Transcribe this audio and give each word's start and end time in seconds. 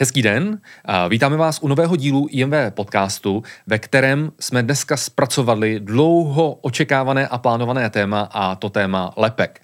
Hezký 0.00 0.22
den, 0.22 0.60
vítáme 1.08 1.36
vás 1.36 1.58
u 1.62 1.68
nového 1.68 1.96
dílu 1.96 2.26
IMV 2.30 2.54
podcastu, 2.70 3.42
ve 3.66 3.78
kterém 3.78 4.32
jsme 4.40 4.62
dneska 4.62 4.96
zpracovali 4.96 5.80
dlouho 5.80 6.54
očekávané 6.54 7.28
a 7.28 7.38
plánované 7.38 7.90
téma 7.90 8.28
a 8.32 8.54
to 8.54 8.70
téma 8.70 9.12
lepek. 9.16 9.62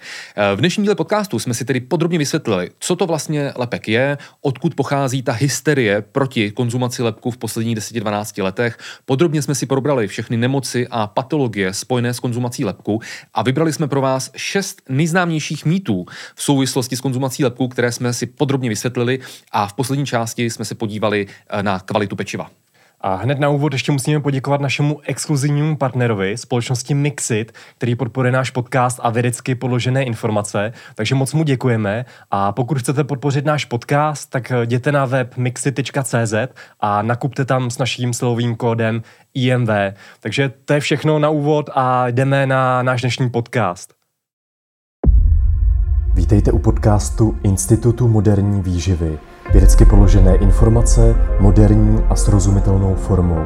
V 0.55 0.59
dnešním 0.59 0.85
díle 0.85 0.95
podcastu 0.95 1.39
jsme 1.39 1.55
si 1.55 1.65
tedy 1.65 1.81
podrobně 1.81 2.19
vysvětlili, 2.19 2.71
co 2.79 2.97
to 2.97 3.07
vlastně 3.07 3.53
lepek 3.57 3.89
je, 3.89 4.19
odkud 4.41 4.75
pochází 4.75 5.23
ta 5.23 5.33
hysterie 5.33 6.03
proti 6.03 6.51
konzumaci 6.51 7.03
lepku 7.03 7.31
v 7.31 7.37
posledních 7.37 7.77
10-12 7.77 8.43
letech. 8.43 8.79
Podrobně 9.05 9.43
jsme 9.43 9.55
si 9.55 9.67
probrali 9.67 10.09
všechny 10.09 10.37
nemoci 10.37 10.87
a 10.91 11.07
patologie 11.07 11.75
spojené 11.75 12.15
s 12.15 12.21
konzumací 12.21 12.65
lepku 12.65 13.01
a 13.35 13.43
vybrali 13.43 13.73
jsme 13.73 13.89
pro 13.89 14.01
vás 14.01 14.31
šest 14.37 14.83
nejznámějších 14.89 15.65
mýtů 15.65 16.07
v 16.35 16.43
souvislosti 16.43 16.97
s 16.97 17.01
konzumací 17.01 17.45
lepku, 17.45 17.69
které 17.69 17.93
jsme 17.93 18.13
si 18.13 18.27
podrobně 18.27 18.69
vysvětlili 18.69 19.19
a 19.53 19.67
v 19.67 19.73
poslední 19.73 20.07
části 20.07 20.24
části 20.25 20.51
jsme 20.51 20.65
se 20.65 20.75
podívali 20.75 21.27
eh, 21.27 21.63
na 21.63 21.81
kvalitu 21.81 22.17
pečiva. 22.17 22.51
A 23.01 23.15
hned 23.15 23.39
na 23.39 23.49
úvod 23.49 23.73
ještě 23.73 23.93
musíme 23.93 24.21
poděkovat 24.21 24.61
našemu 24.61 25.01
exkluzivnímu 25.05 25.77
partnerovi, 25.77 26.39
společnosti 26.39 26.95
Mixit, 26.95 27.53
který 27.77 27.97
podporuje 27.97 28.33
náš 28.33 28.51
podcast 28.51 29.01
a 29.03 29.11
vědecky 29.11 29.55
podložené 29.55 30.05
informace, 30.05 30.73
takže 30.95 31.15
moc 31.15 31.35
mu 31.35 31.45
děkujeme. 31.45 32.05
A 32.31 32.53
pokud 32.53 32.79
chcete 32.79 33.05
podpořit 33.05 33.45
náš 33.45 33.65
podcast, 33.65 34.31
tak 34.31 34.53
jděte 34.63 34.93
na 34.93 35.05
web 35.05 35.37
mixit.cz 35.37 36.35
a 36.81 37.03
nakupte 37.03 37.45
tam 37.45 37.71
s 37.71 37.79
naším 37.79 38.15
slovým 38.15 38.57
kódem 38.57 39.03
IMV. 39.35 39.69
Takže 40.21 40.53
to 40.65 40.73
je 40.73 40.81
všechno 40.81 41.19
na 41.19 41.29
úvod 41.29 41.71
a 41.75 42.09
jdeme 42.09 42.47
na 42.47 42.83
náš 42.83 43.01
dnešní 43.01 43.31
podcast. 43.31 43.95
Vítejte 46.15 46.53
u 46.53 46.59
podcastu 46.59 47.37
Institutu 47.43 48.09
moderní 48.09 48.63
výživy– 48.63 49.19
Vědecky 49.53 49.85
položené 49.85 50.37
informace 50.37 51.15
moderní 51.41 51.99
a 52.11 52.17
srozumitelnou 52.17 52.95
formou. 52.95 53.45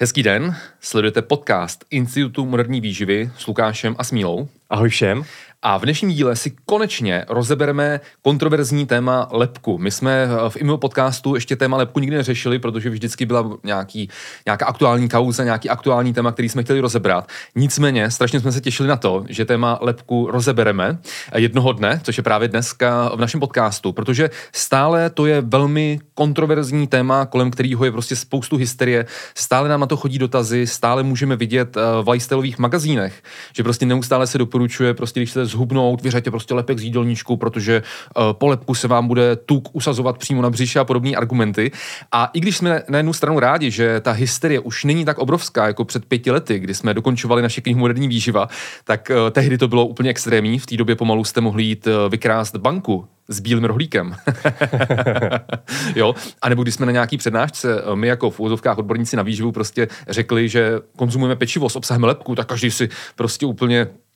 Hezký 0.00 0.22
den, 0.22 0.56
sledujete 0.80 1.22
podcast 1.22 1.84
Institutu 1.90 2.46
moderní 2.46 2.80
výživy 2.80 3.30
s 3.38 3.46
Lukášem 3.46 3.96
a 3.98 4.04
Smílou. 4.04 4.48
Ahoj 4.70 4.88
všem. 4.88 5.22
A 5.62 5.78
v 5.78 5.82
dnešním 5.82 6.10
díle 6.10 6.36
si 6.36 6.52
konečně 6.66 7.24
rozebereme 7.28 8.00
kontroverzní 8.22 8.86
téma 8.86 9.28
lepku. 9.32 9.78
My 9.78 9.90
jsme 9.90 10.24
eh, 10.24 10.50
v 10.50 10.56
IMO 10.56 10.78
podcastu 10.78 11.34
ještě 11.34 11.56
téma 11.56 11.76
lepku 11.76 12.00
nikdy 12.00 12.16
neřešili, 12.16 12.58
protože 12.58 12.90
vždycky 12.90 13.26
byla 13.26 13.50
nějaký, 13.64 14.08
nějaká 14.46 14.66
aktuální 14.66 15.08
kauza, 15.08 15.44
nějaký 15.44 15.68
aktuální 15.68 16.12
téma, 16.12 16.32
který 16.32 16.48
jsme 16.48 16.62
chtěli 16.62 16.80
rozebrat. 16.80 17.28
Nicméně 17.54 18.10
strašně 18.10 18.40
jsme 18.40 18.52
se 18.52 18.60
těšili 18.60 18.88
na 18.88 18.96
to, 18.96 19.24
že 19.28 19.44
téma 19.44 19.78
lepku 19.80 20.30
rozebereme 20.30 20.98
jednoho 21.36 21.72
dne, 21.72 22.00
což 22.04 22.16
je 22.16 22.22
právě 22.22 22.48
dneska 22.48 23.10
v 23.14 23.20
našem 23.20 23.40
podcastu, 23.40 23.92
protože 23.92 24.30
stále 24.52 25.10
to 25.10 25.26
je 25.26 25.40
velmi 25.40 25.98
kontroverzní 26.14 26.86
téma, 26.86 27.26
kolem 27.26 27.50
kterého 27.50 27.84
je 27.84 27.92
prostě 27.92 28.16
spoustu 28.16 28.56
hysterie. 28.56 29.06
Stále 29.34 29.68
nám 29.68 29.80
na 29.80 29.86
to 29.86 29.96
chodí 29.96 30.18
dotazy, 30.18 30.66
stále 30.66 31.02
můžeme 31.02 31.36
vidět 31.36 31.76
eh, 31.76 31.80
v 32.02 32.08
lifestyleových 32.08 32.58
magazínech, 32.58 33.22
že 33.56 33.62
prostě 33.62 33.86
neustále 33.86 34.26
se 34.26 34.38
doporučuje, 34.38 34.94
prostě 34.94 35.20
když 35.20 35.30
se 35.30 35.49
zhubnout, 35.50 36.02
vyřaďte 36.02 36.30
prostě 36.30 36.54
lepek 36.54 36.78
z 36.78 36.82
jídelníčku, 36.82 37.36
protože 37.36 37.82
uh, 38.16 38.22
po 38.32 38.46
lepku 38.46 38.74
se 38.74 38.88
vám 38.88 39.08
bude 39.08 39.36
tuk 39.36 39.68
usazovat 39.72 40.18
přímo 40.18 40.42
na 40.42 40.50
břiše 40.50 40.78
a 40.78 40.84
podobné 40.84 41.10
argumenty. 41.10 41.70
A 42.12 42.30
i 42.32 42.40
když 42.40 42.56
jsme 42.56 42.82
na 42.88 42.98
jednu 42.98 43.12
stranu 43.12 43.38
rádi, 43.38 43.70
že 43.70 44.00
ta 44.00 44.12
hysterie 44.12 44.60
už 44.60 44.84
není 44.84 45.04
tak 45.04 45.18
obrovská 45.18 45.66
jako 45.66 45.84
před 45.84 46.04
pěti 46.04 46.30
lety, 46.30 46.58
kdy 46.58 46.74
jsme 46.74 46.94
dokončovali 46.94 47.42
naši 47.42 47.62
knihu 47.62 47.80
Moderní 47.80 48.08
výživa, 48.08 48.48
tak 48.84 49.10
uh, 49.10 49.30
tehdy 49.30 49.58
to 49.58 49.68
bylo 49.68 49.86
úplně 49.86 50.10
extrémní. 50.10 50.58
V 50.58 50.66
té 50.66 50.76
době 50.76 50.96
pomalu 50.96 51.24
jste 51.24 51.40
mohli 51.40 51.62
jít 51.62 51.86
uh, 51.86 51.92
vykrást 52.10 52.56
banku 52.56 53.04
s 53.28 53.40
bílým 53.40 53.64
rohlíkem. 53.64 54.16
jo? 55.96 56.14
A 56.42 56.48
nebo 56.48 56.62
když 56.62 56.74
jsme 56.74 56.86
na 56.86 56.92
nějaký 56.92 57.16
přednášce, 57.16 57.82
my 57.94 58.06
jako 58.06 58.30
v 58.30 58.40
úzovkách 58.40 58.78
odborníci 58.78 59.16
na 59.16 59.22
výživu 59.22 59.52
prostě 59.52 59.88
řekli, 60.08 60.48
že 60.48 60.80
konzumujeme 60.96 61.36
pečivo 61.36 61.68
s 61.68 61.76
obsahem 61.76 62.04
lepku, 62.04 62.34
tak 62.34 62.48
každý 62.48 62.70
si 62.70 62.88
prostě 63.16 63.46
úplně 63.46 63.86
Eh, 63.86 64.09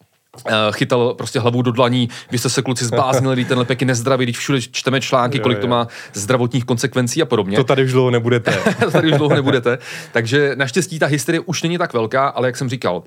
chytal 0.72 1.14
prostě 1.14 1.40
hlavu 1.40 1.62
do 1.62 1.72
dlaní, 1.72 2.08
vy 2.30 2.38
jste 2.38 2.48
se 2.48 2.62
kluci 2.62 2.84
zbláznili, 2.84 3.44
ten 3.44 3.58
lepek 3.58 3.80
je 3.80 3.86
nezdravý, 3.86 4.26
když 4.26 4.38
všude 4.38 4.60
čteme 4.60 5.00
články, 5.00 5.38
kolik 5.38 5.58
to 5.58 5.66
má 5.66 5.88
zdravotních 6.12 6.64
konsekvencí 6.64 7.22
a 7.22 7.26
podobně. 7.26 7.56
To 7.56 7.64
tady 7.64 7.84
už 7.84 7.92
dlouho 7.92 8.10
nebudete. 8.10 8.58
to 8.84 8.90
tady 8.90 9.12
už 9.12 9.18
dlouho 9.18 9.34
nebudete. 9.34 9.78
Takže 10.12 10.52
naštěstí 10.56 10.98
ta 10.98 11.06
hysterie 11.06 11.40
už 11.40 11.62
není 11.62 11.78
tak 11.78 11.92
velká, 11.92 12.28
ale 12.28 12.48
jak 12.48 12.56
jsem 12.56 12.68
říkal, 12.68 13.02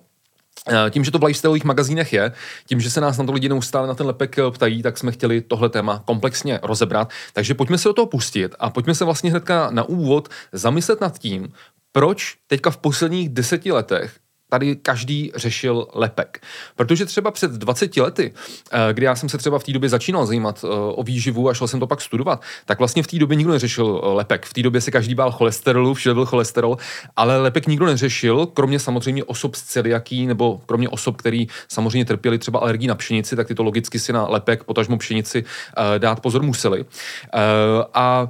eh, 0.69 0.89
tím, 0.89 1.03
že 1.03 1.11
to 1.11 1.19
v 1.19 1.23
lifestyleových 1.23 1.63
magazínech 1.63 2.13
je, 2.13 2.31
tím, 2.65 2.81
že 2.81 2.91
se 2.91 3.01
nás 3.01 3.17
na 3.17 3.25
to 3.25 3.31
lidi 3.31 3.49
neustále 3.49 3.87
na 3.87 3.93
ten 3.93 4.07
lepek 4.07 4.39
eh, 4.39 4.51
ptají, 4.51 4.83
tak 4.83 4.97
jsme 4.97 5.11
chtěli 5.11 5.41
tohle 5.41 5.69
téma 5.69 6.03
komplexně 6.05 6.59
rozebrat. 6.63 7.09
Takže 7.33 7.53
pojďme 7.53 7.77
se 7.77 7.89
do 7.89 7.93
toho 7.93 8.05
pustit 8.05 8.55
a 8.59 8.69
pojďme 8.69 8.95
se 8.95 9.05
vlastně 9.05 9.29
hnedka 9.29 9.67
na 9.71 9.83
úvod 9.83 10.29
zamyslet 10.51 11.01
nad 11.01 11.19
tím, 11.19 11.53
proč 11.91 12.35
teďka 12.47 12.69
v 12.69 12.77
posledních 12.77 13.29
deseti 13.29 13.71
letech 13.71 14.11
tady 14.49 14.75
každý 14.75 15.31
řešil 15.35 15.87
lepek. 15.93 16.41
Protože 16.75 17.05
třeba 17.05 17.31
před 17.31 17.51
20 17.51 17.97
lety, 17.97 18.33
eh, 18.71 18.93
kdy 18.93 19.05
já 19.05 19.15
jsem 19.15 19.29
se 19.29 19.37
třeba 19.37 19.59
v 19.59 19.63
té 19.63 19.71
době 19.71 19.89
začínal 19.89 20.25
zajímat 20.25 20.65
eh, 20.65 20.67
o 20.69 21.03
výživu 21.03 21.49
a 21.49 21.53
šel 21.53 21.67
jsem 21.67 21.79
to 21.79 21.87
pak 21.87 22.01
studovat, 22.01 22.41
tak 22.65 22.79
vlastně 22.79 23.03
v 23.03 23.07
té 23.07 23.19
době 23.19 23.35
nikdo 23.35 23.53
neřešil 23.53 24.01
eh, 24.03 24.07
lepek. 24.07 24.45
V 24.45 24.53
té 24.53 24.63
době 24.63 24.81
se 24.81 24.91
každý 24.91 25.15
bál 25.15 25.31
cholesterolu, 25.31 25.93
všude 25.93 26.13
byl 26.13 26.25
cholesterol, 26.25 26.77
ale 27.15 27.37
lepek 27.37 27.67
nikdo 27.67 27.85
neřešil, 27.85 28.45
kromě 28.45 28.79
samozřejmě 28.79 29.23
osob 29.23 29.55
z 29.55 29.63
celiaký 29.63 30.27
nebo 30.27 30.61
kromě 30.65 30.89
osob, 30.89 31.17
který 31.17 31.47
samozřejmě 31.67 32.05
trpěli 32.05 32.37
třeba 32.37 32.59
alergii 32.59 32.87
na 32.87 32.95
pšenici, 32.95 33.35
tak 33.35 33.47
tyto 33.47 33.63
logicky 33.63 33.99
si 33.99 34.13
na 34.13 34.27
lepek, 34.27 34.63
potažmo 34.63 34.97
pšenici 34.97 35.43
dát 35.97 36.19
pozor 36.19 36.43
museli. 36.43 36.85
A 37.93 38.27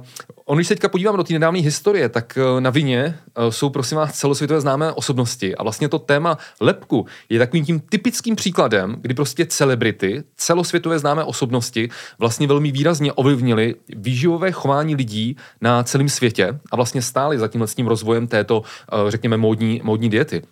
On, 0.50 0.58
když 0.58 0.68
se 0.68 0.74
teďka 0.74 0.88
podívám 0.88 1.16
do 1.16 1.24
té 1.24 1.32
nedávné 1.32 1.58
historie, 1.58 2.08
tak 2.08 2.38
eh, 2.38 2.60
na 2.60 2.70
vině 2.70 2.98
eh, 2.98 3.52
jsou 3.52 3.70
prosím 3.70 3.96
vás 3.96 4.18
celosvětové 4.18 4.60
známé 4.60 4.92
osobnosti. 4.92 5.56
A 5.56 5.62
vlastně 5.62 5.88
to 5.88 5.98
téma 5.98 6.38
lepku 6.60 7.06
je 7.28 7.38
takovým 7.38 7.64
tím 7.64 7.80
typickým 7.80 8.36
příkladem, 8.36 8.96
kdy 9.00 9.14
prostě 9.14 9.46
celebrity, 9.46 10.22
celosvětové 10.36 10.98
známé 10.98 11.24
osobnosti 11.24 11.88
vlastně 12.18 12.46
velmi 12.46 12.72
výrazně 12.72 13.12
ovlivnili 13.12 13.74
výživové 13.96 14.52
chování 14.52 14.94
lidí 14.94 15.36
na 15.60 15.82
celém 15.82 16.08
světě 16.08 16.60
a 16.72 16.76
vlastně 16.76 17.02
stáli 17.02 17.38
za 17.38 17.48
tímhle 17.48 17.68
s 17.68 17.74
tím 17.74 17.86
rozvojem 17.86 18.26
této, 18.26 18.62
eh, 18.92 19.10
řekněme, 19.10 19.36
módní, 19.36 19.80
módní 19.84 20.10
diety. 20.10 20.42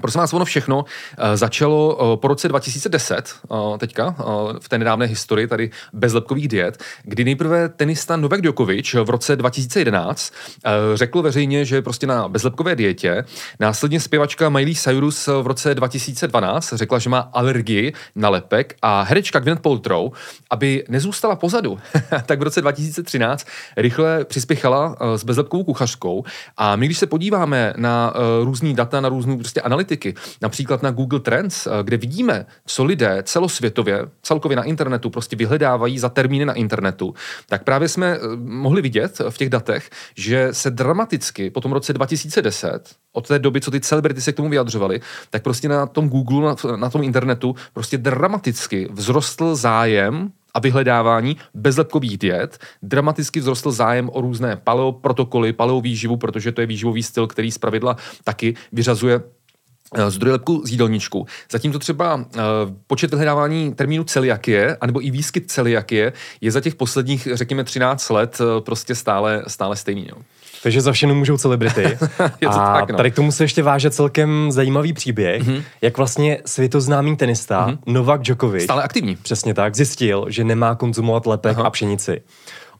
Prosím 0.00 0.18
vás, 0.18 0.32
ono 0.32 0.44
všechno 0.44 0.78
uh, 0.78 0.84
začalo 1.34 1.96
uh, 1.96 2.20
po 2.20 2.28
roce 2.28 2.48
2010, 2.48 3.34
uh, 3.48 3.78
teďka, 3.78 4.14
v 4.60 4.68
té 4.68 4.78
nedávné 4.78 5.06
historii 5.06 5.46
tady 5.46 5.70
bezlepkových 5.92 6.48
diet, 6.48 6.82
kdy 7.02 7.24
nejprve 7.24 7.68
tenista 7.68 8.16
Novak 8.16 8.42
Djokovic 8.42 8.94
v 8.94 9.10
roce 9.10 9.36
2011 9.36 10.34
uh, 10.66 10.72
řekl 10.94 11.22
veřejně, 11.22 11.64
že 11.64 11.76
je 11.76 11.82
prostě 11.82 12.06
na 12.06 12.28
bezlepkové 12.28 12.76
dietě. 12.76 13.24
Následně 13.60 14.00
zpěvačka 14.00 14.48
Miley 14.48 14.74
Cyrus 14.74 15.26
v 15.26 15.46
roce 15.46 15.74
2012 15.74 16.72
řekla, 16.72 16.98
že 16.98 17.10
má 17.10 17.18
alergii 17.18 17.92
na 18.16 18.28
lepek 18.28 18.74
a 18.82 19.02
herečka 19.02 19.38
Gwyneth 19.38 19.62
Paltrow, 19.62 20.12
aby 20.50 20.84
nezůstala 20.88 21.36
pozadu, 21.36 21.78
tak 22.26 22.38
v 22.38 22.42
roce 22.42 22.60
2013 22.60 23.46
rychle 23.76 24.24
přispěchala 24.24 24.96
s 25.16 25.24
bezlepkovou 25.24 25.64
kuchařkou 25.64 26.24
a 26.56 26.76
my, 26.76 26.86
když 26.86 26.98
se 26.98 27.06
podíváme 27.06 27.74
na 27.76 28.14
různý 28.42 28.74
data, 28.74 29.00
na 29.00 29.08
různou 29.08 29.36
prostě 29.36 29.60
analytiky, 29.60 29.81
analytiky, 29.82 30.14
například 30.40 30.82
na 30.82 30.90
Google 30.90 31.20
Trends, 31.20 31.66
eh, 31.66 31.70
kde 31.82 31.96
vidíme, 31.96 32.46
co 32.66 32.84
lidé 32.84 33.22
celosvětově, 33.22 34.06
celkově 34.22 34.56
na 34.56 34.62
internetu 34.62 35.10
prostě 35.10 35.36
vyhledávají 35.36 35.98
za 35.98 36.08
termíny 36.08 36.44
na 36.44 36.52
internetu, 36.52 37.14
tak 37.48 37.64
právě 37.64 37.88
jsme 37.88 38.06
eh, 38.06 38.20
mohli 38.36 38.82
vidět 38.82 39.18
v 39.30 39.38
těch 39.38 39.50
datech, 39.50 39.90
že 40.16 40.48
se 40.52 40.70
dramaticky 40.70 41.50
po 41.50 41.60
tom 41.60 41.72
roce 41.72 41.92
2010, 41.92 42.94
od 43.12 43.28
té 43.28 43.38
doby, 43.38 43.60
co 43.60 43.70
ty 43.70 43.80
celebrity 43.80 44.20
se 44.20 44.32
k 44.32 44.36
tomu 44.36 44.48
vyjadřovali, 44.48 45.00
tak 45.30 45.42
prostě 45.42 45.68
na 45.68 45.86
tom 45.86 46.08
Google, 46.08 46.54
na, 46.54 46.76
na 46.76 46.90
tom 46.90 47.02
internetu 47.02 47.54
prostě 47.74 47.98
dramaticky 47.98 48.88
vzrostl 48.94 49.56
zájem 49.56 50.32
a 50.54 50.60
vyhledávání 50.60 51.36
bezlepkových 51.54 52.18
diet. 52.18 52.58
Dramaticky 52.82 53.40
vzrostl 53.40 53.72
zájem 53.72 54.10
o 54.12 54.20
různé 54.20 54.56
paleo 54.56 54.92
protokoly, 54.92 55.52
protože 56.20 56.52
to 56.52 56.60
je 56.60 56.66
výživový 56.66 57.02
styl, 57.02 57.26
který 57.26 57.50
zpravidla 57.52 57.96
taky 58.24 58.54
vyřazuje 58.72 59.20
Eh, 59.94 60.10
zdroj 60.10 60.32
lepku 60.32 60.62
z 60.66 60.70
jídelníčku. 60.70 61.26
Zatímco 61.50 61.78
třeba 61.78 62.14
uh, 62.14 62.22
počet 62.86 63.10
vyhledávání 63.10 63.74
termínu 63.74 64.04
celiakie, 64.04 64.76
anebo 64.80 65.06
i 65.06 65.10
výskyt 65.10 65.50
celiakie 65.50 66.12
je 66.40 66.50
za 66.50 66.60
těch 66.60 66.74
posledních, 66.74 67.28
řekněme, 67.32 67.64
13 67.64 68.10
let 68.10 68.38
uh, 68.40 68.60
prostě 68.60 68.94
stále, 68.94 69.42
stále 69.46 69.76
stejný. 69.76 70.06
Jo. 70.08 70.16
Takže 70.62 70.80
za 70.80 70.92
všechno 70.92 71.14
můžou 71.14 71.36
celebrity. 71.36 71.82
je 72.40 72.48
to 72.48 72.50
a 72.50 72.80
tak, 72.80 72.90
no. 72.90 72.96
tady 72.96 73.10
k 73.10 73.14
tomu 73.14 73.32
se 73.32 73.44
ještě 73.44 73.62
váže 73.62 73.90
celkem 73.90 74.52
zajímavý 74.52 74.92
příběh, 74.92 75.42
mm-hmm. 75.42 75.62
jak 75.82 75.96
vlastně 75.96 76.38
světoznámý 76.46 77.16
tenista 77.16 77.68
mm-hmm. 77.68 77.78
Novak 77.86 78.22
Djokovic, 78.22 78.62
stále 78.62 78.82
aktivní, 78.82 79.16
přesně 79.16 79.54
tak, 79.54 79.76
zjistil, 79.76 80.26
že 80.28 80.44
nemá 80.44 80.74
konzumovat 80.74 81.26
lepek 81.26 81.56
Aha. 81.56 81.66
a 81.66 81.70
pšenici. 81.70 82.22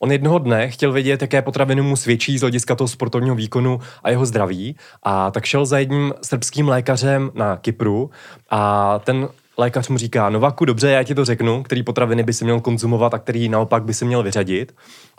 On 0.04 0.12
jednoho 0.12 0.38
dne 0.38 0.70
chtěl 0.70 0.92
vědět, 0.92 1.22
jaké 1.22 1.42
potraviny 1.42 1.82
mu 1.82 1.96
svědčí 1.96 2.38
z 2.38 2.40
hlediska 2.40 2.74
toho 2.74 2.88
sportovního 2.88 3.34
výkonu 3.34 3.80
a 4.02 4.10
jeho 4.10 4.26
zdraví 4.26 4.76
a 5.02 5.30
tak 5.30 5.44
šel 5.44 5.66
za 5.66 5.78
jedním 5.78 6.14
srbským 6.22 6.68
lékařem 6.68 7.30
na 7.34 7.56
Kypru 7.56 8.10
a 8.50 8.98
ten 8.98 9.28
lékař 9.58 9.88
mu 9.88 9.98
říká, 9.98 10.30
Novaku, 10.30 10.64
dobře, 10.64 10.90
já 10.90 11.02
ti 11.02 11.14
to 11.14 11.24
řeknu, 11.24 11.62
který 11.62 11.82
potraviny 11.82 12.22
by 12.22 12.32
si 12.32 12.44
měl 12.44 12.60
konzumovat 12.60 13.14
a 13.14 13.18
který 13.18 13.48
naopak 13.48 13.84
by 13.84 13.94
si 13.94 14.04
měl 14.04 14.22
vyřadit, 14.22 14.74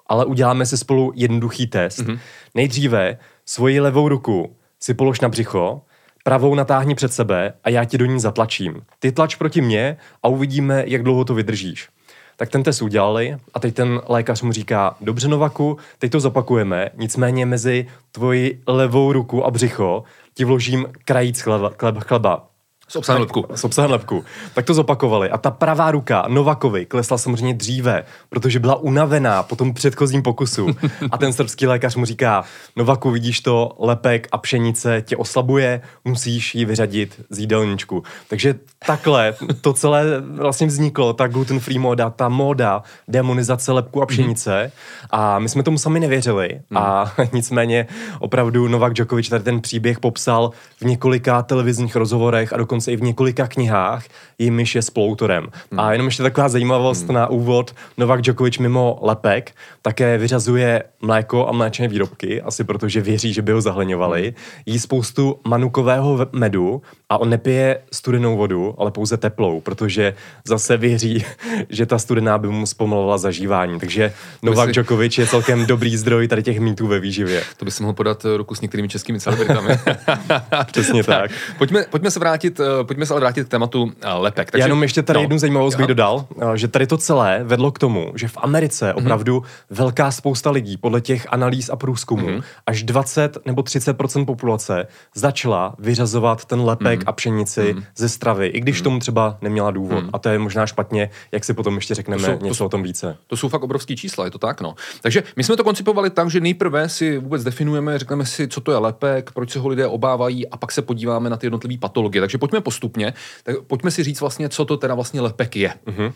ale 0.08 0.26
uděláme 0.26 0.66
si 0.66 0.78
spolu 0.78 1.12
jednoduchý 1.16 1.68
test. 1.68 2.00
Mm-hmm. 2.00 2.20
Nejdříve 2.56 3.18
svoji 3.46 3.80
levou 3.80 4.10
ruku 4.10 4.56
si 4.80 4.94
polož 4.94 5.22
na 5.22 5.30
břicho, 5.30 5.82
pravou 6.24 6.56
natáhni 6.56 6.96
před 6.96 7.14
sebe 7.14 7.54
a 7.64 7.70
já 7.70 7.86
ti 7.86 7.98
do 7.98 8.06
ní 8.06 8.20
zatlačím. 8.20 8.82
Ty 9.00 9.12
tlač 9.12 9.36
proti 9.36 9.62
mně 9.62 9.98
a 10.24 10.28
uvidíme, 10.28 10.84
jak 10.88 11.04
dlouho 11.04 11.26
to 11.26 11.34
vydržíš. 11.34 11.90
Tak 12.38 12.50
ten 12.50 12.64
test 12.64 12.82
udělali 12.82 13.38
a 13.54 13.60
teď 13.60 13.76
ten 13.76 14.02
lékař 14.08 14.42
mu 14.42 14.52
říká, 14.52 14.96
dobře 15.02 15.28
Novaku, 15.28 15.78
teď 16.00 16.12
to 16.12 16.20
zopakujeme, 16.20 16.90
nicméně 16.98 17.46
mezi 17.46 17.88
tvoji 18.12 18.62
levou 18.68 19.12
ruku 19.12 19.46
a 19.46 19.52
břicho 19.52 20.04
ti 20.34 20.46
vložím 20.46 20.86
krajíc 21.06 21.42
chleba. 21.42 21.72
chleba. 22.00 22.53
S 22.94 22.96
obsahem 22.96 23.22
lepku. 23.22 23.46
S 23.56 23.64
obsahem 23.64 23.92
lepku. 23.92 24.24
Tak 24.54 24.66
to 24.66 24.74
zopakovali. 24.74 25.30
A 25.30 25.38
ta 25.38 25.52
pravá 25.52 25.92
ruka 25.92 26.26
Novakovi 26.28 26.86
klesla 26.86 27.18
samozřejmě 27.18 27.54
dříve, 27.54 28.04
protože 28.30 28.60
byla 28.60 28.76
unavená 28.76 29.44
po 29.44 29.56
tom 29.56 29.74
předchozím 29.74 30.22
pokusu. 30.22 30.68
A 31.12 31.18
ten 31.18 31.34
srbský 31.34 31.68
lékař 31.68 31.96
mu 31.96 32.06
říká, 32.06 32.44
Novaku, 32.76 33.12
vidíš 33.12 33.42
to, 33.42 33.76
lepek 33.80 34.28
a 34.32 34.38
pšenice 34.38 35.02
tě 35.02 35.18
oslabuje, 35.18 35.82
musíš 36.06 36.56
ji 36.56 36.66
vyřadit 36.66 37.22
z 37.30 37.40
jídelníčku. 37.40 38.04
Takže 38.28 38.56
takhle 38.86 39.36
to 39.62 39.74
celé 39.74 40.22
vlastně 40.22 40.68
vzniklo, 40.68 41.14
ta 41.14 41.28
gluten-free 41.28 41.80
moda, 41.80 42.10
ta 42.10 42.30
moda 42.30 42.84
demonizace 43.08 43.72
lepku 43.72 44.02
a 44.02 44.06
pšenice. 44.06 44.72
A 45.10 45.40
my 45.40 45.50
jsme 45.50 45.64
tomu 45.64 45.78
sami 45.78 46.00
nevěřili. 46.00 46.60
A 46.76 47.14
nicméně 47.34 47.88
opravdu 48.20 48.68
Novak 48.68 48.94
Djokovic 48.94 49.30
tady 49.30 49.44
ten 49.44 49.62
příběh 49.62 50.00
popsal 50.00 50.52
v 50.82 50.86
několika 50.86 51.42
televizních 51.42 51.96
rozhovorech 51.96 52.54
a 52.54 52.58
dokonce 52.58 52.83
dokonce 52.84 52.92
i 52.92 52.96
v 52.96 53.02
několika 53.02 53.48
knihách, 53.48 54.04
jimiž 54.38 54.76
je 54.76 54.82
spoluautorem. 54.82 55.48
Hmm. 55.72 55.80
A 55.80 55.92
jenom 55.92 56.08
ještě 56.08 56.24
taková 56.24 56.50
zajímavost 56.50 57.06
hmm. 57.06 57.16
na 57.16 57.28
úvod, 57.28 57.76
Novak 57.98 58.22
Djokovic 58.22 58.58
mimo 58.58 59.00
lepek 59.02 59.52
také 59.82 60.18
vyřazuje 60.18 60.84
mléko 61.02 61.48
a 61.48 61.52
mléčné 61.52 61.88
výrobky, 61.88 62.42
asi 62.42 62.64
protože 62.64 63.02
věří, 63.02 63.34
že 63.34 63.42
by 63.42 63.52
ho 63.52 63.62
zahleňovali. 63.62 64.24
Hmm. 64.24 64.34
Jí 64.66 64.80
spoustu 64.80 65.40
manukového 65.48 66.28
medu 66.32 66.82
a 67.10 67.18
on 67.18 67.30
nepije 67.30 67.80
studenou 67.92 68.38
vodu, 68.38 68.76
ale 68.78 68.92
pouze 68.92 69.18
teplou, 69.18 69.62
protože 69.62 70.16
zase 70.46 70.78
věří, 70.78 71.26
že 71.70 71.86
ta 71.86 72.00
studená 72.00 72.38
by 72.38 72.48
mu 72.48 72.66
zpomalovala 72.66 73.18
zažívání. 73.18 73.80
Takže 73.80 74.14
Novak 74.42 74.70
si... 74.70 74.74
Djokovic 74.74 75.18
je 75.18 75.28
celkem 75.28 75.66
dobrý 75.66 75.98
zdroj 75.98 76.28
tady 76.28 76.44
těch 76.44 76.60
mýtů 76.60 76.88
ve 76.88 77.00
výživě. 77.00 77.44
To 77.58 77.66
by 77.66 77.72
si 77.72 77.84
mohl 77.84 77.94
podat 77.94 78.26
ruku 78.38 78.56
s 78.56 78.62
některými 78.62 78.90
českými 78.90 79.20
celebritami. 79.20 79.80
Přesně 80.66 81.04
tak. 81.04 81.22
tak. 81.22 81.32
Pojďme, 81.58 81.86
pojďme 81.90 82.12
se 82.12 82.20
vrátit 82.20 82.60
Eh, 82.64 82.73
pojďme 82.84 83.06
se 83.06 83.14
ale 83.14 83.20
vrátit 83.20 83.48
k 83.48 83.50
tématu 83.50 83.92
eh, 84.02 84.14
lepek. 84.14 84.52
Takže, 84.52 84.62
Já 84.62 84.66
jenom 84.66 84.84
ještě 84.84 85.04
tady 85.04 85.18
no, 85.18 85.22
jednu 85.22 85.38
zajímavost 85.38 85.76
bych 85.76 85.88
dodal, 85.88 86.26
eh, 86.42 86.58
že 86.58 86.68
tady 86.68 86.88
to 86.88 86.98
celé 86.98 87.42
vedlo 87.44 87.72
k 87.72 87.80
tomu, 87.80 88.12
že 88.16 88.28
v 88.28 88.38
Americe 88.38 88.92
mm-hmm. 88.92 88.98
opravdu 88.98 89.44
velká 89.70 90.12
spousta 90.12 90.52
lidí, 90.52 90.78
podle 90.78 91.02
těch 91.02 91.28
analýz 91.30 91.70
a 91.70 91.76
průzkumů, 91.76 92.28
mm-hmm. 92.28 92.44
až 92.68 92.84
20 92.84 93.38
nebo 93.46 93.62
30% 93.62 94.26
populace 94.26 94.88
začala 95.16 95.76
vyřazovat 95.80 96.46
ten 96.46 96.62
lepek 96.62 97.00
mm-hmm. 97.00 97.10
a 97.10 97.12
pšenici 97.12 97.62
mm-hmm. 97.62 97.84
ze 97.96 98.10
stravy, 98.10 98.48
i 98.48 98.60
když 98.60 98.80
mm-hmm. 98.80 98.84
tomu 98.84 99.00
třeba 99.00 99.38
neměla 99.42 99.72
důvod. 99.72 100.04
Mm-hmm. 100.04 100.10
A 100.14 100.20
to 100.20 100.30
je 100.30 100.40
možná 100.40 100.66
špatně, 100.66 101.10
jak 101.32 101.44
si 101.44 101.54
potom 101.54 101.76
ještě 101.76 101.96
řekneme 101.96 102.24
to 102.24 102.32
jsou, 102.32 102.46
něco 102.46 102.58
to, 102.58 102.66
o 102.66 102.70
tom 102.70 102.84
více. 102.84 103.18
To 103.28 103.38
jsou 103.38 103.50
fakt 103.50 103.64
obrovský 103.64 103.96
čísla, 103.96 104.26
je 104.26 104.32
to 104.32 104.38
tak, 104.38 104.62
no. 104.62 104.76
Takže 105.02 105.24
my 105.36 105.44
jsme 105.44 105.58
to 105.58 105.64
koncipovali 105.64 106.10
tak, 106.10 106.30
že 106.30 106.40
nejprve 106.40 106.90
si 106.90 107.18
vůbec 107.18 107.44
definujeme, 107.44 108.00
řekneme 108.00 108.26
si, 108.26 108.48
co 108.48 108.62
to 108.62 108.72
je 108.72 108.78
lepek, 108.78 109.32
proč 109.32 109.52
se 109.52 109.60
ho 109.60 109.68
lidé 109.68 109.88
obávají, 109.88 110.48
a 110.48 110.58
pak 110.58 110.72
se 110.72 110.82
podíváme 110.82 111.30
na 111.30 111.38
ty 111.38 111.46
jednotlivé 111.46 111.78
patologie. 111.80 112.22
Takže 112.22 112.38
pojďme 112.38 112.53
postupně, 112.62 113.14
tak 113.44 113.56
pojďme 113.68 113.92
si 113.92 114.04
říct 114.04 114.22
vlastně, 114.22 114.50
co 114.50 114.66
to 114.66 114.78
teda 114.78 114.96
vlastně 114.96 115.22
lepek 115.22 115.56
je. 115.56 115.74
Mm-hmm. 115.86 116.14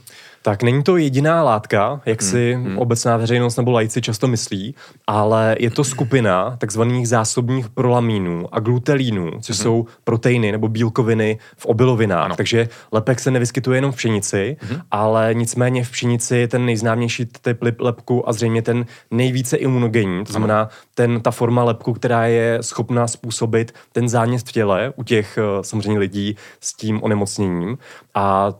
Tak 0.48 0.64
není 0.64 0.84
to 0.84 0.98
jediná 0.98 1.44
látka, 1.44 2.02
jak 2.06 2.22
si 2.22 2.56
mm-hmm. 2.56 2.80
obecná 2.80 3.18
veřejnost 3.18 3.58
nebo 3.58 3.72
lajci 3.72 4.02
často 4.02 4.28
myslí, 4.28 4.76
ale 5.08 5.56
je 5.60 5.72
to 5.72 5.84
skupina 5.84 6.56
takzvaných 6.58 7.08
zásobních 7.08 7.70
prolamínů 7.70 8.56
a 8.56 8.60
glutelínů, 8.60 9.32
což 9.42 9.56
mm-hmm. 9.56 9.64
jsou 9.64 9.86
proteiny 10.04 10.52
nebo 10.52 10.68
bílkoviny 10.68 11.38
v 11.58 11.66
obilovinách. 11.66 12.26
Ano. 12.26 12.36
Takže 12.36 12.70
lepek 12.92 13.20
se 13.20 13.32
nevyskytuje 13.32 13.78
jenom 13.78 13.92
v 13.92 13.96
pšenici, 13.96 14.58
mm-hmm. 14.60 14.82
ale 14.92 15.30
nicméně 15.34 15.84
v 15.84 15.92
pšenici 15.92 16.38
je 16.38 16.48
ten 16.48 16.66
nejznámější 16.66 17.26
typ 17.26 17.64
lepku 17.80 18.30
a 18.30 18.34
zřejmě 18.34 18.62
ten 18.62 18.86
nejvíce 19.12 19.58
imunogenní, 19.58 20.26
to 20.26 20.32
znamená 20.32 20.70
ten, 20.96 21.22
ta 21.22 21.32
forma 21.32 21.64
lepku, 21.64 21.94
která 21.94 22.26
je 22.26 22.58
schopná 22.62 23.08
způsobit 23.08 23.74
ten 23.92 24.10
zánět 24.10 24.42
v 24.42 24.52
těle 24.52 24.94
u 24.96 25.04
těch 25.04 25.38
eh, 25.38 25.64
samozřejmě 25.64 26.00
lidí 26.00 26.36
s 26.60 26.74
tím 26.74 27.04
onemocněním. 27.04 27.78
A 28.16 28.54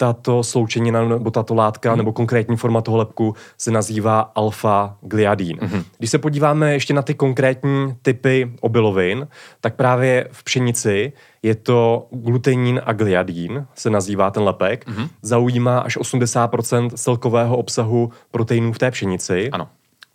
tato 0.00 0.44
sloučenina 0.44 1.08
nebo 1.08 1.30
tato 1.30 1.54
látka 1.54 1.90
mm. 1.92 1.98
nebo 1.98 2.12
konkrétní 2.12 2.56
forma 2.56 2.80
toho 2.80 2.96
lepku 2.96 3.34
se 3.58 3.70
nazývá 3.70 4.20
alfa-gliadín. 4.20 5.56
Mm-hmm. 5.56 5.84
Když 5.98 6.10
se 6.10 6.18
podíváme 6.18 6.72
ještě 6.72 6.94
na 6.94 7.02
ty 7.02 7.14
konkrétní 7.14 7.94
typy 8.02 8.52
obilovin, 8.60 9.28
tak 9.60 9.74
právě 9.74 10.28
v 10.32 10.44
pšenici 10.44 11.12
je 11.42 11.54
to 11.54 12.06
glutenín 12.10 12.80
a 12.84 12.92
gliadín, 12.92 13.66
se 13.74 13.90
nazývá 13.90 14.30
ten 14.30 14.42
lepek. 14.42 14.88
Mm-hmm. 14.88 15.08
Zaujímá 15.22 15.78
až 15.78 15.96
80% 15.96 16.90
celkového 16.90 17.56
obsahu 17.56 18.10
proteinů 18.30 18.72
v 18.72 18.78
té 18.78 18.90
pšenici. 18.90 19.50
Ano. 19.50 19.68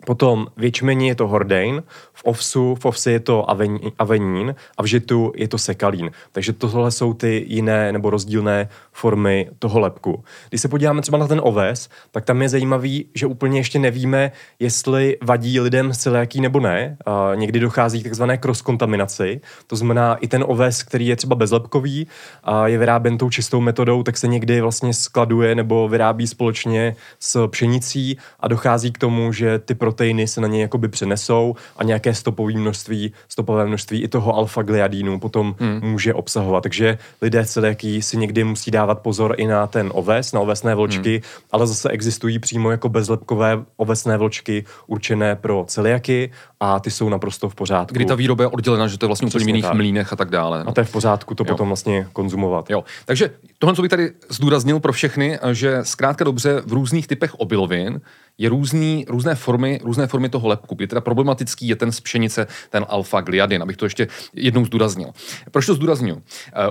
Potom 0.06 0.46
v 0.56 0.64
ječmeni 0.64 1.08
je 1.08 1.14
to 1.14 1.28
hordein, 1.28 1.82
v 2.12 2.24
ovsu, 2.24 2.74
v 2.74 2.84
ovsi 2.84 3.10
je 3.10 3.20
to 3.20 3.50
avenín 3.98 4.54
a 4.78 4.82
v 4.82 4.86
žitu 4.86 5.32
je 5.36 5.48
to 5.48 5.58
sekalín. 5.58 6.10
Takže 6.32 6.52
tohle 6.52 6.90
jsou 6.90 7.14
ty 7.14 7.44
jiné 7.48 7.92
nebo 7.92 8.10
rozdílné 8.10 8.68
formy 8.92 9.50
toho 9.58 9.80
lepku. 9.80 10.24
Když 10.48 10.60
se 10.60 10.68
podíváme 10.68 11.02
třeba 11.02 11.18
na 11.18 11.26
ten 11.26 11.40
oves, 11.42 11.88
tak 12.10 12.24
tam 12.24 12.42
je 12.42 12.48
zajímavý, 12.48 13.06
že 13.14 13.26
úplně 13.26 13.60
ještě 13.60 13.78
nevíme, 13.78 14.32
jestli 14.58 15.16
vadí 15.22 15.60
lidem 15.60 15.92
celiaký 15.92 16.40
nebo 16.40 16.60
ne. 16.60 16.96
A 17.06 17.30
někdy 17.34 17.60
dochází 17.60 18.00
k 18.00 18.04
takzvané 18.04 18.36
cross-kontaminaci, 18.36 19.40
to 19.66 19.76
znamená 19.76 20.14
i 20.14 20.28
ten 20.28 20.44
oves, 20.46 20.82
který 20.82 21.06
je 21.06 21.16
třeba 21.16 21.36
bezlepkový 21.36 22.06
a 22.44 22.68
je 22.68 22.78
vyráběn 22.78 23.18
tou 23.18 23.30
čistou 23.30 23.60
metodou, 23.60 24.02
tak 24.02 24.16
se 24.16 24.28
někdy 24.28 24.60
vlastně 24.60 24.94
skladuje 24.94 25.54
nebo 25.54 25.88
vyrábí 25.88 26.26
společně 26.26 26.96
s 27.20 27.48
pšenicí 27.48 28.18
a 28.40 28.48
dochází 28.48 28.92
k 28.92 28.98
tomu, 28.98 29.32
že 29.32 29.58
ty 29.58 29.74
proteiny 29.94 30.26
se 30.26 30.40
na 30.40 30.48
něj 30.48 30.60
jakoby 30.60 30.88
přenesou 30.88 31.54
a 31.76 31.84
nějaké 31.84 32.14
stopové 32.14 32.52
množství, 32.52 33.12
stopové 33.28 33.66
množství 33.66 34.02
i 34.02 34.08
toho 34.08 34.36
alfa-gliadínu 34.36 35.20
potom 35.20 35.54
hmm. 35.58 35.80
může 35.82 36.14
obsahovat. 36.14 36.62
Takže 36.62 36.98
lidé 37.22 37.44
celiaký 37.46 38.02
si 38.02 38.16
někdy 38.16 38.44
musí 38.44 38.70
dávat 38.70 38.98
pozor 38.98 39.34
i 39.38 39.46
na 39.46 39.66
ten 39.66 39.90
oves, 39.94 40.32
na 40.32 40.40
ovesné 40.40 40.74
vločky, 40.74 41.12
hmm. 41.12 41.46
ale 41.52 41.66
zase 41.66 41.90
existují 41.90 42.38
přímo 42.38 42.70
jako 42.70 42.88
bezlepkové 42.88 43.58
ovesné 43.76 44.16
vločky 44.16 44.64
určené 44.86 45.36
pro 45.36 45.64
celiaky 45.68 46.30
a 46.60 46.80
ty 46.80 46.90
jsou 46.90 47.08
naprosto 47.08 47.48
v 47.48 47.54
pořádku. 47.54 47.94
Kdy 47.94 48.04
ta 48.04 48.14
výroba 48.14 48.44
je 48.44 48.48
oddělena, 48.48 48.86
že 48.88 48.98
to 48.98 49.04
je 49.04 49.08
vlastně 49.08 49.28
úplně 49.28 49.44
v 49.44 49.48
jiných 49.48 49.64
tak. 49.64 49.74
mlínech 49.74 50.12
a 50.12 50.16
tak 50.16 50.30
dále. 50.30 50.64
No. 50.64 50.70
A 50.70 50.72
to 50.72 50.80
je 50.80 50.84
v 50.84 50.92
pořádku 50.92 51.34
to 51.34 51.44
jo. 51.44 51.54
potom 51.54 51.68
vlastně 51.68 52.06
konzumovat. 52.12 52.70
Jo. 52.70 52.84
Takže 53.04 53.30
tohle, 53.58 53.76
co 53.76 53.82
bych 53.82 53.90
tady 53.90 54.10
zdůraznil 54.28 54.80
pro 54.80 54.92
všechny, 54.92 55.38
že 55.52 55.78
zkrátka 55.82 56.24
dobře 56.24 56.62
v 56.66 56.72
různých 56.72 57.06
typech 57.06 57.34
obilovin 57.34 58.00
je 58.38 58.48
různý, 58.48 59.04
různé 59.08 59.34
formy, 59.34 59.80
různé 59.84 60.06
formy 60.06 60.28
toho 60.28 60.48
lepku. 60.48 60.76
Je 60.80 60.86
teda 60.86 61.00
problematický 61.00 61.68
je 61.68 61.76
ten 61.76 61.92
z 61.92 62.00
pšenice, 62.00 62.46
ten 62.70 62.86
alfa-gliadin, 62.88 63.62
abych 63.62 63.76
to 63.76 63.86
ještě 63.86 64.08
jednou 64.34 64.64
zdůraznil. 64.64 65.10
Proč 65.50 65.66
to 65.66 65.74
zdůraznuju? 65.74 66.14
Uh, 66.14 66.22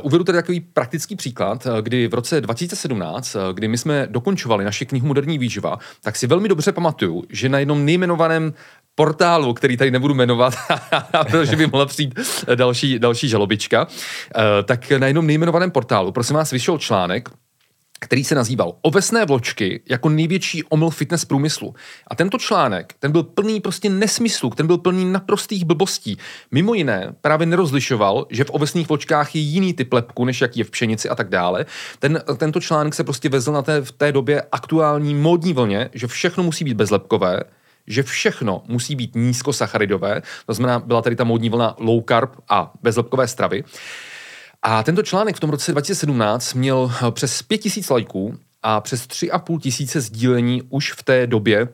uvedu 0.02 0.24
tady 0.24 0.38
takový 0.38 0.60
praktický 0.60 1.16
příklad, 1.16 1.66
eh, 1.66 1.82
kdy 1.82 2.08
v 2.08 2.14
roce 2.14 2.42
2017, 2.42 3.36
eh, 3.36 3.40
kdy 3.54 3.68
my 3.68 3.78
jsme 3.78 4.08
dokončovali 4.10 4.66
naši 4.66 4.86
knihu 4.86 5.08
Moderní 5.08 5.38
výživa, 5.38 5.78
tak 6.02 6.16
si 6.16 6.28
velmi 6.28 6.50
dobře 6.50 6.72
pamatuju, 6.72 7.24
že 7.30 7.50
na 7.50 7.60
jednom 7.60 7.86
nejmenovaném 7.86 8.54
portálu, 8.96 9.54
který 9.54 9.78
tady 9.78 9.92
nebudu 9.92 10.14
jmenovat, 10.14 10.54
protože 11.32 11.56
by 11.56 11.68
mohla 11.68 11.86
přijít 11.86 12.20
další, 12.56 13.00
další 13.00 13.30
žalobička, 13.30 13.88
tak 14.64 14.92
na 14.92 15.08
jednom 15.08 15.28
nejmenovaném 15.28 15.72
portálu, 15.72 16.12
prosím 16.12 16.36
vás, 16.36 16.52
vyšel 16.52 16.78
článek, 16.78 17.30
který 18.04 18.24
se 18.24 18.36
nazýval 18.36 18.76
Ovesné 18.82 19.26
vločky 19.26 19.82
jako 19.90 20.10
největší 20.10 20.64
omyl 20.64 20.90
fitness 20.90 21.26
průmyslu. 21.26 21.76
A 22.08 22.16
tento 22.16 22.38
článek, 22.38 22.94
ten 23.00 23.12
byl 23.12 23.24
plný 23.24 23.62
prostě 23.62 23.90
nesmyslu, 23.90 24.50
ten 24.50 24.68
byl 24.68 24.78
plný 24.78 25.06
naprostých 25.06 25.66
blbostí. 25.66 26.18
Mimo 26.52 26.74
jiné 26.74 27.16
právě 27.22 27.48
nerozlišoval, 27.48 28.28
že 28.30 28.44
v 28.44 28.50
ovesných 28.50 28.88
vločkách 28.88 29.36
je 29.36 29.42
jiný 29.42 29.74
typ 29.74 29.94
lepku, 29.94 30.26
než 30.26 30.42
jaký 30.42 30.60
je 30.60 30.64
v 30.66 30.72
pšenici 30.72 31.10
a 31.10 31.16
tak 31.16 31.30
dále. 31.30 31.66
Ten, 32.00 32.22
tento 32.38 32.60
článek 32.62 32.94
se 32.94 33.04
prostě 33.04 33.30
vezl 33.30 33.52
na 33.52 33.62
té, 33.62 33.82
v 33.82 33.92
té 33.92 34.12
době 34.12 34.44
aktuální 34.52 35.16
módní 35.16 35.54
vlně, 35.54 35.90
že 35.94 36.08
všechno 36.08 36.44
musí 36.44 36.66
být 36.66 36.74
bezlepkové, 36.74 37.40
že 37.88 38.04
všechno 38.04 38.64
musí 38.68 38.96
být 38.96 39.16
nízkosacharidové, 39.16 40.22
to 40.46 40.54
znamená, 40.54 40.80
byla 40.80 41.02
tady 41.02 41.16
ta 41.16 41.24
módní 41.24 41.50
vlna 41.50 41.76
low 41.80 42.04
carb 42.08 42.32
a 42.50 42.74
bezlepkové 42.82 43.28
stravy. 43.28 43.64
A 44.66 44.84
tento 44.84 45.04
článek 45.04 45.36
v 45.36 45.40
tom 45.40 45.50
roce 45.50 45.72
2017 45.72 46.54
měl 46.54 46.92
eh, 47.08 47.12
přes 47.12 47.42
5000 47.42 47.90
lajků 47.90 48.38
a 48.64 48.82
přes 48.82 49.08
3,5 49.08 49.60
tisíce 49.60 50.02
sdílení 50.02 50.62
už 50.70 50.94
v 50.94 51.04
té 51.04 51.28
době 51.28 51.68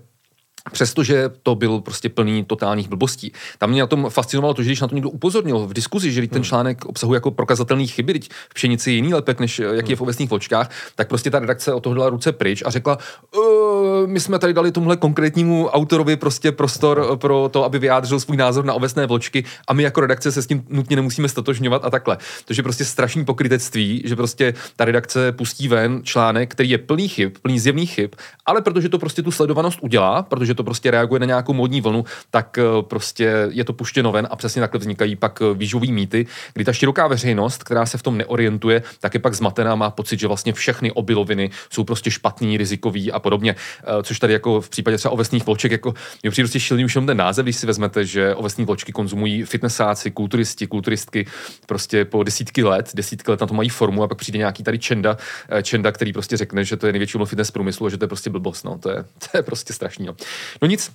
Přestože 0.72 1.30
to 1.44 1.56
byl 1.56 1.80
prostě 1.82 2.10
plný 2.10 2.46
totálních 2.46 2.90
blbostí. 2.90 3.32
Tam 3.58 3.70
mě 3.70 3.82
na 3.82 3.88
tom 3.88 4.10
fascinovalo 4.10 4.54
to, 4.54 4.64
že 4.64 4.70
když 4.70 4.82
na 4.82 4.88
to 4.88 4.96
někdo 4.96 5.10
upozornil 5.10 5.60
v 5.60 5.74
diskuzi, 5.74 6.12
že 6.12 6.22
ten 6.22 6.30
Hmm. 6.40 6.44
článek 6.44 6.86
obsahuje 6.86 7.18
jako 7.18 7.32
prokazatelný 7.32 7.88
chyby, 7.88 8.14
teď 8.14 8.30
v 8.50 8.54
pšenici 8.54 8.92
je 8.92 8.96
jiný 8.96 9.14
lepek, 9.14 9.40
než 9.40 9.60
jaký 9.60 9.92
je 9.92 9.96
v 9.96 10.02
ovesných 10.02 10.30
vločkách, 10.30 10.72
tak 10.96 11.08
prostě 11.10 11.32
ta 11.32 11.40
redakce 11.40 11.74
od 11.74 11.80
toho 11.80 11.96
dala 11.96 12.10
ruce 12.10 12.32
pryč 12.32 12.64
a 12.66 12.70
řekla, 12.70 12.98
"Eh, 13.36 14.08
my 14.08 14.20
jsme 14.20 14.40
tady 14.40 14.54
dali 14.54 14.72
tomuhle 14.72 14.98
konkrétnímu 14.98 15.68
autorovi 15.68 16.16
prostě 16.16 16.52
prostor 16.52 17.18
pro 17.18 17.50
to, 17.54 17.64
aby 17.64 17.80
vyjádřil 17.80 18.20
svůj 18.20 18.38
názor 18.38 18.66
na 18.66 18.74
ovesné 18.74 19.06
vločky 19.06 19.44
a 19.68 19.74
my 19.74 19.84
jako 19.84 20.02
redakce 20.02 20.32
se 20.32 20.42
s 20.42 20.48
tím 20.48 20.64
nutně 20.70 20.96
nemusíme 20.96 21.30
stotožňovat 21.30 21.86
a 21.86 21.90
takhle. 21.90 22.18
To 22.46 22.54
je 22.58 22.64
prostě 22.64 22.86
strašný 22.86 23.26
pokrytectví, 23.26 24.02
že 24.06 24.16
prostě 24.16 24.54
ta 24.76 24.86
redakce 24.86 25.32
pustí 25.32 25.68
ven 25.68 26.02
článek, 26.04 26.52
který 26.52 26.70
je 26.70 26.78
plný 26.78 27.08
chyb, 27.08 27.32
plný 27.42 27.60
zjevných 27.60 27.94
chyb, 27.94 28.12
ale 28.46 28.62
protože 28.62 28.90
to 28.90 29.00
prostě 29.00 29.22
tu 29.22 29.32
sledovanost 29.32 29.80
udělá, 29.82 30.24
protože 30.24 30.54
to 30.60 30.64
prostě 30.64 30.92
reaguje 30.92 31.20
na 31.20 31.26
nějakou 31.26 31.54
módní 31.54 31.82
vlnu, 31.82 32.06
tak 32.32 32.58
eh, 32.58 32.64
prostě 32.82 33.48
je 33.50 33.64
to 33.64 33.74
puštěno 33.74 34.12
ven 34.12 34.28
a 34.32 34.36
přesně 34.36 34.60
takhle 34.60 34.80
vznikají 34.80 35.16
pak 35.16 35.42
eh, 35.42 35.54
výživový 35.54 35.92
mýty, 35.92 36.28
kdy 36.54 36.66
ta 36.66 36.74
široká 36.74 37.08
veřejnost, 37.08 37.64
která 37.64 37.86
se 37.86 37.98
v 37.98 38.04
tom 38.04 38.18
neorientuje, 38.18 38.84
tak 39.00 39.14
je 39.14 39.20
pak 39.20 39.34
zmatená, 39.34 39.76
má 39.76 39.90
pocit, 39.90 40.20
že 40.20 40.28
vlastně 40.28 40.54
všechny 40.54 40.92
obiloviny 40.92 41.50
jsou 41.70 41.84
prostě 41.84 42.12
špatný, 42.12 42.58
rizikový 42.58 43.12
a 43.12 43.20
podobně. 43.20 43.56
Eh, 43.56 44.04
Což 44.04 44.20
tady 44.20 44.34
jako 44.34 44.62
v 44.62 44.70
případě 44.70 44.98
třeba 44.98 45.12
ovesných 45.12 45.46
vloček, 45.46 45.72
jako 45.72 45.94
je 46.24 46.32
přijde 46.32 46.46
prostě 46.46 46.60
šílený 46.60 46.86
už 46.86 46.96
jenom 46.96 47.08
ten 47.08 47.18
název, 47.18 47.46
když 47.46 47.56
si 47.56 47.68
vezmete, 47.68 48.06
že 48.06 48.36
ovesní 48.36 48.66
vločky 48.66 48.92
konzumují 48.92 49.44
fitnessáci, 49.44 50.12
kulturisti, 50.12 50.68
kulturistky 50.68 51.26
prostě 51.66 52.06
po 52.06 52.24
desítky 52.24 52.64
let, 52.64 52.92
desítky 52.94 53.32
let 53.32 53.42
na 53.42 53.48
to 53.48 53.54
mají 53.54 53.70
formu 53.70 54.04
a 54.04 54.08
pak 54.08 54.18
přijde 54.18 54.38
nějaký 54.38 54.64
tady 54.64 54.80
čenda, 54.80 55.18
čenda, 55.64 55.92
který 55.92 56.14
prostě 56.14 56.38
řekne, 56.38 56.64
že 56.64 56.78
to 56.78 56.88
je 56.88 56.94
největší 56.94 57.18
fitness 57.26 57.52
průmyslu 57.52 57.86
a 57.86 57.90
že 57.90 57.98
to 57.98 58.04
je 58.04 58.08
prostě 58.08 58.30
blbost. 58.30 58.64
No. 58.64 58.78
To, 58.78 58.90
je, 58.90 59.04
to 59.32 59.38
je 59.38 59.44
prostě 59.44 59.74
strašný. 59.74 60.06
No, 60.06 60.16
no 60.62 60.68
nic, 60.68 60.92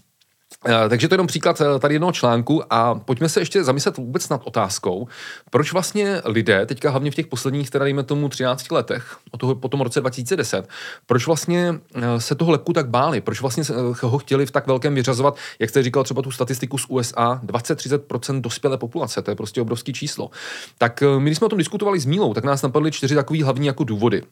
Eh, 0.69 0.89
Takže 0.89 1.09
to 1.09 1.15
je 1.15 1.17
jenom 1.17 1.27
příklad 1.27 1.61
eh, 1.61 1.79
tady 1.79 1.95
jednoho 1.95 2.13
článku 2.13 2.73
a 2.73 2.95
pojďme 2.95 3.29
se 3.29 3.41
ještě 3.41 3.65
zamyslet 3.65 3.97
vůbec 3.97 4.29
nad 4.29 4.41
otázkou, 4.45 5.09
proč 5.51 5.73
vlastně 5.73 6.23
lidé, 6.25 6.67
teďka 6.67 6.91
hlavně 6.91 7.11
v 7.11 7.15
těch 7.15 7.27
posledních, 7.27 7.71
teda 7.71 7.85
dejme 7.85 8.03
tomu 8.03 8.29
13 8.29 8.71
letech, 8.71 9.17
od 9.31 9.39
toho, 9.41 9.55
po 9.55 9.69
tom 9.69 9.81
roce 9.81 10.01
2010, 10.01 10.69
proč 11.07 11.27
vlastně 11.27 11.75
eh, 11.95 12.21
se 12.21 12.35
toho 12.35 12.51
lepku 12.51 12.73
tak 12.73 12.89
báli, 12.89 13.21
proč 13.21 13.41
vlastně 13.41 13.65
ho 14.03 14.19
chtěli 14.19 14.47
v 14.47 14.51
tak 14.51 14.67
velkém 14.67 14.95
vyřazovat, 14.95 15.37
jak 15.59 15.71
jste 15.71 15.83
říkal 15.83 16.05
třeba 16.05 16.23
tu 16.23 16.31
statistiku 16.31 16.79
z 16.79 16.87
USA, 16.89 17.41
20-30% 17.45 18.41
dospělé 18.41 18.79
populace, 18.79 19.23
to 19.23 19.31
je 19.31 19.35
prostě 19.35 19.61
obrovský 19.61 19.93
číslo. 19.93 20.31
Tak 20.79 21.03
my, 21.19 21.31
když 21.31 21.39
jsme 21.39 21.45
o 21.45 21.49
tom 21.49 21.59
diskutovali 21.59 22.01
s 22.01 22.07
Mílou, 22.07 22.35
tak 22.35 22.45
nás 22.45 22.63
napadly 22.63 22.93
čtyři 22.93 23.15
takové 23.15 23.45
hlavní 23.45 23.67
jako 23.67 23.85
důvody. 23.85 24.23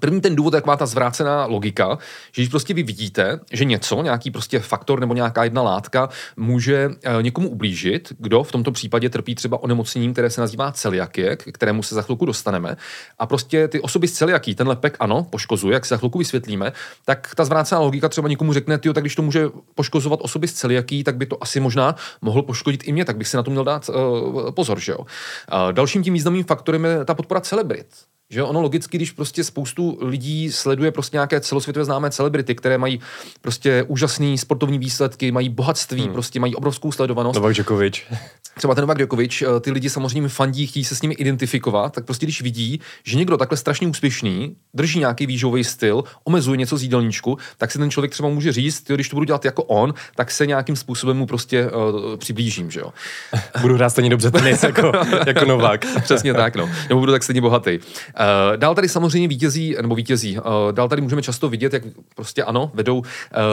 První 0.00 0.20
ten 0.20 0.36
důvod 0.36 0.54
je 0.54 0.60
taková 0.60 0.76
ta 0.76 0.86
zvrácená 0.86 1.46
logika, 1.46 1.98
že 2.32 2.42
když 2.42 2.48
prostě 2.48 2.74
vy 2.74 2.82
vidíte, 2.82 3.40
že 3.52 3.64
něco, 3.64 4.02
nějaký 4.02 4.30
prostě 4.30 4.58
faktor 4.58 5.00
nebo 5.00 5.14
nějaká 5.14 5.44
jedna 5.44 5.62
látka 5.62 6.08
může 6.36 6.90
eh, 7.02 7.22
někomu 7.22 7.48
ublížit, 7.48 8.12
kdo 8.18 8.42
v 8.42 8.52
tomto 8.52 8.72
případě 8.72 9.10
trpí 9.10 9.34
třeba 9.34 9.62
onemocněním, 9.62 10.12
které 10.12 10.30
se 10.30 10.40
nazývá 10.40 10.72
celiakie, 10.72 11.36
k 11.36 11.52
kterému 11.52 11.82
se 11.82 11.94
za 11.94 12.02
chvilku 12.02 12.26
dostaneme, 12.26 12.76
a 13.18 13.26
prostě 13.26 13.68
ty 13.68 13.80
osoby 13.80 14.08
s 14.08 14.12
celiakí, 14.12 14.54
ten 14.54 14.68
lepek 14.68 14.96
ano, 15.00 15.26
poškozuje, 15.30 15.74
jak 15.74 15.84
se 15.84 15.94
za 15.94 15.98
chvilku 15.98 16.18
vysvětlíme, 16.18 16.72
tak 17.04 17.34
ta 17.36 17.44
zvrácená 17.44 17.80
logika 17.80 18.08
třeba 18.08 18.28
někomu 18.28 18.52
řekne, 18.52 18.78
tyjo, 18.78 18.94
tak 18.94 19.02
když 19.02 19.14
to 19.14 19.22
může 19.22 19.46
poškozovat 19.74 20.20
osoby 20.22 20.48
s 20.48 20.52
celiakí, 20.52 21.04
tak 21.04 21.16
by 21.16 21.26
to 21.26 21.42
asi 21.42 21.60
možná 21.60 21.94
mohlo 22.22 22.42
poškodit 22.42 22.88
i 22.88 22.92
mě, 22.92 23.04
tak 23.04 23.16
bych 23.16 23.28
si 23.28 23.36
na 23.36 23.42
to 23.42 23.50
měl 23.50 23.64
dát 23.64 23.88
uh, 23.88 24.50
pozor, 24.50 24.80
že 24.80 24.92
jo. 24.92 24.98
Uh, 24.98 25.72
dalším 25.72 26.02
tím 26.02 26.14
významným 26.14 26.44
faktorem 26.44 26.84
je 26.84 27.04
ta 27.04 27.14
podpora 27.14 27.40
celebrit. 27.40 27.86
Že 28.30 28.42
ono 28.42 28.62
logicky, 28.62 28.98
když 28.98 29.10
prostě 29.12 29.44
spoustu 29.44 29.98
lidí 30.00 30.52
sleduje 30.52 30.92
prostě 30.92 31.16
nějaké 31.16 31.40
celosvětově 31.40 31.84
známé 31.84 32.10
celebrity, 32.10 32.54
které 32.54 32.78
mají 32.78 33.00
prostě 33.40 33.82
úžasné 33.82 34.38
sportovní 34.38 34.78
výsledky, 34.78 35.32
mají 35.32 35.48
bohatství, 35.48 36.02
hmm. 36.02 36.12
prostě 36.12 36.40
mají 36.40 36.54
obrovskou 36.54 36.92
sledovanost. 36.92 37.34
Novak 37.34 37.54
Djokovic. 37.54 38.02
Třeba 38.56 38.74
ten 38.74 38.82
Novak 38.82 38.96
Djokovic, 38.96 39.42
eh, 39.42 39.60
ty 39.60 39.70
lidi 39.70 39.90
samozřejmě 39.90 40.28
fandí, 40.28 40.66
chtějí 40.66 40.84
se 40.84 40.96
s 40.96 41.02
nimi 41.02 41.14
identifikovat, 41.14 41.92
tak 41.92 42.04
prostě 42.04 42.26
když 42.26 42.42
vidí, 42.42 42.80
že 43.04 43.16
někdo 43.16 43.36
takhle 43.36 43.58
strašně 43.58 43.86
úspěšný, 43.86 44.56
drží 44.74 44.98
nějaký 44.98 45.26
výživový 45.26 45.64
styl, 45.64 46.04
omezuje 46.24 46.56
něco 46.56 46.76
z 46.76 46.82
jídelníčku, 46.82 47.38
tak 47.58 47.72
si 47.72 47.78
ten 47.78 47.90
člověk 47.90 48.12
třeba 48.12 48.28
může 48.28 48.52
říct, 48.52 48.90
jo, 48.90 48.96
když 48.96 49.08
to 49.08 49.16
budu 49.16 49.24
dělat 49.24 49.44
jako 49.44 49.62
on, 49.62 49.94
tak 50.16 50.30
se 50.30 50.46
nějakým 50.46 50.76
způsobem 50.76 51.16
mu 51.16 51.26
prostě 51.26 51.70
uh, 51.70 52.16
přiblížím, 52.16 52.70
že 52.70 52.80
jo. 52.80 52.92
Budu 53.60 53.74
hrát 53.74 53.90
stejně 53.90 54.10
dobře 54.10 54.30
tenis 54.30 54.62
jako, 54.62 54.92
jako 55.26 55.44
Novák. 55.44 55.86
Přesně 56.02 56.34
tak, 56.34 56.56
no. 56.56 56.70
Nebo 56.88 57.00
budu 57.00 57.12
tak 57.12 57.22
stejně 57.22 57.40
bohatý. 57.40 57.78
Uh, 58.20 58.56
dál 58.56 58.74
tady 58.74 58.88
samozřejmě 58.88 59.28
vítězí, 59.28 59.76
nebo 59.82 59.94
vítězí, 59.94 60.38
uh, 60.38 60.44
dál 60.72 60.88
tady 60.88 61.02
můžeme 61.02 61.22
často 61.22 61.48
vidět, 61.48 61.72
jak 61.72 61.82
prostě 62.16 62.42
ano, 62.44 62.70
vedou 62.74 62.98
uh, 62.98 63.04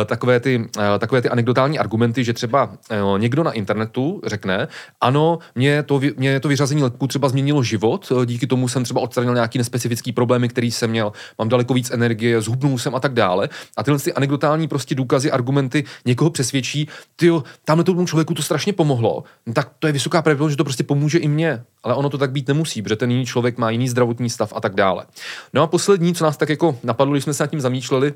takové, 0.06 0.40
ty, 0.40 0.70
takové 1.00 1.22
ty 1.22 1.30
anekdotální 1.30 1.80
argumenty, 1.80 2.24
že 2.24 2.34
třeba 2.34 2.72
někdo 3.18 3.44
na 3.44 3.52
internetu 3.52 4.22
řekne, 4.26 4.68
ano, 5.02 5.40
mě 5.56 5.84
to, 5.84 6.02
mě 6.18 6.40
to 6.40 6.48
vyřazení 6.48 6.84
lepku 6.84 7.08
třeba 7.08 7.30
změnilo 7.30 7.64
život, 7.64 8.12
díky 8.26 8.48
tomu 8.48 8.68
jsem 8.68 8.84
třeba 8.84 9.02
odstranil 9.02 9.34
nějaký 9.34 9.58
nespecifický 9.58 10.12
problémy, 10.12 10.50
který 10.50 10.72
jsem 10.72 10.90
měl, 10.90 11.12
mám 11.40 11.50
daleko 11.50 11.74
víc 11.74 11.92
energie, 11.92 12.42
zhubnul 12.42 12.78
jsem 12.78 12.96
a 12.96 13.00
tak 13.00 13.14
dále. 13.14 13.50
A 13.78 13.84
tyhle 13.84 14.00
ty 14.00 14.14
anekdotální 14.14 14.68
prostě 14.68 14.96
důkazy, 14.96 15.32
argumenty 15.32 15.84
někoho 16.06 16.30
přesvědčí, 16.30 16.88
ty 17.16 17.32
tamhle 17.66 17.84
tomu 17.84 18.06
člověku 18.06 18.34
to 18.34 18.42
strašně 18.42 18.74
pomohlo, 18.74 19.24
no, 19.46 19.54
tak 19.54 19.72
to 19.80 19.88
je 19.88 19.94
vysoká 19.94 20.22
pravděpodobnost, 20.22 20.52
že 20.52 20.58
to 20.58 20.64
prostě 20.64 20.84
pomůže 20.84 21.18
i 21.18 21.28
mně. 21.28 21.64
Ale 21.84 21.96
ono 21.96 22.10
to 22.10 22.18
tak 22.18 22.32
být 22.32 22.48
nemusí, 22.48 22.82
protože 22.82 22.96
ten 22.96 23.12
jiný 23.12 23.26
člověk 23.26 23.58
má 23.58 23.70
jiný 23.70 23.90
zdravotní 23.90 24.30
stav 24.30 24.51
a 24.56 24.62
tak 24.62 24.76
dále. 24.76 25.06
No 25.54 25.62
a 25.62 25.68
poslední, 25.68 26.16
co 26.16 26.24
nás 26.24 26.38
tak 26.38 26.50
jako 26.50 26.80
napadlo, 26.84 27.14
když 27.14 27.24
jsme 27.24 27.34
se 27.34 27.44
nad 27.44 27.48
tím 27.48 27.62
zamýšleli, 27.62 28.14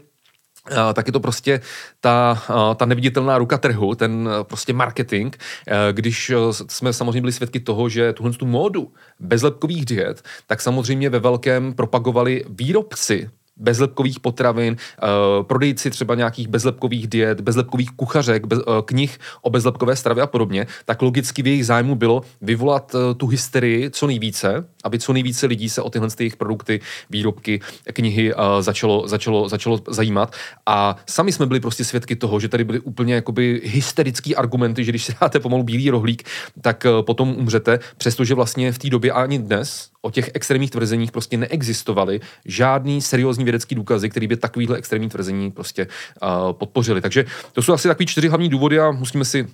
tak 0.93 1.07
je 1.07 1.13
to 1.13 1.19
prostě 1.19 1.61
ta, 1.99 2.43
ta 2.75 2.85
neviditelná 2.85 3.37
ruka 3.37 3.57
trhu, 3.57 3.95
ten 3.95 4.27
uh, 4.27 4.43
prostě 4.43 4.73
marketing, 4.73 5.35
uh, 5.35 5.73
když 5.91 6.29
uh, 6.29 6.51
jsme 6.51 6.93
samozřejmě 6.93 7.21
byli 7.21 7.33
svědky 7.33 7.59
toho, 7.59 7.89
že 7.89 8.13
tuhle 8.13 8.33
tu 8.33 8.45
módu 8.45 8.93
bezlepkových 9.19 9.85
diet, 9.85 10.23
tak 10.47 10.61
samozřejmě 10.61 11.09
ve 11.09 11.19
velkém 11.19 11.73
propagovali 11.73 12.45
výrobci 12.49 13.29
bezlepkových 13.57 14.19
potravin, 14.19 14.75
uh, 14.75 15.43
prodejci 15.43 15.91
třeba 15.91 16.15
nějakých 16.15 16.47
bezlepkových 16.47 17.07
diet, 17.07 17.41
bezlepkových 17.41 17.91
kuchařek, 17.91 18.43
uh, 18.45 18.59
knih 18.85 19.19
o 19.41 19.49
bezlepkové 19.49 19.95
stravě 19.95 20.23
a 20.23 20.27
podobně, 20.27 20.67
tak 20.85 21.01
logicky 21.01 21.41
v 21.41 21.47
jejich 21.47 21.65
zájmu 21.65 21.95
bylo 21.95 22.21
vyvolat 22.41 22.95
uh, 22.95 23.01
tu 23.17 23.27
hysterii 23.27 23.89
co 23.89 24.07
nejvíce, 24.07 24.67
aby 24.83 24.99
co 24.99 25.13
nejvíce 25.13 25.45
lidí 25.45 25.69
se 25.69 25.81
o 25.81 25.89
tyhle 25.89 26.07
jejich 26.19 26.35
produkty, 26.35 26.79
výrobky, 27.09 27.59
knihy 27.93 28.33
začalo, 28.59 29.07
začalo, 29.07 29.49
začalo 29.49 29.79
zajímat. 29.87 30.35
A 30.65 30.95
sami 31.05 31.31
jsme 31.31 31.45
byli 31.45 31.59
prostě 31.59 31.83
svědky 31.83 32.15
toho, 32.15 32.39
že 32.39 32.47
tady 32.47 32.63
byly 32.63 32.79
úplně 32.79 33.13
jakoby 33.13 33.61
hysterický 33.63 34.35
argumenty, 34.35 34.83
že 34.83 34.91
když 34.91 35.05
si 35.05 35.13
dáte 35.21 35.39
pomalu 35.39 35.63
bílý 35.63 35.89
rohlík, 35.89 36.23
tak 36.61 36.85
potom 37.01 37.35
umřete, 37.37 37.79
přestože 37.97 38.33
vlastně 38.33 38.71
v 38.71 38.77
té 38.77 38.89
době 38.89 39.11
a 39.11 39.21
ani 39.21 39.39
dnes 39.39 39.89
o 40.05 40.11
těch 40.11 40.31
extrémních 40.33 40.71
tvrzeních 40.71 41.11
prostě 41.11 41.37
neexistovaly 41.37 42.19
žádný 42.45 43.01
seriózní 43.01 43.43
vědecký 43.43 43.75
důkazy, 43.75 44.09
který 44.09 44.27
by 44.27 44.37
takovýhle 44.37 44.77
extrémní 44.77 45.09
tvrzení 45.09 45.51
prostě 45.51 45.87
uh, 45.87 46.53
podpořili. 46.53 47.01
Takže 47.01 47.25
to 47.53 47.61
jsou 47.61 47.73
asi 47.73 47.87
takový 47.87 48.05
čtyři 48.05 48.27
hlavní 48.27 48.49
důvody 48.49 48.79
a 48.79 48.91
musíme 48.91 49.25
si 49.25 49.47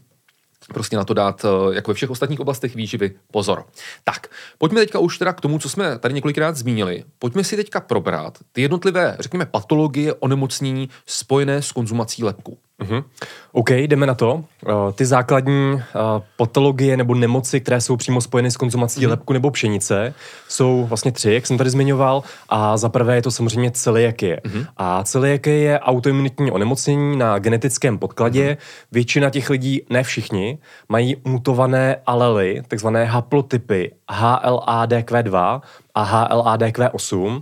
prostě 0.74 0.98
na 0.98 1.04
to 1.04 1.14
dát, 1.14 1.46
eh, 1.46 1.76
jako 1.76 1.92
ve 1.92 1.96
všech 1.96 2.10
ostatních 2.10 2.40
oblastech 2.40 2.76
výživy, 2.76 3.12
pozor. 3.32 3.66
Tak, 4.04 4.28
pojďme 4.58 4.80
teďka 4.80 5.00
už 5.00 5.18
teda 5.18 5.34
k 5.34 5.42
tomu, 5.42 5.60
co 5.60 5.70
jsme 5.70 6.00
tady 6.00 6.14
několikrát 6.14 6.56
zmínili. 6.56 7.04
Pojďme 7.20 7.44
si 7.44 7.56
teďka 7.56 7.80
probrat 7.80 8.38
ty 8.52 8.62
jednotlivé, 8.62 9.18
řekněme, 9.20 9.46
patologie, 9.46 10.14
onemocnění 10.14 10.90
spojené 11.06 11.62
s 11.62 11.72
konzumací 11.72 12.24
lepku. 12.24 12.58
Mhm. 12.82 13.04
OK, 13.52 13.70
jdeme 13.72 14.06
na 14.06 14.14
to. 14.14 14.34
Uh, 14.34 14.44
ty 14.96 15.06
základní 15.06 15.74
uh, 15.74 15.82
patologie 16.38 16.98
nebo 16.98 17.16
nemoci, 17.16 17.62
které 17.62 17.82
jsou 17.82 17.96
přímo 17.98 18.22
spojeny 18.22 18.52
s 18.52 18.58
konzumací 18.58 19.00
Mhm. 19.02 19.10
lepku 19.10 19.34
nebo 19.34 19.52
pšenice, 19.52 20.14
jsou 20.50 20.86
vlastně 20.86 21.12
tři, 21.12 21.34
jak 21.34 21.48
jsem 21.48 21.58
tady 21.58 21.70
zmiňoval. 21.70 22.24
A 22.50 22.78
za 22.78 22.90
prvé 22.90 23.16
je 23.16 23.22
to 23.22 23.32
samozřejmě 23.32 23.72
celiakie. 23.72 24.42
Mhm. 24.44 24.66
A 24.78 25.04
celiakie 25.04 25.58
je 25.58 25.80
autoimunitní 25.80 26.52
onemocnění 26.52 27.18
na 27.18 27.40
genetickém 27.40 27.98
podkladě. 27.98 28.48
Mhm. 28.48 28.58
Většina 28.92 29.30
těch 29.30 29.50
lidí, 29.50 29.82
ne 29.90 30.04
všichni, 30.04 30.58
mají 30.90 31.16
mutované 31.26 31.96
alely, 32.06 32.62
takzvané 32.68 33.06
haplotypy 33.06 33.92
HLA-DQ2 34.12 35.62
a 35.96 36.04
HLA-DQ8. 36.06 37.42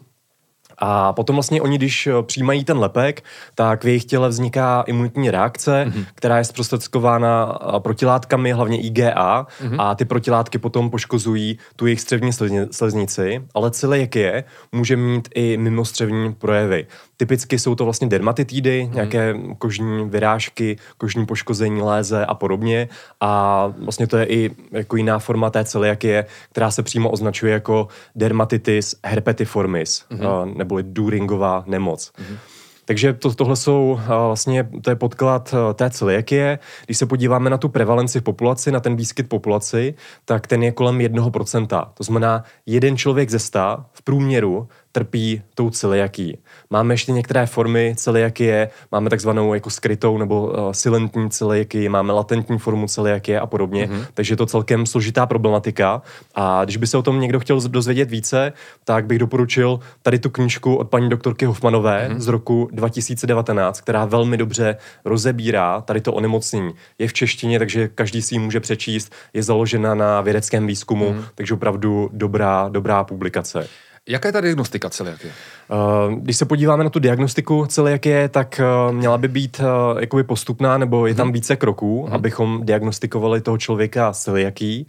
A 0.80 1.14
potom 1.14 1.36
vlastně 1.36 1.62
oni, 1.62 1.78
když 1.78 2.08
eh, 2.08 2.24
přijímají 2.24 2.64
ten 2.64 2.78
lepek, 2.78 3.24
tak 3.56 3.84
v 3.84 3.88
jejich 3.88 4.06
těle 4.06 4.30
vzniká 4.30 4.84
imunitní 4.88 5.32
reakce, 5.32 5.86
mm-hmm. 5.88 6.06
která 6.16 6.38
je 6.38 6.44
zprostředkována 6.44 7.60
eh, 7.62 7.80
protilátkami, 7.80 8.52
hlavně 8.52 8.82
IgA, 8.82 9.48
mm-hmm. 9.64 9.76
a 9.80 9.96
ty 9.96 10.06
protilátky 10.06 10.58
potom 10.58 10.90
poškozují 10.90 11.58
tu 11.76 11.86
jejich 11.86 12.02
střevní 12.02 12.32
slezni- 12.32 12.68
sleznici, 12.72 13.42
ale 13.54 13.72
celiakie 13.72 14.44
může 14.72 14.96
mít 14.96 15.30
i 15.36 15.58
mimostřevní 15.58 16.34
projevy. 16.34 16.88
Typicky 17.20 17.60
jsou 17.60 17.76
to 17.76 17.84
vlastně 17.84 18.08
dermatitidy, 18.08 18.84
mm-hmm. 18.84 18.94
nějaké 18.94 19.36
kožní 19.58 20.10
vyrážky, 20.10 20.78
kožní 20.98 21.26
poškození, 21.26 21.82
léze 21.82 22.26
a 22.26 22.34
podobně. 22.34 22.90
A 23.22 23.74
vlastně 23.78 24.08
to 24.08 24.18
je 24.18 24.26
i 24.26 24.52
jako 24.72 24.96
jiná 24.96 25.20
forma 25.20 25.50
té 25.50 25.66
celiakie, 25.66 26.26
která 26.52 26.72
se 26.72 26.84
přímo 26.84 27.10
označuje 27.10 27.54
jako 27.54 27.88
dermatitis 28.16 28.96
herpetiformis, 29.06 30.06
mm-hmm. 30.12 30.58
neboli 30.58 30.84
Duringová 30.84 31.64
nemoc. 31.68 32.12
Mm-hmm. 32.18 32.38
Takže 32.86 33.14
to, 33.14 33.34
tohle 33.34 33.56
jsou 33.56 34.00
vlastně, 34.08 34.70
to 34.82 34.90
je 34.90 34.96
podklad 34.96 35.56
té 35.74 35.90
celiakie. 35.90 36.60
Když 36.86 36.98
se 36.98 37.06
podíváme 37.06 37.50
na 37.50 37.58
tu 37.58 37.70
prevalenci 37.70 38.20
v 38.20 38.24
populaci, 38.24 38.72
na 38.72 38.80
ten 38.80 38.96
výskyt 38.96 39.30
populaci, 39.30 39.94
tak 40.26 40.48
ten 40.48 40.64
je 40.64 40.72
kolem 40.72 40.98
1%. 40.98 41.88
To 41.94 42.04
znamená, 42.04 42.44
jeden 42.66 42.98
člověk 42.98 43.30
ze 43.30 43.40
sta 43.40 43.86
v 43.94 44.02
průměru 44.02 44.68
trpí 44.91 45.41
tou 45.55 45.69
celiakí. 45.69 46.38
Máme 46.69 46.93
ještě 46.93 47.12
některé 47.12 47.46
formy 47.46 47.93
celiakie, 47.98 48.69
máme 48.91 49.10
takzvanou 49.10 49.53
jako 49.53 49.69
skrytou 49.69 50.17
nebo 50.17 50.48
uh, 50.48 50.72
silentní 50.72 51.29
celiakii, 51.29 51.89
máme 51.89 52.13
latentní 52.13 52.60
formu 52.60 52.88
celiakie 52.88 53.39
a 53.39 53.46
podobně, 53.46 53.88
mm-hmm. 53.88 54.05
takže 54.13 54.34
je 54.34 54.38
to 54.38 54.46
celkem 54.46 54.86
složitá 54.86 55.25
problematika 55.25 56.01
a 56.36 56.65
když 56.65 56.77
by 56.77 56.88
se 56.88 56.98
o 56.98 57.01
tom 57.01 57.19
někdo 57.19 57.39
chtěl 57.39 57.62
dozvědět 57.67 58.10
více, 58.10 58.53
tak 58.84 59.05
bych 59.05 59.19
doporučil 59.19 59.79
tady 60.01 60.19
tu 60.19 60.29
knížku 60.29 60.75
od 60.75 60.89
paní 60.89 61.10
doktorky 61.10 61.46
Hofmanové 61.46 62.10
mm-hmm. 62.10 62.19
z 62.19 62.27
roku 62.27 62.69
2019, 62.72 63.81
která 63.81 64.05
velmi 64.05 64.38
dobře 64.38 64.77
rozebírá 65.05 65.81
tady 65.81 66.01
to 66.01 66.13
onemocnění. 66.13 66.72
Je 67.00 67.08
v 67.08 67.13
češtině, 67.13 67.60
takže 67.60 67.88
každý 67.88 68.22
si 68.22 68.36
ji 68.36 68.39
může 68.39 68.60
přečíst, 68.60 69.13
je 69.34 69.43
založena 69.43 69.96
na 69.96 70.22
vědeckém 70.22 70.67
výzkumu, 70.67 71.12
mm-hmm. 71.12 71.24
takže 71.36 71.53
opravdu 71.53 72.10
dobrá, 72.13 72.69
dobrá 72.69 73.03
publikace. 73.03 73.67
Jaká 74.10 74.28
je 74.28 74.32
ta 74.32 74.42
diagnostika 74.42 74.89
celiakie? 74.89 75.34
Uh, 75.68 76.13
když 76.13 76.38
se 76.38 76.46
podíváme 76.46 76.84
na 76.84 76.89
tu 76.89 77.00
diagnostiku 77.00 77.66
celiakie, 77.66 78.30
tak 78.30 78.62
uh, 78.88 78.96
měla 78.96 79.18
by 79.18 79.28
být 79.28 79.60
uh, 79.60 80.00
jakoby 80.00 80.24
postupná, 80.24 80.78
nebo 80.78 81.08
je 81.08 81.16
tam 81.16 81.28
mhm. 81.28 81.34
více 81.34 81.56
kroků, 81.56 82.06
hmm. 82.06 82.13
abychom 82.13 82.66
diagnostikovali 82.66 83.42
toho 83.42 83.58
člověka 83.58 84.13
s 84.13 84.24
celiakí. 84.24 84.88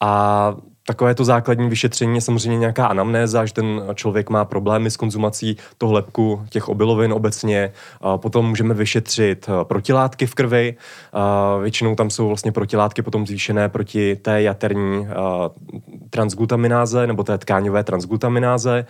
A 0.00 0.54
takové 0.86 1.14
to 1.14 1.24
základní 1.24 1.68
vyšetření 1.68 2.14
je 2.14 2.20
samozřejmě 2.20 2.58
nějaká 2.58 2.86
anamnéza, 2.86 3.46
že 3.46 3.54
ten 3.54 3.82
člověk 3.94 4.30
má 4.30 4.44
problémy 4.44 4.90
s 4.90 4.96
konzumací 4.96 5.56
toho 5.78 5.92
lepku, 5.92 6.42
těch 6.50 6.68
obilovin 6.68 7.12
obecně. 7.12 7.72
Potom 8.16 8.48
můžeme 8.48 8.74
vyšetřit 8.74 9.48
protilátky 9.62 10.26
v 10.26 10.34
krvi. 10.34 10.74
Většinou 11.62 11.94
tam 11.94 12.10
jsou 12.10 12.28
vlastně 12.28 12.52
protilátky 12.52 13.02
potom 13.02 13.26
zvýšené 13.26 13.68
proti 13.68 14.16
té 14.16 14.42
jaterní 14.42 15.08
transglutamináze 16.10 17.06
nebo 17.06 17.22
té 17.24 17.38
tkáňové 17.38 17.84
transglutamináze 17.84 18.86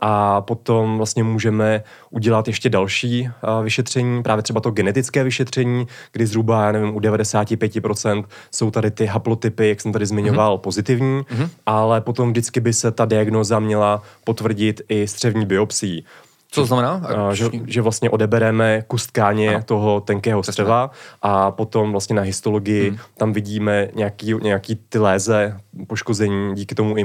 a 0.00 0.40
potom 0.40 0.96
vlastně 0.96 1.22
můžeme 1.22 1.82
udělat 2.10 2.46
ještě 2.46 2.70
další 2.70 3.28
vyšetření, 3.62 4.22
právě 4.22 4.42
třeba 4.42 4.60
to 4.60 4.70
genetické 4.70 5.24
vyšetření, 5.24 5.86
kdy 6.12 6.26
zhruba, 6.26 6.64
já 6.64 6.72
nevím, 6.72 6.96
u 6.96 7.00
95% 7.00 8.24
jsou 8.54 8.70
tady 8.70 8.90
ty 8.90 9.06
haplotypy, 9.06 9.68
jak 9.68 9.80
jsem 9.80 9.92
tady 9.92 10.06
zmiňoval, 10.06 10.56
mm-hmm. 10.56 10.60
pozitivní, 10.60 11.20
mm-hmm. 11.20 11.48
ale 11.66 12.00
potom 12.00 12.30
vždycky 12.30 12.60
by 12.60 12.72
se 12.72 12.90
ta 12.90 13.04
diagnoza 13.04 13.58
měla 13.58 14.02
potvrdit 14.24 14.80
i 14.88 15.06
střevní 15.06 15.46
biopsií. 15.46 16.04
Co 16.50 16.60
to 16.60 16.66
znamená? 16.66 16.92
A, 16.92 17.34
že, 17.34 17.50
že 17.66 17.82
vlastně 17.82 18.10
odebereme 18.10 18.82
kus 18.86 19.06
tkáně 19.06 19.48
ano. 19.48 19.62
toho 19.64 20.00
tenkého 20.00 20.42
střeva 20.42 20.90
a 21.22 21.50
potom 21.50 21.90
vlastně 21.90 22.16
na 22.16 22.22
histologii 22.22 22.88
hmm. 22.88 22.98
tam 23.16 23.32
vidíme 23.32 23.88
nějaký, 23.94 24.34
nějaký 24.42 24.78
ty 24.88 24.98
léze, 24.98 25.60
poškození 25.86 26.54
díky 26.54 26.74
tomu 26.74 26.96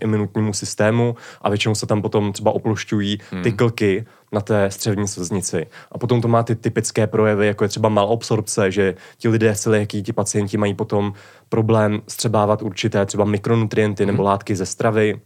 imunitnímu 0.00 0.52
systému 0.52 1.16
a 1.42 1.48
většinou 1.48 1.74
se 1.74 1.86
tam 1.86 2.02
potom 2.02 2.32
třeba 2.32 2.50
oplošťují 2.50 3.18
hmm. 3.30 3.42
ty 3.42 3.52
klky 3.52 4.06
na 4.32 4.40
té 4.40 4.70
střevní 4.70 5.08
slznici. 5.08 5.66
A 5.92 5.98
potom 5.98 6.20
to 6.20 6.28
má 6.28 6.42
ty 6.42 6.54
typické 6.54 7.06
projevy, 7.06 7.46
jako 7.46 7.64
je 7.64 7.68
třeba 7.68 7.88
malabsorpce, 7.88 8.70
že 8.70 8.94
ti 9.18 9.28
lidé 9.28 9.54
jaký 9.72 10.02
ti 10.02 10.12
pacienti 10.12 10.56
mají 10.56 10.74
potom 10.74 11.12
problém 11.48 12.02
střebávat 12.08 12.62
určité 12.62 13.06
třeba 13.06 13.24
mikronutrienty 13.24 14.04
hmm. 14.04 14.12
nebo 14.12 14.22
látky 14.22 14.56
ze 14.56 14.66
stravy, 14.66 15.20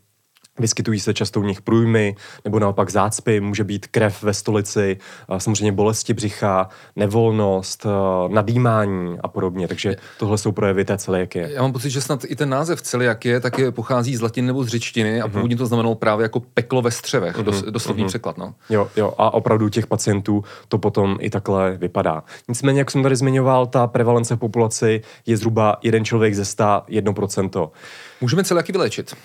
Vyskytují 0.61 1.01
se 1.01 1.15
často 1.15 1.41
u 1.41 1.43
nich 1.43 1.63
průjmy 1.63 2.17
nebo 2.45 2.59
naopak 2.59 2.91
zácpy, 2.91 3.41
může 3.41 3.65
být 3.65 3.87
krev 3.87 4.23
ve 4.23 4.35
stolici, 4.35 4.99
samozřejmě 5.39 5.73
bolesti 5.73 6.15
břicha, 6.15 6.69
nevolnost, 6.97 7.87
nadýmání 8.29 9.19
a 9.21 9.29
podobně. 9.29 9.69
Takže 9.69 9.97
tohle 10.19 10.39
jsou 10.39 10.53
projevy 10.53 10.85
té 10.85 10.99
celiakie. 10.99 11.51
Já 11.53 11.63
mám 11.63 11.73
pocit, 11.73 11.91
že 11.91 12.01
snad 12.01 12.25
i 12.25 12.37
ten 12.37 12.49
název 12.49 12.83
celiakie 12.83 13.41
taky 13.41 13.71
pochází 13.71 14.17
z 14.17 14.21
latiny 14.21 14.47
nebo 14.47 14.65
z 14.65 14.69
řečtiny 14.69 15.21
a 15.21 15.27
uh-huh. 15.27 15.31
původně 15.31 15.57
to 15.57 15.67
znamenalo 15.67 15.95
právě 15.95 16.23
jako 16.23 16.41
peklo 16.41 16.83
ve 16.83 16.91
střevech, 16.91 17.39
uh-huh. 17.39 17.71
doslovný 17.71 18.05
uh-huh. 18.05 18.09
překlad. 18.09 18.39
No. 18.39 18.55
Jo, 18.71 18.89
jo, 18.97 19.15
a 19.19 19.35
opravdu 19.35 19.69
těch 19.69 19.87
pacientů 19.87 20.45
to 20.69 20.79
potom 20.79 21.17
i 21.21 21.31
takhle 21.31 21.77
vypadá. 21.77 22.23
Nicméně, 22.49 22.79
jak 22.79 22.91
jsem 22.91 23.03
tady 23.03 23.17
zmiňoval, 23.17 23.67
ta 23.67 23.87
prevalence 23.87 24.37
v 24.37 24.39
populaci 24.39 25.03
je 25.27 25.37
zhruba 25.37 25.77
jeden 25.83 26.05
člověk 26.05 26.35
ze 26.35 26.45
100, 26.45 26.65
1%. 26.65 27.71
Můžeme 28.21 28.45
celiaky 28.45 28.73
vyléčit? 28.73 29.17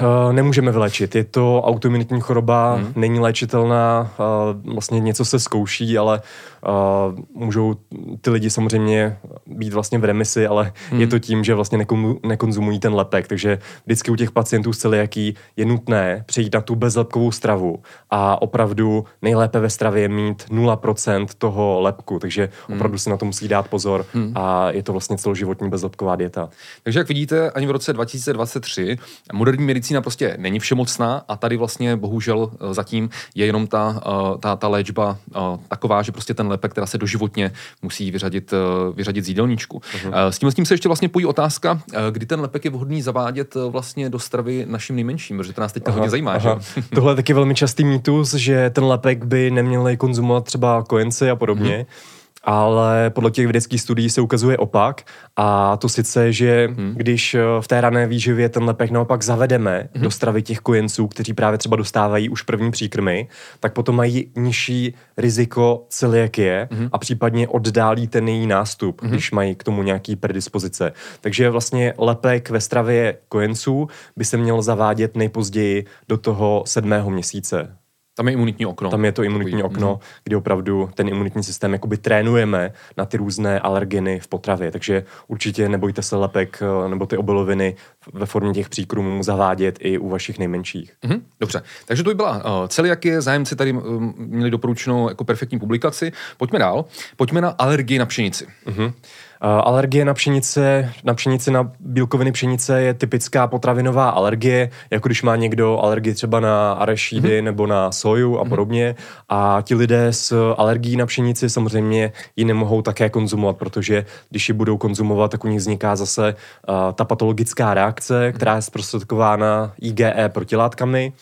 Uh, 0.00 0.32
nemůžeme 0.32 0.72
vylečit. 0.72 1.14
Je 1.14 1.24
to 1.24 1.62
autoimunitní 1.62 2.20
choroba, 2.20 2.74
hmm. 2.74 2.92
není 2.96 3.20
léčitelná, 3.20 4.10
uh, 4.18 4.74
vlastně 4.74 5.00
něco 5.00 5.24
se 5.24 5.38
zkouší, 5.38 5.98
ale 5.98 6.22
uh, 6.68 7.18
můžou 7.34 7.74
ty 8.20 8.30
lidi 8.30 8.50
samozřejmě 8.50 9.16
být 9.46 9.72
vlastně 9.72 9.98
v 9.98 10.04
remisi, 10.04 10.46
ale 10.46 10.72
hmm. 10.90 11.00
je 11.00 11.06
to 11.06 11.18
tím, 11.18 11.44
že 11.44 11.54
vlastně 11.54 11.78
nekon, 11.78 12.16
nekonzumují 12.26 12.78
ten 12.78 12.94
lepek. 12.94 13.28
Takže 13.28 13.58
vždycky 13.86 14.10
u 14.10 14.16
těch 14.16 14.30
pacientů 14.30 14.72
s 14.72 14.78
celiaký 14.78 15.34
je 15.56 15.64
nutné 15.64 16.24
přejít 16.26 16.54
na 16.54 16.60
tu 16.60 16.74
bezlepkovou 16.74 17.32
stravu 17.32 17.82
a 18.10 18.42
opravdu 18.42 19.04
nejlépe 19.22 19.60
ve 19.60 19.70
stravě 19.70 20.08
mít 20.08 20.46
0% 20.50 21.26
toho 21.38 21.80
lepku, 21.80 22.18
takže 22.18 22.48
hmm. 22.68 22.76
opravdu 22.76 22.98
si 22.98 23.10
na 23.10 23.16
to 23.16 23.24
musí 23.24 23.48
dát 23.48 23.68
pozor 23.68 24.06
hmm. 24.14 24.32
a 24.34 24.70
je 24.70 24.82
to 24.82 24.92
vlastně 24.92 25.18
celoživotní 25.18 25.70
bezlepková 25.70 26.16
dieta. 26.16 26.48
Takže 26.82 26.98
jak 26.98 27.08
vidíte, 27.08 27.50
ani 27.50 27.66
v 27.66 27.70
roce 27.70 27.92
2023 27.92 28.98
moderní 29.32 29.66
medicína 29.66 29.79
prostě 30.00 30.36
není 30.38 30.58
všemocná 30.58 31.24
a 31.28 31.36
tady 31.36 31.56
vlastně 31.56 31.96
bohužel 31.96 32.50
eh, 32.52 32.74
zatím 32.74 33.10
je 33.34 33.46
jenom 33.46 33.66
ta, 33.66 34.02
eh, 34.06 34.38
ta, 34.38 34.56
ta 34.56 34.68
léčba 34.68 35.16
eh, 35.34 35.38
taková, 35.68 36.02
že 36.02 36.12
prostě 36.12 36.34
ten 36.34 36.48
lepek, 36.48 36.72
která 36.72 36.86
se 36.86 36.98
doživotně 36.98 37.52
musí 37.82 38.10
vyřadit, 38.10 38.52
vyřadit 38.94 39.24
z 39.24 39.28
jídelníčku. 39.28 39.78
Uh-huh. 39.78 40.28
S 40.28 40.38
tím, 40.38 40.50
s 40.50 40.54
tím 40.54 40.66
se 40.66 40.74
ještě 40.74 40.88
vlastně 40.88 41.08
pojí 41.08 41.26
otázka, 41.26 41.82
kdy 42.10 42.26
ten 42.26 42.40
lepek 42.40 42.64
je 42.64 42.70
vhodný 42.70 43.02
zavádět 43.02 43.54
vlastně 43.68 44.10
do 44.10 44.18
stravy 44.18 44.66
našim 44.68 44.96
nejmenším, 44.96 45.36
protože 45.36 45.52
to 45.52 45.60
nás 45.60 45.72
teď 45.72 45.88
hodně 45.88 46.10
zajímá. 46.10 46.32
Aha. 46.32 46.58
Že? 46.60 46.82
Tohle 46.94 47.12
je 47.12 47.16
taky 47.16 47.32
velmi 47.32 47.54
častý 47.54 47.84
mýtus, 47.84 48.34
že 48.34 48.70
ten 48.70 48.84
lepek 48.84 49.24
by 49.24 49.50
neměli 49.50 49.96
konzumovat 49.96 50.44
třeba 50.44 50.82
kojenci 50.82 51.30
a 51.30 51.36
podobně. 51.36 51.86
Uh-huh 51.90 52.19
ale 52.42 53.10
podle 53.10 53.30
těch 53.30 53.46
vědeckých 53.46 53.80
studií 53.80 54.10
se 54.10 54.20
ukazuje 54.20 54.58
opak 54.58 55.02
a 55.36 55.76
to 55.76 55.88
sice, 55.88 56.32
že 56.32 56.68
hmm. 56.76 56.94
když 56.96 57.34
eh, 57.34 57.40
v 57.60 57.68
té 57.68 57.80
rané 57.80 58.06
výživě 58.06 58.48
ten 58.48 58.64
lepek 58.64 58.90
naopak 58.90 59.22
zavedeme 59.22 59.88
hmm. 59.94 60.04
do 60.04 60.10
stravy 60.10 60.42
těch 60.42 60.58
kojenců, 60.58 61.06
kteří 61.06 61.34
právě 61.34 61.58
třeba 61.58 61.76
dostávají 61.76 62.28
už 62.28 62.42
první 62.42 62.70
příkrmy, 62.70 63.28
tak 63.60 63.72
potom 63.72 63.96
mají 63.96 64.32
nižší 64.36 64.94
riziko 65.16 65.86
celiakie 65.88 66.68
hmm. 66.72 66.88
a 66.92 66.98
případně 66.98 67.48
oddálí 67.48 68.08
ten 68.08 68.28
její 68.28 68.46
nástup, 68.46 69.02
hmm. 69.02 69.10
když 69.10 69.30
mají 69.30 69.54
k 69.54 69.64
tomu 69.64 69.82
nějaký 69.82 70.16
predispozice. 70.16 70.92
Takže 71.20 71.50
vlastně 71.50 71.94
lepek 71.98 72.50
ve 72.50 72.60
stravě 72.60 73.16
kojenců 73.28 73.88
by 74.16 74.24
se 74.24 74.36
měl 74.36 74.62
zavádět 74.62 75.16
nejpozději 75.16 75.84
do 76.08 76.16
toho 76.16 76.62
sedmého 76.66 77.10
měsíce 77.10 77.79
tam 78.20 78.28
je 78.28 78.32
imunitní 78.32 78.66
okno. 78.66 78.90
Tam 78.90 79.04
je 79.04 79.12
to 79.12 79.22
imunitní 79.22 79.62
okno, 79.62 79.92
mm. 79.92 80.00
kdy 80.24 80.36
opravdu 80.36 80.90
ten 80.94 81.08
imunitní 81.08 81.42
systém 81.42 81.72
jakoby 81.72 81.96
trénujeme 81.96 82.72
na 82.96 83.04
ty 83.04 83.16
různé 83.16 83.60
alergeny 83.60 84.20
v 84.20 84.28
potravě. 84.28 84.70
Takže 84.70 85.04
určitě 85.28 85.68
nebojte 85.68 86.02
se 86.02 86.16
lepek 86.16 86.62
eh, 86.62 86.88
nebo 86.88 87.06
ty 87.06 87.16
obiloviny 87.16 87.76
ve 88.12 88.26
formě 88.26 88.52
těch 88.52 88.68
příkrmů 88.68 89.22
zavádět 89.22 89.78
i 89.80 89.98
u 89.98 90.08
vašich 90.08 90.38
nejmenších. 90.38 90.92
Mm-hmm, 91.04 91.20
dobře, 91.40 91.62
takže 91.86 92.02
to 92.02 92.10
by 92.10 92.14
byla 92.14 92.36
uh, 92.36 92.66
celiakie, 92.68 93.20
zájemci 93.20 93.56
tady 93.56 93.72
um, 93.72 94.14
měli 94.16 94.50
doporučenou 94.50 95.08
jako 95.08 95.24
perfektní 95.24 95.58
publikaci. 95.58 96.12
Pojďme 96.36 96.58
dál. 96.58 96.84
Pojďme 97.16 97.40
na 97.40 97.48
alergii 97.48 97.98
na 97.98 98.06
pšenici. 98.06 98.46
Mm-hmm. 98.66 98.92
Alergie 99.40 100.04
na 100.04 100.14
pšenice, 100.14 100.92
na 101.04 101.14
pšenici, 101.14 101.50
na 101.50 101.72
bílkoviny 101.80 102.32
pšenice 102.32 102.82
je 102.82 102.94
typická 102.94 103.46
potravinová 103.46 104.08
alergie, 104.08 104.70
jako 104.90 105.08
když 105.08 105.22
má 105.22 105.36
někdo 105.36 105.78
alergii 105.78 106.14
třeba 106.14 106.40
na 106.40 106.72
arašídy 106.72 107.28
mm-hmm. 107.28 107.44
nebo 107.44 107.66
na 107.66 107.92
soju 107.92 108.38
a 108.38 108.44
mm-hmm. 108.44 108.48
podobně. 108.48 108.94
A 109.28 109.58
ti 109.62 109.74
lidé 109.74 110.06
s 110.12 110.54
alergií 110.56 110.96
na 110.96 111.06
pšenici 111.06 111.50
samozřejmě 111.50 112.12
ji 112.36 112.44
nemohou 112.44 112.82
také 112.82 113.08
konzumovat, 113.08 113.56
protože 113.56 114.04
když 114.30 114.48
ji 114.48 114.52
budou 114.52 114.76
konzumovat, 114.76 115.30
tak 115.30 115.44
u 115.44 115.48
nich 115.48 115.58
vzniká 115.58 115.96
zase 115.96 116.34
uh, 116.68 116.74
ta 116.92 117.04
patologická 117.04 117.74
reakce, 117.74 118.32
která 118.32 118.56
je 118.56 118.62
zprostředkována 118.62 119.72
IgE 119.80 120.28
protilátkami 120.28 121.12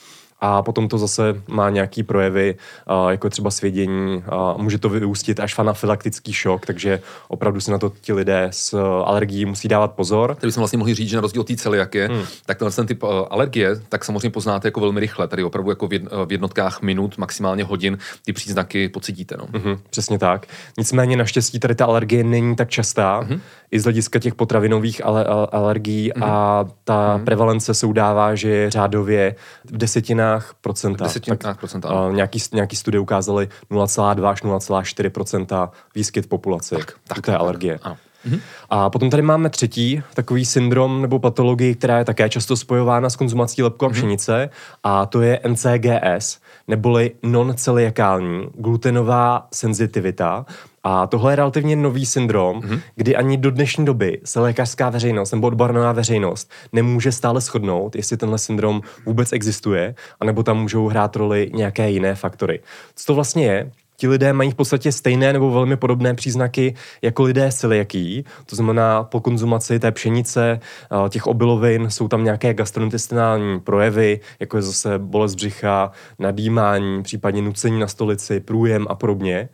a 0.40 0.62
potom 0.62 0.88
to 0.88 0.98
zase 0.98 1.42
má 1.48 1.70
nějaký 1.70 2.02
projevy, 2.02 2.54
jako 3.08 3.30
třeba 3.30 3.50
svědění, 3.50 4.22
může 4.56 4.78
to 4.78 4.88
vyústit 4.88 5.40
až 5.40 5.54
v 5.54 5.58
anafylaktický 5.58 6.32
šok, 6.32 6.66
takže 6.66 7.00
opravdu 7.28 7.60
si 7.60 7.70
na 7.70 7.78
to 7.78 7.92
ti 8.00 8.12
lidé 8.12 8.48
s 8.50 8.74
alergií 9.04 9.44
musí 9.44 9.68
dávat 9.68 9.92
pozor. 9.92 10.34
Tady 10.34 10.48
bychom 10.48 10.60
vlastně 10.60 10.78
mohli 10.78 10.94
říct, 10.94 11.08
že 11.08 11.16
na 11.16 11.20
rozdíl 11.20 11.40
od 11.40 11.46
té 11.46 11.56
celiakie, 11.56 12.08
hmm. 12.08 12.22
tak 12.46 12.58
tenhle 12.58 12.72
ten 12.72 12.86
typ 12.86 13.04
alergie, 13.30 13.80
tak 13.88 14.04
samozřejmě 14.04 14.30
poznáte 14.30 14.68
jako 14.68 14.80
velmi 14.80 15.00
rychle, 15.00 15.28
tady 15.28 15.44
opravdu 15.44 15.70
jako 15.70 15.88
v 16.26 16.32
jednotkách 16.32 16.82
minut, 16.82 17.18
maximálně 17.18 17.64
hodin 17.64 17.98
ty 18.24 18.32
příznaky 18.32 18.88
pocítíte. 18.88 19.36
No. 19.38 19.46
Mm-hmm, 19.46 19.78
přesně 19.90 20.18
tak. 20.18 20.46
Nicméně 20.78 21.16
naštěstí 21.16 21.58
tady 21.58 21.74
ta 21.74 21.84
alergie 21.84 22.24
není 22.24 22.56
tak 22.56 22.70
častá, 22.70 23.22
mm-hmm. 23.22 23.40
i 23.70 23.80
z 23.80 23.84
hlediska 23.84 24.18
těch 24.18 24.34
potravinových 24.34 25.06
ale- 25.06 25.24
alergií 25.52 26.12
mm-hmm. 26.12 26.24
a 26.24 26.64
ta 26.84 27.16
mm-hmm. 27.16 27.24
prevalence 27.24 27.74
se 27.74 27.86
udává, 27.86 28.34
že 28.34 28.48
je 28.48 28.70
řádově 28.70 29.34
v 29.64 29.76
desetinách 29.76 30.27
desetinách 30.28 30.54
procenta. 30.60 31.04
Desetinách 31.04 31.38
tak, 31.38 31.58
procenta, 31.58 32.06
uh, 32.06 32.14
nějaký, 32.14 32.38
nějaký 32.52 32.76
studie 32.76 33.00
ukázaly 33.00 33.48
0,2 33.70 34.26
až 34.28 34.42
0,4 34.42 35.10
procenta 35.10 35.70
výskyt 35.94 36.24
v 36.24 36.28
populaci 36.28 36.76
Tak, 36.76 36.92
tak, 37.08 37.18
u 37.18 37.20
té 37.20 37.32
tak, 37.32 37.40
alergie. 37.40 37.78
ano. 37.82 37.96
A 38.70 38.90
potom 38.90 39.10
tady 39.10 39.22
máme 39.22 39.50
třetí 39.50 40.02
takový 40.14 40.44
syndrom 40.44 41.02
nebo 41.02 41.18
patologii, 41.18 41.74
která 41.74 41.98
je 41.98 42.04
také 42.04 42.28
často 42.28 42.56
spojována 42.56 43.10
s 43.10 43.16
konzumací 43.16 43.62
lepku 43.62 43.86
a 43.86 43.88
pšenice, 43.88 44.50
a 44.84 45.06
to 45.06 45.20
je 45.20 45.40
NCGS, 45.48 46.38
neboli 46.68 47.12
non-celiakální 47.22 48.46
glutenová 48.54 49.46
senzitivita. 49.54 50.46
A 50.84 51.06
tohle 51.06 51.32
je 51.32 51.36
relativně 51.36 51.76
nový 51.76 52.06
syndrom, 52.06 52.60
mm-hmm. 52.60 52.80
kdy 52.96 53.16
ani 53.16 53.36
do 53.36 53.50
dnešní 53.50 53.84
doby 53.84 54.20
se 54.24 54.40
lékařská 54.40 54.90
veřejnost 54.90 55.32
nebo 55.32 55.46
odborná 55.46 55.92
veřejnost 55.92 56.50
nemůže 56.72 57.12
stále 57.12 57.40
shodnout, 57.40 57.96
jestli 57.96 58.16
tenhle 58.16 58.38
syndrom 58.38 58.80
vůbec 59.06 59.32
existuje, 59.32 59.94
anebo 60.20 60.42
tam 60.42 60.58
můžou 60.58 60.88
hrát 60.88 61.16
roli 61.16 61.50
nějaké 61.54 61.90
jiné 61.90 62.14
faktory. 62.14 62.60
Co 62.94 63.06
to 63.06 63.14
vlastně 63.14 63.46
je? 63.46 63.70
ti 64.00 64.08
lidé 64.08 64.32
mají 64.32 64.50
v 64.50 64.54
podstatě 64.54 64.92
stejné 64.92 65.32
nebo 65.32 65.50
velmi 65.50 65.76
podobné 65.76 66.14
příznaky 66.14 66.74
jako 67.02 67.22
lidé 67.22 67.46
s 67.46 67.56
celiakí. 67.56 68.24
To 68.46 68.56
znamená, 68.56 69.04
po 69.04 69.20
konzumaci 69.20 69.78
té 69.78 69.92
pšenice, 69.92 70.60
těch 71.08 71.26
obilovin, 71.26 71.90
jsou 71.90 72.08
tam 72.08 72.24
nějaké 72.24 72.54
gastrointestinální 72.54 73.60
projevy, 73.60 74.20
jako 74.40 74.56
je 74.56 74.62
zase 74.62 74.98
bolest 74.98 75.34
břicha, 75.34 75.90
nadýmání, 76.18 77.02
případně 77.02 77.42
nucení 77.42 77.80
na 77.80 77.86
stolici, 77.86 78.40
průjem 78.40 78.86
a 78.88 78.94
podobně 78.94 79.48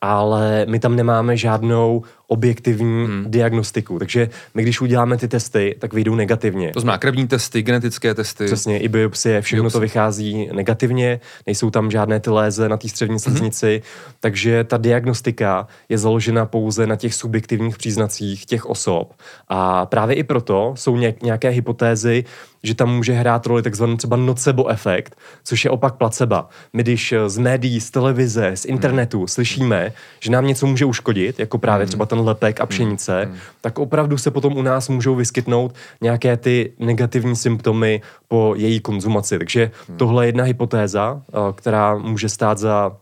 ale 0.00 0.66
my 0.68 0.78
tam 0.78 0.96
nemáme 0.96 1.36
žádnou 1.36 2.02
objektivní 2.30 3.06
hmm. 3.06 3.24
diagnostiku. 3.28 3.98
Takže 3.98 4.28
my, 4.54 4.62
když 4.62 4.80
uděláme 4.80 5.16
ty 5.16 5.28
testy, 5.28 5.76
tak 5.78 5.92
vyjdou 5.92 6.14
negativně. 6.14 6.70
To 6.72 6.80
znamená 6.80 6.98
krevní 6.98 7.28
testy, 7.28 7.62
genetické 7.62 8.14
testy. 8.14 8.44
Přesně, 8.44 8.78
i 8.78 8.88
biopsie, 8.88 9.40
všechno 9.40 9.62
biopsie. 9.62 9.78
to 9.78 9.80
vychází 9.80 10.48
negativně, 10.52 11.20
nejsou 11.46 11.70
tam 11.70 11.90
žádné 11.90 12.20
ty 12.20 12.30
léze 12.30 12.68
na 12.68 12.76
té 12.76 12.88
střevní 12.88 13.20
sliznici, 13.20 13.70
hmm. 13.70 14.14
takže 14.20 14.64
ta 14.64 14.76
diagnostika 14.76 15.66
je 15.88 15.98
založena 15.98 16.46
pouze 16.46 16.86
na 16.86 16.96
těch 16.96 17.14
subjektivních 17.14 17.78
příznacích 17.78 18.46
těch 18.46 18.66
osob. 18.66 19.12
A 19.48 19.86
právě 19.86 20.16
i 20.16 20.22
proto 20.22 20.74
jsou 20.76 20.96
nějaké 21.22 21.48
hypotézy, 21.48 22.24
že 22.62 22.74
tam 22.74 22.96
může 22.96 23.12
hrát 23.12 23.46
roli 23.46 23.62
takzvaný 23.62 23.96
třeba 23.96 24.16
nocebo 24.16 24.68
efekt, 24.68 25.16
což 25.44 25.64
je 25.64 25.70
opak 25.70 25.94
placebo. 25.94 26.36
My 26.72 26.82
když 26.82 27.14
z 27.26 27.38
médií, 27.38 27.80
z 27.80 27.90
televize, 27.90 28.50
z 28.54 28.64
internetu 28.64 29.18
hmm. 29.18 29.28
slyšíme, 29.28 29.92
že 30.20 30.30
nám 30.30 30.46
něco 30.46 30.66
může 30.66 30.84
uškodit, 30.84 31.38
jako 31.38 31.58
právě 31.58 31.84
hmm. 31.84 31.88
třeba 31.88 32.06
ten 32.06 32.19
lepek 32.24 32.60
a 32.60 32.66
pšenice, 32.66 33.24
hmm. 33.24 33.36
tak 33.60 33.78
opravdu 33.78 34.18
se 34.18 34.30
potom 34.30 34.56
u 34.56 34.62
nás 34.62 34.88
můžou 34.88 35.14
vyskytnout 35.14 35.74
nějaké 36.00 36.36
ty 36.36 36.72
negativní 36.78 37.36
symptomy 37.36 38.02
po 38.28 38.54
její 38.56 38.80
konzumaci. 38.80 39.38
Takže 39.38 39.70
hmm. 39.88 39.96
tohle 39.96 40.24
je 40.24 40.28
jedna 40.28 40.44
hypotéza, 40.44 41.22
eh, 41.28 41.52
která 41.54 41.96
může 41.98 42.28
stát 42.28 42.58
za, 42.58 42.96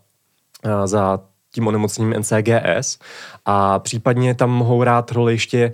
eh, 0.65 0.87
za 0.87 1.21
tím 1.55 1.67
onemocněním 1.67 2.15
NCGS 2.19 2.99
a 3.45 3.79
případně 3.79 4.35
tam 4.35 4.51
mohou 4.51 4.81
hrát 4.81 5.13
roli 5.13 5.33
ještě 5.33 5.73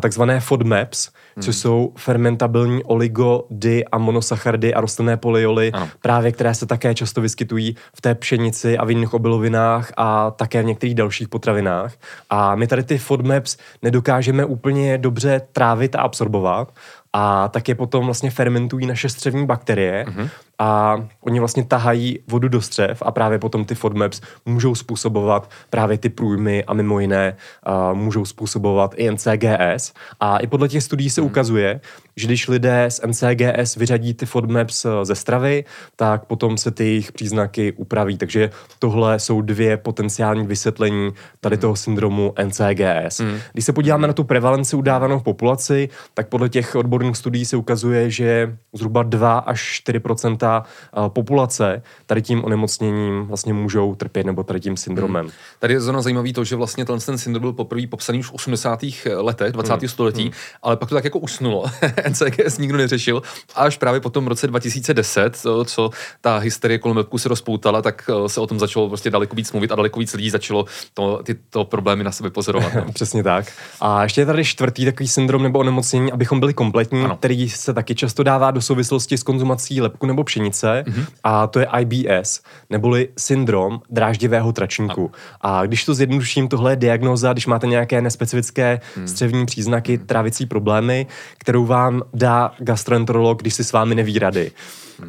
takzvané 0.00 0.40
FODMAPs, 0.40 1.08
hmm. 1.36 1.42
což 1.42 1.56
jsou 1.56 1.92
fermentabilní 1.96 2.84
oligo, 2.84 3.44
di 3.50 3.84
a 3.84 3.98
monosachardy 3.98 4.74
a 4.74 4.80
rostlinné 4.80 5.16
polyoly, 5.16 5.72
ano. 5.72 5.88
právě 6.02 6.32
které 6.32 6.54
se 6.54 6.66
také 6.66 6.94
často 6.94 7.20
vyskytují 7.20 7.76
v 7.94 8.00
té 8.00 8.14
pšenici 8.14 8.78
a 8.78 8.84
v 8.84 8.90
jiných 8.90 9.14
obilovinách 9.14 9.92
a 9.96 10.30
také 10.30 10.62
v 10.62 10.66
některých 10.66 10.94
dalších 10.94 11.28
potravinách. 11.28 11.92
A 12.30 12.54
my 12.54 12.66
tady 12.66 12.82
ty 12.82 12.98
FODMAPs 12.98 13.56
nedokážeme 13.82 14.44
úplně 14.44 14.98
dobře 14.98 15.40
trávit 15.52 15.94
a 15.94 16.00
absorbovat 16.00 16.72
a 17.12 17.48
tak 17.48 17.68
je 17.68 17.74
potom 17.74 18.04
vlastně 18.04 18.30
fermentují 18.30 18.86
naše 18.86 19.08
střevní 19.08 19.46
bakterie 19.46 20.04
mm-hmm. 20.08 20.28
A 20.58 20.96
oni 21.20 21.38
vlastně 21.38 21.64
tahají 21.64 22.18
vodu 22.28 22.48
do 22.48 22.60
střev 22.60 23.02
a 23.02 23.10
právě 23.10 23.38
potom 23.38 23.64
ty 23.64 23.74
FODMAPs 23.74 24.20
můžou 24.46 24.74
způsobovat 24.74 25.50
právě 25.70 25.98
ty 25.98 26.08
průjmy 26.08 26.64
a 26.64 26.74
mimo 26.74 27.00
jiné 27.00 27.36
uh, 27.68 27.98
můžou 27.98 28.24
způsobovat 28.24 28.94
i 28.96 29.10
NCGS 29.10 29.92
a 30.20 30.38
i 30.38 30.46
podle 30.46 30.68
těch 30.68 30.82
studií 30.82 31.10
se 31.10 31.20
mm-hmm. 31.20 31.26
ukazuje, 31.26 31.80
že 32.16 32.26
když 32.26 32.48
lidé 32.48 32.84
s 32.84 33.06
NCGS 33.06 33.76
vyřadí 33.76 34.14
ty 34.14 34.26
FODMAPs 34.26 34.84
eh, 34.84 35.04
ze 35.04 35.14
stravy, 35.14 35.64
tak 35.96 36.24
potom 36.24 36.58
se 36.58 36.70
ty 36.70 36.84
jejich 36.84 37.12
příznaky 37.12 37.72
upraví. 37.72 38.18
Takže 38.18 38.50
tohle 38.78 39.18
jsou 39.18 39.42
dvě 39.42 39.76
potenciální 39.76 40.46
vysvětlení 40.46 41.12
tady 41.40 41.56
toho 41.56 41.76
syndromu 41.76 42.34
NCGS. 42.44 43.20
Mm. 43.20 43.38
Když 43.52 43.64
se 43.64 43.72
podíváme 43.72 44.06
na 44.06 44.12
tu 44.12 44.24
prevalenci 44.24 44.76
udávanou 44.76 45.18
v 45.18 45.22
populaci, 45.22 45.88
tak 46.14 46.28
podle 46.28 46.48
těch 46.48 46.76
odborných 46.76 47.16
studií 47.16 47.44
se 47.44 47.56
ukazuje, 47.56 48.10
že 48.10 48.56
zhruba 48.72 49.02
2 49.02 49.38
až 49.38 49.62
4 49.62 50.00
eh, 50.46 51.00
populace 51.08 51.82
tady 52.06 52.22
tím 52.22 52.44
onemocněním 52.44 53.26
vlastně 53.26 53.52
můžou 53.52 53.94
trpět 53.94 54.26
nebo 54.26 54.42
tady 54.42 54.60
tím 54.60 54.76
syndromem. 54.76 55.24
Mm. 55.24 55.30
Tady 55.58 55.74
je 55.74 55.80
zrovna 55.80 56.02
zajímavý 56.02 56.32
to, 56.32 56.44
že 56.44 56.56
vlastně 56.56 56.84
ten, 56.84 56.98
ten 56.98 57.18
syndrom 57.18 57.40
byl 57.40 57.52
poprvé 57.52 57.86
popsaný 57.86 58.18
už 58.18 58.30
v 58.30 58.32
80. 58.32 58.80
letech 59.16 59.52
20. 59.52 59.82
Mm. 59.82 59.88
století, 59.88 60.24
mm. 60.24 60.30
ale 60.62 60.76
pak 60.76 60.88
to 60.88 60.94
tak 60.94 61.04
jako 61.04 61.18
usnulo. 61.18 61.64
NCGS 62.08 62.58
nikdo 62.58 62.78
neřešil. 62.78 63.22
Až 63.54 63.76
právě 63.76 64.00
potom 64.00 64.24
v 64.24 64.28
roce 64.28 64.46
2010, 64.46 65.42
co 65.64 65.90
ta 66.20 66.38
hysterie 66.38 66.78
kolem 66.78 66.96
webku 66.96 67.18
se 67.18 67.28
rozpoutala, 67.28 67.82
tak 67.82 68.10
eh, 68.10 68.28
se 68.28 68.40
o 68.40 68.46
tom 68.46 68.58
začalo 68.58 68.88
prostě 68.88 69.10
daleko 69.10 69.36
víc 69.36 69.52
mluvit 69.52 69.72
a 69.72 69.74
daleko 69.74 70.00
víc 70.00 70.14
lidí 70.14 70.30
začalo 70.30 70.64
to, 70.94 71.20
tyto 71.22 71.64
problémy 71.64 72.04
na 72.04 72.12
sebe 72.12 72.30
pozorovat. 72.30 72.74
No. 72.74 72.92
Přesně 72.92 73.22
tak. 73.22 73.52
A 73.80 74.02
ještě 74.02 74.20
je 74.20 74.26
tady 74.26 74.44
čtvrtý 74.44 74.84
takový 74.84 75.08
syndrom 75.08 75.42
nebo 75.42 75.58
onemocnění, 75.58 76.12
abychom 76.12 76.40
byli 76.40 76.54
kompletní, 76.54 77.04
ano. 77.04 77.16
který 77.16 77.48
se 77.48 77.74
taky 77.74 77.94
často 77.94 78.22
dává 78.22 78.50
do 78.50 78.60
souvislosti 78.60 79.18
s 79.18 79.22
konzumací 79.22 79.80
lepku 79.80 80.06
nebo 80.06 80.24
pšenice, 80.24 80.35
mm-hmm. 80.40 81.06
a 81.24 81.46
to 81.46 81.60
je 81.60 81.66
IBS, 81.80 82.42
neboli 82.70 83.08
syndrom 83.18 83.80
dráždivého 83.90 84.52
tračníku. 84.52 85.10
Ano. 85.40 85.60
A 85.60 85.66
když 85.66 85.84
to 85.84 85.94
zjednoduším, 85.94 86.48
tohle 86.48 86.72
je 86.72 86.76
diagnoza, 86.76 87.32
když 87.32 87.46
máte 87.46 87.66
nějaké 87.66 88.00
nespecifické 88.00 88.80
hmm. 88.96 89.08
střevní 89.08 89.46
příznaky, 89.46 89.96
hmm. 89.96 90.06
trávicí 90.06 90.46
problémy, 90.46 91.06
kterou 91.38 91.66
vám 91.66 92.02
dá 92.14 92.52
gastroenterolog, 92.58 93.40
když 93.40 93.54
si 93.54 93.64
s 93.64 93.72
vámi 93.72 93.94
neví 93.94 94.18
rady. 94.18 94.50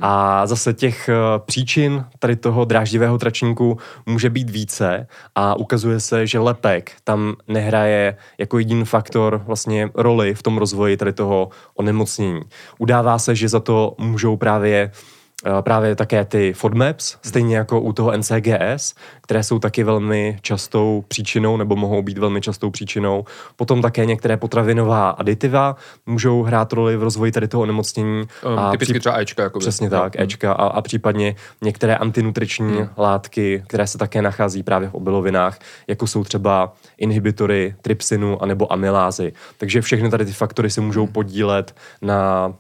A 0.02 0.48
zase 0.48 0.74
těch 0.74 1.10
eh, 1.10 1.14
příčin 1.46 2.06
tady 2.20 2.36
toho 2.36 2.66
dráždivého 2.66 3.18
tračníku 3.18 3.78
může 4.06 4.30
být 4.30 4.50
více 4.50 5.08
a 5.36 5.56
ukazuje 5.56 6.00
se, 6.00 6.28
že 6.28 6.40
lepek 6.40 6.92
tam 7.04 7.36
nehraje 7.48 8.18
jako 8.38 8.60
jediný 8.60 8.86
faktor 8.86 9.44
vlastně 9.46 9.90
roli 9.96 10.34
v 10.34 10.44
tom 10.44 10.58
rozvoji 10.58 10.98
tady 10.98 11.14
toho 11.14 11.50
onemocnění. 11.76 12.42
Udává 12.80 13.20
se, 13.20 13.36
že 13.36 13.50
za 13.50 13.60
to 13.60 13.96
můžou 13.98 14.38
právě 14.38 14.92
Eh, 14.92 15.17
právě 15.62 15.96
také 15.96 16.26
ty 16.26 16.54
FODMAPs, 16.54 17.18
stejně 17.22 17.58
jako 17.58 17.82
u 17.82 17.94
toho 17.94 18.18
NCGS, 18.18 18.94
které 19.22 19.44
jsou 19.44 19.60
taky 19.60 19.84
velmi 19.84 20.38
častou 20.42 21.04
příčinou 21.08 21.58
nebo 21.58 21.76
mohou 21.76 22.02
být 22.02 22.18
velmi 22.18 22.42
častou 22.42 22.70
příčinou. 22.70 23.26
Potom 23.56 23.82
také 23.82 24.06
některé 24.06 24.38
potravinová 24.38 25.10
aditiva 25.10 25.76
můžou 26.06 26.44
hrát 26.44 26.74
roli 26.74 26.98
v 26.98 27.04
rozvoji 27.04 27.32
tady 27.32 27.48
toho 27.48 27.64
onemocnění. 27.64 28.28
Um, 28.46 28.60
a 28.60 28.72
typicky 28.72 29.00
třeba 29.00 29.20
Ečka. 29.20 29.44
Jakoby. 29.44 29.64
Přesně 29.64 29.90
tak, 29.90 30.16
hmm. 30.16 30.24
Ečka 30.24 30.54
a, 30.54 30.68
a 30.68 30.82
případně 30.82 31.36
některé 31.62 31.96
antinutriční 31.96 32.78
hmm. 32.78 32.90
látky, 32.98 33.64
které 33.68 33.88
se 33.88 33.98
také 33.98 34.22
nachází 34.22 34.64
právě 34.64 34.90
v 34.90 34.94
obilovinách, 34.94 35.60
jako 35.88 36.08
jsou 36.08 36.24
třeba 36.24 36.74
inhibitory 36.98 37.76
trypsinu 37.82 38.44
anebo 38.44 38.74
amylázy. 38.74 39.34
Takže 39.58 39.82
všechny 39.82 40.10
tady 40.10 40.26
ty 40.26 40.34
faktory 40.34 40.70
se 40.70 40.82
můžou 40.82 41.04
hmm. 41.04 41.14
podílet 41.14 41.76
na 42.02 42.54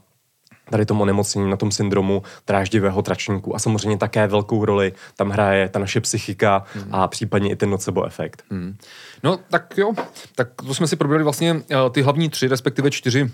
tady 0.72 0.86
tomu 0.86 1.02
onemocnění, 1.02 1.50
na 1.50 1.58
tom 1.58 1.72
syndromu 1.72 2.24
dráždivého 2.48 3.02
tračníku. 3.02 3.56
A 3.56 3.60
samozřejmě 3.60 3.98
také 3.98 4.28
velkou 4.28 4.66
roli 4.66 4.94
tam 5.16 5.30
hraje 5.30 5.70
ta 5.70 5.80
naše 5.80 6.02
psychika 6.02 6.64
hmm. 6.74 6.96
a 6.96 7.08
případně 7.08 7.52
i 7.52 7.56
ten 7.56 7.70
nocebo 7.70 8.06
efekt. 8.06 8.44
Hmm. 8.50 8.78
No 9.24 9.40
tak 9.50 9.78
jo, 9.78 9.94
tak 10.36 10.50
to 10.68 10.74
jsme 10.74 10.88
si 10.88 10.96
probrali 10.96 11.24
vlastně 11.24 11.54
uh, 11.54 11.62
ty 11.92 12.02
hlavní 12.02 12.30
tři, 12.30 12.48
respektive 12.48 12.92
čtyři 12.92 13.24
uh, 13.24 13.30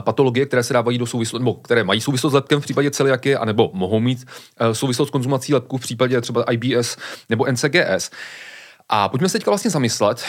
patologie, 0.00 0.46
které 0.46 0.62
se 0.62 0.74
dávají 0.74 0.98
do 0.98 1.06
souvislosti, 1.06 1.44
nebo 1.44 1.54
které 1.54 1.84
mají 1.84 2.00
souvislost 2.00 2.32
s 2.32 2.34
lepkem 2.34 2.60
v 2.60 2.64
případě 2.64 2.90
celiaky, 2.90 3.36
anebo 3.36 3.70
mohou 3.74 4.00
mít 4.00 4.24
uh, 4.60 4.72
souvislost 4.72 5.08
s 5.08 5.10
konzumací 5.12 5.54
lepku 5.54 5.78
v 5.78 5.80
případě 5.80 6.20
třeba 6.20 6.44
IBS 6.52 6.96
nebo 7.28 7.46
NCGS. 7.52 8.10
A 8.94 9.08
pojďme 9.08 9.28
se 9.28 9.32
teďka 9.38 9.50
vlastně 9.50 9.70
zamyslet, 9.70 10.24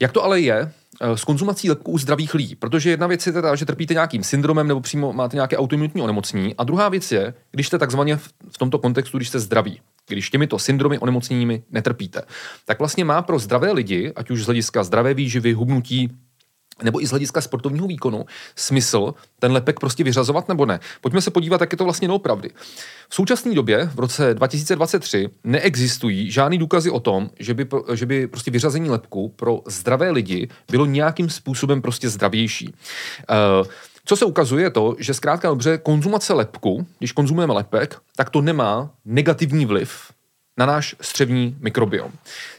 jak 0.00 0.12
to 0.12 0.24
ale 0.24 0.40
je 0.40 0.72
Eh, 1.00 1.16
s 1.16 1.24
konzumací 1.24 1.68
lepků 1.68 1.92
u 1.92 1.98
zdravých 1.98 2.34
lidí. 2.34 2.54
Protože 2.54 2.90
jedna 2.90 3.06
věc 3.06 3.26
je 3.26 3.32
teda, 3.32 3.54
že 3.54 3.66
trpíte 3.66 3.94
nějakým 3.94 4.22
syndromem 4.22 4.68
nebo 4.68 4.80
přímo 4.80 5.12
máte 5.12 5.36
nějaké 5.36 5.56
autoimunitní 5.56 6.02
onemocnění. 6.02 6.54
A 6.58 6.64
druhá 6.64 6.88
věc 6.88 7.12
je, 7.12 7.34
když 7.50 7.66
jste 7.66 7.78
takzvaně 7.78 8.16
v 8.50 8.58
tomto 8.58 8.78
kontextu, 8.78 9.16
když 9.16 9.28
jste 9.28 9.40
zdraví, 9.40 9.80
když 10.08 10.30
těmito 10.30 10.58
syndromy 10.58 10.98
onemocněními 10.98 11.62
netrpíte, 11.70 12.22
tak 12.64 12.78
vlastně 12.78 13.04
má 13.04 13.22
pro 13.22 13.38
zdravé 13.38 13.72
lidi, 13.72 14.12
ať 14.16 14.30
už 14.30 14.42
z 14.42 14.46
hlediska 14.46 14.84
zdravé 14.84 15.14
výživy, 15.14 15.52
hubnutí, 15.52 16.10
nebo 16.82 17.02
i 17.02 17.06
z 17.06 17.10
hlediska 17.10 17.40
sportovního 17.40 17.86
výkonu 17.86 18.26
smysl 18.56 19.14
ten 19.38 19.52
lepek 19.52 19.80
prostě 19.80 20.04
vyřazovat 20.04 20.48
nebo 20.48 20.66
ne. 20.66 20.80
Pojďme 21.00 21.20
se 21.20 21.30
podívat, 21.30 21.60
jak 21.60 21.72
je 21.72 21.78
to 21.78 21.84
vlastně 21.84 22.08
doopravdy. 22.08 22.50
V 23.08 23.14
současné 23.14 23.54
době, 23.54 23.90
v 23.94 23.98
roce 23.98 24.34
2023, 24.34 25.28
neexistují 25.44 26.30
žádný 26.30 26.58
důkazy 26.58 26.90
o 26.90 27.00
tom, 27.00 27.30
že 27.38 27.54
by, 27.54 27.66
že 27.94 28.06
by 28.06 28.26
prostě 28.26 28.50
vyřazení 28.50 28.90
lepku 28.90 29.28
pro 29.28 29.60
zdravé 29.66 30.10
lidi 30.10 30.48
bylo 30.70 30.86
nějakým 30.86 31.30
způsobem 31.30 31.82
prostě 31.82 32.08
zdravější. 32.08 32.74
Uh, 33.60 33.66
co 34.04 34.16
se 34.16 34.24
ukazuje 34.24 34.64
je 34.64 34.70
to, 34.70 34.96
že 34.98 35.14
zkrátka 35.14 35.48
dobře 35.48 35.78
konzumace 35.78 36.32
lepku, 36.32 36.86
když 36.98 37.12
konzumujeme 37.12 37.54
lepek, 37.54 37.96
tak 38.16 38.30
to 38.30 38.40
nemá 38.40 38.90
negativní 39.04 39.66
vliv 39.66 40.13
na 40.58 40.66
náš 40.66 40.96
střevní 41.00 41.56
mikrobiom. 41.60 42.12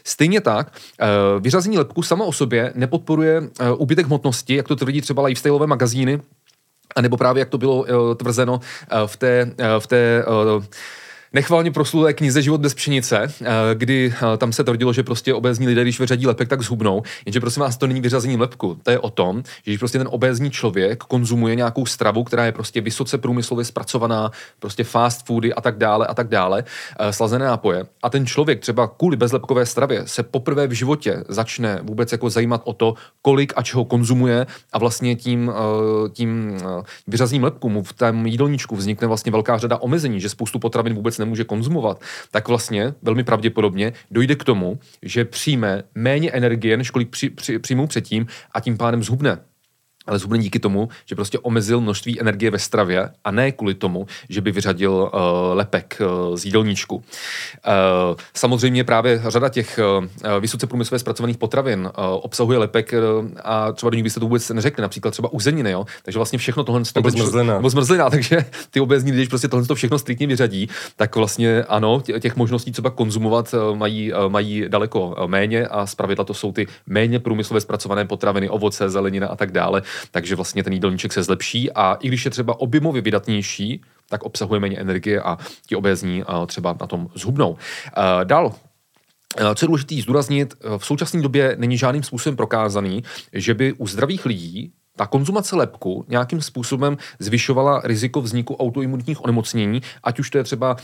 Stejně 0.04 0.40
tak, 0.40 0.72
eh, 1.00 1.06
vyřazení 1.40 1.78
lepku 1.78 2.02
sama 2.02 2.24
o 2.24 2.32
sobě 2.32 2.72
nepodporuje 2.74 3.42
eh, 3.60 3.70
úbytek 3.70 4.06
hmotnosti, 4.06 4.56
jak 4.56 4.68
to 4.68 4.76
tvrdí 4.76 5.00
třeba 5.00 5.22
lifestyleové 5.22 5.66
magazíny, 5.66 6.20
nebo 7.00 7.16
právě 7.16 7.40
jak 7.40 7.48
to 7.48 7.58
bylo 7.58 7.84
eh, 7.88 8.14
tvrzeno 8.14 8.60
v 9.06 9.16
té, 9.16 9.54
v 9.78 9.86
té 9.86 10.24
nechvalně 11.36 11.70
proslulé 11.70 12.12
knize 12.12 12.42
Život 12.42 12.60
bez 12.60 12.74
pšenice, 12.74 13.18
eh, 13.22 13.46
kdy 13.74 14.14
eh, 14.16 14.36
tam 14.36 14.52
se 14.52 14.64
tvrdilo, 14.64 14.92
že 14.92 15.02
prostě 15.02 15.34
obézní 15.34 15.66
lidé, 15.66 15.82
když 15.82 16.00
vyřadí 16.00 16.26
lepek, 16.26 16.48
tak 16.48 16.62
zhubnou. 16.62 17.02
Jenže 17.26 17.40
prosím 17.40 17.60
vás, 17.60 17.76
to 17.76 17.86
není 17.86 18.00
vyřazení 18.00 18.36
lepku. 18.36 18.78
To 18.82 18.90
je 18.90 18.98
o 18.98 19.10
tom, 19.10 19.36
že 19.36 19.70
když 19.70 19.78
prostě 19.78 19.98
ten 19.98 20.08
obézní 20.10 20.50
člověk 20.50 21.04
konzumuje 21.04 21.54
nějakou 21.54 21.86
stravu, 21.86 22.24
která 22.24 22.44
je 22.44 22.52
prostě 22.52 22.80
vysoce 22.80 23.18
průmyslově 23.18 23.64
zpracovaná, 23.64 24.30
prostě 24.58 24.84
fast 24.84 25.26
foody 25.26 25.54
a 25.54 25.60
tak 25.60 25.78
dále 25.78 26.06
a 26.06 26.14
tak 26.14 26.28
dále, 26.28 26.64
eh, 26.64 27.12
slazené 27.12 27.44
nápoje. 27.44 27.84
A 28.02 28.10
ten 28.10 28.26
člověk 28.26 28.60
třeba 28.60 28.88
kvůli 28.88 29.16
bezlepkové 29.16 29.66
stravě 29.66 30.02
se 30.06 30.22
poprvé 30.22 30.66
v 30.66 30.72
životě 30.72 31.24
začne 31.28 31.80
vůbec 31.82 32.12
jako 32.12 32.30
zajímat 32.30 32.62
o 32.64 32.72
to, 32.72 32.94
kolik 33.22 33.52
a 33.56 33.62
čeho 33.62 33.84
konzumuje 33.84 34.46
a 34.72 34.78
vlastně 34.78 35.16
tím, 35.16 35.52
tím 36.12 36.58
vyřazením 37.06 37.44
lepku 37.44 37.68
mu 37.68 37.82
v 37.82 37.92
tom 37.92 38.26
jídelníčku 38.26 38.76
vznikne 38.76 39.06
vlastně 39.06 39.32
velká 39.32 39.58
řada 39.58 39.76
omezení, 39.76 40.20
že 40.20 40.28
spoustu 40.28 40.58
potravin 40.58 40.94
vůbec 40.94 41.18
nemůže 41.26 41.44
konzumovat, 41.44 42.00
tak 42.30 42.48
vlastně 42.48 42.94
velmi 43.02 43.24
pravděpodobně 43.24 43.92
dojde 44.10 44.34
k 44.34 44.44
tomu, 44.44 44.78
že 45.02 45.24
přijme 45.24 45.82
méně 45.94 46.30
energie, 46.30 46.76
než 46.76 46.90
kolik 46.90 47.08
při, 47.10 47.30
při, 47.30 47.58
přijmou 47.58 47.86
předtím 47.86 48.26
a 48.52 48.60
tím 48.60 48.76
pádem 48.76 49.02
zhubne 49.02 49.38
ale 50.06 50.18
zhubne 50.18 50.38
díky 50.38 50.58
tomu, 50.58 50.88
že 51.06 51.14
prostě 51.14 51.38
omezil 51.38 51.80
množství 51.80 52.20
energie 52.20 52.50
ve 52.50 52.58
stravě 52.58 53.10
a 53.24 53.30
ne 53.30 53.52
kvůli 53.52 53.74
tomu, 53.74 54.06
že 54.28 54.40
by 54.40 54.52
vyřadil 54.52 54.92
uh, 54.92 55.20
lepek 55.52 56.00
uh, 56.00 56.36
z 56.36 56.44
jídelníčku. 56.44 56.96
Uh, 56.96 57.02
samozřejmě 58.34 58.84
právě 58.84 59.22
řada 59.28 59.48
těch 59.48 59.80
uh, 59.98 60.40
vysoce 60.40 60.66
průmyslově 60.66 60.98
zpracovaných 60.98 61.38
potravin 61.38 61.80
uh, 61.80 61.90
obsahuje 61.96 62.58
lepek 62.58 62.94
uh, 63.20 63.28
a 63.44 63.72
třeba 63.72 63.90
do 63.90 63.94
nich 63.94 64.04
byste 64.04 64.20
to 64.20 64.26
vůbec 64.26 64.50
neřekli, 64.50 64.82
například 64.82 65.10
třeba 65.10 65.32
uzeniny, 65.32 65.70
jo? 65.70 65.86
takže 66.02 66.18
vlastně 66.18 66.38
všechno 66.38 66.64
tohle... 66.64 66.82
Nebo 66.94 67.10
zmrzlina. 67.10 67.54
Nebo 67.54 67.70
zmrzlina, 67.70 68.10
takže 68.16 68.44
ty 68.70 68.80
obezní, 68.80 69.12
když 69.12 69.28
prostě 69.28 69.48
tohle 69.48 69.74
všechno 69.74 69.98
striktně 69.98 70.26
vyřadí, 70.26 70.68
tak 70.96 71.16
vlastně 71.16 71.62
ano, 71.62 72.02
těch 72.20 72.36
možností 72.36 72.72
třeba 72.72 72.90
konzumovat 72.90 73.54
mají, 73.74 74.12
mají 74.28 74.64
daleko 74.68 75.16
méně 75.26 75.66
a 75.66 75.86
zpravidla 75.86 76.24
to 76.24 76.34
jsou 76.34 76.52
ty 76.52 76.66
méně 76.86 77.18
průmyslově 77.18 77.60
zpracované 77.60 78.04
potraviny, 78.04 78.48
ovoce, 78.48 78.90
zelenina 78.90 79.28
a 79.28 79.36
tak 79.36 79.52
dále, 79.52 79.82
takže 80.10 80.36
vlastně 80.36 80.64
ten 80.64 80.72
jídelníček 80.72 81.12
se 81.12 81.22
zlepší 81.22 81.72
a 81.72 81.94
i 81.94 82.08
když 82.08 82.24
je 82.24 82.30
třeba 82.30 82.60
objemově 82.60 83.02
vydatnější, 83.02 83.82
tak 84.08 84.22
obsahuje 84.22 84.60
méně 84.60 84.78
energie 84.78 85.20
a 85.22 85.38
ti 85.66 85.76
obézní 85.76 86.24
třeba 86.46 86.76
na 86.80 86.86
tom 86.86 87.08
zhubnou. 87.14 87.56
Dál 88.24 88.54
co 89.54 89.64
je 89.64 89.66
důležité 89.66 89.94
zdůraznit, 89.94 90.54
v 90.78 90.86
současné 90.86 91.22
době 91.22 91.56
není 91.58 91.78
žádným 91.78 92.02
způsobem 92.02 92.36
prokázaný, 92.36 93.02
že 93.32 93.54
by 93.54 93.72
u 93.72 93.86
zdravých 93.86 94.26
lidí 94.26 94.72
ta 94.96 95.06
konzumace 95.06 95.56
lepku 95.56 96.04
nějakým 96.08 96.40
způsobem 96.40 96.96
zvyšovala 97.18 97.80
riziko 97.84 98.20
vzniku 98.20 98.56
autoimunitních 98.56 99.24
onemocnění, 99.24 99.82
ať 100.04 100.18
už 100.18 100.30
to 100.30 100.38
je 100.38 100.44
třeba 100.44 100.76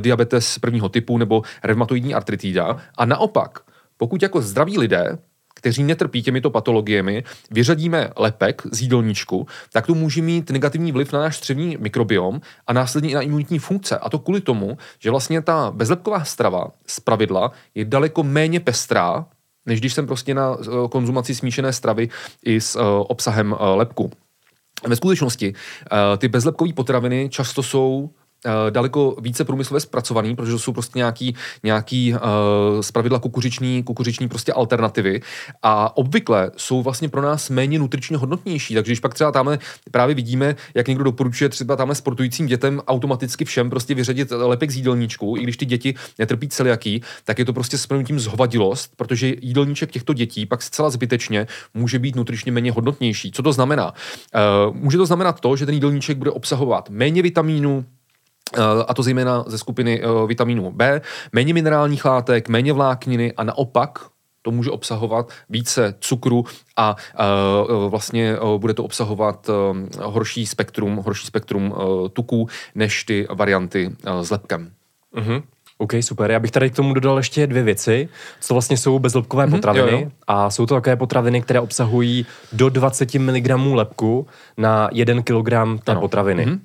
diabetes 0.00 0.58
prvního 0.58 0.88
typu 0.88 1.18
nebo 1.18 1.42
reumatoidní 1.64 2.14
artritída. 2.14 2.76
A 2.98 3.04
naopak, 3.04 3.58
pokud 3.96 4.22
jako 4.22 4.42
zdraví 4.42 4.78
lidé 4.78 5.18
kteří 5.58 5.82
netrpí 5.82 6.22
těmito 6.22 6.50
patologiemi, 6.50 7.24
vyřadíme 7.50 8.10
lepek 8.16 8.62
z 8.72 8.82
jídelníčku, 8.82 9.46
tak 9.72 9.86
to 9.86 9.94
může 9.94 10.22
mít 10.22 10.50
negativní 10.50 10.92
vliv 10.92 11.12
na 11.12 11.18
náš 11.18 11.36
střevní 11.36 11.76
mikrobiom 11.80 12.40
a 12.66 12.72
následně 12.72 13.10
i 13.10 13.14
na 13.14 13.20
imunitní 13.20 13.58
funkce. 13.58 13.98
A 13.98 14.10
to 14.10 14.18
kvůli 14.18 14.40
tomu, 14.40 14.78
že 14.98 15.10
vlastně 15.10 15.42
ta 15.42 15.70
bezlepková 15.74 16.24
strava 16.24 16.70
z 16.86 17.00
pravidla 17.00 17.52
je 17.74 17.84
daleko 17.84 18.22
méně 18.22 18.60
pestrá, 18.60 19.26
než 19.66 19.80
když 19.80 19.94
jsem 19.94 20.06
prostě 20.06 20.34
na 20.34 20.56
eh, 20.60 20.88
konzumaci 20.88 21.34
smíšené 21.34 21.72
stravy 21.72 22.08
i 22.44 22.60
s 22.60 22.76
uh, 22.76 22.82
obsahem 23.08 23.52
uh, 23.52 23.58
lepku. 23.74 24.10
Ve 24.86 24.96
skutečnosti 24.96 25.54
ty 26.18 26.28
bezlepkové 26.28 26.72
potraviny 26.72 27.28
často 27.28 27.62
jsou 27.62 28.10
daleko 28.70 29.16
více 29.20 29.44
průmyslově 29.44 29.80
zpracovaný, 29.80 30.36
protože 30.36 30.58
jsou 30.58 30.72
prostě 30.72 30.98
nějaký, 30.98 31.34
nějaký 31.62 32.14
uh, 32.14 32.18
zpravidla 32.80 33.18
kukuřiční, 33.18 33.82
kukuřiční 33.82 34.28
prostě 34.28 34.52
alternativy 34.52 35.20
a 35.62 35.96
obvykle 35.96 36.50
jsou 36.56 36.82
vlastně 36.82 37.08
pro 37.08 37.22
nás 37.22 37.50
méně 37.50 37.78
nutričně 37.78 38.16
hodnotnější, 38.16 38.74
takže 38.74 38.92
když 38.92 39.00
pak 39.00 39.14
třeba 39.14 39.32
tamhle 39.32 39.58
právě 39.90 40.14
vidíme, 40.14 40.56
jak 40.74 40.88
někdo 40.88 41.04
doporučuje 41.04 41.48
třeba 41.48 41.76
tamhle 41.76 41.94
sportujícím 41.94 42.46
dětem 42.46 42.80
automaticky 42.86 43.44
všem 43.44 43.70
prostě 43.70 43.94
vyřadit 43.94 44.30
lepek 44.30 44.70
z 44.70 44.76
jídelníčku, 44.76 45.36
i 45.38 45.42
když 45.42 45.56
ty 45.56 45.66
děti 45.66 45.94
netrpí 46.18 46.48
celiaký, 46.48 47.02
tak 47.24 47.38
je 47.38 47.44
to 47.44 47.52
prostě 47.52 47.78
s 47.78 47.88
zhovadilost, 48.16 48.92
protože 48.96 49.34
jídelníček 49.40 49.90
těchto 49.90 50.12
dětí 50.12 50.46
pak 50.46 50.62
zcela 50.62 50.90
zbytečně 50.90 51.46
může 51.74 51.98
být 51.98 52.16
nutričně 52.16 52.52
méně 52.52 52.72
hodnotnější. 52.72 53.32
Co 53.32 53.42
to 53.42 53.52
znamená? 53.52 53.94
Uh, 54.68 54.76
může 54.76 54.96
to 54.96 55.06
znamenat 55.06 55.40
to, 55.40 55.56
že 55.56 55.66
ten 55.66 55.74
jídelníček 55.74 56.18
bude 56.18 56.30
obsahovat 56.30 56.90
méně 56.90 57.22
vitamínů, 57.22 57.84
Eh, 57.88 57.97
a 58.86 58.94
to 58.94 59.02
zejména 59.02 59.44
ze 59.46 59.58
skupiny 59.58 60.02
eh, 60.02 60.26
vitamínu 60.26 60.70
B, 60.70 61.00
méně 61.32 61.54
minerálních 61.54 62.04
látek, 62.04 62.48
méně 62.48 62.72
vlákniny 62.72 63.32
a 63.32 63.44
naopak 63.44 63.98
to 64.42 64.50
může 64.50 64.70
obsahovat 64.70 65.30
více 65.50 65.94
cukru 66.00 66.44
a 66.76 66.96
uh, 67.70 67.90
vlastně 67.90 68.40
uh, 68.40 68.60
bude 68.60 68.74
to 68.74 68.84
obsahovat 68.84 69.48
uh, 69.48 69.76
horší 70.02 70.46
spektrum, 70.46 70.96
horší 70.96 71.26
spektrum 71.26 71.74
tuků 72.12 72.48
než 72.74 73.04
ty 73.04 73.26
varianty 73.34 73.96
s 74.22 74.30
lepkem. 74.30 74.70
Uh-huh. 75.16 75.42
OK, 75.78 75.92
super. 76.00 76.30
Já 76.30 76.40
bych 76.40 76.50
tady 76.50 76.70
k 76.70 76.76
tomu 76.76 76.94
dodal 76.94 77.16
ještě 77.16 77.46
dvě 77.46 77.62
věci, 77.62 78.08
co 78.40 78.54
vlastně 78.54 78.76
jsou 78.76 78.98
bezlepkové 78.98 79.46
mm-hmm, 79.46 79.50
potraviny. 79.50 79.92
Jo, 79.92 79.98
jo. 79.98 80.10
A 80.26 80.50
jsou 80.50 80.66
to 80.66 80.74
také 80.74 80.96
potraviny, 80.96 81.42
které 81.42 81.60
obsahují 81.60 82.26
do 82.52 82.68
20 82.68 83.14
mg 83.14 83.50
lepku 83.74 84.26
na 84.56 84.88
1 84.92 85.22
kg 85.22 85.50
té 85.84 85.92
ano. 85.92 86.00
potraviny. 86.00 86.46
Mm-hmm. 86.46 86.58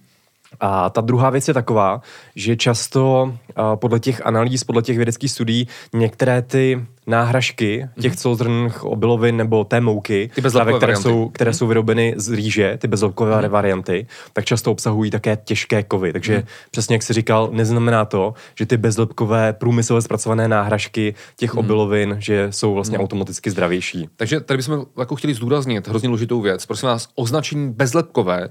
A 0.60 0.90
ta 0.90 1.02
druhá 1.02 1.30
věc 1.30 1.48
je 1.48 1.54
taková, 1.54 2.02
že 2.36 2.56
často 2.56 3.34
podle 3.76 4.00
těch 4.00 4.26
analýz, 4.26 4.64
podle 4.64 4.82
těch 4.82 4.98
vědeckých 4.98 5.32
studií, 5.32 5.68
některé 5.94 6.42
ty 6.42 6.86
náhražky 7.08 7.90
těch 8.02 8.12
mhm. 8.12 8.18
celozrnných 8.18 8.84
obilovin 8.84 9.38
nebo 9.38 9.64
té 9.64 9.82
mouky, 9.82 10.32
ty 10.36 10.42
právě, 10.42 10.78
které, 10.78 10.96
jsou, 10.96 11.30
které 11.30 11.50
mm. 11.50 11.54
jsou 11.54 11.68
vyrobeny 11.68 12.14
z 12.18 12.32
rýže, 12.32 12.78
ty 12.82 12.88
bezlepkové 12.88 13.42
mm. 13.42 13.50
varianty, 13.50 14.08
tak 14.34 14.46
často 14.46 14.72
obsahují 14.72 15.12
také 15.12 15.38
těžké 15.44 15.84
kovy. 15.84 16.14
Takže 16.14 16.38
mm. 16.38 16.44
přesně 16.72 16.96
jak 16.96 17.04
jsi 17.04 17.14
říkal, 17.14 17.50
neznamená 17.52 18.06
to, 18.06 18.34
že 18.56 18.66
ty 18.66 18.78
bezlepkové 18.78 19.54
průmyslově 19.54 20.02
zpracované 20.02 20.48
náhražky 20.48 21.16
těch 21.38 21.54
mm. 21.54 21.60
obilovin, 21.60 22.16
že 22.20 22.48
jsou 22.50 22.74
vlastně 22.74 22.98
mm. 22.98 23.04
automaticky 23.04 23.52
zdravější. 23.52 24.10
Takže 24.16 24.40
tady 24.40 24.58
bychom 24.58 24.86
jako 25.00 25.16
chtěli 25.16 25.34
zdůraznit 25.34 25.88
hrozně 25.88 26.08
důležitou 26.08 26.42
věc. 26.42 26.66
Prosím 26.66 26.90
vás, 26.90 27.08
označení 27.16 27.72
bezlepkové 27.72 28.50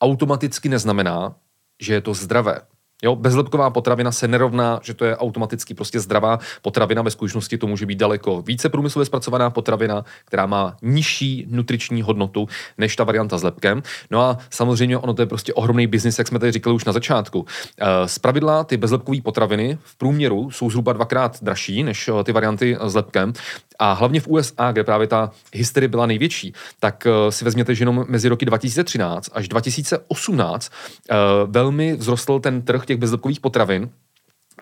automaticky 0.00 0.68
neznamená, 0.68 1.34
že 1.80 1.94
je 1.94 2.00
to 2.00 2.14
zdravé. 2.14 2.60
Jo, 3.02 3.16
bezlepková 3.16 3.70
potravina 3.70 4.12
se 4.12 4.28
nerovná, 4.28 4.80
že 4.82 4.94
to 4.94 5.04
je 5.04 5.16
automaticky 5.16 5.74
prostě 5.74 6.00
zdravá 6.00 6.38
potravina. 6.62 7.02
Ve 7.02 7.10
skutečnosti 7.10 7.58
to 7.58 7.66
může 7.66 7.86
být 7.86 7.98
daleko 7.98 8.42
více 8.42 8.68
průmyslově 8.68 9.06
zpracovaná 9.06 9.50
potravina, 9.50 10.04
která 10.24 10.46
má 10.46 10.76
nižší 10.82 11.46
nutriční 11.50 12.02
hodnotu 12.02 12.48
než 12.78 12.96
ta 12.96 13.04
varianta 13.04 13.38
s 13.38 13.42
lepkem. 13.42 13.82
No 14.10 14.20
a 14.20 14.38
samozřejmě 14.50 14.98
ono 14.98 15.14
to 15.14 15.22
je 15.22 15.26
prostě 15.26 15.54
ohromný 15.54 15.86
biznis, 15.86 16.18
jak 16.18 16.28
jsme 16.28 16.38
tady 16.38 16.52
říkali 16.52 16.76
už 16.76 16.84
na 16.84 16.92
začátku. 16.92 17.46
Eh, 17.80 18.08
z 18.08 18.18
pravidla 18.18 18.64
ty 18.64 18.76
bezlepkové 18.76 19.20
potraviny 19.20 19.78
v 19.82 19.98
průměru 19.98 20.50
jsou 20.50 20.70
zhruba 20.70 20.92
dvakrát 20.92 21.42
dražší 21.42 21.82
než 21.82 22.08
eh, 22.08 22.24
ty 22.24 22.32
varianty 22.32 22.76
s 22.80 22.94
lepkem. 22.94 23.32
A 23.78 23.92
hlavně 23.92 24.20
v 24.20 24.28
USA, 24.28 24.72
kde 24.72 24.84
právě 24.84 25.06
ta 25.06 25.30
hysterie 25.52 25.88
byla 25.88 26.06
největší, 26.06 26.52
tak 26.80 27.06
si 27.30 27.44
vezměte, 27.44 27.74
že 27.74 27.82
jenom 27.82 28.04
mezi 28.08 28.28
roky 28.28 28.44
2013 28.44 29.30
až 29.32 29.48
2018 29.48 30.72
uh, 31.10 31.16
velmi 31.52 31.96
vzrostl 31.96 32.40
ten 32.40 32.62
trh 32.62 32.85
těch 32.86 32.96
bezlepkových 32.96 33.40
potravin 33.40 33.90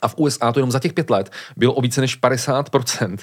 a 0.02 0.08
v 0.08 0.14
USA 0.18 0.52
to 0.52 0.58
jenom 0.58 0.70
za 0.70 0.78
těch 0.78 0.92
pět 0.92 1.10
let 1.10 1.30
bylo 1.56 1.74
o 1.74 1.80
více 1.80 2.00
než 2.00 2.20
50% 2.20 3.16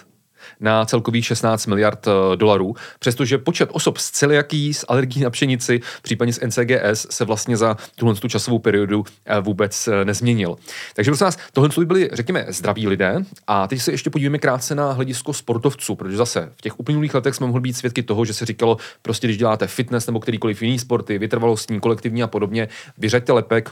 na 0.60 0.86
celkových 0.86 1.26
16 1.26 1.66
miliard 1.66 2.08
eh, 2.08 2.38
dolarů, 2.38 2.76
přestože 3.00 3.38
počet 3.38 3.70
osob 3.74 3.98
s 3.98 4.12
celiaký, 4.12 4.74
s 4.74 4.86
alergií 4.88 5.24
na 5.24 5.30
pšenici, 5.30 5.82
případně 6.02 6.34
s 6.34 6.46
NCGS 6.46 7.08
se 7.10 7.26
vlastně 7.26 7.58
za 7.58 7.78
tuhle 7.96 8.16
tu 8.16 8.28
časovou 8.28 8.60
periodu 8.60 9.04
eh, 9.26 9.42
vůbec 9.42 9.88
eh, 9.88 10.06
nezměnil. 10.06 10.56
Takže 10.96 11.12
prosím 11.12 11.26
vás, 11.26 11.38
tohle 11.54 11.70
by 11.78 11.86
byli, 11.86 12.10
řekněme, 12.14 12.46
zdraví 12.50 12.88
lidé. 12.88 13.16
A 13.48 13.68
teď 13.68 13.82
se 13.82 13.92
ještě 13.92 14.10
podívejme 14.10 14.38
krátce 14.38 14.76
na 14.76 14.92
hledisko 14.92 15.34
sportovců, 15.34 15.96
protože 15.96 16.18
zase 16.18 16.52
v 16.56 16.62
těch 16.62 16.80
uplynulých 16.80 17.14
letech 17.14 17.36
jsme 17.36 17.48
mohli 17.48 17.62
být 17.62 17.78
svědky 17.78 18.04
toho, 18.04 18.26
že 18.26 18.34
se 18.34 18.46
říkalo, 18.46 18.78
prostě 19.02 19.28
když 19.28 19.38
děláte 19.38 19.68
fitness 19.68 20.08
nebo 20.08 20.20
kterýkoliv 20.20 20.62
jiný 20.62 20.80
sporty, 20.80 21.18
vytrvalostní, 21.18 21.80
kolektivní 21.80 22.24
a 22.24 22.28
podobně, 22.28 22.68
vyřaďte 22.98 23.32
lepek, 23.32 23.72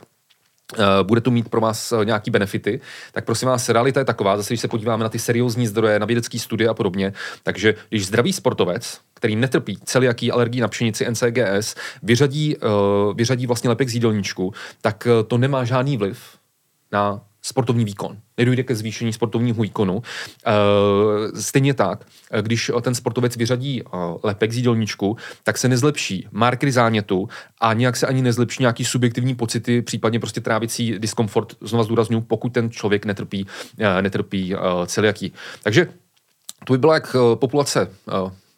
bude 1.04 1.22
to 1.22 1.32
mít 1.32 1.50
pro 1.50 1.62
vás 1.62 1.92
eh, 1.92 2.06
nějaký 2.06 2.32
benefity, 2.32 2.82
tak 3.12 3.26
prosím 3.26 3.48
vás, 3.48 3.70
realita 3.70 4.00
je 4.00 4.06
taková, 4.06 4.38
zase 4.38 4.54
když 4.54 4.62
se 4.62 4.68
podíváme 4.68 5.04
na 5.04 5.10
ty 5.10 5.20
seriózní 5.20 5.68
zdroje, 5.68 6.00
na 6.00 6.06
vědecké 6.06 6.40
studie 6.40 6.70
a 6.70 6.74
podobně, 6.74 7.14
takže 7.44 7.76
když 7.90 8.08
zdravý 8.08 8.34
sportovec, 8.34 9.00
který 9.14 9.36
netrpí 9.36 9.78
celiaký 9.84 10.32
alergii 10.32 10.62
na 10.62 10.68
pšenici 10.68 11.12
NCGS, 11.12 11.76
vyřadí, 12.04 12.56
uh, 12.58 12.70
vyřadí 13.16 13.48
vlastně 13.48 13.70
lepek 13.70 13.90
z 13.90 13.94
jídelníčku, 13.94 14.54
tak 14.82 15.08
to 15.28 15.38
nemá 15.38 15.64
žádný 15.64 15.98
vliv 15.98 16.38
na 16.92 17.22
sportovní 17.42 17.86
výkon. 17.86 18.18
Nedojde 18.38 18.64
ke 18.64 18.76
zvýšení 18.76 19.14
sportovního 19.14 19.64
výkonu. 19.64 20.02
E, 20.46 21.42
stejně 21.42 21.74
tak, 21.74 22.06
když 22.42 22.72
ten 22.82 22.96
sportovec 22.96 23.36
vyřadí 23.36 23.84
lepek 24.24 24.52
z 24.52 24.58
jídelníčku, 24.58 25.18
tak 25.44 25.58
se 25.58 25.68
nezlepší 25.70 26.28
markery 26.32 26.72
zánětu 26.72 27.30
a 27.62 27.74
nějak 27.74 27.96
se 27.96 28.08
ani 28.08 28.22
nezlepší 28.22 28.64
nějaký 28.64 28.86
subjektivní 28.86 29.36
pocity, 29.36 29.82
případně 29.82 30.20
prostě 30.20 30.42
trávicí 30.42 31.00
diskomfort, 31.00 31.56
znova 31.62 31.84
zdůraznuju, 31.84 32.22
pokud 32.22 32.54
ten 32.54 32.72
člověk 32.72 33.06
netrpí, 33.06 33.48
netrpí 34.02 34.56
celiaký. 34.86 35.34
Takže 35.64 35.88
to 36.66 36.74
by 36.74 36.78
byla 36.78 36.94
jak 36.94 37.16
populace 37.36 37.92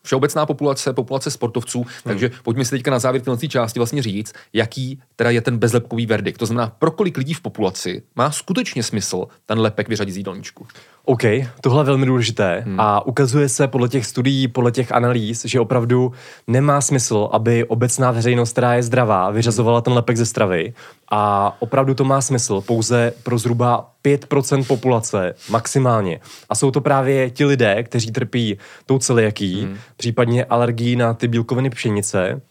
všeobecná 0.04 0.46
populace, 0.46 0.94
populace 0.94 1.32
sportovců, 1.32 1.80
hmm. 1.80 1.90
takže 2.04 2.32
pojďme 2.44 2.66
si 2.66 2.72
teďka 2.72 2.92
na 2.92 3.00
závěr 3.00 3.24
této 3.24 3.48
části 3.48 3.80
vlastně 3.80 4.02
říct, 4.02 4.34
jaký 4.54 5.02
teda 5.16 5.30
je 5.30 5.42
ten 5.42 5.58
bezlepkový 5.58 6.06
verdikt. 6.06 6.38
To 6.38 6.46
znamená, 6.46 6.76
pro 6.80 6.92
kolik 6.92 7.18
lidí 7.18 7.34
v 7.34 7.42
populaci 7.42 8.04
má 8.16 8.32
skutečně 8.32 8.84
smysl 8.84 9.28
ten 9.46 9.60
lepek 9.60 9.90
vyřadit 9.90 10.12
z 10.12 10.18
jídelníčku. 10.18 10.68
OK, 11.06 11.24
tohle 11.62 11.82
je 11.82 11.86
velmi 11.86 12.06
důležité 12.06 12.64
hmm. 12.66 12.80
a 12.80 13.06
ukazuje 13.06 13.50
se 13.50 13.68
podle 13.68 13.90
těch 13.90 14.06
studií, 14.06 14.48
podle 14.48 14.72
těch 14.72 14.92
analýz, 14.92 15.46
že 15.46 15.60
opravdu 15.60 16.12
nemá 16.48 16.82
smysl, 16.82 17.30
aby 17.32 17.66
obecná 17.66 18.12
veřejnost, 18.12 18.52
která 18.52 18.74
je 18.74 18.84
zdravá, 18.84 19.30
vyřazovala 19.30 19.82
ten 19.82 19.94
lepek 19.94 20.18
ze 20.18 20.26
stravy 20.26 20.74
a 21.12 21.56
opravdu 21.60 21.94
to 21.94 22.04
má 22.04 22.22
smysl 22.22 22.62
pouze 22.62 23.14
pro 23.24 23.38
zhruba 23.38 23.92
5% 24.06 24.64
populace 24.64 25.36
maximálně. 25.50 26.20
A 26.50 26.56
jsou 26.56 26.72
to 26.72 26.82
právě 26.82 27.30
ti 27.30 27.46
lidé, 27.46 27.84
kteří 27.84 28.12
trpí 28.12 28.58
tou 28.86 28.98
celiaký, 28.98 29.62
hmm. 29.62 29.78
případně 29.98 30.46
alergií 30.46 30.96
na 30.96 31.14
ty 31.14 31.28
bílkoviny 31.28 31.70
pšenice, 31.70 32.42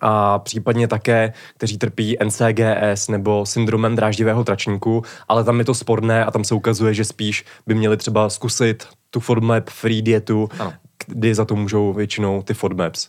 a 0.00 0.38
případně 0.38 0.88
také, 0.88 1.32
kteří 1.56 1.78
trpí 1.78 2.16
NCGS 2.24 3.08
nebo 3.08 3.46
syndromem 3.46 3.96
dráždivého 3.96 4.44
tračníku, 4.44 5.02
ale 5.28 5.44
tam 5.44 5.58
je 5.58 5.64
to 5.64 5.74
sporné 5.74 6.24
a 6.24 6.30
tam 6.30 6.44
se 6.44 6.54
ukazuje, 6.54 6.94
že 6.94 7.04
spíš 7.04 7.44
by 7.66 7.74
měli 7.74 7.96
třeba 7.96 8.30
zkusit 8.30 8.86
tu 9.10 9.20
FODMAP 9.20 9.70
free 9.70 10.02
dietu, 10.02 10.48
ano. 10.58 10.72
kdy 11.06 11.34
za 11.34 11.44
to 11.44 11.56
můžou 11.56 11.92
většinou 11.92 12.42
ty 12.42 12.54
FODMAPs. 12.54 13.08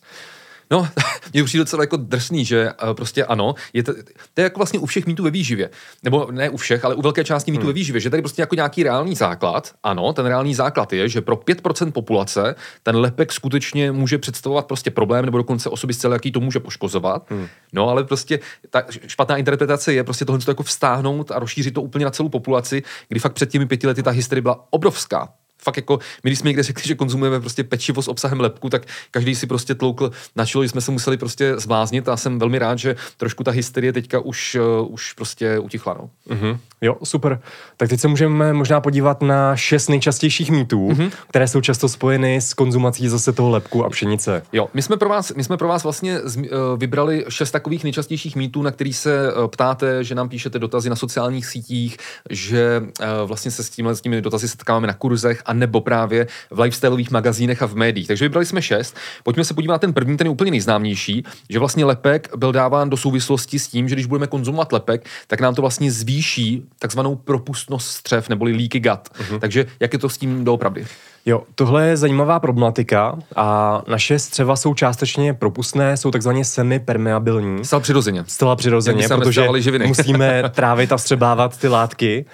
No, 0.71 0.87
mě 1.33 1.43
přijde 1.43 1.61
docela 1.61 1.83
jako 1.83 1.97
drsný, 1.97 2.45
že 2.45 2.69
uh, 2.83 2.93
prostě 2.93 3.25
ano, 3.25 3.55
je 3.73 3.83
to, 3.83 3.93
to 4.33 4.41
je 4.41 4.43
jako 4.43 4.59
vlastně 4.59 4.79
u 4.79 4.85
všech 4.85 5.05
mýtů 5.05 5.23
ve 5.23 5.31
výživě. 5.31 5.69
Nebo 6.03 6.27
ne 6.31 6.49
u 6.49 6.57
všech, 6.57 6.85
ale 6.85 6.95
u 6.95 7.01
velké 7.01 7.23
části 7.23 7.51
mýtů 7.51 7.61
hmm. 7.61 7.67
ve 7.67 7.73
výživě, 7.73 8.01
že 8.01 8.09
tady 8.09 8.21
prostě 8.21 8.41
jako 8.41 8.55
nějaký 8.55 8.83
reálný 8.83 9.15
základ. 9.15 9.71
Ano, 9.83 10.13
ten 10.13 10.25
reálný 10.25 10.55
základ 10.55 10.93
je, 10.93 11.09
že 11.09 11.21
pro 11.21 11.35
5% 11.35 11.91
populace 11.91 12.55
ten 12.83 12.95
lepek 12.95 13.33
skutečně 13.33 13.91
může 13.91 14.17
představovat 14.17 14.65
prostě 14.67 14.91
problém, 14.91 15.25
nebo 15.25 15.37
dokonce 15.37 15.69
osoby 15.69 15.93
zcela, 15.93 16.13
jaký 16.13 16.31
to 16.31 16.39
může 16.39 16.59
poškozovat. 16.59 17.31
Hmm. 17.31 17.47
No, 17.73 17.89
ale 17.89 18.03
prostě 18.03 18.39
ta 18.69 18.83
špatná 19.07 19.37
interpretace 19.37 19.93
je 19.93 20.03
prostě 20.03 20.25
tohle 20.25 20.41
jako 20.47 20.63
vstáhnout 20.63 21.31
a 21.31 21.39
rozšířit 21.39 21.73
to 21.73 21.81
úplně 21.81 22.05
na 22.05 22.11
celou 22.11 22.29
populaci, 22.29 22.83
kdy 23.09 23.19
fakt 23.19 23.33
před 23.33 23.49
těmi 23.49 23.65
pěti 23.65 23.87
lety 23.87 24.03
ta 24.03 24.11
hysterie 24.11 24.41
byla 24.41 24.67
obrovská 24.69 25.29
fakt 25.63 25.77
jako, 25.77 25.99
my 26.23 26.29
když 26.29 26.39
jsme 26.39 26.49
někde 26.49 26.63
řekli, 26.63 26.87
že 26.87 26.95
konzumujeme 26.95 27.39
prostě 27.39 27.63
pečivo 27.63 28.01
s 28.01 28.07
obsahem 28.07 28.39
lepku, 28.39 28.69
tak 28.69 28.85
každý 29.11 29.35
si 29.35 29.47
prostě 29.47 29.75
tloukl 29.75 30.11
na 30.35 30.45
čelo, 30.45 30.63
že 30.63 30.69
jsme 30.69 30.81
se 30.81 30.91
museli 30.91 31.17
prostě 31.17 31.57
zbláznit 31.57 32.09
a 32.09 32.17
jsem 32.17 32.39
velmi 32.39 32.59
rád, 32.59 32.79
že 32.79 32.95
trošku 33.17 33.43
ta 33.43 33.51
hysterie 33.51 33.93
teďka 33.93 34.19
už, 34.19 34.55
uh, 34.55 34.93
už 34.93 35.13
prostě 35.13 35.59
utichla. 35.59 35.97
No. 35.99 36.09
Mm-hmm. 36.35 36.57
Jo, 36.83 36.97
super. 37.03 37.39
Tak 37.77 37.89
teď 37.89 37.99
se 37.99 38.07
můžeme 38.07 38.53
možná 38.53 38.81
podívat 38.81 39.21
na 39.21 39.55
šest 39.55 39.87
nejčastějších 39.87 40.51
mýtů, 40.51 40.89
mm-hmm. 40.89 41.11
které 41.29 41.47
jsou 41.47 41.61
často 41.61 41.89
spojeny 41.89 42.41
s 42.41 42.53
konzumací 42.53 43.07
zase 43.07 43.33
toho 43.33 43.49
lepku 43.49 43.85
a 43.85 43.89
pšenice. 43.89 44.43
Jo, 44.53 44.69
my 44.73 44.81
jsme 44.81 44.97
pro 44.97 45.09
vás, 45.09 45.33
my 45.33 45.43
jsme 45.43 45.57
pro 45.57 45.67
vás 45.67 45.83
vlastně 45.83 46.21
uh, 46.21 46.31
vybrali 46.77 47.25
šest 47.29 47.51
takových 47.51 47.83
nejčastějších 47.83 48.35
mýtů, 48.35 48.61
na 48.61 48.71
který 48.71 48.93
se 48.93 49.33
uh, 49.33 49.47
ptáte, 49.47 50.03
že 50.03 50.15
nám 50.15 50.29
píšete 50.29 50.59
dotazy 50.59 50.89
na 50.89 50.95
sociálních 50.95 51.45
sítích, 51.45 51.97
že 52.29 52.81
uh, 52.81 53.05
vlastně 53.25 53.51
se 53.51 53.63
s, 53.63 53.69
tímhle, 53.69 53.95
s 53.95 54.01
těmi 54.01 54.21
dotazy 54.21 54.47
setkáváme 54.47 54.87
na 54.87 54.93
kurzech 54.93 55.41
a 55.45 55.53
nebo 55.53 55.81
právě 55.81 56.27
v 56.51 56.59
lifestyleových 56.59 57.11
magazínech 57.11 57.61
a 57.61 57.65
v 57.65 57.75
médiích. 57.75 58.07
Takže 58.07 58.25
vybrali 58.25 58.45
jsme 58.45 58.61
šest. 58.61 58.95
Pojďme 59.23 59.45
se 59.45 59.53
podívat 59.53 59.81
ten 59.81 59.93
první, 59.93 60.17
ten 60.17 60.27
je 60.27 60.31
úplně 60.31 60.51
nejznámější, 60.51 61.23
že 61.49 61.59
vlastně 61.59 61.85
lepek 61.85 62.37
byl 62.37 62.51
dáván 62.51 62.89
do 62.89 62.97
souvislosti 62.97 63.59
s 63.59 63.67
tím, 63.67 63.89
že 63.89 63.95
když 63.95 64.05
budeme 64.05 64.27
konzumovat 64.27 64.71
lepek, 64.73 65.05
tak 65.27 65.41
nám 65.41 65.55
to 65.55 65.61
vlastně 65.61 65.91
zvýší 65.91 66.70
takzvanou 66.79 67.15
propustnost 67.15 67.87
střev 67.87 68.29
neboli 68.29 68.53
leaky 68.53 68.79
gut. 68.79 68.99
Uh-huh. 69.19 69.39
Takže 69.39 69.65
jak 69.79 69.93
je 69.93 69.99
to 69.99 70.09
s 70.09 70.17
tím 70.17 70.43
doopravdy? 70.43 70.85
Jo, 71.25 71.43
tohle 71.55 71.87
je 71.87 71.97
zajímavá 71.97 72.39
problematika 72.39 73.17
a 73.35 73.81
naše 73.87 74.19
střeva 74.19 74.55
jsou 74.55 74.73
částečně 74.73 75.33
propustné, 75.33 75.97
jsou 75.97 76.11
takzvaně 76.11 76.45
semi-permeabilní. 76.45 77.65
Zcela 77.65 77.81
přirozeně. 77.81 78.23
Zcela 78.27 78.55
přirozeně, 78.55 79.07
protože 79.07 79.47
musíme 79.87 80.43
trávit 80.49 80.91
a 80.91 80.97
vstřebávat 80.97 81.57
ty 81.57 81.67
látky. 81.67 82.25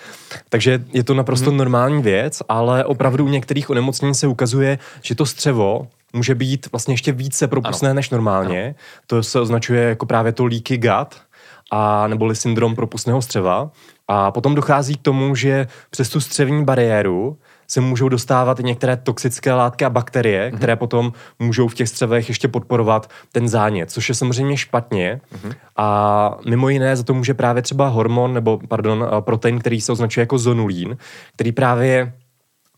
Takže 0.50 0.84
je 0.94 1.04
to 1.04 1.14
naprosto 1.14 1.50
hmm. 1.50 1.58
normální 1.58 2.02
věc, 2.02 2.42
ale 2.50 2.86
opravdu 2.86 3.26
u 3.26 3.30
některých 3.30 3.70
onemocnění 3.70 4.16
se 4.16 4.28
ukazuje, 4.28 4.80
že 5.02 5.16
to 5.16 5.26
střevo 5.26 5.88
může 6.14 6.36
být 6.36 6.72
vlastně 6.72 6.94
ještě 6.94 7.12
více 7.12 7.48
propustné 7.48 7.90
ano. 7.90 7.96
než 7.96 8.10
normálně. 8.10 8.66
Ano. 8.66 8.74
To 9.08 9.24
se 9.24 9.40
označuje 9.40 9.84
jako 9.84 10.06
právě 10.06 10.32
to 10.32 10.46
leaky 10.46 10.78
gut, 10.78 11.16
a 11.72 12.08
neboli 12.08 12.36
syndrom 12.36 12.76
propustného 12.76 13.22
střeva. 13.22 13.72
A 14.08 14.32
potom 14.32 14.56
dochází 14.56 14.96
k 14.96 15.02
tomu, 15.02 15.36
že 15.36 15.68
přes 15.90 16.10
tu 16.10 16.20
střevní 16.20 16.66
bariéru 16.66 17.38
se 17.68 17.82
můžou 17.82 18.10
dostávat 18.10 18.60
i 18.60 18.64
některé 18.64 18.98
toxické 18.98 19.54
látky 19.54 19.86
a 19.86 19.90
bakterie, 19.90 20.50
mm-hmm. 20.50 20.58
které 20.58 20.76
potom 20.76 21.14
můžou 21.40 21.68
v 21.68 21.74
těch 21.74 21.90
střevech 21.90 22.30
ještě 22.30 22.48
podporovat 22.48 23.10
ten 23.32 23.48
zánět, 23.48 23.92
což 23.92 24.10
je 24.10 24.16
samozřejmě 24.16 24.58
špatně. 24.58 25.22
Mm-hmm. 25.34 25.54
A 25.78 26.38
mimo 26.50 26.70
jiné 26.70 26.96
za 26.96 27.04
to 27.04 27.14
může 27.14 27.34
právě 27.34 27.62
třeba 27.62 27.88
hormon, 27.88 28.34
nebo 28.34 28.60
pardon, 28.68 29.08
protein, 29.20 29.60
který 29.60 29.82
se 29.82 29.92
označuje 29.92 30.22
jako 30.22 30.38
zonulín, 30.38 30.98
který 31.34 31.52
právě 31.52 32.14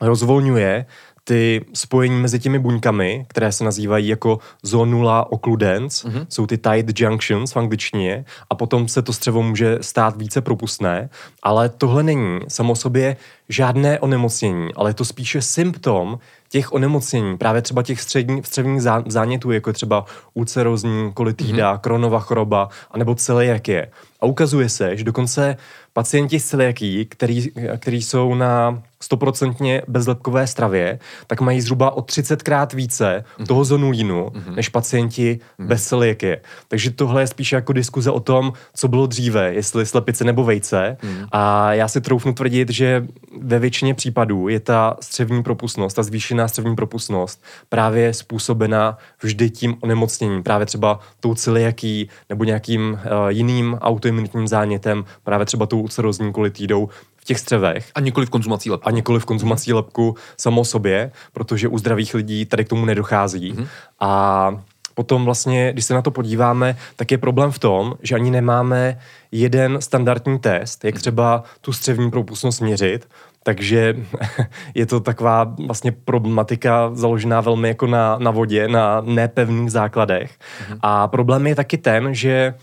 rozvolňuje 0.02 0.86
ty 1.30 1.65
spojení 1.74 2.22
mezi 2.22 2.39
těmi 2.39 2.60
buňkami, 2.60 3.26
které 3.30 3.52
se 3.52 3.63
nazývají 3.63 4.08
jako 4.08 4.39
zonula 4.63 5.32
occludens, 5.32 6.06
mm-hmm. 6.06 6.26
jsou 6.30 6.48
ty 6.48 6.58
tight 6.58 7.00
junctions 7.00 7.52
v 7.52 7.58
angličtině 7.58 8.26
a 8.50 8.56
potom 8.56 8.88
se 8.88 9.02
to 9.02 9.13
střevo 9.13 9.44
může 9.44 9.78
stát 9.82 10.18
více 10.18 10.42
propustné, 10.42 11.10
ale 11.44 11.70
tohle 11.70 12.04
není 12.04 12.39
samo 12.48 12.76
sobě 12.76 13.18
žádné 13.50 14.00
onemocnění, 14.00 14.74
ale 14.76 14.89
je 14.89 14.94
to 14.94 15.06
spíše 15.06 15.42
symptom 15.42 16.20
těch 16.50 16.74
onemocnění, 16.74 17.38
právě 17.38 17.62
třeba 17.62 17.84
těch 17.84 18.02
střední, 18.02 18.44
střevních 18.44 18.82
zá, 18.82 19.04
zánětů, 19.08 19.52
jako 19.52 19.74
třeba 19.74 20.06
ulcerozní 20.34 21.13
kolitída, 21.13 21.74
mm-hmm. 21.74 21.80
kronova 21.80 22.20
choroba, 22.20 22.70
anebo 22.92 23.15
celé 23.15 23.46
jak 23.46 23.68
je. 23.68 23.92
A 24.22 24.26
ukazuje 24.26 24.70
se, 24.70 24.98
že 24.98 25.04
dokonce 25.04 25.58
pacienti 26.00 26.40
s 26.40 26.46
celiaký, 26.46 27.06
který, 27.06 27.52
který 27.78 28.02
jsou 28.02 28.36
na 28.36 28.82
stoprocentně 29.02 29.82
bezlepkové 29.88 30.48
stravě, 30.48 31.00
tak 31.28 31.42
mají 31.42 31.62
zhruba 31.62 31.92
o 31.92 32.02
30 32.02 32.44
krát 32.44 32.74
více 32.74 33.24
mm-hmm. 33.24 33.48
toho 33.48 33.66
zonulínu, 33.66 34.26
mm-hmm. 34.26 34.56
než 34.56 34.70
pacienti 34.70 35.40
mm-hmm. 35.40 35.68
bez 35.68 35.88
celiakie. 35.88 36.42
Takže 36.68 36.92
tohle 36.92 37.22
je 37.22 37.28
spíše 37.28 37.56
jako 37.56 37.74
diskuze 37.74 38.12
o 38.12 38.20
tom, 38.20 38.54
co 38.74 38.88
bylo 38.88 39.08
dříve, 39.08 39.54
jestli 39.54 39.86
slepice 39.86 40.24
nebo 40.24 40.44
vejce. 40.44 40.98
Mm-hmm. 41.02 41.28
A 41.32 41.74
já 41.74 41.88
si 41.88 42.02
troufnu 42.02 42.34
tvrdit, 42.34 42.70
že 42.70 43.08
ve 43.42 43.60
většině 43.60 43.94
případů 43.94 44.48
je 44.48 44.60
ta 44.60 44.98
střevní 45.02 45.44
propustnost, 45.44 45.96
ta 45.96 46.04
zvýšená 46.04 46.48
střevní 46.48 46.76
propustnost 46.76 47.44
právě 47.70 48.14
způsobena 48.14 48.98
vždy 49.24 49.50
tím 49.50 49.76
onemocněním, 49.82 50.44
právě 50.44 50.66
třeba 50.66 51.00
tou 51.20 51.34
celiaký 51.34 52.10
nebo 52.30 52.44
nějakým 52.44 52.92
uh, 52.92 53.28
jiným 53.28 53.78
autoimunitním 53.82 54.48
zánětem, 54.48 55.06
právě 55.24 55.46
třeba 55.46 55.66
tou 55.66 55.82
ulcerozní 55.89 56.34
kolitídou, 56.34 56.89
v 57.17 57.25
těch 57.25 57.39
střevech. 57.39 57.91
A 57.95 57.99
nikoli 57.99 58.25
v 58.25 58.30
konzumací 58.30 58.69
lepku. 58.69 58.88
A 58.88 58.91
nikoli 58.91 59.19
v 59.19 59.25
konzumací 59.25 59.73
lepku 59.73 60.15
samo 60.38 60.65
sobě, 60.65 61.12
protože 61.34 61.67
u 61.67 61.78
zdravých 61.78 62.13
lidí 62.13 62.45
tady 62.45 62.65
k 62.65 62.69
tomu 62.69 62.86
nedochází. 62.86 63.54
Mm-hmm. 63.54 63.67
A 63.99 64.52
potom 64.93 65.25
vlastně, 65.25 65.73
když 65.73 65.86
se 65.86 65.93
na 65.93 66.02
to 66.02 66.12
podíváme, 66.12 66.78
tak 66.95 67.12
je 67.12 67.17
problém 67.17 67.52
v 67.52 67.60
tom, 67.60 67.93
že 68.04 68.15
ani 68.15 68.32
nemáme 68.32 68.99
jeden 69.32 69.82
standardní 69.82 70.39
test, 70.39 70.86
jak 70.86 70.93
mhm. 70.93 71.02
třeba 71.02 71.43
tu 71.62 71.73
střevní 71.73 72.12
propustnost 72.12 72.62
měřit, 72.62 73.08
takže 73.43 73.95
je 74.75 74.86
to 74.86 74.99
taková 74.99 75.56
vlastně 75.67 75.91
problematika 75.91 76.91
založená 76.93 77.41
velmi 77.41 77.67
jako 77.67 77.88
na, 77.88 78.17
na 78.17 78.32
vodě, 78.32 78.67
na 78.67 79.02
nepevných 79.02 79.71
základech. 79.71 80.32
Mm-hmm. 80.32 80.80
A 80.82 81.08
problém 81.08 81.47
je 81.47 81.56
taky 81.56 81.78
ten, 81.78 82.13
že 82.15 82.54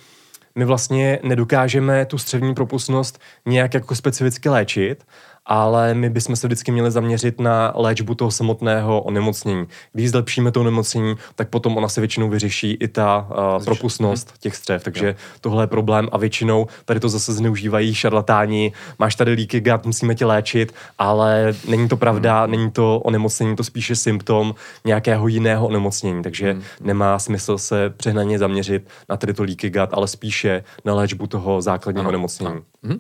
my 0.56 0.64
vlastně 0.64 1.18
nedokážeme 1.22 2.06
tu 2.06 2.18
střevní 2.18 2.54
propustnost 2.54 3.20
nějak 3.46 3.74
jako 3.74 3.94
specificky 3.94 4.48
léčit 4.48 5.04
ale 5.46 5.94
my 5.94 6.10
bychom 6.10 6.36
se 6.36 6.46
vždycky 6.46 6.72
měli 6.72 6.90
zaměřit 6.90 7.40
na 7.40 7.72
léčbu 7.76 8.14
toho 8.14 8.30
samotného 8.30 9.00
onemocnění. 9.00 9.66
Když 9.92 10.10
zlepšíme 10.10 10.50
to 10.50 10.60
onemocnění, 10.60 11.14
tak 11.34 11.48
potom 11.48 11.76
ona 11.76 11.88
se 11.88 12.00
většinou 12.00 12.28
vyřeší 12.28 12.72
i 12.80 12.88
ta 12.88 13.26
uh, 13.30 13.64
propustnost 13.64 14.28
hmm. 14.28 14.36
těch 14.40 14.56
střev. 14.56 14.84
Takže 14.84 15.06
jo. 15.06 15.14
tohle 15.40 15.62
je 15.62 15.66
problém 15.66 16.08
a 16.12 16.18
většinou 16.18 16.66
tady 16.84 17.00
to 17.00 17.08
zase 17.08 17.32
zneužívají 17.32 17.94
šarlatáni. 17.94 18.72
Máš 18.98 19.14
tady 19.14 19.34
leaky 19.34 19.60
gut, 19.60 19.86
musíme 19.86 20.14
tě 20.14 20.26
léčit, 20.26 20.74
ale 20.98 21.54
není 21.68 21.88
to 21.88 21.96
pravda, 21.96 22.42
hmm. 22.42 22.50
není 22.50 22.70
to 22.70 23.00
onemocnění, 23.00 23.56
to 23.56 23.64
spíše 23.64 23.96
symptom 23.96 24.54
nějakého 24.84 25.28
jiného 25.28 25.66
onemocnění. 25.66 26.22
Takže 26.22 26.52
hmm. 26.52 26.62
nemá 26.80 27.18
smysl 27.18 27.58
se 27.58 27.90
přehnaně 27.96 28.38
zaměřit 28.38 28.88
na 29.08 29.16
tady 29.16 29.34
to 29.34 29.42
leaky 29.42 29.70
gut, 29.70 29.88
ale 29.92 30.08
spíše 30.08 30.64
na 30.84 30.94
léčbu 30.94 31.26
toho 31.26 31.62
základního 31.62 32.08
onemocnění. 32.08 32.60
Hmm. 32.82 32.98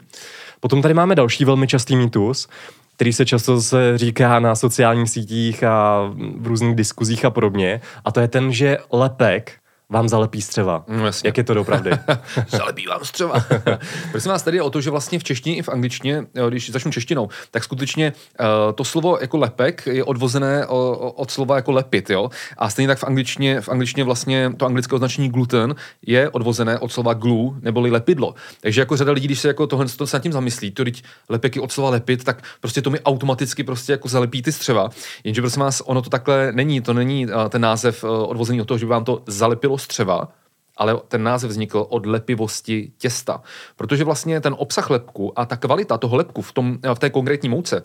Potom 0.66 0.82
tady 0.82 0.94
máme 0.94 1.14
další 1.14 1.44
velmi 1.44 1.66
častý 1.66 1.96
mýtus, 1.96 2.48
který 2.96 3.12
se 3.12 3.26
často 3.26 3.60
se 3.60 3.98
říká 3.98 4.40
na 4.40 4.54
sociálních 4.54 5.10
sítích 5.10 5.64
a 5.64 6.00
v 6.38 6.46
různých 6.46 6.74
diskuzích 6.74 7.24
a 7.24 7.30
podobně. 7.30 7.80
A 8.04 8.12
to 8.12 8.20
je 8.20 8.28
ten, 8.28 8.52
že 8.52 8.78
lepek 8.92 9.52
vám 9.90 10.08
zalepí 10.08 10.42
střeva. 10.42 10.84
No, 10.88 11.06
jasně. 11.06 11.28
Jak 11.28 11.38
je 11.38 11.44
to 11.44 11.54
dopravdy? 11.54 11.90
zalepí 12.48 12.86
vám 12.86 13.04
střeva. 13.04 13.34
Prosím 14.10 14.30
vás, 14.30 14.42
tady 14.42 14.56
je 14.56 14.62
o 14.62 14.70
to, 14.70 14.80
že 14.80 14.90
vlastně 14.90 15.18
v 15.18 15.24
češtině 15.24 15.56
i 15.56 15.62
v 15.62 15.68
angličtině, 15.68 16.26
když 16.48 16.70
začnu 16.70 16.92
češtinou, 16.92 17.28
tak 17.50 17.64
skutečně 17.64 18.12
uh, 18.40 18.46
to 18.74 18.84
slovo 18.84 19.18
jako 19.20 19.36
lepek 19.36 19.86
je 19.86 20.04
odvozené 20.04 20.66
od 20.66 21.30
slova 21.30 21.56
jako 21.56 21.72
lepit, 21.72 22.10
jo? 22.10 22.30
A 22.58 22.70
stejně 22.70 22.88
tak 22.88 22.98
v 22.98 23.04
angličtině, 23.04 23.60
v 23.60 23.68
angličtině 23.68 24.04
vlastně 24.04 24.52
to 24.56 24.66
anglické 24.66 24.94
označení 24.94 25.28
gluten 25.28 25.74
je 26.06 26.30
odvozené 26.30 26.78
od 26.78 26.92
slova 26.92 27.14
glue, 27.14 27.54
neboli 27.60 27.90
lepidlo. 27.90 28.34
Takže 28.60 28.80
jako 28.80 28.96
řada 28.96 29.12
lidí, 29.12 29.26
když 29.26 29.40
se 29.40 29.48
jako 29.48 29.66
tohle 29.66 29.86
to 29.86 30.06
se 30.06 30.16
nad 30.16 30.22
tím 30.22 30.32
zamyslí, 30.32 30.70
to 30.70 30.84
teď 30.84 31.02
lepek 31.28 31.56
je 31.56 31.62
od 31.62 31.72
slova 31.72 31.90
lepit, 31.90 32.24
tak 32.24 32.42
prostě 32.60 32.82
to 32.82 32.90
mi 32.90 33.00
automaticky 33.00 33.64
prostě 33.64 33.92
jako 33.92 34.08
zalepí 34.08 34.42
ty 34.42 34.52
střeva. 34.52 34.88
Jenže 35.24 35.42
prosím 35.42 35.62
vás, 35.62 35.82
ono 35.86 36.02
to 36.02 36.10
takhle 36.10 36.52
není, 36.52 36.80
to 36.80 36.94
není 36.94 37.26
uh, 37.26 37.32
ten 37.48 37.62
název 37.62 38.04
uh, 38.04 38.10
odvozený 38.10 38.60
od 38.60 38.64
toho, 38.64 38.78
že 38.78 38.86
by 38.86 38.90
vám 38.90 39.04
to 39.04 39.22
zalepilo 39.26 39.75
střeva, 39.78 40.28
ale 40.76 41.00
ten 41.08 41.22
název 41.22 41.50
vznikl 41.50 41.86
od 41.88 42.06
lepivosti 42.06 42.92
těsta. 42.98 43.42
Protože 43.76 44.04
vlastně 44.04 44.40
ten 44.40 44.54
obsah 44.58 44.90
lepku 44.90 45.38
a 45.38 45.46
ta 45.46 45.56
kvalita 45.56 45.98
toho 45.98 46.16
lepku 46.16 46.42
v, 46.42 46.52
tom, 46.52 46.78
v 46.94 46.98
té 46.98 47.10
konkrétní 47.10 47.48
mouce 47.48 47.82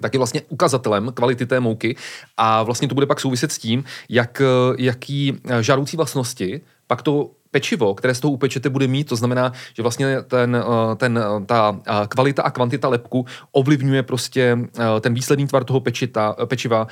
tak 0.00 0.14
je 0.14 0.18
vlastně 0.18 0.42
ukazatelem 0.48 1.12
kvality 1.14 1.46
té 1.46 1.60
mouky 1.60 1.96
a 2.36 2.62
vlastně 2.62 2.88
to 2.88 2.94
bude 2.94 3.06
pak 3.06 3.20
souviset 3.20 3.52
s 3.52 3.58
tím, 3.58 3.84
jak, 4.08 4.42
jaký 4.78 5.40
žádoucí 5.60 5.96
vlastnosti 5.96 6.60
pak 6.86 7.02
to 7.02 7.30
pečivo, 7.52 7.94
které 7.94 8.14
z 8.14 8.20
toho 8.20 8.32
upečete, 8.32 8.68
bude 8.68 8.86
mít. 8.86 9.08
To 9.08 9.16
znamená, 9.16 9.52
že 9.74 9.82
vlastně 9.82 10.22
ten, 10.22 10.56
eh, 10.56 10.96
ten, 10.96 11.18
eh, 11.18 11.46
ta 11.46 11.78
eh, 11.86 11.92
kvalita 12.08 12.42
a 12.42 12.50
kvantita 12.50 12.88
lepku 12.88 13.26
ovlivňuje 13.52 14.02
prostě 14.02 14.58
ten 15.00 15.14
výsledný 15.14 15.46
tvar 15.46 15.64
toho 15.64 15.80
pečita, 15.80 16.36
pečiva, 16.46 16.86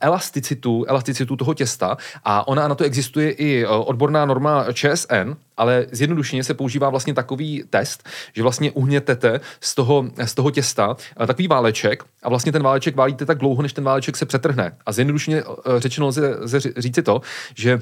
elasticitu, 0.00 0.84
elasticitu 0.88 1.36
toho 1.36 1.54
těsta 1.54 1.96
a 2.24 2.48
ona 2.48 2.68
na 2.68 2.74
to 2.74 2.84
existuje 2.84 3.30
i 3.30 3.66
odborná 3.66 4.24
norma 4.24 4.72
ČSN, 4.72 5.36
ale 5.56 5.86
zjednodušeně 5.92 6.44
se 6.44 6.54
používá 6.54 6.90
vlastně 6.90 7.14
takový 7.14 7.64
test, 7.70 8.08
že 8.32 8.42
vlastně 8.42 8.70
uhnětete 8.70 9.40
z 9.60 9.74
toho, 9.74 10.04
z 10.24 10.34
toho 10.34 10.50
těsta 10.50 10.96
takový 11.26 11.48
váleček 11.48 12.04
a 12.22 12.28
vlastně 12.28 12.52
ten 12.52 12.62
váleček 12.62 12.96
válíte 12.96 13.26
tak 13.26 13.38
dlouho, 13.38 13.62
než 13.62 13.72
ten 13.72 13.84
váleček 13.84 14.16
se 14.16 14.26
přetrhne. 14.26 14.76
A 14.86 14.92
zjednodušeně 14.92 15.42
řečeno 15.78 16.06
lze, 16.06 16.36
lze 16.40 16.60
říci 16.76 17.02
to, 17.02 17.20
že 17.54 17.80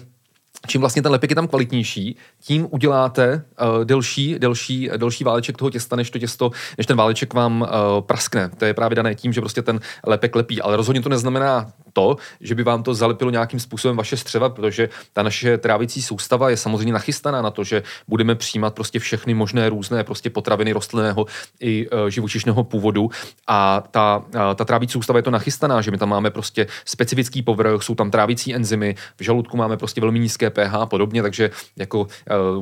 čím 0.66 0.80
vlastně 0.80 1.02
ten 1.02 1.12
lepek 1.12 1.30
je 1.30 1.36
tam 1.36 1.48
kvalitnější, 1.48 2.16
tím 2.40 2.68
uděláte 2.70 3.44
uh, 3.60 3.84
delší, 3.84 4.38
delší, 4.38 4.90
delší 4.96 5.24
váleček 5.24 5.56
toho 5.56 5.70
těsta, 5.70 5.96
než 5.96 6.10
to 6.10 6.18
těsto, 6.18 6.50
než 6.78 6.86
ten 6.86 6.96
váleček 6.96 7.34
vám 7.34 7.60
uh, 7.60 7.68
praskne. 8.00 8.50
To 8.58 8.64
je 8.64 8.74
právě 8.74 8.96
dané 8.96 9.14
tím, 9.14 9.32
že 9.32 9.40
prostě 9.40 9.62
ten 9.62 9.80
lepek 10.06 10.36
lepí. 10.36 10.62
Ale 10.62 10.76
rozhodně 10.76 11.02
to 11.02 11.08
neznamená 11.08 11.72
to, 11.98 12.16
že 12.40 12.54
by 12.54 12.62
vám 12.62 12.82
to 12.82 12.94
zalepilo 12.94 13.30
nějakým 13.30 13.60
způsobem 13.60 13.96
vaše 13.96 14.16
střeva, 14.16 14.48
protože 14.48 14.88
ta 15.12 15.22
naše 15.22 15.58
trávicí 15.58 16.02
soustava 16.02 16.50
je 16.50 16.56
samozřejmě 16.56 16.92
nachystaná 16.92 17.42
na 17.42 17.50
to, 17.50 17.64
že 17.64 17.82
budeme 18.08 18.34
přijímat 18.34 18.74
prostě 18.74 18.98
všechny 18.98 19.34
možné 19.34 19.68
různé 19.68 20.04
prostě 20.04 20.30
potraviny 20.30 20.72
rostlinného 20.72 21.26
i 21.60 21.90
uh, 21.90 22.08
živočišného 22.08 22.64
původu 22.64 23.10
a 23.46 23.82
ta, 23.90 24.24
ta 24.54 24.64
trávicí 24.64 24.92
soustava 24.92 25.18
je 25.18 25.22
to 25.22 25.30
nachystaná, 25.30 25.80
že 25.80 25.90
my 25.90 25.98
tam 25.98 26.08
máme 26.08 26.30
prostě 26.30 26.66
specifický 26.84 27.42
povrch, 27.42 27.82
jsou 27.82 27.94
tam 27.94 28.10
trávicí 28.10 28.54
enzymy, 28.54 28.94
v 29.16 29.22
žaludku 29.22 29.56
máme 29.56 29.76
prostě 29.76 30.00
velmi 30.00 30.18
nízké 30.18 30.50
pH 30.50 30.74
a 30.74 30.86
podobně, 30.86 31.22
takže 31.22 31.50
jako 31.76 32.00
uh, 32.00 32.06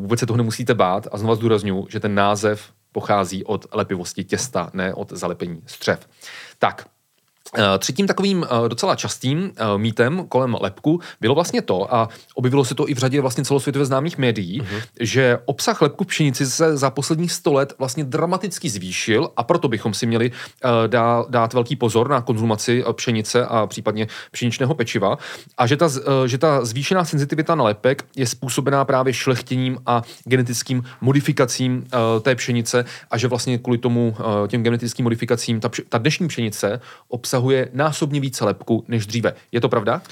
vůbec 0.01 0.21
se 0.21 0.27
toho 0.27 0.37
nemusíte 0.37 0.75
bát 0.75 1.09
a 1.13 1.19
znovu 1.19 1.35
zdůraznuju, 1.35 1.87
že 1.91 2.01
ten 2.01 2.15
název 2.15 2.73
pochází 2.93 3.45
od 3.45 3.67
lepivosti 3.73 4.25
těsta, 4.25 4.71
ne 4.73 4.95
od 4.95 5.13
zalepení 5.13 5.63
střev. 5.67 6.09
Tak, 6.59 6.89
třetím 7.79 8.07
takovým 8.07 8.45
eh, 8.45 8.69
docela 8.69 8.97
častým 8.97 9.53
eh, 9.57 9.79
mýtem 9.79 10.25
kolem 10.29 10.57
lepku 10.61 11.01
bylo 11.21 11.35
vlastně 11.35 11.63
to, 11.63 11.95
a 11.95 12.09
objevilo 12.35 12.65
se 12.65 12.75
to 12.75 12.89
i 12.89 12.95
v 12.95 12.99
řadě 12.99 13.21
vlastně 13.21 13.45
celosvětově 13.45 13.87
známých 13.87 14.19
médií, 14.19 14.61
uh-huh. 14.61 14.83
že 15.01 15.39
obsah 15.45 15.83
lepku 15.83 16.05
v 16.05 16.07
pšenici 16.07 16.47
se 16.47 16.77
za 16.77 16.91
posledních 16.91 17.33
100 17.33 17.53
let 17.53 17.73
vlastně 17.79 18.05
dramaticky 18.05 18.71
zvýšil 18.71 19.31
a 19.37 19.43
proto 19.43 19.69
bychom 19.69 19.95
si 19.95 20.07
měli 20.07 20.33
dát, 20.87 21.31
dát 21.31 21.53
velký 21.53 21.77
pozor 21.77 22.11
na 22.11 22.21
konzumaci 22.21 22.85
pšenice 22.93 23.47
a 23.47 23.67
případně 23.67 24.07
pšeničného 24.31 24.75
pečiva 24.75 25.19
a 25.59 25.67
že 25.67 25.77
ta, 25.77 25.89
že 26.27 26.39
ta 26.39 26.65
zvýšená 26.65 27.05
senzitivita 27.05 27.55
na 27.55 27.65
lepek 27.65 28.05
je 28.17 28.27
způsobená 28.27 28.85
právě 28.85 29.13
šlechtěním 29.13 29.79
a 29.87 30.03
genetickým 30.25 30.85
modifikacím 31.01 31.87
té 32.23 32.35
pšenice 32.35 32.85
a 33.11 33.19
že 33.19 33.29
vlastně 33.29 33.59
kvůli 33.59 33.79
tomu 33.79 34.17
těm 34.49 34.63
genetickým 34.63 35.05
modifikacím 35.05 35.61
ta, 35.61 35.71
ta 35.89 35.99
dnešní 35.99 36.29
pšenice 36.29 36.81
obsahuje 37.09 37.46
obsahuje 37.47 37.69
násobně 37.73 38.21
více 38.21 38.45
lepku 38.45 38.85
než 38.89 39.07
dříve. 39.07 39.33
Je 39.53 39.61
to 39.61 39.69
pravda? 39.69 40.03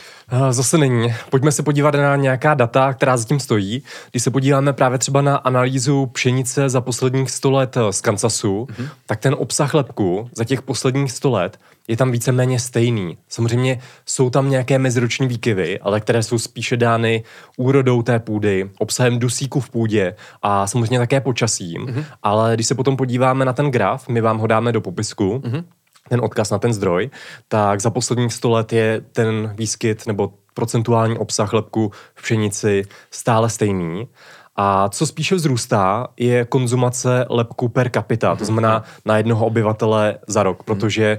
Zase 0.51 0.79
není. 0.79 1.15
Pojďme 1.31 1.53
se 1.53 1.63
podívat 1.63 1.95
na 1.95 2.17
nějaká 2.17 2.55
data, 2.55 2.93
která 2.93 3.17
zatím 3.17 3.41
stojí. 3.41 3.83
Když 4.11 4.23
se 4.23 4.31
podíváme 4.31 4.73
právě 4.73 4.99
třeba 4.99 5.23
na 5.23 5.37
analýzu 5.37 6.07
pšenice 6.07 6.69
za 6.69 6.81
posledních 6.81 7.31
100 7.31 7.51
let 7.51 7.77
eh, 7.77 7.93
z 7.93 8.01
Kansasu, 8.01 8.65
mm-hmm. 8.65 8.89
tak 9.07 9.21
ten 9.21 9.35
obsah 9.39 9.75
lepku 9.75 10.31
za 10.35 10.45
těch 10.45 10.63
posledních 10.63 11.13
100 11.13 11.31
let 11.31 11.59
je 11.89 11.97
tam 11.97 12.13
víceméně 12.13 12.61
stejný. 12.61 13.19
Samozřejmě 13.29 13.81
jsou 14.07 14.31
tam 14.31 14.51
nějaké 14.51 14.79
meziroční 14.79 15.29
výkyvy, 15.29 15.81
ale 15.81 16.01
které 16.01 16.23
jsou 16.23 16.39
spíše 16.39 16.77
dány 16.77 17.25
úrodou 17.57 18.03
té 18.03 18.19
půdy, 18.19 18.71
obsahem 18.79 19.19
dusíku 19.19 19.61
v 19.61 19.71
půdě 19.71 20.15
a 20.43 20.67
samozřejmě 20.67 20.99
také 20.99 21.21
počasím. 21.21 21.87
Mm-hmm. 21.87 22.05
Ale 22.23 22.55
když 22.55 22.67
se 22.67 22.75
potom 22.75 22.97
podíváme 22.97 23.45
na 23.45 23.53
ten 23.53 23.71
graf, 23.71 24.09
my 24.09 24.21
vám 24.21 24.39
ho 24.39 24.47
dáme 24.47 24.73
do 24.73 24.81
popisku, 24.81 25.43
mm-hmm 25.45 25.65
ten 26.09 26.21
odkaz 26.21 26.51
na 26.51 26.59
ten 26.59 26.73
zdroj, 26.73 27.11
tak 27.49 27.81
za 27.81 27.91
posledních 27.91 28.33
100 28.33 28.51
let 28.51 28.73
je 28.73 29.01
ten 29.13 29.53
výskyt 29.57 30.07
nebo 30.07 30.33
procentuální 30.55 31.19
obsah 31.19 31.53
lepku 31.53 31.93
v 32.15 32.23
pšenici 32.23 32.83
stále 33.11 33.51
stejný. 33.51 34.09
A 34.57 34.89
co 34.89 35.07
spíše 35.07 35.35
vzrůstá, 35.35 36.07
je 36.17 36.45
konzumace 36.45 37.27
lepku 37.31 37.69
per 37.69 37.91
capita, 37.95 38.37
to 38.37 38.45
znamená 38.45 38.83
na 39.05 39.17
jednoho 39.17 39.47
obyvatele 39.47 40.19
za 40.27 40.43
rok, 40.43 40.63
protože 40.63 41.19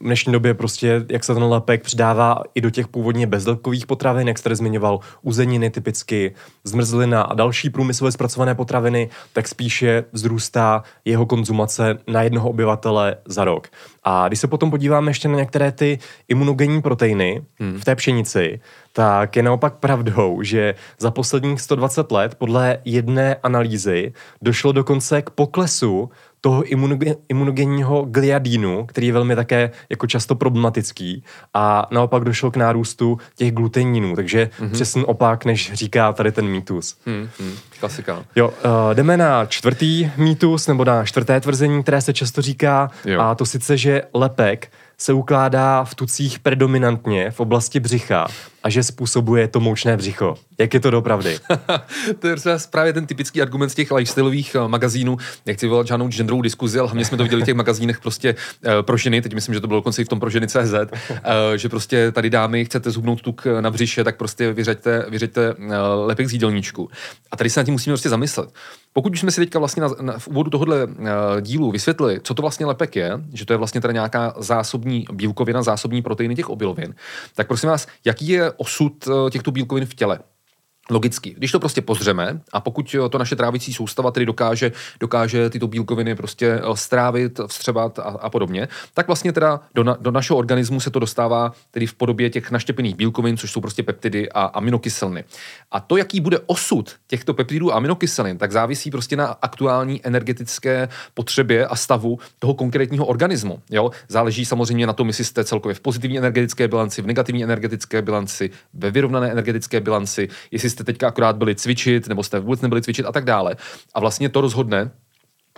v 0.00 0.04
dnešní 0.04 0.32
době 0.32 0.54
prostě, 0.54 1.04
jak 1.08 1.24
se 1.24 1.34
ten 1.34 1.42
lepek 1.42 1.82
přidává 1.82 2.42
i 2.54 2.60
do 2.60 2.70
těch 2.70 2.88
původně 2.88 3.26
bezlepkových 3.26 3.86
potravin, 3.86 4.28
jak 4.28 4.38
jste 4.38 4.56
zmiňoval, 4.56 5.00
uzeniny 5.22 5.70
typicky, 5.70 6.34
zmrzlina 6.64 7.22
a 7.22 7.34
další 7.34 7.70
průmyslově 7.70 8.12
zpracované 8.12 8.54
potraviny, 8.54 9.08
tak 9.32 9.48
spíše 9.48 10.04
vzrůstá 10.12 10.82
jeho 11.04 11.26
konzumace 11.26 11.98
na 12.06 12.22
jednoho 12.22 12.50
obyvatele 12.50 13.16
za 13.24 13.44
rok. 13.44 13.68
A 14.04 14.28
když 14.28 14.40
se 14.40 14.46
potom 14.46 14.70
podíváme 14.70 15.10
ještě 15.10 15.28
na 15.28 15.36
některé 15.36 15.72
ty 15.72 15.98
imunogenní 16.28 16.82
proteiny 16.82 17.42
hmm. 17.58 17.80
v 17.80 17.84
té 17.84 17.94
pšenici, 17.94 18.60
tak 18.92 19.36
je 19.36 19.42
naopak 19.42 19.74
pravdou, 19.74 20.42
že 20.42 20.74
za 20.98 21.10
posledních 21.10 21.60
120 21.60 22.12
let 22.12 22.34
podle 22.34 22.78
jedné 22.84 23.34
analýzy 23.34 24.12
došlo 24.42 24.72
dokonce 24.72 25.22
k 25.22 25.30
poklesu 25.30 26.10
toho 26.46 26.62
imunogen, 26.62 27.14
imunogenního 27.28 28.02
gliadínu, 28.02 28.86
který 28.86 29.06
je 29.06 29.12
velmi 29.12 29.36
také 29.36 29.70
jako 29.90 30.06
často 30.06 30.34
problematický 30.34 31.24
a 31.54 31.86
naopak 31.90 32.24
došlo 32.24 32.50
k 32.50 32.56
nárůstu 32.56 33.18
těch 33.36 33.52
glutenínů, 33.52 34.16
takže 34.16 34.50
mm-hmm. 34.58 34.70
přesný 34.70 35.04
opak, 35.04 35.44
než 35.44 35.72
říká 35.72 36.12
tady 36.12 36.32
ten 36.32 36.46
mýtus. 36.46 36.96
Hmm, 37.06 37.28
hmm, 37.40 37.56
klasika. 37.80 38.24
Jo, 38.36 38.48
uh, 38.48 38.94
jdeme 38.94 39.16
na 39.16 39.46
čtvrtý 39.46 40.10
mýtus, 40.16 40.66
nebo 40.66 40.84
na 40.84 41.04
čtvrté 41.04 41.40
tvrzení, 41.40 41.82
které 41.82 42.00
se 42.00 42.12
často 42.12 42.42
říká, 42.42 42.90
jo. 43.04 43.20
a 43.20 43.34
to 43.34 43.46
sice, 43.46 43.76
že 43.76 44.02
lepek 44.14 44.72
se 44.98 45.12
ukládá 45.12 45.84
v 45.84 45.94
tucích 45.94 46.38
predominantně 46.38 47.30
v 47.30 47.40
oblasti 47.40 47.80
břicha 47.80 48.26
a 48.66 48.68
že 48.68 48.82
způsobuje 48.82 49.48
to 49.48 49.60
moučné 49.60 49.96
břicho. 49.96 50.34
Jak 50.58 50.74
je 50.74 50.80
to 50.80 50.90
dopravdy? 50.90 51.38
to 52.18 52.28
je 52.28 52.36
právě 52.70 52.92
ten 52.92 53.06
typický 53.06 53.42
argument 53.42 53.70
z 53.70 53.74
těch 53.74 53.90
lifestyleových 53.90 54.56
uh, 54.60 54.68
magazínů. 54.68 55.16
Nechci 55.46 55.68
volat 55.68 55.86
žádnou 55.86 56.08
genderovou 56.08 56.42
diskuzi, 56.42 56.78
ale 56.78 56.88
hlavně 56.88 57.04
jsme 57.04 57.16
to 57.16 57.22
viděli 57.22 57.42
v 57.42 57.44
těch 57.44 57.54
magazínech 57.54 58.00
prostě 58.00 58.34
uh, 58.34 58.72
pro 58.82 58.96
ženy, 58.96 59.22
teď 59.22 59.34
myslím, 59.34 59.54
že 59.54 59.60
to 59.60 59.66
bylo 59.66 59.78
dokonce 59.78 60.02
i 60.02 60.04
v 60.04 60.08
tom 60.08 60.20
pro 60.20 60.30
ženy 60.30 60.48
CZ, 60.48 60.74
uh, 61.10 61.16
že 61.56 61.68
prostě 61.68 62.12
tady 62.12 62.30
dámy 62.30 62.64
chcete 62.64 62.90
zhubnout 62.90 63.22
tuk 63.22 63.46
na 63.60 63.70
břiše, 63.70 64.04
tak 64.04 64.16
prostě 64.16 64.52
vyřeďte, 64.52 65.06
vyřeďte 65.08 65.54
lepek 65.94 66.28
z 66.28 66.32
jídelníčku. 66.32 66.88
A 67.30 67.36
tady 67.36 67.50
se 67.50 67.60
na 67.60 67.64
tím 67.64 67.74
musíme 67.74 67.92
prostě 67.92 68.08
zamyslet. 68.08 68.50
Pokud 68.92 69.12
už 69.12 69.20
jsme 69.20 69.30
si 69.30 69.40
teďka 69.40 69.58
vlastně 69.58 69.82
na, 69.82 69.88
na, 70.00 70.18
v 70.18 70.28
úvodu 70.28 70.50
tohohle 70.50 70.88
dílu 71.40 71.70
vysvětlili, 71.70 72.20
co 72.22 72.34
to 72.34 72.42
vlastně 72.42 72.66
lepek 72.66 72.96
je, 72.96 73.12
že 73.34 73.46
to 73.46 73.52
je 73.52 73.56
vlastně 73.56 73.80
teda 73.80 73.92
nějaká 73.92 74.34
zásobní 74.38 75.04
bílkovina, 75.12 75.62
zásobní 75.62 76.02
proteiny 76.02 76.34
těch 76.34 76.48
obilovin, 76.48 76.94
tak 77.34 77.46
prosím 77.46 77.68
vás, 77.68 77.86
jaký 78.04 78.28
je 78.28 78.52
osud 78.56 79.06
uh, 79.06 79.30
těchto 79.30 79.50
bílkovin 79.50 79.86
v 79.86 79.94
těle? 79.94 80.18
Logicky. 80.90 81.34
Když 81.38 81.52
to 81.52 81.60
prostě 81.60 81.82
pozřeme 81.82 82.40
a 82.52 82.60
pokud 82.60 82.96
to 83.10 83.18
naše 83.18 83.36
trávicí 83.36 83.74
soustava 83.74 84.10
tedy 84.10 84.26
dokáže, 84.26 84.72
dokáže 85.00 85.50
tyto 85.50 85.68
bílkoviny 85.68 86.14
prostě 86.14 86.46
eh, 86.46 86.62
strávit, 86.74 87.40
vstřebat 87.46 87.98
a, 87.98 88.02
a 88.02 88.30
podobně, 88.30 88.68
tak 88.94 89.06
vlastně 89.06 89.32
teda 89.32 89.60
do, 89.74 89.84
na, 89.84 89.96
do 90.00 90.10
našeho 90.10 90.36
organismu 90.36 90.80
se 90.80 90.90
to 90.90 90.98
dostává 90.98 91.52
tedy 91.70 91.86
v 91.86 91.94
podobě 91.94 92.30
těch 92.30 92.50
naštěpených 92.50 92.94
bílkovin, 92.94 93.36
což 93.36 93.52
jsou 93.52 93.60
prostě 93.60 93.82
peptidy 93.82 94.32
a 94.32 94.44
aminokyseliny. 94.44 95.24
A 95.70 95.80
to, 95.80 95.96
jaký 95.96 96.20
bude 96.20 96.38
osud 96.46 96.96
těchto 97.06 97.34
peptidů 97.34 97.72
a 97.72 97.76
aminokyselin, 97.76 98.38
tak 98.38 98.52
závisí 98.52 98.90
prostě 98.90 99.16
na 99.16 99.26
aktuální 99.26 100.00
energetické 100.06 100.88
potřebě 101.14 101.66
a 101.66 101.76
stavu 101.76 102.18
toho 102.38 102.54
konkrétního 102.54 103.06
organismu. 103.06 103.62
Jo? 103.70 103.90
Záleží 104.08 104.44
samozřejmě 104.44 104.86
na 104.86 104.92
tom, 104.92 105.06
jestli 105.06 105.24
jste 105.24 105.44
celkově 105.44 105.74
v 105.74 105.80
pozitivní 105.80 106.18
energetické 106.18 106.68
bilanci, 106.68 107.02
v 107.02 107.06
negativní 107.06 107.44
energetické 107.44 108.02
bilanci, 108.02 108.50
ve 108.74 108.90
vyrovnané 108.90 109.30
energetické 109.30 109.80
bilanci, 109.80 110.28
jestli 110.50 110.75
jste 110.76 110.84
teďka 110.84 111.08
akorát 111.08 111.36
byli 111.36 111.54
cvičit, 111.54 112.08
nebo 112.08 112.22
jste 112.22 112.40
vůbec 112.40 112.60
nebyli 112.60 112.82
cvičit 112.82 113.06
a 113.06 113.12
tak 113.12 113.24
dále. 113.24 113.56
A 113.94 114.00
vlastně 114.00 114.28
to 114.28 114.40
rozhodne 114.40 114.90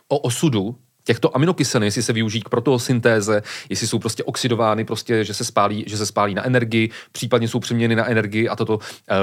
o 0.08 0.18
osudu 0.18 0.76
těchto 1.04 1.36
aminokyselin, 1.36 1.84
jestli 1.84 2.02
se 2.02 2.12
využijí 2.12 2.42
k 2.42 2.48
protosyntéze, 2.48 3.42
jestli 3.68 3.86
jsou 3.86 3.98
prostě 3.98 4.24
oxidovány, 4.24 4.84
prostě, 4.84 5.24
že 5.24 5.34
se 5.34 5.44
spálí, 5.44 5.84
že 5.86 5.96
se 5.96 6.06
spálí 6.06 6.34
na 6.34 6.46
energii, 6.46 6.90
případně 7.12 7.48
jsou 7.48 7.60
přeměněny 7.60 7.96
na 7.96 8.06
energii 8.06 8.48
a 8.48 8.56
tato 8.56 8.76
uh, 8.76 8.82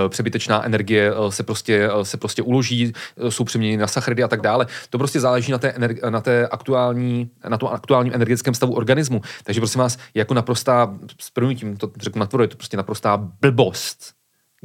přebytečná 0.09 0.65
energie 0.65 1.15
uh, 1.15 1.29
se, 1.29 1.43
prostě, 1.43 1.91
uh, 1.91 2.01
se 2.01 2.17
prostě 2.17 2.41
uloží, 2.41 2.93
jsou 3.29 3.43
přeměněny 3.43 3.77
na 3.77 3.87
sacharidy 3.87 4.23
a 4.23 4.27
tak 4.27 4.41
dále. 4.41 4.67
To 4.89 4.97
prostě 4.97 5.19
záleží 5.19 5.51
na 5.51 5.57
té, 5.57 5.73
na 6.09 6.21
té 6.21 6.47
aktuální, 6.47 7.29
na 7.49 7.57
tom 7.57 7.69
aktuálním 7.69 8.13
energetickém 8.13 8.53
stavu 8.53 8.73
organismu. 8.73 9.21
Takže 9.43 9.61
prosím 9.61 9.79
vás, 9.79 9.97
jako 10.13 10.33
naprostá, 10.33 10.97
s 11.19 11.31
to 11.77 11.91
řeknu 11.99 12.19
na 12.19 12.41
je 12.41 12.47
to 12.47 12.57
prostě 12.57 12.77
naprostá 12.77 13.17
blbost, 13.17 14.15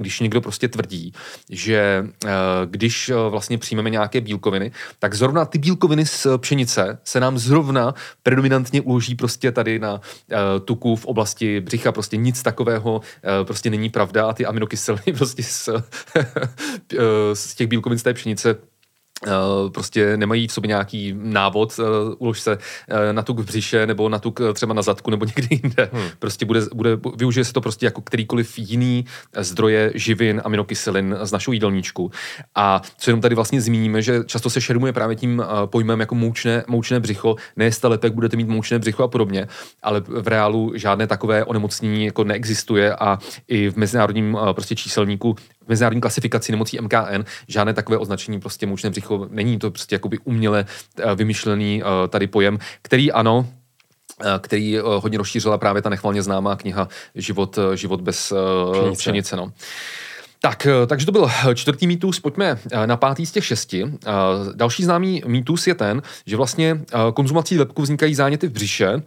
když 0.00 0.20
někdo 0.20 0.40
prostě 0.40 0.68
tvrdí, 0.68 1.12
že 1.50 2.06
eh, 2.26 2.30
když 2.64 3.08
eh, 3.08 3.14
vlastně 3.28 3.58
přijmeme 3.58 3.90
nějaké 3.90 4.20
bílkoviny, 4.20 4.72
tak 4.98 5.14
zrovna 5.14 5.44
ty 5.44 5.58
bílkoviny 5.58 6.06
z 6.06 6.26
pšenice 6.36 6.98
se 7.04 7.20
nám 7.20 7.38
zrovna 7.38 7.94
predominantně 8.22 8.80
uloží 8.80 9.14
prostě 9.14 9.52
tady 9.52 9.78
na 9.78 10.00
eh, 10.30 10.36
tuku 10.64 10.96
v 10.96 11.06
oblasti 11.06 11.60
břicha, 11.60 11.92
prostě 11.92 12.16
nic 12.16 12.42
takového 12.42 13.00
prostě 13.44 13.70
není 13.70 13.90
pravda 13.90 14.26
a 14.26 14.32
ty 14.32 14.46
aminokyseliny 14.46 15.12
prostě 15.16 15.42
z, 15.42 15.68
z 17.34 17.54
těch 17.54 17.66
bílkovin 17.66 17.98
z 17.98 18.02
té 18.02 18.14
pšenice 18.14 18.56
prostě 19.74 20.16
nemají 20.16 20.48
v 20.48 20.52
sobě 20.52 20.68
nějaký 20.68 21.14
návod, 21.16 21.78
uh, 21.78 21.86
ulož 22.18 22.40
se 22.40 22.56
uh, 22.56 23.12
na 23.12 23.22
tuk 23.22 23.38
v 23.38 23.44
břiše 23.44 23.86
nebo 23.86 24.08
na 24.08 24.18
tuk 24.18 24.40
třeba 24.54 24.74
na 24.74 24.82
zadku 24.82 25.10
nebo 25.10 25.24
někde 25.36 25.46
jinde. 25.50 25.90
Hmm. 25.92 26.08
Prostě 26.18 26.46
bude, 26.46 26.60
bude, 26.74 26.98
využije 27.16 27.44
se 27.44 27.52
to 27.52 27.60
prostě 27.60 27.86
jako 27.86 28.00
kterýkoliv 28.00 28.58
jiný 28.58 29.04
zdroje 29.38 29.92
živin, 29.94 30.42
aminokyselin 30.44 31.16
z 31.22 31.32
našeho 31.32 31.52
jídelníčku. 31.52 32.10
A 32.54 32.82
co 32.98 33.10
jenom 33.10 33.20
tady 33.20 33.34
vlastně 33.34 33.60
zmíníme, 33.60 34.02
že 34.02 34.20
často 34.26 34.50
se 34.50 34.60
šermuje 34.60 34.92
právě 34.92 35.16
tím 35.16 35.42
pojmem 35.66 36.00
jako 36.00 36.14
moučné, 36.14 36.64
moučné 36.68 37.00
břicho, 37.00 37.36
ne 37.56 37.70
lepek 37.84 38.12
budete 38.12 38.36
mít 38.36 38.48
moučné 38.48 38.78
břicho 38.78 39.02
a 39.02 39.08
podobně, 39.08 39.48
ale 39.82 40.00
v 40.06 40.28
reálu 40.28 40.72
žádné 40.74 41.06
takové 41.06 41.44
onemocnění 41.44 42.04
jako 42.04 42.24
neexistuje 42.24 42.94
a 42.94 43.18
i 43.48 43.70
v 43.70 43.76
mezinárodním 43.76 44.38
prostě 44.52 44.74
číselníku 44.74 45.36
mezinárodní 45.68 46.00
klasifikaci 46.00 46.52
nemocí 46.52 46.78
MKN 46.80 47.24
žádné 47.48 47.74
takové 47.74 47.98
označení 47.98 48.40
prostě 48.40 48.66
mučné 48.66 48.90
břicho 48.90 49.28
není 49.30 49.58
to 49.58 49.70
prostě 49.70 49.94
jakoby 49.94 50.18
uměle 50.18 50.66
eh, 50.98 51.14
vymyšlený 51.14 51.82
eh, 51.82 52.08
tady 52.08 52.26
pojem, 52.26 52.58
který 52.82 53.12
ano, 53.12 53.46
eh, 54.24 54.38
který 54.38 54.78
hodně 54.78 55.18
rozšířila 55.18 55.58
právě 55.58 55.82
ta 55.82 55.88
nechvalně 55.88 56.22
známá 56.22 56.56
kniha 56.56 56.88
Život, 57.14 57.58
život 57.74 58.00
bez 58.00 58.32
pšenice. 58.72 58.98
pšenice 58.98 59.36
no. 59.36 59.52
Tak, 60.42 60.66
takže 60.86 61.06
to 61.06 61.12
byl 61.12 61.30
čtvrtý 61.54 61.86
mýtus, 61.86 62.20
pojďme 62.20 62.58
na 62.86 62.96
pátý 62.96 63.26
z 63.26 63.32
těch 63.32 63.44
šesti. 63.44 63.92
Další 64.54 64.84
známý 64.84 65.22
mýtus 65.26 65.66
je 65.66 65.74
ten, 65.74 66.02
že 66.26 66.36
vlastně 66.36 66.80
konzumací 67.14 67.58
lepku 67.58 67.82
vznikají 67.82 68.14
záněty 68.14 68.48
v 68.48 68.52
břiše, 68.52 69.02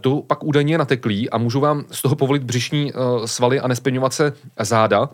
to 0.00 0.22
pak 0.22 0.44
údajně 0.44 0.78
nateklí 0.78 1.30
a 1.30 1.38
můžu 1.38 1.60
vám 1.60 1.84
z 1.90 2.02
toho 2.02 2.16
povolit 2.16 2.42
břišní 2.42 2.92
svaly 3.24 3.60
a 3.60 3.68
nesplňovat 3.68 4.12
se 4.12 4.32
záda, 4.60 5.08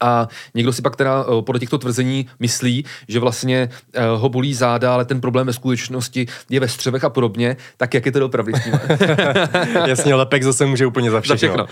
a 0.00 0.28
někdo 0.54 0.72
si 0.72 0.82
pak 0.82 0.96
teda 0.96 1.24
eh, 1.28 1.42
podle 1.42 1.60
těchto 1.60 1.78
tvrzení 1.78 2.26
myslí, 2.38 2.84
že 3.08 3.18
vlastně 3.18 3.68
uh, 3.96 4.20
ho 4.20 4.28
bolí 4.28 4.54
záda, 4.54 4.94
ale 4.94 5.04
ten 5.04 5.20
problém 5.20 5.46
ve 5.46 5.52
skutečnosti 5.52 6.26
je 6.50 6.60
ve 6.60 6.68
střevech 6.68 7.04
a 7.04 7.10
podobně, 7.10 7.56
tak 7.76 7.94
jak 7.94 8.06
je 8.06 8.12
to 8.12 8.26
opravdu 8.26 8.52
Jasně, 9.86 10.14
lepek 10.14 10.42
zase 10.42 10.66
může 10.66 10.86
úplně 10.86 11.10
za 11.10 11.20
všechno. 11.20 11.36
Za 11.36 11.36
všechno. 11.36 11.66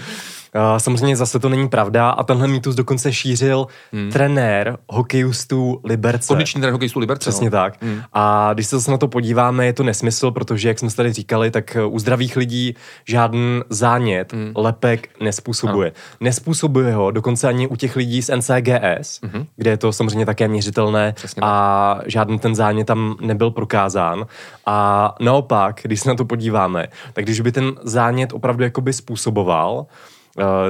Samozřejmě 0.79 1.17
zase 1.17 1.39
to 1.39 1.49
není 1.49 1.69
pravda 1.69 2.11
a 2.11 2.23
tenhle 2.23 2.49
mýtus 2.49 2.75
dokonce 2.75 3.13
šířil 3.13 3.67
hmm. 3.93 4.11
trenér 4.11 4.79
hokejistů 4.89 5.81
Liberce. 5.85 6.29
Kondiční 6.29 6.61
trenér 6.61 6.73
hokejistů 6.73 6.99
Liberce. 6.99 7.21
Přesně 7.21 7.45
no. 7.45 7.51
tak. 7.51 7.83
Hmm. 7.83 8.01
A 8.13 8.51
když 8.55 8.67
se 8.67 8.77
zase 8.77 8.91
na 8.91 8.99
to 8.99 9.09
podíváme, 9.09 9.67
je 9.67 9.73
to 9.73 9.83
nesmysl, 9.83 10.31
protože, 10.31 10.69
jak 10.69 10.79
jsme 10.79 10.91
tady 10.91 11.13
říkali, 11.13 11.51
tak 11.51 11.77
u 11.89 11.99
zdravých 11.99 12.37
lidí 12.37 12.75
žádný 13.05 13.61
zánět 13.71 14.33
hmm. 14.33 14.53
lepek 14.57 15.09
nespůsobuje. 15.21 15.91
Ano. 15.91 15.97
Nespůsobuje 16.21 16.95
ho 16.95 17.11
dokonce 17.11 17.49
ani 17.49 17.67
u 17.67 17.77
těch 17.77 17.97
lidí 17.97 18.23
z 18.23 18.37
NCGS, 18.37 19.21
hmm. 19.23 19.47
kde 19.57 19.71
je 19.71 19.77
to 19.77 19.93
samozřejmě 19.93 20.27
také 20.27 20.49
měřitelné 20.49 21.13
Přesně 21.17 21.41
a 21.45 21.95
tak. 21.99 22.11
žádný 22.11 22.39
ten 22.39 22.55
zánět 22.55 22.87
tam 22.87 23.17
nebyl 23.21 23.51
prokázán. 23.51 24.27
A 24.67 25.15
naopak, 25.21 25.81
když 25.83 26.01
se 26.01 26.09
na 26.09 26.15
to 26.15 26.25
podíváme, 26.25 26.87
tak 27.13 27.25
když 27.25 27.41
by 27.41 27.53
ten 27.53 27.73
zánět 27.83 28.33
opravdu 28.33 28.65
jakoby 28.65 28.93
způsoboval, 28.93 29.87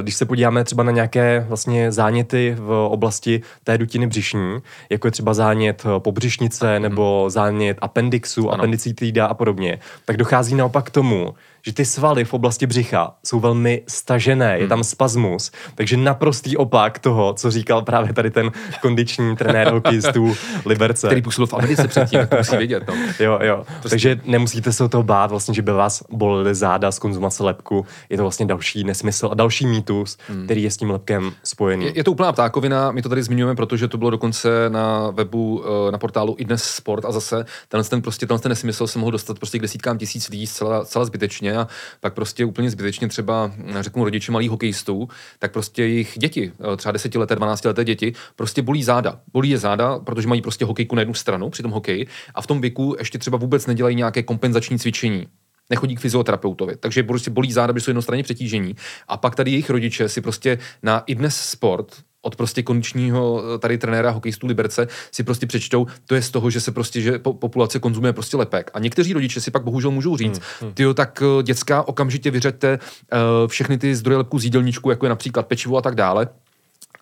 když 0.03 0.15
se 0.15 0.25
podíváme 0.25 0.65
třeba 0.65 0.83
na 0.83 0.93
nějaké 0.93 1.45
vlastně 1.49 1.93
záněty 1.93 2.57
v 2.59 2.89
oblasti 2.91 3.43
té 3.65 3.79
dutiny 3.79 4.07
břišní, 4.07 4.59
jako 4.91 5.07
je 5.07 5.11
třeba 5.11 5.35
zánět 5.35 5.83
eh, 5.87 6.01
pobřišnice 6.01 6.81
nebo 6.81 7.27
zánět 7.29 7.79
appendixu, 7.81 8.51
appendicitida 8.51 9.27
a 9.27 9.35
podobně, 9.35 9.79
tak 10.05 10.17
dochází 10.17 10.55
naopak 10.55 10.85
k 10.85 10.91
tomu, 10.91 11.35
že 11.67 11.73
ty 11.73 11.85
svaly 11.85 12.25
v 12.25 12.35
oblasti 12.35 12.67
břicha 12.67 13.15
jsou 13.25 13.41
velmi 13.41 13.83
stažené, 13.89 14.53
hmm. 14.53 14.62
je 14.62 14.69
tam 14.69 14.85
spasmus, 14.85 15.51
takže 15.75 15.97
naprostý 15.97 16.57
opak 16.57 16.99
toho, 16.99 17.35
co 17.35 17.51
říkal 17.51 17.83
právě 17.83 18.12
tady 18.12 18.31
ten 18.31 18.51
kondiční 18.83 19.37
trenér 19.37 19.73
hokejistů 19.73 20.35
Liberce. 20.67 21.07
Který 21.07 21.23
působil 21.23 21.47
v 21.47 21.55
Americe 21.55 21.89
předtím, 21.89 22.27
to 22.27 22.37
musí 22.37 22.57
vědět. 22.57 22.83
No. 22.89 22.95
Jo, 23.21 23.39
jo. 23.43 23.65
Prostě. 23.67 23.89
Takže 23.89 24.21
nemusíte 24.25 24.73
se 24.73 24.85
o 24.85 24.89
toho 24.89 25.03
bát, 25.03 25.31
vlastně, 25.31 25.55
že 25.55 25.62
by 25.62 25.73
vás 25.73 26.05
bolely 26.11 26.55
záda 26.55 26.93
z 26.93 26.99
konzumace 26.99 27.43
lepku. 27.43 27.87
Je 28.09 28.17
to 28.17 28.23
vlastně 28.23 28.47
další 28.47 28.85
nesmysl 28.85 29.29
a 29.33 29.35
další 29.35 29.67
mýtus, 29.67 30.19
hmm. 30.29 30.45
který 30.45 30.62
je 30.62 30.71
s 30.71 30.77
tím 30.77 30.91
lepkem 30.91 31.33
spojený. 31.45 31.85
Je, 31.85 31.93
je 31.97 32.05
to 32.05 32.12
úplná 32.12 32.33
ptákovina, 32.33 32.91
my 32.91 33.03
to 33.03 33.09
tady 33.09 33.23
zmiňujeme, 33.23 33.57
protože 33.57 33.89
to 33.89 33.99
bylo 33.99 34.11
dokonce 34.11 34.49
na 34.69 35.11
webu, 35.11 35.65
eh, 35.89 35.93
na 35.93 35.99
portálu 35.99 36.37
i 36.39 36.45
dnes 36.45 36.65
sport 36.65 37.05
a 37.05 37.12
zase 37.12 37.45
tenhle 37.69 37.91
ten 37.91 38.03
prostě 38.03 38.27
tenhle 38.27 38.43
ten 38.43 38.51
nesmysl 38.51 38.87
se 38.87 38.99
mohl 38.99 39.11
dostat 39.11 39.39
prostě 39.39 39.59
k 39.59 39.62
desítkám 39.62 39.99
tisíc 39.99 40.29
lidí 40.29 40.47
zcela, 40.47 40.85
zcela 40.85 41.05
zbytečně 41.05 41.53
a 41.57 41.68
pak 42.00 42.14
prostě 42.14 42.44
úplně 42.44 42.70
zbytečně 42.70 43.09
třeba, 43.09 43.52
řeknu 43.80 44.05
rodiče 44.05 44.32
malých 44.32 44.50
hokejistů, 44.50 45.09
tak 45.38 45.52
prostě 45.52 45.82
jejich 45.82 46.18
děti, 46.18 46.52
eh, 46.72 46.76
třeba 46.76 46.92
desetileté, 46.92 47.34
dvanáctileté 47.36 47.84
děti, 47.84 48.12
prostě 48.36 48.62
bolí 48.62 48.84
záda. 48.84 49.20
Bolí 49.32 49.50
je 49.50 49.59
záda, 49.59 49.98
protože 49.98 50.28
mají 50.28 50.42
prostě 50.42 50.64
hokejku 50.64 50.96
na 50.96 51.00
jednu 51.00 51.14
stranu 51.14 51.50
při 51.50 51.62
tom 51.62 51.72
hokeji 51.72 52.07
a 52.34 52.42
v 52.42 52.46
tom 52.46 52.61
věku 52.61 52.96
ještě 52.98 53.18
třeba 53.18 53.38
vůbec 53.38 53.66
nedělají 53.66 53.96
nějaké 53.96 54.22
kompenzační 54.22 54.78
cvičení 54.78 55.26
nechodí 55.70 55.96
k 55.96 56.00
fyzioterapeutovi, 56.00 56.76
takže 56.76 57.02
prostě 57.02 57.30
bolí 57.30 57.52
záda, 57.52 57.72
protože 57.72 57.84
jsou 57.84 57.90
jednostranně 57.90 58.22
přetížení. 58.22 58.76
A 59.09 59.16
pak 59.16 59.34
tady 59.34 59.50
jejich 59.50 59.70
rodiče 59.70 60.09
si 60.09 60.20
prostě 60.20 60.59
na 60.82 61.02
i 61.07 61.14
dnes 61.14 61.36
sport 61.36 61.96
od 62.25 62.37
prostě 62.37 62.62
kondičního 62.62 63.43
eh, 63.55 63.59
tady 63.59 63.79
trenéra 63.79 64.11
hokejistů 64.11 64.47
Liberce 64.47 64.87
si 65.12 65.22
prostě 65.22 65.47
přečtou, 65.47 65.87
to 66.07 66.14
je 66.14 66.22
z 66.22 66.31
toho, 66.31 66.51
že 66.51 66.61
se 66.61 66.72
prostě, 66.72 67.01
že 67.01 67.18
populace 67.18 67.79
konzumuje 67.79 68.12
prostě 68.12 68.37
lepek. 68.37 68.70
A 68.75 68.79
někteří 68.79 69.12
rodiče 69.12 69.41
si 69.41 69.51
pak 69.51 69.64
bohužel 69.64 69.91
můžou 69.91 70.16
říct, 70.16 70.39
hmm, 70.39 70.68
hmm. 70.68 70.72
tyjo, 70.75 70.95
tak 70.95 71.22
eh, 71.22 71.43
dětská 71.43 71.89
okamžitě 71.89 72.31
vyřeďte 72.31 72.79
uh, 73.12 73.18
všechny 73.49 73.79
ty 73.79 73.95
zdroje 73.95 74.18
lepku 74.18 74.39
z 74.39 74.45
jídelníčku, 74.45 74.91
jako 74.91 75.07
je 75.07 75.11
například 75.11 75.47
pečivo 75.47 75.77
a 75.77 75.83
tak 75.83 75.95
dále. 75.95 76.29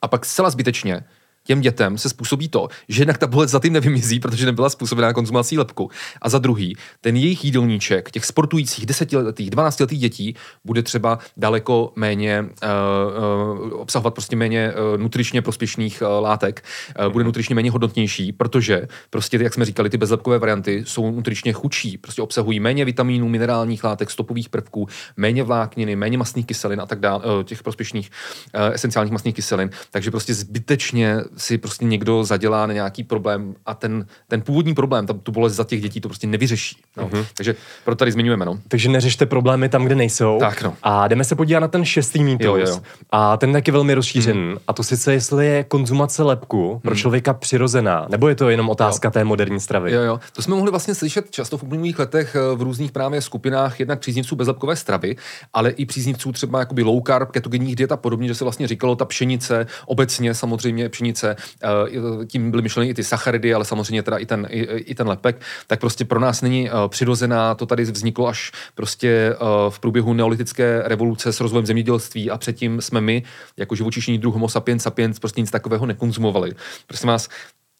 A 0.02 0.08
pak 0.08 0.24
zcela 0.24 0.50
zbytečně 0.50 1.04
těm 1.44 1.60
dětem 1.60 1.98
se 1.98 2.08
způsobí 2.08 2.48
to, 2.48 2.68
že 2.88 3.02
jednak 3.02 3.18
ta 3.18 3.26
bolest 3.26 3.50
za 3.50 3.60
tím 3.60 3.72
nevymizí, 3.72 4.20
protože 4.20 4.46
nebyla 4.46 4.70
způsobená 4.70 5.12
konzumací 5.12 5.58
lepku. 5.58 5.90
A 6.22 6.28
za 6.28 6.38
druhý, 6.38 6.76
ten 7.00 7.16
jejich 7.16 7.44
jídelníček, 7.44 8.10
těch 8.10 8.24
sportujících 8.24 8.86
desetiletých, 8.86 9.50
dvanáctiletých 9.50 10.00
dětí, 10.00 10.34
bude 10.64 10.82
třeba 10.82 11.18
daleko 11.36 11.92
méně 11.96 12.40
uh, 12.42 13.68
uh, 13.70 13.80
obsahovat 13.80 14.14
prostě 14.14 14.36
méně 14.36 14.72
uh, 14.72 15.00
nutričně 15.00 15.42
prospěšných 15.42 16.02
uh, 16.02 16.22
látek, 16.24 16.64
uh, 17.06 17.12
bude 17.12 17.24
nutričně 17.24 17.54
méně 17.54 17.70
hodnotnější, 17.70 18.32
protože 18.32 18.88
prostě, 19.10 19.38
jak 19.42 19.54
jsme 19.54 19.64
říkali, 19.64 19.90
ty 19.90 19.98
bezlepkové 19.98 20.38
varianty 20.38 20.84
jsou 20.86 21.10
nutričně 21.10 21.52
chudší, 21.52 21.98
prostě 21.98 22.22
obsahují 22.22 22.60
méně 22.60 22.84
vitamínů, 22.84 23.28
minerálních 23.28 23.84
látek, 23.84 24.10
stopových 24.10 24.48
prvků, 24.48 24.88
méně 25.16 25.42
vlákniny, 25.42 25.96
méně 25.96 26.18
masných 26.18 26.46
kyselin 26.46 26.80
a 26.80 26.86
tak 26.86 27.00
dále, 27.00 27.24
uh, 27.24 27.42
těch 27.42 27.62
prospěšných 27.62 28.10
uh, 28.54 28.74
esenciálních 28.74 29.12
masných 29.12 29.34
kyselin. 29.34 29.70
Takže 29.90 30.10
prostě 30.10 30.34
zbytečně 30.34 31.16
si 31.36 31.58
prostě 31.58 31.84
někdo 31.84 32.24
zadělá 32.24 32.66
na 32.66 32.72
nějaký 32.72 33.04
problém 33.04 33.54
a 33.66 33.74
ten, 33.74 34.06
ten 34.28 34.40
původní 34.40 34.74
problém, 34.74 35.06
ta, 35.06 35.12
tu 35.12 35.32
bolest 35.32 35.54
za 35.54 35.64
těch 35.64 35.82
dětí 35.82 36.00
to 36.00 36.08
prostě 36.08 36.26
nevyřeší. 36.26 36.76
No. 36.96 37.08
Mm-hmm. 37.08 37.26
Takže 37.34 37.54
proto 37.84 37.98
tady 37.98 38.12
zmiňujeme. 38.12 38.44
No. 38.44 38.58
Takže 38.68 38.88
neřešte 38.88 39.26
problémy 39.26 39.68
tam, 39.68 39.84
kde 39.84 39.94
nejsou. 39.94 40.38
Tak 40.40 40.62
no. 40.62 40.74
A 40.82 41.08
jdeme 41.08 41.24
se 41.24 41.34
podívat 41.34 41.60
na 41.60 41.68
ten 41.68 41.84
šestý 41.84 42.24
mýtus. 42.24 42.46
Jo, 42.46 42.56
jo. 42.56 42.80
A 43.10 43.36
ten 43.36 43.52
taky 43.52 43.70
velmi 43.70 43.94
rozšířený. 43.94 44.40
Mm. 44.40 44.56
A 44.68 44.72
to 44.72 44.82
sice, 44.82 45.12
jestli 45.12 45.46
je 45.46 45.64
konzumace 45.64 46.22
lepku 46.22 46.80
pro 46.82 46.90
mm. 46.90 46.96
člověka 46.96 47.34
přirozená, 47.34 48.06
nebo 48.10 48.28
je 48.28 48.34
to 48.34 48.50
jenom 48.50 48.70
otázka 48.70 49.08
jo. 49.08 49.12
té 49.12 49.24
moderní 49.24 49.60
stravy. 49.60 49.92
Jo, 49.92 50.00
jo. 50.02 50.20
To 50.32 50.42
jsme 50.42 50.54
mohli 50.54 50.70
vlastně 50.70 50.94
slyšet 50.94 51.30
často 51.30 51.58
v 51.58 51.62
uplynulých 51.62 51.98
letech 51.98 52.36
eh, 52.36 52.56
v 52.56 52.62
různých 52.62 52.92
právě 52.92 53.20
skupinách, 53.20 53.80
jednak 53.80 54.00
příznivců 54.00 54.36
bezlepkové 54.36 54.76
stravy, 54.76 55.16
ale 55.52 55.70
i 55.70 55.86
příznivců 55.86 56.32
třeba 56.32 56.58
jakoby 56.58 56.82
low 56.82 57.02
carb, 57.06 57.30
ketogenních 57.30 57.76
diet 57.76 57.92
a 57.92 57.96
podobně, 57.96 58.28
že 58.28 58.34
se 58.34 58.44
vlastně 58.44 58.68
říkalo 58.68 58.96
ta 58.96 59.04
pšenice, 59.04 59.66
obecně 59.86 60.34
samozřejmě 60.34 60.88
pšenice, 60.88 61.21
eh, 61.24 62.26
tím 62.26 62.50
byly 62.50 62.62
myšleny 62.62 62.88
i 62.88 62.94
ty 62.94 63.04
sacharidy, 63.04 63.54
ale 63.54 63.64
samozřejmě 63.64 64.02
teda 64.02 64.16
i 64.16 64.26
ten, 64.26 64.46
i, 64.50 64.60
i 64.62 64.94
ten 64.94 65.08
lepek, 65.08 65.40
tak 65.66 65.80
prostě 65.80 66.04
pro 66.04 66.20
nás 66.20 66.42
není 66.42 66.70
uh, 66.70 66.88
přirozená, 66.88 67.54
to 67.54 67.66
tady 67.66 67.82
vzniklo 67.82 68.28
až 68.28 68.52
prostě 68.74 69.34
uh, 69.40 69.70
v 69.70 69.80
průběhu 69.80 70.12
neolitické 70.12 70.82
revoluce 70.84 71.32
s 71.32 71.40
rozvojem 71.40 71.66
zemědělství 71.66 72.30
a 72.30 72.38
předtím 72.38 72.80
jsme 72.80 73.00
my, 73.00 73.22
jako 73.56 73.74
živočišní 73.74 74.18
druh 74.18 74.34
Homo 74.34 74.48
sapiens 74.48 74.82
sapiens, 74.82 75.18
prostě 75.18 75.40
nic 75.40 75.50
takového 75.50 75.86
nekonzumovali. 75.86 76.52
Prosím 76.86 77.08
vás, 77.08 77.28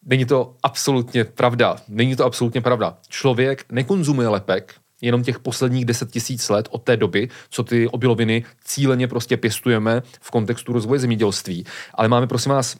Není 0.05 0.25
to 0.25 0.55
absolutně 0.63 1.23
pravda. 1.23 1.75
Není 1.87 2.15
to 2.15 2.25
absolutně 2.25 2.61
pravda. 2.61 2.97
Člověk 3.09 3.65
nekonzumuje 3.71 4.27
lepek, 4.27 4.73
jenom 5.01 5.23
těch 5.23 5.39
posledních 5.39 5.85
10 5.85 6.11
tisíc 6.11 6.49
let 6.49 6.67
od 6.71 6.83
té 6.83 6.97
doby, 6.97 7.29
co 7.49 7.63
ty 7.63 7.87
obiloviny 7.87 8.43
cíleně 8.63 9.07
prostě 9.07 9.37
pěstujeme 9.37 10.01
v 10.21 10.31
kontextu 10.31 10.73
rozvoje 10.73 10.99
zemědělství. 10.99 11.65
Ale 11.93 12.07
máme, 12.07 12.27
prosím 12.27 12.51
vás, 12.51 12.77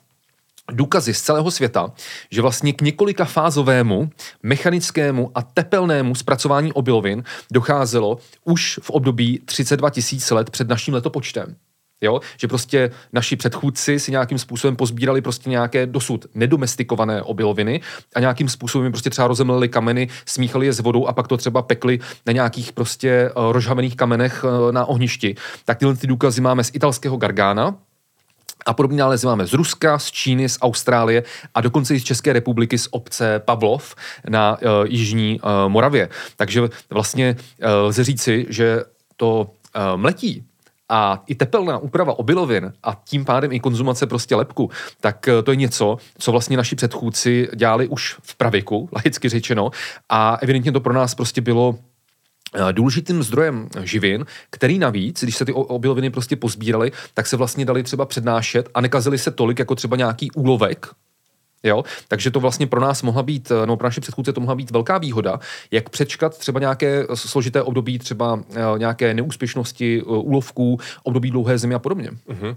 důkazy 0.72 1.14
z 1.14 1.22
celého 1.22 1.52
světa, 1.52 1.94
že 2.32 2.42
vlastně 2.42 2.74
k 2.74 2.82
několika 2.82 3.26
fázovému, 3.26 4.10
mechanickému 4.44 5.32
a 5.36 5.42
tepelnému 5.42 6.16
zpracování 6.16 6.74
obilovin 6.74 7.24
docházelo 7.52 8.18
už 8.44 8.80
v 8.82 8.90
období 8.90 9.40
32 9.46 9.90
tisíc 9.90 10.32
let 10.32 10.50
před 10.50 10.70
naším 10.70 10.94
letopočtem. 10.94 11.56
Jo? 12.02 12.20
Že 12.38 12.48
prostě 12.48 12.92
naši 13.14 13.36
předchůdci 13.36 14.00
si 14.00 14.12
nějakým 14.12 14.38
způsobem 14.38 14.76
pozbírali 14.76 15.22
prostě 15.22 15.50
nějaké 15.50 15.86
dosud 15.86 16.26
nedomestikované 16.36 17.22
obiloviny 17.22 17.82
a 18.16 18.20
nějakým 18.20 18.50
způsobem 18.50 18.92
prostě 18.92 19.10
třeba 19.10 19.28
rozemlili 19.28 19.70
kameny, 19.70 20.08
smíchali 20.26 20.66
je 20.66 20.74
s 20.74 20.80
vodou 20.80 21.08
a 21.08 21.14
pak 21.14 21.28
to 21.28 21.38
třeba 21.38 21.62
pekli 21.62 22.00
na 22.26 22.34
nějakých 22.34 22.72
prostě 22.72 23.32
uh, 23.38 23.52
rozhavených 23.52 23.96
kamenech 23.96 24.44
uh, 24.44 24.72
na 24.72 24.86
ohništi. 24.86 25.36
Tak 25.66 25.78
tyhle 25.78 25.96
ty 25.96 26.08
důkazy 26.08 26.42
máme 26.42 26.64
z 26.64 26.72
italského 26.74 27.18
Gargána, 27.18 27.76
a 28.66 28.74
podobně 28.74 28.98
nálezy 28.98 29.28
máme 29.28 29.48
z 29.48 29.54
Ruska, 29.54 30.00
z 30.00 30.12
Číny, 30.12 30.50
z 30.50 30.58
Austrálie 30.62 31.24
a 31.54 31.62
dokonce 31.62 31.96
i 31.96 32.00
z 32.00 32.04
České 32.04 32.34
republiky 32.34 32.78
z 32.78 32.88
obce 32.92 33.40
Pavlov 33.40 33.96
na 34.30 34.58
uh, 34.62 34.68
Jižní 34.88 35.40
uh, 35.40 35.50
Moravě. 35.68 36.10
Takže 36.36 36.62
vlastně 36.90 37.36
uh, 37.36 37.68
lze 37.70 38.04
říci, 38.04 38.46
že 38.50 38.84
to 39.18 39.42
uh, 39.42 39.98
mletí 39.98 40.46
a 40.90 41.24
i 41.28 41.36
tepelná 41.36 41.78
úprava 41.78 42.20
obilovin 42.20 42.74
a 42.84 43.02
tím 43.06 43.26
pádem 43.26 43.52
i 43.52 43.60
konzumace 43.60 44.08
prostě 44.08 44.36
lepku, 44.36 44.70
tak 45.02 45.30
to 45.44 45.52
je 45.52 45.56
něco, 45.56 45.98
co 46.18 46.32
vlastně 46.32 46.58
naši 46.58 46.76
předchůdci 46.76 47.48
dělali 47.56 47.88
už 47.88 48.16
v 48.22 48.36
pravěku, 48.36 48.90
laicky 48.96 49.30
řečeno, 49.30 49.72
a 50.10 50.38
evidentně 50.42 50.72
to 50.72 50.80
pro 50.80 50.94
nás 50.94 51.16
prostě 51.16 51.42
bylo 51.42 51.76
důležitým 52.72 53.24
zdrojem 53.24 53.70
živin, 53.84 54.26
který 54.50 54.80
navíc, 54.80 55.24
když 55.24 55.38
se 55.38 55.46
ty 55.46 55.54
obiloviny 55.54 56.10
prostě 56.10 56.36
pozbíraly, 56.36 56.92
tak 57.14 57.28
se 57.28 57.38
vlastně 57.38 57.66
dali 57.66 57.84
třeba 57.84 58.06
přednášet 58.06 58.70
a 58.74 58.82
nekazily 58.82 59.18
se 59.18 59.32
tolik 59.32 59.60
jako 59.60 59.76
třeba 59.76 59.98
nějaký 59.98 60.32
úlovek, 60.32 60.88
Jo? 61.64 61.84
Takže 62.08 62.32
to 62.32 62.40
vlastně 62.40 62.68
pro 62.68 62.82
nás 62.82 63.02
mohla 63.02 63.24
být, 63.24 63.52
no 63.66 63.78
pro 63.78 63.88
naše 63.88 64.02
předchůdce 64.02 64.34
to 64.34 64.42
mohla 64.42 64.56
být 64.56 64.72
velká 64.72 64.98
výhoda, 64.98 65.40
jak 65.72 65.90
přečkat 65.90 66.38
třeba 66.38 66.60
nějaké 66.60 67.06
složité 67.14 67.62
období, 67.62 68.00
třeba 68.00 68.34
uh, 68.34 68.42
nějaké 68.78 69.14
neúspěšnosti 69.14 70.02
uh, 70.02 70.18
úlovků, 70.18 70.80
období 71.04 71.32
dlouhé 71.32 71.58
zimy 71.58 71.76
a 71.76 71.80
podobně. 71.80 72.10
Uh-huh. 72.10 72.56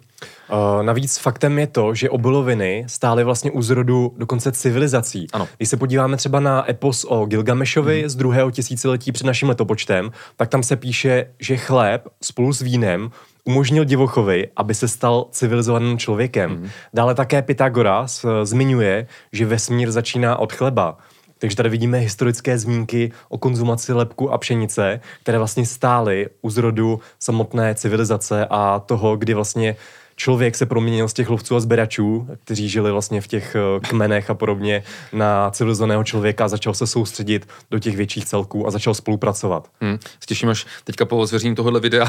Uh, 0.53 0.83
navíc 0.83 1.19
faktem 1.19 1.59
je 1.59 1.67
to, 1.67 1.95
že 1.95 2.11
obiloviny 2.11 2.85
stály 2.87 3.25
vlastně 3.25 3.51
u 3.51 3.63
zrodu 3.63 4.15
dokonce 4.17 4.53
civilizací. 4.53 5.27
Ano. 5.33 5.49
Když 5.57 5.69
se 5.69 5.77
podíváme 5.77 6.17
třeba 6.17 6.41
na 6.41 6.71
epos 6.71 7.07
o 7.09 7.27
Gilgamešovi 7.27 8.05
uh-huh. 8.05 8.09
z 8.09 8.15
druhého 8.15 8.51
tisíciletí 8.51 9.13
před 9.13 9.27
naším 9.27 9.49
letopočtem, 9.49 10.11
tak 10.37 10.49
tam 10.49 10.63
se 10.63 10.77
píše, 10.77 11.27
že 11.41 11.57
chléb 11.57 12.09
spolu 12.23 12.53
s 12.53 12.63
vínem 12.63 13.11
umožnil 13.47 13.85
divochovi, 13.85 14.49
aby 14.57 14.75
se 14.75 14.89
stal 14.89 15.27
civilizovaným 15.31 15.99
člověkem. 15.99 16.51
Mm. 16.51 16.69
Dále 16.95 17.15
také 17.15 17.43
Pythagoras 17.43 18.25
eh, 18.25 18.47
zmiňuje, 18.47 19.07
že 19.33 19.47
vesmír 19.47 19.91
začíná 19.91 20.37
od 20.37 20.53
chleba. 20.53 20.99
Takže 21.39 21.57
tady 21.57 21.69
vidíme 21.69 21.99
historické 21.99 22.59
zmínky 22.59 23.13
o 23.29 23.39
konzumaci 23.39 23.93
lepku 23.93 24.33
a 24.33 24.39
pšenice, 24.39 25.01
které 25.23 25.39
vlastně 25.39 25.67
stály 25.67 26.27
u 26.43 26.51
zrodu 26.51 27.01
samotné 27.19 27.75
civilizace 27.75 28.47
a 28.51 28.81
toho, 28.81 29.17
kdy 29.17 29.35
vlastně 29.35 29.77
člověk 30.17 30.57
se 30.57 30.67
proměnil 30.67 31.09
z 31.09 31.13
těch 31.13 31.31
lovců 31.31 31.57
a 31.57 31.61
sběračů, 31.61 32.29
kteří 32.45 32.69
žili 32.69 32.93
vlastně 32.93 33.21
v 33.21 33.27
těch 33.27 33.57
eh, 33.57 33.81
kmenech 33.81 34.31
a 34.31 34.35
podobně, 34.35 34.83
na 35.13 35.51
civilizovaného 35.51 36.05
člověka 36.05 36.45
a 36.45 36.49
začal 36.49 36.75
se 36.75 36.87
soustředit 36.87 37.49
do 37.71 37.79
těch 37.79 37.97
větších 37.97 38.25
celků 38.25 38.67
a 38.67 38.71
začal 38.71 38.95
spolupracovat. 38.95 39.69
Hmm. 39.81 39.99
Stěším, 40.21 40.49
až 40.49 40.67
teďka 40.85 41.05
po 41.05 41.27
zveřejnění 41.27 41.57
tohohle 41.57 41.81
videa 41.81 42.09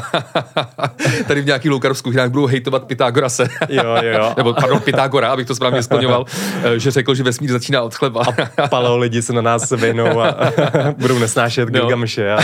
tady 1.26 1.40
v 1.40 1.46
nějaký 1.46 1.70
loukarovských 1.70 1.98
skupinách 1.98 2.30
budou 2.30 2.46
hejtovat 2.46 2.84
Pythagorase. 2.84 3.48
jo, 3.68 3.84
jo, 4.02 4.12
jo. 4.12 4.34
Nebo 4.36 4.54
pardon, 4.54 4.80
Pythagora, 4.80 5.32
abych 5.32 5.46
to 5.46 5.54
správně 5.54 5.82
splňoval, 5.82 6.24
eh, 6.62 6.78
že 6.78 6.90
řekl, 6.90 7.14
že 7.14 7.22
vesmír 7.22 7.52
začíná 7.52 7.82
od 7.82 7.94
chleba. 7.94 8.22
a 8.56 8.68
paleo 8.68 8.96
lidi 8.98 9.22
se 9.22 9.32
na 9.32 9.42
nás 9.42 9.70
vynou 9.70 10.20
a 10.20 10.36
budou 10.98 11.18
nesnášet 11.18 11.68
no. 11.68 11.80
Gilgameše. 11.80 12.32
A... 12.32 12.38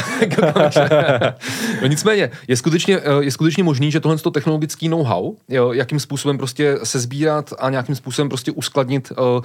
no 1.82 1.88
nicméně, 1.88 2.30
je 2.48 2.56
skutečně, 2.56 2.98
eh, 2.98 3.24
je 3.24 3.30
skutečně 3.30 3.64
možný, 3.64 3.90
že 3.90 4.00
tohle 4.00 4.18
technologický 4.32 4.88
know-how 4.88 5.34
jakým 5.72 6.00
způsobem 6.00 6.38
prostě 6.38 6.78
se 6.82 7.00
sbírat 7.00 7.52
a 7.58 7.70
nějakým 7.70 7.94
způsobem 7.94 8.28
prostě 8.28 8.52
uskladnit 8.52 9.12
uh, 9.12 9.26
uh, 9.26 9.42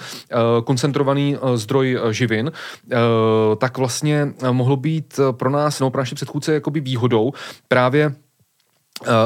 koncentrovaný 0.64 1.38
uh, 1.38 1.56
zdroj 1.56 2.00
živin, 2.12 2.52
tak 3.58 3.78
vlastně 3.78 4.34
mohlo 4.52 4.76
být 4.76 5.20
pro 5.32 5.50
nás, 5.50 5.80
no 5.80 5.90
pro 5.90 6.02
naše 6.02 6.16
předchůdce, 6.16 6.54
jakoby 6.54 6.80
výhodou 6.80 7.32
právě 7.68 8.16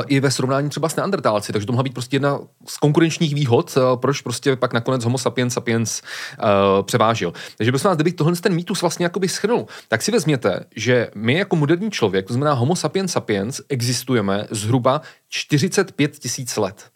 i 0.08 0.20
ve 0.20 0.32
srovnání 0.32 0.70
třeba 0.70 0.90
s 0.90 0.96
neandertálci, 0.96 1.54
takže 1.54 1.68
to 1.68 1.74
mohla 1.74 1.84
být 1.84 1.94
prostě 1.94 2.16
jedna 2.16 2.40
z 2.68 2.78
konkurenčních 2.78 3.36
výhod, 3.36 3.78
proč 3.96 4.22
prostě 4.22 4.56
pak 4.56 4.74
nakonec 4.74 5.04
homo 5.04 5.18
sapiens 5.18 5.54
sapiens 5.54 6.02
uh, 6.02 6.84
převážil. 6.86 7.34
Takže 7.58 7.72
prosím 7.72 7.88
vás, 7.88 7.98
kdybych 7.98 8.14
tohle 8.14 8.36
ten 8.36 8.56
mýtus 8.56 8.82
vlastně 8.82 9.06
jakoby 9.06 9.28
schrnul, 9.28 9.68
tak 9.88 10.02
si 10.02 10.12
vezměte, 10.12 10.66
že 10.76 11.10
my 11.16 11.34
jako 11.34 11.56
moderní 11.56 11.92
člověk, 11.92 12.28
to 12.28 12.34
znamená 12.34 12.54
homo 12.54 12.76
sapiens 12.76 13.12
sapiens, 13.12 13.62
existujeme 13.70 14.48
zhruba 14.52 15.02
45 15.30 16.20
tisíc 16.20 16.58
let. 16.58 16.90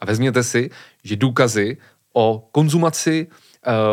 A 0.00 0.06
vezměte 0.06 0.42
si, 0.42 0.70
že 1.04 1.16
důkazy 1.16 1.76
o 2.14 2.48
konzumaci 2.52 3.26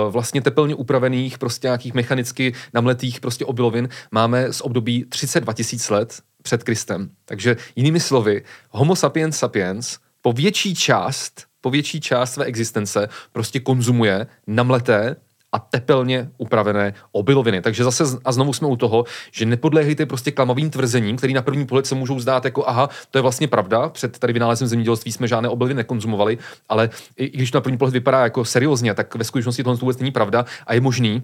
vlastně 0.09 0.41
tepelně 0.41 0.75
upravených, 0.75 1.37
prostě 1.37 1.67
nějakých 1.67 1.93
mechanicky 1.93 2.53
namletých 2.73 3.19
prostě 3.19 3.45
obilovin 3.45 3.89
máme 4.11 4.53
z 4.53 4.61
období 4.61 5.05
32 5.09 5.53
tisíc 5.53 5.89
let 5.89 6.21
před 6.41 6.63
Kristem. 6.63 7.09
Takže 7.25 7.57
jinými 7.75 7.99
slovy, 7.99 8.43
homo 8.69 8.95
sapiens 8.95 9.37
sapiens 9.37 9.97
po 10.21 10.33
větší 10.33 10.75
část, 10.75 11.45
po 11.61 11.69
větší 11.69 12.01
část 12.01 12.33
své 12.33 12.45
existence 12.45 13.09
prostě 13.31 13.59
konzumuje 13.59 14.27
namleté 14.47 15.15
a 15.51 15.59
tepelně 15.59 16.29
upravené 16.37 16.93
obiloviny. 17.11 17.61
Takže 17.61 17.83
zase 17.83 18.03
a 18.25 18.31
znovu 18.31 18.53
jsme 18.53 18.67
u 18.67 18.75
toho, 18.75 19.05
že 19.31 19.45
nepodléhejte 19.45 20.05
prostě 20.05 20.31
klamavým 20.31 20.69
tvrzením, 20.69 21.17
který 21.17 21.33
na 21.33 21.41
první 21.41 21.65
pohled 21.65 21.85
se 21.85 21.95
můžou 21.95 22.19
zdát 22.19 22.45
jako 22.45 22.67
aha, 22.67 22.89
to 23.11 23.17
je 23.17 23.21
vlastně 23.21 23.47
pravda, 23.47 23.89
před 23.89 24.19
tady 24.19 24.33
vynálezem 24.33 24.67
zemědělství 24.67 25.11
jsme 25.11 25.27
žádné 25.27 25.49
obiloviny 25.49 25.77
nekonzumovali, 25.77 26.37
ale 26.69 26.89
i 27.17 27.29
když 27.29 27.51
to 27.51 27.57
na 27.57 27.61
první 27.61 27.77
pohled 27.77 27.93
vypadá 27.93 28.23
jako 28.23 28.45
seriózně, 28.45 28.93
tak 28.93 29.15
ve 29.15 29.23
skutečnosti 29.23 29.63
tohle 29.63 29.77
vůbec 29.77 29.97
není 29.97 30.11
pravda 30.11 30.45
a 30.67 30.73
je 30.73 30.81
možný, 30.81 31.23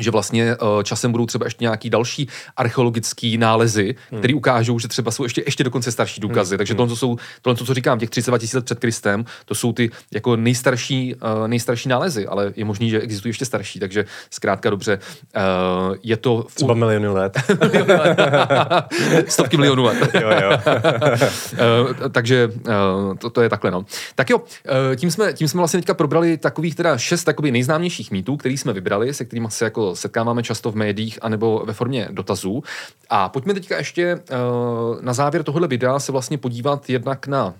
že 0.00 0.10
vlastně 0.10 0.56
uh, 0.56 0.82
časem 0.82 1.12
budou 1.12 1.26
třeba 1.26 1.46
ještě 1.46 1.64
nějaký 1.64 1.90
další 1.90 2.28
archeologické 2.56 3.38
nálezy, 3.38 3.94
hmm. 4.10 4.20
které 4.20 4.34
ukážou, 4.34 4.78
že 4.78 4.88
třeba 4.88 5.10
jsou 5.10 5.22
ještě, 5.22 5.42
ještě 5.46 5.64
dokonce 5.64 5.92
starší 5.92 6.20
důkazy. 6.20 6.54
Hmm. 6.54 6.58
Takže 6.58 6.74
tohle, 6.74 6.88
co 6.88 6.96
jsou, 6.96 7.16
tohle, 7.42 7.56
co 7.56 7.74
říkám, 7.74 7.98
těch 7.98 8.10
32 8.10 8.38
tisíc 8.38 8.54
let 8.54 8.64
před 8.64 8.78
Kristem, 8.78 9.24
to 9.44 9.54
jsou 9.54 9.72
ty 9.72 9.90
jako 10.14 10.36
nejstarší, 10.36 11.14
uh, 11.14 11.48
nejstarší 11.48 11.88
nálezy, 11.88 12.26
ale 12.26 12.52
je 12.56 12.64
možný, 12.64 12.90
že 12.90 13.00
existují 13.00 13.30
ještě 13.30 13.44
starší, 13.44 13.80
takže 13.80 14.04
zkrátka 14.30 14.70
dobře, 14.70 14.98
uh, 15.36 15.96
je 16.02 16.16
to... 16.16 16.46
V... 16.48 16.54
Třeba 16.54 16.74
miliony 16.74 17.08
let. 17.08 17.36
Stovky 19.28 19.56
milionů 19.56 19.84
let. 19.84 19.98
jo, 20.14 20.30
jo. 20.30 20.58
takže 22.12 22.50
to, 23.18 23.30
to 23.30 23.42
je 23.42 23.48
takhle, 23.48 23.70
no. 23.70 23.84
Tak 24.14 24.30
jo, 24.30 24.42
tím 24.96 25.10
jsme, 25.10 25.32
tím 25.32 25.48
jsme 25.48 25.58
vlastně 25.58 25.80
teďka 25.80 25.94
probrali 25.94 26.36
takových 26.36 26.74
teda 26.74 26.98
šest 26.98 27.24
takových 27.24 27.52
nejznámějších 27.52 28.10
mýtů, 28.10 28.36
který 28.36 28.58
jsme 28.58 28.72
vybrali, 28.72 29.14
se 29.14 29.24
kterými 29.24 29.46
se 29.50 29.64
jako 29.64 29.85
setkáváme 29.94 30.42
často 30.42 30.72
v 30.72 30.76
médiích 30.76 31.18
anebo 31.22 31.62
ve 31.66 31.72
formě 31.72 32.08
dotazů. 32.10 32.62
A 33.10 33.28
pojďme 33.28 33.54
teďka 33.54 33.78
ještě 33.78 34.14
uh, 34.14 35.02
na 35.02 35.12
závěr 35.12 35.42
tohohle 35.42 35.68
videa 35.68 35.98
se 35.98 36.12
vlastně 36.12 36.38
podívat 36.38 36.90
jednak 36.90 37.26
na 37.26 37.54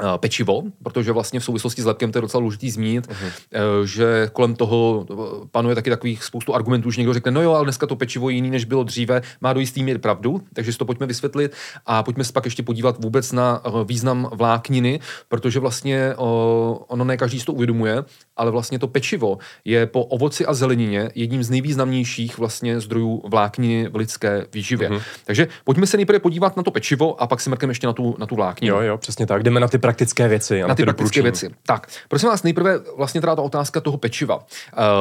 Eh, 0.00 0.18
pečivo, 0.18 0.62
protože 0.82 1.12
vlastně 1.12 1.40
v 1.40 1.44
souvislosti 1.44 1.82
s 1.82 1.84
lepkem 1.84 2.12
to 2.12 2.18
je 2.18 2.22
docela 2.22 2.40
důležitý 2.40 2.70
zmínit, 2.70 3.08
uh-huh. 3.08 3.84
že 3.84 4.28
kolem 4.32 4.54
toho 4.54 5.06
eh, 5.10 5.14
panuje 5.50 5.74
taky 5.74 5.90
takových 5.90 6.24
spoustu 6.24 6.54
argumentů, 6.54 6.90
že 6.90 7.00
někdo 7.00 7.14
řekne, 7.14 7.30
no 7.30 7.42
jo, 7.42 7.52
ale 7.52 7.64
dneska 7.64 7.86
to 7.86 7.96
pečivo 7.96 8.30
je 8.30 8.34
jiný, 8.34 8.50
než 8.50 8.64
bylo 8.64 8.84
dříve, 8.84 9.22
má 9.40 9.52
do 9.52 9.60
jistý 9.60 9.82
míry 9.82 9.98
pravdu, 9.98 10.42
takže 10.52 10.72
si 10.72 10.78
to 10.78 10.84
pojďme 10.84 11.06
vysvětlit 11.06 11.52
a 11.86 12.02
pojďme 12.02 12.24
se 12.24 12.32
pak 12.32 12.44
ještě 12.44 12.62
podívat 12.62 13.04
vůbec 13.04 13.32
na 13.32 13.62
význam 13.84 14.28
vlákniny, 14.32 15.00
protože 15.28 15.60
vlastně 15.60 16.14
ono 16.16 17.04
ne 17.04 17.16
každý 17.16 17.40
si 17.40 17.46
to 17.46 17.52
uvědomuje, 17.52 18.04
ale 18.36 18.50
vlastně 18.50 18.78
to 18.78 18.88
pečivo 18.88 19.38
je 19.64 19.86
po 19.86 20.04
ovoci 20.04 20.46
a 20.46 20.54
zelenině 20.54 21.10
jedním 21.14 21.42
z 21.42 21.50
nejvýznamnějších 21.50 22.38
vlastně 22.38 22.80
zdrojů 22.80 23.22
vlákniny 23.24 23.88
v 23.88 23.96
lidské 23.96 24.46
výživě. 24.52 24.90
Uh-huh. 24.90 25.02
Takže 25.24 25.48
pojďme 25.64 25.86
se 25.86 25.96
nejprve 25.96 26.18
podívat 26.18 26.56
na 26.56 26.62
to 26.62 26.70
pečivo 26.70 27.22
a 27.22 27.26
pak 27.26 27.40
si 27.40 27.50
mrkneme 27.50 27.70
ještě 27.70 27.86
na 27.86 27.92
tu, 27.92 28.16
na 28.18 28.26
tu 28.26 28.34
vlákninu. 28.34 28.74
Jo, 28.74 28.80
jo, 28.80 28.98
přesně 28.98 29.26
tak. 29.26 29.42
Jdeme 29.42 29.60
na 29.60 29.68
ty 29.68 29.78
praktické 29.78 30.28
věci. 30.28 30.60
Na, 30.60 30.66
na 30.66 30.74
ty, 30.74 30.82
ty 30.82 30.84
praktické 30.84 31.22
věci. 31.22 31.50
Tak, 31.66 31.86
prosím 32.08 32.28
vás, 32.28 32.42
nejprve 32.42 32.80
vlastně 32.96 33.20
teda 33.20 33.36
ta 33.36 33.42
otázka 33.42 33.80
toho 33.80 33.96
pečiva. 33.96 34.36
Uh, 34.36 34.42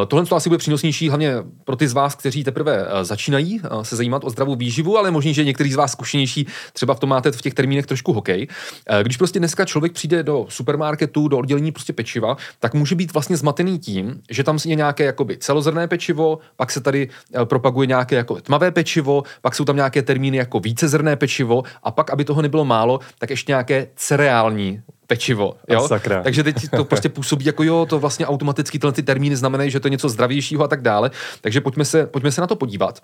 tohle 0.07 0.25
to 0.25 0.35
asi 0.35 0.49
bude 0.49 0.57
přínosnější 0.57 1.09
hlavně 1.09 1.35
pro 1.63 1.75
ty 1.75 1.87
z 1.87 1.93
vás, 1.93 2.15
kteří 2.15 2.43
teprve 2.43 2.83
uh, 2.83 2.89
začínají 3.01 3.61
uh, 3.61 3.81
se 3.81 3.95
zajímat 3.95 4.23
o 4.23 4.29
zdravou 4.29 4.55
výživu, 4.55 4.97
ale 4.97 5.11
možná, 5.11 5.31
že 5.31 5.43
některý 5.43 5.71
z 5.71 5.75
vás 5.75 5.91
zkušenější 5.91 6.47
třeba 6.73 6.93
v 6.93 6.99
tom 6.99 7.09
máte 7.09 7.31
v 7.31 7.41
těch 7.41 7.53
termínech 7.53 7.85
trošku 7.85 8.13
hokej. 8.13 8.47
Uh, 8.91 8.99
když 8.99 9.17
prostě 9.17 9.39
dneska 9.39 9.65
člověk 9.65 9.93
přijde 9.93 10.23
do 10.23 10.45
supermarketu, 10.49 11.27
do 11.27 11.37
oddělení 11.37 11.71
prostě 11.71 11.93
pečiva, 11.93 12.37
tak 12.59 12.73
může 12.73 12.95
být 12.95 13.13
vlastně 13.13 13.24
zmatený 13.33 13.79
tím, 13.79 14.21
že 14.29 14.43
tam 14.43 14.57
je 14.65 14.75
nějaké 14.75 15.03
jakoby 15.03 15.37
celozrné 15.37 15.87
pečivo, 15.87 16.39
pak 16.55 16.71
se 16.71 16.81
tady 16.81 17.09
uh, 17.37 17.45
propaguje 17.45 17.87
nějaké 17.87 18.15
jako 18.15 18.41
tmavé 18.41 18.71
pečivo, 18.71 19.23
pak 19.41 19.55
jsou 19.55 19.65
tam 19.65 19.75
nějaké 19.75 20.01
termíny 20.01 20.37
jako 20.37 20.59
vícezrné 20.59 21.15
pečivo 21.15 21.63
a 21.83 21.91
pak, 21.91 22.09
aby 22.09 22.25
toho 22.25 22.41
nebylo 22.41 22.65
málo, 22.65 22.99
tak 23.19 23.29
ještě 23.29 23.51
nějaké 23.51 23.87
cereální 23.95 24.81
pečivo. 25.07 25.53
Jo? 25.69 25.87
Sakra. 25.87 26.23
Takže 26.23 26.43
teď 26.43 26.55
to 26.75 26.85
prostě 26.91 27.09
působí 27.09 27.45
jako 27.45 27.63
jo, 27.63 27.85
to 27.89 27.99
vlastně 27.99 28.27
automaticky 28.27 28.79
tyhle 28.79 28.93
ty 28.93 29.03
termíny 29.03 29.35
znamenají, 29.35 29.71
že 29.71 29.79
to 29.79 29.87
je 29.87 29.91
něco 29.91 30.09
zdravějšího 30.09 30.63
a 30.63 30.67
tak 30.67 30.81
dále. 30.81 31.11
Takže 31.41 31.61
pojďme 31.61 31.85
se, 31.85 32.05
pojďme 32.05 32.31
se 32.31 32.41
na 32.41 32.47
to 32.47 32.55
podívat. 32.55 33.01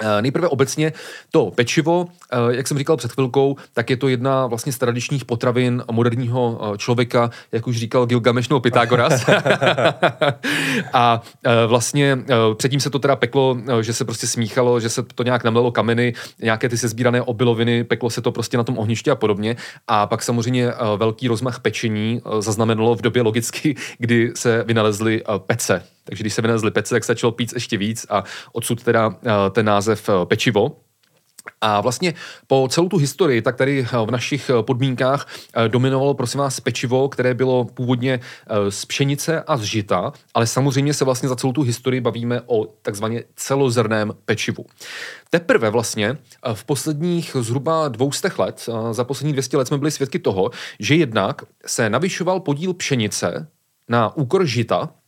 Eh, 0.00 0.22
nejprve 0.22 0.48
obecně 0.48 0.92
to 1.30 1.50
pečivo, 1.50 2.06
eh, 2.32 2.36
jak 2.50 2.68
jsem 2.68 2.78
říkal 2.78 2.96
před 2.96 3.12
chvilkou, 3.12 3.56
tak 3.72 3.90
je 3.90 3.96
to 3.96 4.08
jedna 4.08 4.46
vlastně 4.46 4.72
z 4.72 4.78
tradičních 4.78 5.24
potravin 5.24 5.82
moderního 5.90 6.60
eh, 6.74 6.78
člověka, 6.78 7.30
jak 7.52 7.66
už 7.66 7.76
říkal 7.76 8.06
Gilgameš 8.06 8.48
nebo 8.48 8.60
Pythagoras. 8.60 9.24
a 10.92 11.22
vlastně 11.66 12.18
předtím 12.56 12.80
se 12.80 12.90
to 12.90 12.98
teda 12.98 13.16
peklo, 13.16 13.58
že 13.80 13.92
se 13.92 14.04
prostě 14.04 14.26
smíchalo, 14.26 14.80
že 14.80 14.88
se 14.88 15.02
to 15.02 15.22
nějak 15.22 15.44
namlelo 15.44 15.72
kameny, 15.72 16.14
nějaké 16.42 16.68
ty 16.68 16.78
sezbírané 16.78 17.22
obiloviny, 17.22 17.84
peklo 17.84 18.10
se 18.10 18.20
to 18.20 18.32
prostě 18.32 18.56
na 18.56 18.64
tom 18.64 18.78
ohništi 18.78 19.10
a 19.10 19.14
podobně. 19.14 19.56
A 19.88 20.06
pak 20.06 20.22
samozřejmě 20.22 20.72
velký 20.96 21.28
rozmach 21.28 21.60
pečení 21.60 22.22
zaznamenalo 22.38 22.94
v 22.94 23.02
době 23.02 23.22
logicky, 23.22 23.76
kdy 23.98 24.32
se 24.34 24.64
vynalezly 24.66 25.22
pece. 25.46 25.82
Takže 26.04 26.22
když 26.22 26.34
se 26.34 26.42
vynalezly 26.42 26.70
pece, 26.70 26.94
tak 26.94 27.04
se 27.04 27.12
začalo 27.12 27.32
pít 27.32 27.52
ještě 27.54 27.76
víc 27.76 28.06
a 28.10 28.24
odsud 28.52 28.82
teda 28.82 29.16
ten 29.50 29.66
název 29.66 30.08
eh, 30.08 30.26
pečivo. 30.26 30.76
A 31.60 31.80
vlastně 31.80 32.14
po 32.46 32.68
celou 32.70 32.88
tu 32.88 32.96
historii, 32.96 33.42
tak 33.42 33.56
tady 33.56 33.80
eh, 33.80 34.06
v 34.06 34.10
našich 34.10 34.50
eh, 34.50 34.62
podmínkách 34.62 35.28
dominovalo, 35.68 36.14
prosím 36.14 36.40
vás, 36.40 36.60
pečivo, 36.60 37.08
které 37.08 37.34
bylo 37.34 37.64
původně 37.64 38.20
z 38.68 38.84
pšenice 38.84 39.42
a 39.42 39.56
z 39.56 39.62
žita, 39.62 40.12
ale 40.34 40.46
samozřejmě 40.46 40.94
se 40.94 41.04
vlastně 41.04 41.28
za 41.28 41.36
celou 41.36 41.52
tu 41.52 41.62
historii 41.62 42.00
bavíme 42.00 42.40
o 42.46 42.64
takzvaně 42.64 43.24
celozrném 43.36 44.12
pečivu. 44.24 44.66
Teprve 45.30 45.70
vlastně 45.70 46.18
v 46.54 46.64
posledních 46.64 47.36
zhruba 47.40 47.88
dvoustech 47.88 48.38
let, 48.38 48.68
za 48.90 49.04
poslední 49.04 49.32
200 49.32 49.56
let 49.56 49.68
jsme 49.68 49.78
byli 49.78 49.90
svědky 49.90 50.18
toho, 50.18 50.50
že 50.78 50.94
jednak 50.94 51.42
se 51.66 51.90
navyšoval 51.90 52.40
podíl 52.40 52.74
pšenice 52.74 53.48
na 53.88 54.16
úkor 54.16 54.46
žita, 54.46 54.88
Eh, 54.88 55.03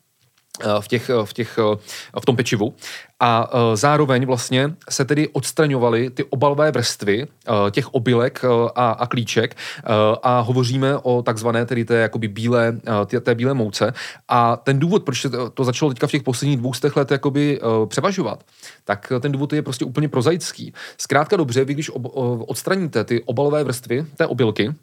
v, 0.81 0.89
těch, 0.89 1.11
v, 1.25 1.33
těch, 1.33 1.59
eh, 1.59 2.21
v 2.21 2.27
tom 2.27 2.37
pečivu. 2.37 2.75
A 3.21 3.51
eh, 3.51 3.77
zároveň 3.77 4.27
vlastně 4.27 4.75
se 4.91 5.05
tedy 5.05 5.29
odstraňovaly 5.29 6.11
ty 6.11 6.25
obalové 6.25 6.71
vrstvy 6.71 7.27
těch 7.71 7.95
obilek 7.95 8.45
a, 8.75 8.91
a 8.91 9.07
klíček 9.07 9.57
a 10.23 10.41
hovoříme 10.41 10.99
o 10.99 11.23
takzvané 11.23 11.67
tedy 11.67 11.85
té 11.85 11.95
jakoby 11.95 12.29
bílé, 12.29 12.79
té, 13.07 13.21
té 13.21 13.35
bílé 13.35 13.55
mouce. 13.55 13.93
A 14.29 14.57
ten 14.57 14.79
důvod, 14.79 15.05
proč 15.05 15.27
to 15.55 15.65
začalo 15.65 15.91
teďka 15.91 16.07
v 16.07 16.11
těch 16.11 16.23
posledních 16.23 16.59
dvoustech 16.59 16.97
let 16.97 17.11
jakoby 17.11 17.61
převažovat, 17.87 18.45
tak 18.85 19.13
ten 19.21 19.33
důvod 19.33 19.53
je 19.53 19.63
prostě 19.63 19.85
úplně 19.85 20.09
prozaický. 20.09 20.73
Zkrátka 20.99 21.37
dobře, 21.37 21.65
vy 21.65 21.75
když 21.75 21.91
odstraníte 22.47 23.05
ty 23.05 23.23
obalové 23.23 23.65
vrstvy 23.65 24.07
té 24.17 24.27
obilky, 24.27 24.75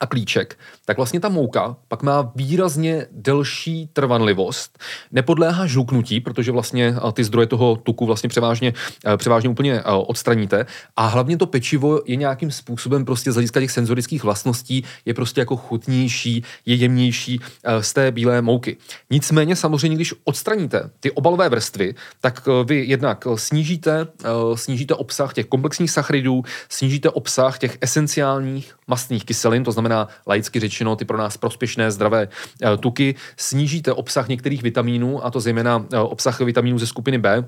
a 0.00 0.06
klíček, 0.06 0.58
tak 0.84 0.96
vlastně 0.96 1.20
ta 1.20 1.28
mouka 1.28 1.76
pak 1.88 2.02
má 2.02 2.32
výrazně 2.36 3.06
delší 3.10 3.88
trvanlivost, 3.92 4.78
nepodléhá 5.12 5.66
žluknutí, 5.66 6.20
protože 6.20 6.52
vlastně 6.52 6.94
eh, 7.08 7.12
ty 7.12 7.24
zdroje 7.24 7.46
toho 7.46 7.76
tuku 7.76 8.06
vlastně 8.06 8.28
převážně, 8.28 8.72
eh, 9.06 9.16
převážně 9.16 9.48
úplně 9.48 9.74
eh, 9.74 9.82
odstraníte 9.84 10.66
a 10.96 11.06
hlavně 11.06 11.36
to 11.36 11.46
pečivo 11.46 12.00
je 12.06 12.16
nějakým 12.16 12.50
způsobem 12.50 13.04
prostě 13.04 13.32
z 13.32 13.34
hlediska 13.34 13.60
těch 13.60 13.70
senzorických 13.70 14.24
vlastností 14.24 14.84
je 15.04 15.14
prostě 15.14 15.40
jako 15.40 15.56
chutnější, 15.56 16.42
je 16.66 16.74
jemnější 16.74 17.40
z 17.80 17.92
té 17.92 18.10
bílé 18.10 18.42
mouky. 18.42 18.76
Nicméně 19.10 19.56
samozřejmě, 19.56 19.96
když 19.96 20.14
odstraníte 20.24 20.90
ty 21.00 21.10
obalové 21.10 21.48
vrstvy, 21.48 21.94
tak 22.20 22.48
vy 22.64 22.84
jednak 22.84 23.24
snížíte, 23.34 24.06
snížíte 24.54 24.94
obsah 24.94 25.34
těch 25.34 25.46
komplexních 25.46 25.90
sacharidů, 25.90 26.42
snížíte 26.68 27.10
obsah 27.10 27.58
těch 27.58 27.78
esenciálních 27.80 28.74
mastných 28.86 29.24
kyselin, 29.24 29.64
to 29.64 29.72
znamená 29.72 29.85
laicky 30.26 30.60
řečeno 30.60 30.96
ty 30.96 31.04
pro 31.04 31.18
nás 31.18 31.36
prospěšné 31.36 31.90
zdravé 31.90 32.28
eh, 32.62 32.76
tuky, 32.76 33.14
snížíte 33.36 33.92
obsah 33.92 34.28
některých 34.28 34.62
vitamínů, 34.62 35.24
a 35.24 35.30
to 35.30 35.40
zejména 35.40 35.86
eh, 35.92 35.98
obsah 35.98 36.40
vitamínů 36.40 36.78
ze 36.78 36.86
skupiny 36.86 37.18
B, 37.18 37.44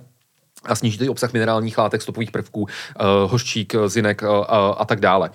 a 0.65 0.75
snížíte 0.75 1.05
i 1.05 1.09
obsah 1.09 1.33
minerálních 1.33 1.79
látek, 1.79 2.03
stopových 2.03 2.31
prvků, 2.31 2.61
uh, 2.61 2.69
hořčík, 3.31 3.75
zinek 3.87 4.23
a 4.77 4.85
tak 4.85 5.01
dále. 5.01 5.31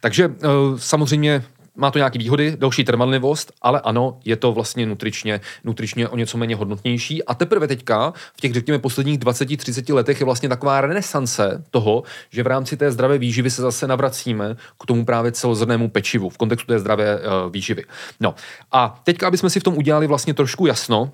Takže 0.00 0.34
samozřejmě 0.76 1.44
má 1.76 1.90
to 1.90 1.98
nějaké 1.98 2.18
výhody, 2.18 2.56
další 2.58 2.84
trvanlivost, 2.84 3.52
ale 3.62 3.80
ano, 3.80 4.18
je 4.24 4.36
to 4.36 4.52
vlastně 4.52 4.86
nutričně, 4.86 5.40
nutričně 5.64 6.08
o 6.08 6.16
něco 6.16 6.38
méně 6.38 6.56
hodnotnější. 6.56 7.24
A 7.24 7.34
teprve 7.34 7.68
teďka, 7.68 8.12
v 8.36 8.40
těch, 8.40 8.52
řekněme, 8.52 8.78
posledních 8.78 9.18
20-30 9.18 9.94
letech 9.94 10.20
je 10.20 10.24
vlastně 10.24 10.48
taková 10.48 10.80
renesance 10.80 11.64
toho, 11.70 12.02
že 12.30 12.42
v 12.42 12.46
rámci 12.46 12.76
té 12.76 12.90
zdravé 12.90 13.18
výživy 13.18 13.50
se 13.50 13.62
zase 13.62 13.86
navracíme 13.86 14.56
k 14.80 14.86
tomu 14.86 15.04
právě 15.04 15.32
celozrnému 15.32 15.88
pečivu 15.90 16.28
v 16.28 16.36
kontextu 16.36 16.66
té 16.66 16.78
zdravé 16.78 17.16
uh, 17.16 17.52
výživy. 17.52 17.84
No 18.20 18.34
a 18.72 19.00
teďka, 19.04 19.26
aby 19.26 19.38
jsme 19.38 19.50
si 19.50 19.60
v 19.60 19.62
tom 19.62 19.76
udělali 19.76 20.06
vlastně 20.06 20.34
trošku 20.34 20.66
jasno, 20.66 21.02
uh, 21.02 21.10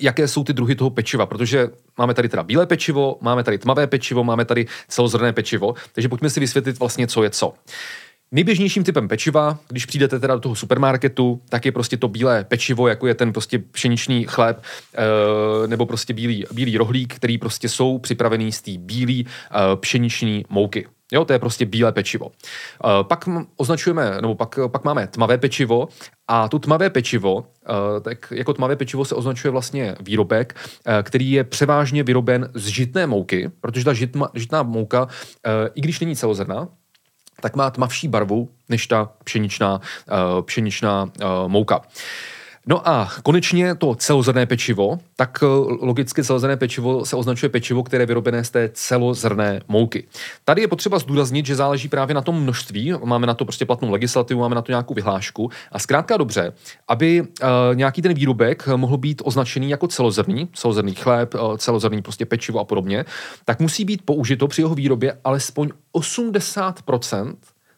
jaké 0.00 0.28
jsou 0.28 0.44
ty 0.44 0.52
druhy 0.52 0.74
toho 0.74 0.90
pečiva, 0.90 1.26
protože 1.26 1.68
máme 1.98 2.14
tady 2.14 2.28
teda 2.28 2.42
bílé 2.42 2.66
pečivo, 2.66 3.18
máme 3.20 3.44
tady 3.44 3.58
tmavé 3.58 3.86
pečivo, 3.86 4.24
máme 4.24 4.44
tady 4.44 4.66
celozrné 4.88 5.32
pečivo, 5.32 5.74
takže 5.92 6.08
pojďme 6.08 6.30
si 6.30 6.40
vysvětlit 6.40 6.78
vlastně, 6.78 7.06
co 7.06 7.22
je 7.22 7.30
co. 7.30 7.54
Nejběžnějším 8.32 8.84
typem 8.84 9.08
pečiva, 9.08 9.58
když 9.68 9.86
přijdete 9.86 10.20
teda 10.20 10.34
do 10.34 10.40
toho 10.40 10.54
supermarketu, 10.54 11.42
tak 11.48 11.64
je 11.64 11.72
prostě 11.72 11.96
to 11.96 12.08
bílé 12.08 12.44
pečivo, 12.44 12.88
jako 12.88 13.06
je 13.06 13.14
ten 13.14 13.32
prostě 13.32 13.58
pšeničný 13.58 14.24
chléb, 14.24 14.62
e, 15.64 15.68
nebo 15.68 15.86
prostě 15.86 16.14
bílý, 16.14 16.44
bílý 16.52 16.76
rohlík, 16.76 17.14
který 17.14 17.38
prostě 17.38 17.68
jsou 17.68 17.98
připravený 17.98 18.52
z 18.52 18.62
té 18.62 18.70
bílé 18.78 19.12
e, 19.12 19.24
pšeniční 19.76 20.44
mouky. 20.48 20.86
Jo, 21.12 21.24
to 21.24 21.32
je 21.32 21.38
prostě 21.38 21.66
bílé 21.66 21.92
pečivo. 21.92 22.30
E, 22.30 23.04
pak 23.04 23.28
označujeme, 23.56 24.18
nebo 24.20 24.34
pak, 24.34 24.58
pak 24.68 24.84
máme 24.84 25.06
tmavé 25.06 25.38
pečivo 25.38 25.88
a 26.28 26.48
tu 26.48 26.58
tmavé 26.58 26.90
pečivo, 26.90 27.46
tak 28.02 28.32
jako 28.36 28.52
tmavé 28.52 28.76
pečivo 28.76 29.04
se 29.04 29.14
označuje 29.14 29.50
vlastně 29.50 29.96
výrobek, 30.00 30.56
který 31.02 31.30
je 31.30 31.44
převážně 31.44 32.02
vyroben 32.02 32.50
z 32.54 32.66
žitné 32.66 33.06
mouky, 33.06 33.50
protože 33.60 33.84
ta 33.84 33.92
žitma, 33.92 34.30
žitná 34.34 34.62
mouka, 34.62 35.08
i 35.74 35.80
když 35.80 36.00
není 36.00 36.16
celozrná, 36.16 36.68
tak 37.40 37.56
má 37.56 37.70
tmavší 37.70 38.08
barvu 38.08 38.48
než 38.68 38.86
ta 38.86 39.10
pšeničná, 39.24 39.80
uh, 39.80 40.42
pšeničná 40.42 41.04
uh, 41.04 41.48
mouka. 41.48 41.80
No 42.68 42.88
a 42.88 43.08
konečně 43.22 43.74
to 43.74 43.94
celozrné 43.94 44.46
pečivo, 44.46 44.98
tak 45.16 45.38
eh, 45.42 45.46
logicky 45.80 46.24
celozrné 46.24 46.56
pečivo 46.56 47.04
se 47.04 47.16
označuje 47.16 47.50
pečivo, 47.50 47.82
které 47.82 48.02
je 48.02 48.06
vyrobené 48.06 48.44
z 48.44 48.50
té 48.50 48.70
celozrné 48.72 49.60
mouky. 49.68 50.06
Tady 50.44 50.62
je 50.62 50.68
potřeba 50.68 50.98
zdůraznit, 50.98 51.46
že 51.46 51.56
záleží 51.56 51.88
právě 51.88 52.14
na 52.14 52.20
tom 52.20 52.42
množství, 52.42 52.92
máme 53.04 53.26
na 53.26 53.34
to 53.34 53.44
prostě 53.44 53.66
platnou 53.66 53.90
legislativu, 53.90 54.40
máme 54.40 54.54
na 54.54 54.62
to 54.62 54.72
nějakou 54.72 54.94
vyhlášku. 54.94 55.50
A 55.72 55.78
zkrátka 55.78 56.16
dobře, 56.16 56.52
aby 56.88 57.20
uh, 57.20 57.48
nějaký 57.74 58.02
ten 58.02 58.14
výrobek 58.14 58.68
mohl 58.76 58.96
být 58.96 59.22
označený 59.24 59.70
jako 59.70 59.88
celozrný, 59.88 60.48
celozrný 60.54 60.94
chléb, 60.94 61.34
uh, 61.34 61.56
celozrný 61.56 62.02
prostě 62.02 62.26
pečivo 62.26 62.60
a 62.60 62.64
podobně, 62.64 63.04
tak 63.44 63.60
musí 63.60 63.84
být 63.84 64.02
použito 64.04 64.48
při 64.48 64.62
jeho 64.62 64.74
výrobě 64.74 65.18
alespoň 65.24 65.70
80 65.92 66.82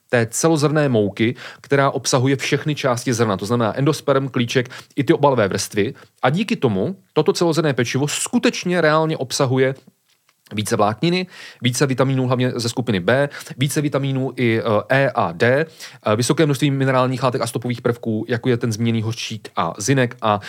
té 0.08 0.26
celozrné 0.30 0.88
mouky, 0.88 1.34
která 1.60 1.90
obsahuje 1.90 2.36
všechny 2.36 2.74
části 2.74 3.12
zrna, 3.12 3.36
to 3.36 3.46
znamená 3.46 3.76
endosperm, 3.78 4.28
klíček 4.28 4.68
i 4.96 5.04
ty 5.04 5.12
obalové 5.12 5.48
vrstvy. 5.48 5.94
A 6.22 6.30
díky 6.30 6.56
tomu 6.56 6.96
toto 7.12 7.32
celozrné 7.32 7.74
pečivo 7.74 8.08
skutečně 8.08 8.80
reálně 8.80 9.16
obsahuje 9.16 9.74
více 10.54 10.76
vlákniny, 10.76 11.26
více 11.62 11.86
vitamínů 11.86 12.26
hlavně 12.26 12.52
ze 12.56 12.68
skupiny 12.68 13.00
B, 13.00 13.28
více 13.56 13.80
vitamínů 13.80 14.32
i 14.36 14.60
E 14.88 15.10
a 15.10 15.32
D, 15.32 15.66
vysoké 16.16 16.46
množství 16.46 16.70
minerálních 16.70 17.22
látek 17.22 17.40
a 17.40 17.46
stopových 17.46 17.82
prvků, 17.82 18.24
jako 18.28 18.48
je 18.48 18.56
ten 18.56 18.72
zmíněný 18.72 19.02
hořčík 19.02 19.48
a 19.56 19.74
zinek 19.78 20.16
a 20.22 20.40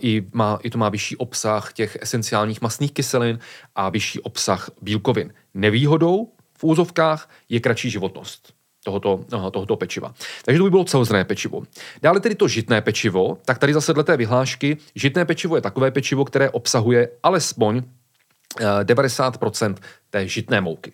i, 0.00 0.26
má, 0.32 0.58
i 0.62 0.70
to 0.70 0.78
má 0.78 0.88
vyšší 0.88 1.16
obsah 1.16 1.72
těch 1.72 1.98
esenciálních 2.00 2.60
masných 2.60 2.92
kyselin 2.92 3.38
a 3.74 3.88
vyšší 3.88 4.20
obsah 4.20 4.70
bílkovin. 4.82 5.32
Nevýhodou 5.54 6.32
v 6.58 6.64
úzovkách 6.64 7.30
je 7.48 7.60
kratší 7.60 7.90
životnost 7.90 8.57
tohoto, 8.88 9.20
tohoto 9.28 9.76
pečiva. 9.76 10.14
Takže 10.44 10.58
to 10.58 10.64
by 10.64 10.70
bylo 10.70 10.84
celozrné 10.84 11.24
pečivo. 11.24 11.62
Dále 12.02 12.20
tedy 12.20 12.34
to 12.34 12.48
žitné 12.48 12.80
pečivo, 12.80 13.38
tak 13.44 13.58
tady 13.58 13.74
zase 13.74 13.94
dle 13.94 14.04
té 14.04 14.16
vyhlášky, 14.16 14.76
žitné 14.94 15.24
pečivo 15.24 15.56
je 15.56 15.62
takové 15.62 15.90
pečivo, 15.90 16.24
které 16.24 16.50
obsahuje 16.50 17.08
alespoň 17.22 17.82
90% 18.82 19.74
eh, 19.76 19.80
té 20.10 20.28
žitné 20.28 20.60
mouky. 20.60 20.92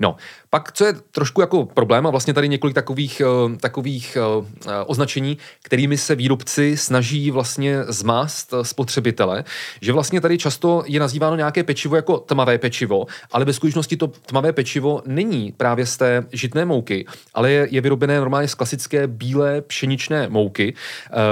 No, 0.00 0.16
pak 0.50 0.72
co 0.72 0.84
je 0.84 0.92
trošku 0.92 1.40
jako 1.40 1.66
problém, 1.66 2.06
a 2.06 2.10
vlastně 2.10 2.34
tady 2.34 2.48
několik 2.48 2.74
takových, 2.74 3.22
uh, 3.44 3.56
takových 3.56 4.18
uh, 4.38 4.46
označení, 4.86 5.38
kterými 5.62 5.98
se 5.98 6.14
výrobci 6.14 6.76
snaží 6.76 7.30
vlastně 7.30 7.84
zmást 7.84 8.54
spotřebitele, 8.62 9.44
že 9.80 9.92
vlastně 9.92 10.20
tady 10.20 10.38
často 10.38 10.82
je 10.86 11.00
nazýváno 11.00 11.36
nějaké 11.36 11.64
pečivo 11.64 11.96
jako 11.96 12.18
tmavé 12.18 12.58
pečivo, 12.58 13.06
ale 13.32 13.44
ve 13.44 13.52
skutečnosti 13.52 13.96
to 13.96 14.06
tmavé 14.06 14.52
pečivo 14.52 15.02
není 15.06 15.52
právě 15.52 15.86
z 15.86 15.96
té 15.96 16.26
žitné 16.32 16.64
mouky, 16.64 17.06
ale 17.34 17.50
je, 17.50 17.68
je 17.70 17.80
vyrobené 17.80 18.18
normálně 18.18 18.48
z 18.48 18.54
klasické 18.54 19.06
bílé 19.06 19.62
pšeničné 19.62 20.28
mouky, 20.28 20.74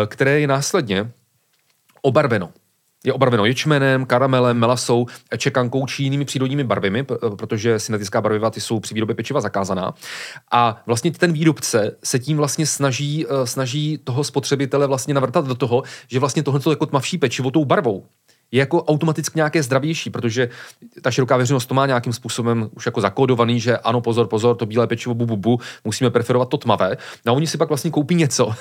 které 0.07 0.41
je 0.41 0.47
následně 0.47 1.11
obarveno 2.03 2.53
je 3.05 3.12
obarveno 3.12 3.44
ječmenem, 3.44 4.07
karamelem, 4.07 4.59
melasou, 4.59 5.07
čekankou 5.38 5.86
či 5.86 6.03
jinými 6.03 6.24
přírodními 6.24 6.64
barvami, 6.64 7.05
protože 7.36 7.78
syntetická 7.78 8.20
barviva 8.20 8.51
ty 8.51 8.61
jsou 8.61 8.80
při 8.80 8.94
výrobě 8.94 9.14
pečiva 9.14 9.40
zakázaná. 9.40 9.94
A 10.53 10.82
vlastně 10.86 11.11
ten 11.11 11.32
výrobce 11.32 11.96
se 12.05 12.18
tím 12.18 12.36
vlastně 12.36 12.66
snaží, 12.66 13.26
eh, 13.26 13.46
snaží 13.46 13.98
toho 14.05 14.24
spotřebitele 14.24 14.86
vlastně 14.86 15.14
navrtat 15.14 15.46
do 15.46 15.55
toho, 15.55 15.82
že 16.09 16.18
vlastně 16.18 16.42
tohle 16.42 16.61
jako 16.70 16.86
tmavší 16.86 17.18
pečivo 17.18 17.51
tou 17.51 17.64
barvou 17.64 18.07
je 18.53 18.59
jako 18.59 18.84
automaticky 18.84 19.38
nějaké 19.38 19.62
zdravější, 19.62 20.11
protože 20.11 20.48
ta 21.03 21.11
široká 21.11 21.36
veřejnost 21.36 21.66
to 21.66 21.74
má 21.74 21.86
nějakým 21.86 22.12
způsobem 22.12 22.70
už 22.76 22.86
jako 22.86 23.01
zakódovaný, 23.01 23.61
že 23.61 23.78
ano, 23.78 24.01
pozor, 24.01 24.26
pozor, 24.26 24.57
to 24.57 24.66
bílé 24.66 24.86
pečivo, 24.86 25.14
bu, 25.14 25.26
bu, 25.26 25.36
bu, 25.36 25.61
musíme 25.84 26.11
preferovat 26.11 26.48
to 26.48 26.57
tmavé. 26.57 26.96
No 27.26 27.32
a 27.32 27.36
oni 27.36 27.46
si 27.46 27.59
pak 27.59 27.68
vlastně 27.68 27.90
koupí 27.90 28.14
něco, 28.14 28.55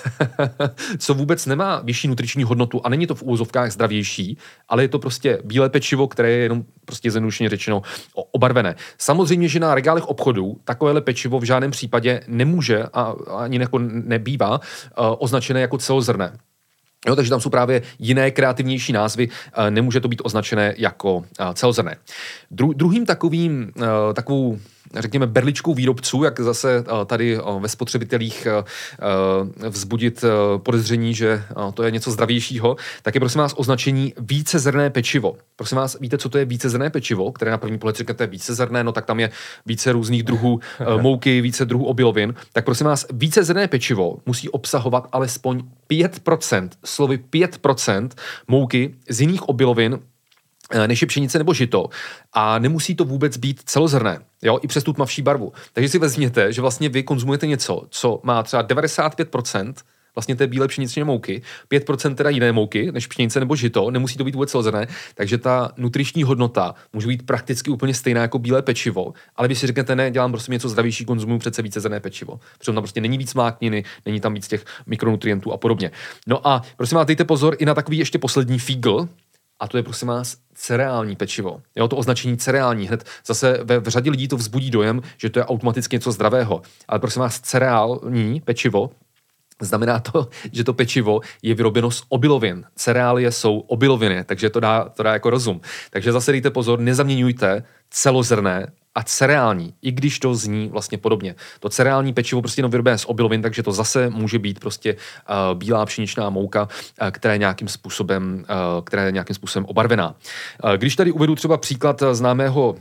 co 0.97 1.13
vůbec 1.13 1.45
nemá 1.45 1.81
vyšší 1.83 2.07
nutriční 2.07 2.43
hodnotu 2.43 2.81
a 2.83 2.89
není 2.89 3.07
to 3.07 3.15
v 3.15 3.23
úzovkách 3.23 3.71
zdravější, 3.71 4.37
ale 4.69 4.83
je 4.83 4.87
to 4.87 4.99
prostě 4.99 5.39
bílé 5.43 5.69
pečivo, 5.69 6.07
které 6.07 6.31
je 6.31 6.37
jenom 6.37 6.63
prostě 6.85 7.11
zjednodušeně 7.11 7.49
řečeno 7.49 7.81
obarvené. 8.13 8.75
Samozřejmě, 8.97 9.47
že 9.47 9.59
na 9.59 9.75
regálech 9.75 10.07
obchodů 10.07 10.57
takovéhle 10.63 11.01
pečivo 11.01 11.39
v 11.39 11.43
žádném 11.43 11.71
případě 11.71 12.21
nemůže 12.27 12.83
a 12.93 13.15
ani 13.37 13.59
jako 13.59 13.79
nebývá 13.79 14.59
uh, 14.59 15.15
označené 15.19 15.61
jako 15.61 15.77
celozrné. 15.77 16.37
Jo, 17.08 17.16
takže 17.16 17.30
tam 17.30 17.41
jsou 17.41 17.50
právě 17.50 17.82
jiné 18.00 18.32
kreativnější 18.32 18.93
názvy, 18.93 19.30
eh, 19.54 19.72
nemůže 19.72 20.00
to 20.00 20.08
být 20.08 20.22
označené 20.24 20.74
jako 20.78 21.26
eh, 21.39 21.45
celozrné. 21.54 21.97
Dru, 22.52 22.74
druhým 22.74 23.06
takovým, 23.06 23.72
eh, 23.78 24.14
takovou 24.14 24.60
řekněme, 24.95 25.27
berličkou 25.27 25.73
výrobců, 25.73 26.23
jak 26.23 26.39
zase 26.39 26.83
tady 27.05 27.37
ve 27.59 27.69
spotřebitelích 27.69 28.47
vzbudit 29.69 30.23
podezření, 30.57 31.13
že 31.13 31.43
to 31.73 31.83
je 31.83 31.91
něco 31.91 32.11
zdravějšího, 32.11 32.75
tak 33.01 33.15
je 33.15 33.19
prosím 33.19 33.41
vás 33.41 33.53
označení 33.57 34.13
vícezrné 34.17 34.89
pečivo. 34.89 35.35
Prosím 35.55 35.77
vás, 35.77 35.97
víte, 35.99 36.17
co 36.17 36.29
to 36.29 36.37
je 36.37 36.45
vícezrné 36.45 36.89
pečivo, 36.89 37.31
které 37.31 37.51
na 37.51 37.57
první 37.57 37.77
pohled 37.77 37.95
říkáte 37.95 38.27
vícezrné, 38.27 38.83
no 38.83 38.91
tak 38.91 39.05
tam 39.05 39.19
je 39.19 39.29
více 39.65 39.91
různých 39.91 40.23
druhů 40.23 40.59
mouky, 41.01 41.41
více 41.41 41.65
druhů 41.65 41.85
obilovin. 41.85 42.33
Tak 42.53 42.65
prosím 42.65 42.87
vás, 42.87 43.05
vícezrné 43.13 43.67
pečivo 43.67 44.17
musí 44.25 44.49
obsahovat 44.49 45.07
alespoň 45.11 45.63
5%, 45.91 46.69
slovy 46.85 47.19
5% 47.33 48.09
mouky 48.47 48.95
z 49.09 49.21
jiných 49.21 49.49
obilovin, 49.49 49.99
Eh, 49.99 50.09
než 50.88 51.01
je 51.01 51.07
pšenice 51.07 51.38
nebo 51.38 51.53
žito. 51.53 51.89
A 52.34 52.59
nemusí 52.59 52.95
to 52.95 53.05
vůbec 53.05 53.38
být 53.38 53.61
celozrné, 53.65 54.20
jo, 54.41 54.59
i 54.61 54.67
přes 54.67 54.84
tu 54.84 54.93
tmavší 54.93 55.22
barvu. 55.22 55.53
Takže 55.74 55.89
si 55.89 55.99
vezměte, 55.99 56.53
že 56.53 56.61
vlastně 56.61 56.89
vy 56.89 57.03
konzumujete 57.03 57.47
něco, 57.47 57.84
co 57.89 58.20
má 58.24 58.43
třeba 58.43 58.63
95% 58.63 59.74
vlastně 60.15 60.36
té 60.36 60.47
bílé 60.47 60.67
pšeničné 60.67 61.03
mouky, 61.03 61.41
5% 61.72 62.15
teda 62.15 62.30
jiné 62.30 62.51
mouky, 62.51 62.91
než 62.91 63.07
pšenice 63.07 63.39
nebo 63.39 63.55
žito, 63.55 63.91
nemusí 63.91 64.17
to 64.17 64.24
být 64.24 64.36
vůbec 64.36 64.51
celozrné, 64.51 64.88
takže 65.15 65.38
ta 65.38 65.72
nutriční 65.78 66.24
hodnota 66.24 66.76
může 66.93 67.07
být 67.07 67.26
prakticky 67.26 67.72
úplně 67.72 67.93
stejná 67.93 68.22
jako 68.22 68.39
bílé 68.39 68.61
pečivo, 68.61 69.13
ale 69.36 69.47
vy 69.47 69.55
si 69.55 69.67
řeknete, 69.67 69.95
ne, 69.95 70.11
dělám 70.11 70.32
prostě 70.32 70.51
něco 70.51 70.70
zdravější, 70.70 71.05
konzumuju 71.05 71.39
přece 71.39 71.61
více 71.61 71.80
zrné 71.80 71.99
pečivo. 71.99 72.39
Protože 72.57 72.72
tam 72.72 72.84
prostě 72.84 73.01
není 73.01 73.17
víc 73.17 73.34
mákniny, 73.34 73.84
není 74.05 74.20
tam 74.20 74.34
víc 74.34 74.47
těch 74.47 74.65
mikronutrientů 74.86 75.53
a 75.53 75.57
podobně. 75.57 75.91
No 76.28 76.47
a 76.47 76.61
prosím 76.78 76.95
vás, 76.95 77.07
dejte 77.07 77.26
pozor 77.26 77.55
i 77.59 77.65
na 77.65 77.74
takový 77.74 77.97
ještě 77.97 78.20
poslední 78.20 78.59
fígl, 78.59 79.07
a 79.60 79.68
to 79.68 79.78
je 79.78 79.84
prosím 79.84 80.07
vás 80.07 80.38
cereální 80.53 81.16
pečivo. 81.16 81.62
Jo, 81.76 81.88
to 81.88 81.97
označení 81.97 82.38
cereální 82.38 82.88
hned 82.88 83.03
zase 83.26 83.60
ve 83.64 83.80
v 83.80 83.88
řadě 83.88 84.12
lidí 84.12 84.28
to 84.28 84.38
vzbudí 84.38 84.72
dojem, 84.72 85.01
že 85.18 85.30
to 85.30 85.39
je 85.39 85.45
automaticky 85.45 85.95
něco 85.95 86.12
zdravého. 86.12 86.62
Ale 86.88 86.99
prosím 86.99 87.22
vás, 87.22 87.39
cereální 87.39 88.41
pečivo 88.41 88.89
Znamená 89.62 89.99
to, 89.99 90.30
že 90.51 90.64
to 90.64 90.74
pečivo 90.74 91.22
je 91.41 91.55
vyrobeno 91.55 91.91
z 91.91 92.03
obilovin. 92.10 92.64
Cereálie 92.76 93.32
jsou 93.32 93.60
obiloviny, 93.60 94.24
takže 94.24 94.49
to 94.49 94.60
dá, 94.60 94.89
to 94.89 95.03
dá 95.03 95.14
jako 95.14 95.30
rozum. 95.30 95.62
Takže 95.89 96.12
zase 96.12 96.32
dejte 96.32 96.49
pozor, 96.49 96.80
nezaměňujte 96.80 97.64
celozrné 97.89 98.72
a 98.95 99.03
cereální, 99.03 99.73
i 99.81 99.91
když 99.91 100.19
to 100.19 100.35
zní 100.35 100.69
vlastně 100.69 100.97
podobně. 100.97 101.35
To 101.59 101.69
cereální 101.69 102.13
pečivo 102.13 102.41
prostě 102.41 102.59
jenom 102.59 102.71
vyrobené 102.71 102.97
z 102.97 103.05
obilovin, 103.05 103.41
takže 103.41 103.63
to 103.63 103.71
zase 103.71 104.09
může 104.09 104.39
být 104.39 104.59
prostě 104.59 104.93
uh, 104.93 105.57
bílá 105.57 105.85
pšeničná 105.85 106.29
mouka, 106.29 106.67
uh, 107.01 107.07
která 107.11 107.33
je 107.33 107.37
nějakým 107.37 107.67
způsobem, 107.67 108.45
uh, 108.49 108.83
která 108.83 109.03
je 109.03 109.11
nějakým 109.11 109.35
způsobem 109.35 109.65
obarvená. 109.65 110.15
Uh, 110.63 110.71
když 110.73 110.95
tady 110.95 111.11
uvedu 111.11 111.35
třeba 111.35 111.57
příklad 111.57 112.03
známého 112.11 112.75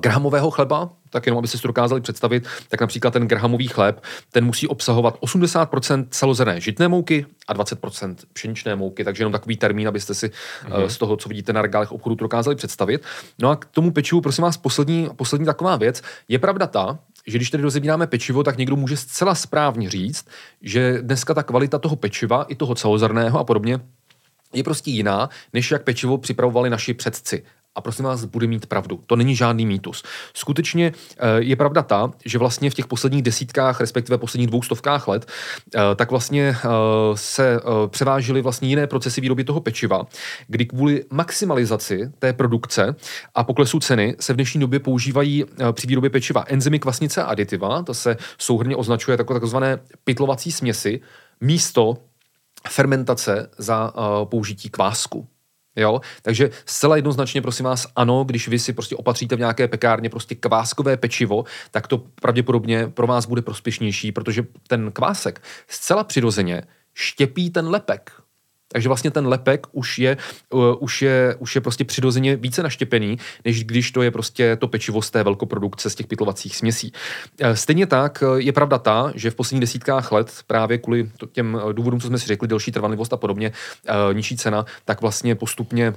grahamového 0.00 0.50
chleba, 0.50 0.90
tak 1.10 1.26
jenom 1.26 1.38
abyste 1.38 1.58
si 1.58 1.62
to 1.62 1.68
dokázali 1.68 2.00
představit, 2.00 2.46
tak 2.68 2.80
například 2.80 3.10
ten 3.10 3.28
grahamový 3.28 3.68
chléb, 3.68 4.00
ten 4.32 4.44
musí 4.44 4.68
obsahovat 4.68 5.18
80% 5.20 6.06
celozrné 6.10 6.60
žitné 6.60 6.88
mouky 6.88 7.26
a 7.48 7.54
20% 7.54 8.16
pšeničné 8.32 8.76
mouky, 8.76 9.04
takže 9.04 9.20
jenom 9.20 9.32
takový 9.32 9.56
termín, 9.56 9.88
abyste 9.88 10.14
si 10.14 10.28
mm-hmm. 10.28 10.86
z 10.86 10.98
toho, 10.98 11.16
co 11.16 11.28
vidíte 11.28 11.52
na 11.52 11.62
regálech 11.62 11.92
obchodu, 11.92 12.16
to 12.16 12.24
dokázali 12.24 12.56
představit. 12.56 13.02
No 13.38 13.50
a 13.50 13.56
k 13.56 13.64
tomu 13.64 13.90
pečivu, 13.90 14.20
prosím 14.20 14.44
vás, 14.44 14.56
poslední, 14.56 15.08
poslední 15.16 15.46
taková 15.46 15.76
věc. 15.76 16.02
Je 16.28 16.38
pravda 16.38 16.66
ta, 16.66 16.98
že 17.26 17.38
když 17.38 17.50
tedy 17.50 17.62
rozebíráme 17.62 18.06
pečivo, 18.06 18.42
tak 18.42 18.58
někdo 18.58 18.76
může 18.76 18.96
zcela 18.96 19.34
správně 19.34 19.90
říct, 19.90 20.26
že 20.62 21.02
dneska 21.02 21.34
ta 21.34 21.42
kvalita 21.42 21.78
toho 21.78 21.96
pečiva, 21.96 22.42
i 22.42 22.54
toho 22.54 22.74
celozrného 22.74 23.38
a 23.38 23.44
podobně, 23.44 23.80
je 24.52 24.64
prostě 24.64 24.90
jiná, 24.90 25.28
než 25.52 25.70
jak 25.70 25.84
pečivo 25.84 26.18
připravovali 26.18 26.70
naši 26.70 26.94
předci 26.94 27.42
a 27.76 27.80
prosím 27.80 28.04
vás, 28.04 28.24
bude 28.24 28.46
mít 28.46 28.66
pravdu. 28.66 29.00
To 29.06 29.16
není 29.16 29.36
žádný 29.36 29.66
mýtus. 29.66 30.02
Skutečně 30.34 30.92
eh, 31.18 31.26
je 31.38 31.56
pravda 31.56 31.82
ta, 31.82 32.10
že 32.24 32.38
vlastně 32.38 32.70
v 32.70 32.74
těch 32.74 32.86
posledních 32.86 33.22
desítkách, 33.22 33.80
respektive 33.80 34.18
posledních 34.18 34.48
dvoustovkách 34.48 35.08
let, 35.08 35.26
eh, 35.74 35.80
tak 35.96 36.10
vlastně 36.10 36.56
eh, 36.64 36.68
se 37.14 37.60
převážily 37.86 38.42
vlastně 38.42 38.68
jiné 38.68 38.86
procesy 38.86 39.20
výroby 39.20 39.44
toho 39.44 39.60
pečiva, 39.60 40.06
kdy 40.48 40.66
kvůli 40.66 41.04
maximalizaci 41.10 42.10
té 42.18 42.32
produkce 42.32 42.94
a 43.34 43.44
poklesu 43.44 43.80
ceny 43.80 44.16
se 44.20 44.32
v 44.32 44.36
dnešní 44.36 44.60
době 44.60 44.80
používají 44.80 45.44
při 45.72 45.86
výrobě 45.86 46.10
pečiva 46.10 46.44
enzymy 46.46 46.78
kvasnice 46.78 47.22
a 47.22 47.26
aditiva, 47.26 47.82
to 47.82 47.94
se 47.94 48.16
souhrně 48.38 48.76
označuje 48.76 49.16
jako 49.18 49.34
takzvané 49.34 49.78
pytlovací 50.04 50.52
směsi, 50.52 51.00
místo 51.40 51.96
fermentace 52.68 53.50
za 53.58 53.92
použití 54.24 54.70
kvásku. 54.70 55.28
Jo? 55.76 56.00
Takže 56.22 56.50
zcela 56.66 56.96
jednoznačně, 56.96 57.42
prosím 57.42 57.64
vás, 57.64 57.86
ano, 57.96 58.24
když 58.24 58.48
vy 58.48 58.58
si 58.58 58.72
prostě 58.72 58.96
opatříte 58.96 59.36
v 59.36 59.38
nějaké 59.38 59.68
pekárně 59.68 60.10
prostě 60.10 60.34
kváskové 60.34 60.96
pečivo, 60.96 61.44
tak 61.70 61.86
to 61.86 61.98
pravděpodobně 61.98 62.88
pro 62.88 63.06
vás 63.06 63.26
bude 63.26 63.42
prospěšnější, 63.42 64.12
protože 64.12 64.46
ten 64.68 64.92
kvásek 64.92 65.42
zcela 65.68 66.04
přirozeně 66.04 66.62
štěpí 66.94 67.50
ten 67.50 67.68
lepek. 67.68 68.25
Takže 68.72 68.88
vlastně 68.88 69.10
ten 69.10 69.26
lepek 69.26 69.66
už 69.72 69.98
je, 69.98 70.16
uh, 70.50 70.74
už 70.80 71.02
je, 71.02 71.36
už 71.38 71.54
je 71.54 71.60
prostě 71.60 71.84
přirozeně 71.84 72.36
více 72.36 72.62
naštěpený, 72.62 73.18
než 73.44 73.64
když 73.64 73.90
to 73.90 74.02
je 74.02 74.10
prostě 74.10 74.56
to 74.56 74.68
pečivo 74.68 75.02
z 75.02 75.10
té 75.10 75.22
velkoprodukce, 75.22 75.90
z 75.90 75.94
těch 75.94 76.06
pytlovacích 76.06 76.56
směsí. 76.56 76.92
Uh, 77.42 77.50
stejně 77.52 77.86
tak 77.86 78.22
uh, 78.26 78.36
je 78.36 78.52
pravda 78.52 78.78
ta, 78.78 79.12
že 79.14 79.30
v 79.30 79.34
posledních 79.34 79.60
desítkách 79.60 80.12
let 80.12 80.32
právě 80.46 80.78
kvůli 80.78 81.10
těm 81.32 81.60
důvodům, 81.72 82.00
co 82.00 82.06
jsme 82.06 82.18
si 82.18 82.26
řekli, 82.26 82.48
delší 82.48 82.72
trvanlivost 82.72 83.12
a 83.12 83.16
podobně, 83.16 83.52
nižší 84.12 84.36
cena, 84.36 84.64
tak 84.84 85.00
vlastně 85.00 85.34
postupně 85.34 85.94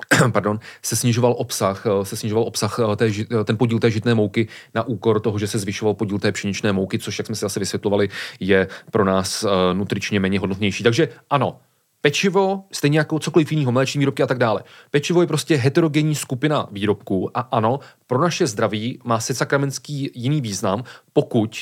pardon, 0.32 0.58
se 0.82 0.96
snižoval 0.96 1.34
obsah, 1.38 1.86
eh, 1.86 2.04
se 2.04 2.16
snižoval 2.16 2.44
obsah 2.44 2.78
eh, 2.78 2.96
té, 2.96 3.10
eh, 3.20 3.44
ten 3.44 3.56
podíl 3.56 3.78
té 3.78 3.90
žitné 3.90 4.14
mouky 4.14 4.48
na 4.74 4.82
úkor 4.82 5.20
toho, 5.20 5.38
že 5.38 5.46
se 5.46 5.58
zvyšoval 5.58 5.94
podíl 5.94 6.18
té 6.18 6.32
pšeničné 6.32 6.72
mouky, 6.72 6.98
což, 6.98 7.18
jak 7.18 7.26
jsme 7.26 7.36
si 7.36 7.40
zase 7.40 7.60
vysvětlovali, 7.60 8.08
je 8.40 8.68
pro 8.90 9.04
nás 9.04 9.44
nutričně 9.72 10.20
méně 10.20 10.38
hodnotnější. 10.38 10.84
Takže 10.84 11.08
ano, 11.30 11.60
Pečivo, 12.00 12.64
stejně 12.72 12.98
jako 12.98 13.18
cokoliv 13.18 13.52
jiného, 13.52 13.72
mléční 13.72 13.98
výrobky 13.98 14.22
a 14.22 14.26
tak 14.26 14.38
dále. 14.38 14.62
Pečivo 14.90 15.20
je 15.20 15.26
prostě 15.26 15.56
heterogenní 15.56 16.14
skupina 16.14 16.68
výrobků 16.70 17.38
a 17.38 17.40
ano, 17.40 17.80
pro 18.06 18.20
naše 18.20 18.46
zdraví 18.46 18.98
má 19.04 19.20
se 19.20 19.34
sakramenský 19.34 20.10
jiný 20.14 20.40
význam, 20.40 20.84
pokud 21.12 21.56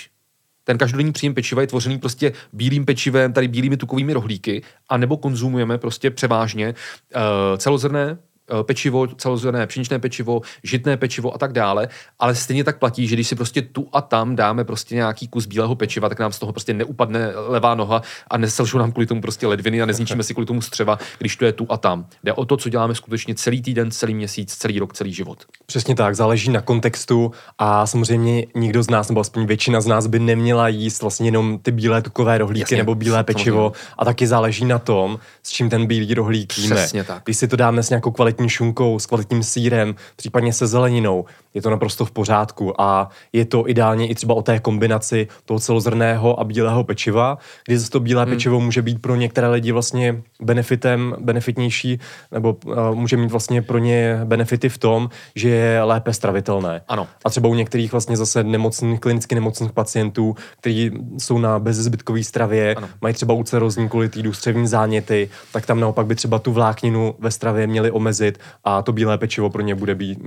ten 0.64 0.78
každodenní 0.78 1.12
příjem 1.12 1.34
pečiva 1.34 1.60
je 1.60 1.66
tvořený 1.66 1.98
prostě 1.98 2.32
bílým 2.52 2.84
pečivem, 2.84 3.32
tady 3.32 3.48
bílými 3.48 3.76
tukovými 3.76 4.12
rohlíky, 4.12 4.62
anebo 4.88 5.16
konzumujeme 5.16 5.78
prostě 5.78 6.10
převážně 6.10 6.68
uh, 6.68 7.22
celozrné 7.56 8.18
pečivo, 8.62 9.06
celozrné 9.06 9.66
pšeničné 9.66 9.98
pečivo, 9.98 10.40
žitné 10.64 10.96
pečivo 10.96 11.34
a 11.34 11.38
tak 11.38 11.52
dále, 11.52 11.88
ale 12.18 12.34
stejně 12.34 12.64
tak 12.64 12.78
platí, 12.78 13.06
že 13.06 13.16
když 13.16 13.28
si 13.28 13.34
prostě 13.34 13.62
tu 13.62 13.88
a 13.92 14.00
tam 14.00 14.36
dáme 14.36 14.64
prostě 14.64 14.94
nějaký 14.94 15.28
kus 15.28 15.46
bílého 15.46 15.74
pečiva, 15.74 16.08
tak 16.08 16.18
nám 16.18 16.32
z 16.32 16.38
toho 16.38 16.52
prostě 16.52 16.74
neupadne 16.74 17.32
levá 17.34 17.74
noha 17.74 18.02
a 18.30 18.38
neselžou 18.38 18.78
nám 18.78 18.92
kvůli 18.92 19.06
tomu 19.06 19.20
prostě 19.20 19.46
ledviny 19.46 19.82
a 19.82 19.86
nezničíme 19.86 20.22
si 20.22 20.34
kvůli 20.34 20.46
tomu 20.46 20.62
střeva, 20.62 20.98
když 21.18 21.36
to 21.36 21.44
je 21.44 21.52
tu 21.52 21.66
a 21.70 21.76
tam. 21.76 22.06
Jde 22.24 22.32
o 22.32 22.44
to, 22.44 22.56
co 22.56 22.68
děláme 22.68 22.94
skutečně 22.94 23.34
celý 23.34 23.62
týden, 23.62 23.90
celý 23.90 24.14
měsíc, 24.14 24.54
celý 24.54 24.78
rok, 24.78 24.92
celý 24.92 25.12
život. 25.12 25.44
Přesně 25.66 25.94
tak, 25.94 26.16
záleží 26.16 26.50
na 26.50 26.60
kontextu 26.60 27.32
a 27.58 27.86
samozřejmě 27.86 28.46
nikdo 28.54 28.82
z 28.82 28.90
nás, 28.90 29.08
nebo 29.08 29.20
aspoň 29.20 29.46
většina 29.46 29.80
z 29.80 29.86
nás 29.86 30.06
by 30.06 30.18
neměla 30.18 30.68
jíst 30.68 31.02
vlastně 31.02 31.28
jenom 31.28 31.58
ty 31.58 31.70
bílé 31.70 32.02
tukové 32.02 32.38
rohlíky 32.38 32.60
Jasně, 32.60 32.76
nebo 32.76 32.94
bílé 32.94 33.24
pečivo 33.24 33.58
samozřejmě. 33.58 33.94
a 33.98 34.04
taky 34.04 34.26
záleží 34.26 34.64
na 34.64 34.78
tom, 34.78 35.18
s 35.42 35.50
čím 35.50 35.70
ten 35.70 35.86
bílý 35.86 36.14
rohlík 36.14 36.58
jíme. 36.58 36.76
Přesně 36.76 37.04
tak. 37.04 37.22
Když 37.24 37.36
si 37.36 37.48
to 37.48 37.56
dáme 37.56 37.82
s 37.82 37.90
nějakou 37.90 38.10
kvalitní 38.10 38.39
kvalitní 38.40 38.48
šunkou, 38.48 38.98
s 38.98 39.06
kvalitním 39.06 39.42
sírem, 39.42 39.94
případně 40.16 40.52
se 40.52 40.66
zeleninou, 40.66 41.24
je 41.54 41.62
to 41.62 41.70
naprosto 41.70 42.04
v 42.04 42.10
pořádku 42.10 42.80
a 42.80 43.08
je 43.32 43.44
to 43.44 43.68
ideálně 43.68 44.08
i 44.08 44.14
třeba 44.14 44.34
o 44.34 44.42
té 44.42 44.58
kombinaci 44.58 45.28
toho 45.44 45.60
celozrného 45.60 46.40
a 46.40 46.44
bílého 46.44 46.84
pečiva, 46.84 47.38
kdy 47.66 47.78
zase 47.78 47.90
to 47.90 48.00
bílé 48.00 48.22
hmm. 48.22 48.32
pečivo 48.32 48.60
může 48.60 48.82
být 48.82 49.02
pro 49.02 49.16
některé 49.16 49.48
lidi 49.48 49.72
vlastně 49.72 50.22
benefitem, 50.40 51.16
benefitnější, 51.20 52.00
nebo 52.32 52.56
uh, 52.64 52.94
může 52.94 53.16
mít 53.16 53.30
vlastně 53.30 53.62
pro 53.62 53.78
ně 53.78 54.20
benefity 54.24 54.68
v 54.68 54.78
tom, 54.78 55.10
že 55.34 55.48
je 55.48 55.82
lépe 55.82 56.12
stravitelné. 56.12 56.82
Ano. 56.88 57.08
A 57.24 57.30
třeba 57.30 57.48
u 57.48 57.54
některých 57.54 57.92
vlastně 57.92 58.16
zase 58.16 58.44
nemocných, 58.44 59.00
klinicky 59.00 59.34
nemocných 59.34 59.72
pacientů, 59.72 60.36
kteří 60.60 60.90
jsou 61.18 61.38
na 61.38 61.58
bezzbytkové 61.58 62.22
stravě, 62.22 62.74
ano. 62.74 62.88
mají 63.00 63.14
třeba 63.14 63.34
úcerozní 63.34 63.88
kolitidu, 63.88 64.32
střevní 64.32 64.66
záněty, 64.66 65.30
tak 65.52 65.66
tam 65.66 65.80
naopak 65.80 66.06
by 66.06 66.14
třeba 66.14 66.38
tu 66.38 66.52
vlákninu 66.52 67.14
ve 67.18 67.30
stravě 67.30 67.66
měli 67.66 67.90
omezit 67.90 68.40
a 68.64 68.82
to 68.82 68.92
bílé 68.92 69.18
pečivo 69.18 69.50
pro 69.50 69.62
ně 69.62 69.74
bude 69.74 69.94
být 69.94 70.18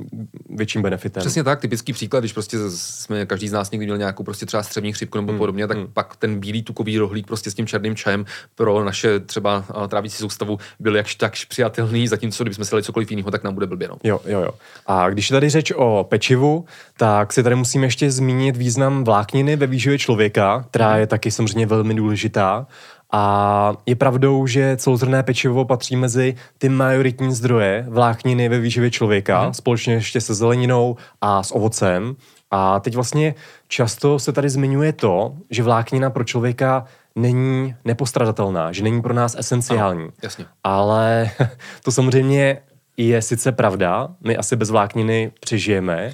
větším 0.49 0.81
benefitem. 0.81 1.12
Přesně 1.19 1.43
tak, 1.43 1.59
typický 1.59 1.93
příklad, 1.93 2.19
když 2.19 2.33
prostě 2.33 2.57
jsme, 2.69 3.25
každý 3.25 3.49
z 3.49 3.51
nás 3.51 3.71
někdy 3.71 3.85
měl 3.85 3.97
nějakou 3.97 4.23
prostě 4.23 4.45
třeba 4.45 4.63
střevní 4.63 4.93
chřipku 4.93 5.17
nebo 5.17 5.31
hmm. 5.31 5.39
podobně, 5.39 5.67
tak 5.67 5.77
hmm. 5.77 5.87
pak 5.93 6.15
ten 6.15 6.39
bílý 6.39 6.63
tukový 6.63 6.97
rohlík 6.97 7.27
prostě 7.27 7.51
s 7.51 7.53
tím 7.53 7.67
černým 7.67 7.95
čajem 7.95 8.25
pro 8.55 8.83
naše 8.83 9.19
třeba 9.19 9.65
trávící 9.87 10.17
soustavu 10.17 10.57
byl 10.79 10.95
jakž 10.95 11.15
takž 11.15 11.45
přijatelný, 11.45 12.07
zatímco 12.07 12.43
kdybychom 12.43 12.65
si 12.65 12.71
dali 12.71 12.83
cokoliv 12.83 13.11
jiného, 13.11 13.31
tak 13.31 13.43
nám 13.43 13.53
bude 13.53 13.67
blbě. 13.67 13.87
No. 13.87 13.95
Jo, 14.03 14.19
jo, 14.25 14.41
jo. 14.41 14.51
A 14.87 15.09
když 15.09 15.29
je 15.29 15.33
tady 15.33 15.49
řeč 15.49 15.71
o 15.75 16.05
pečivu, 16.09 16.65
tak 16.97 17.33
si 17.33 17.43
tady 17.43 17.55
musíme 17.55 17.85
ještě 17.85 18.11
zmínit 18.11 18.57
význam 18.57 19.03
vlákniny 19.03 19.55
ve 19.55 19.67
výživě 19.67 19.99
člověka, 19.99 20.65
která 20.69 20.89
hmm. 20.89 20.99
je 20.99 21.07
taky 21.07 21.31
samozřejmě 21.31 21.65
velmi 21.65 21.93
důležitá. 21.93 22.67
A 23.15 23.73
je 23.85 23.95
pravdou, 23.95 24.47
že 24.47 24.77
celozrné 24.77 25.23
pečivo 25.23 25.65
patří 25.65 25.95
mezi 25.95 26.35
ty 26.57 26.69
majoritní 26.69 27.33
zdroje 27.33 27.85
vlákniny 27.89 28.49
ve 28.49 28.59
výživě 28.59 28.91
člověka, 28.91 29.47
mm. 29.47 29.53
společně 29.53 29.93
ještě 29.93 30.21
se 30.21 30.33
zeleninou 30.33 30.97
a 31.21 31.43
s 31.43 31.55
ovocem. 31.55 32.15
A 32.51 32.79
teď 32.79 32.95
vlastně 32.95 33.35
často 33.67 34.19
se 34.19 34.31
tady 34.31 34.49
zmiňuje 34.49 34.93
to, 34.93 35.33
že 35.49 35.63
vláknina 35.63 36.09
pro 36.09 36.23
člověka 36.23 36.85
není 37.15 37.75
nepostradatelná, 37.85 38.71
že 38.71 38.83
není 38.83 39.01
pro 39.01 39.13
nás 39.13 39.35
esenciální. 39.39 40.03
Ano, 40.03 40.11
jasně. 40.23 40.45
Ale 40.63 41.31
to 41.83 41.91
samozřejmě 41.91 42.57
je 42.97 43.21
sice 43.21 43.51
pravda, 43.51 44.07
my 44.21 44.37
asi 44.37 44.55
bez 44.55 44.69
vlákniny 44.69 45.31
přežijeme, 45.39 46.13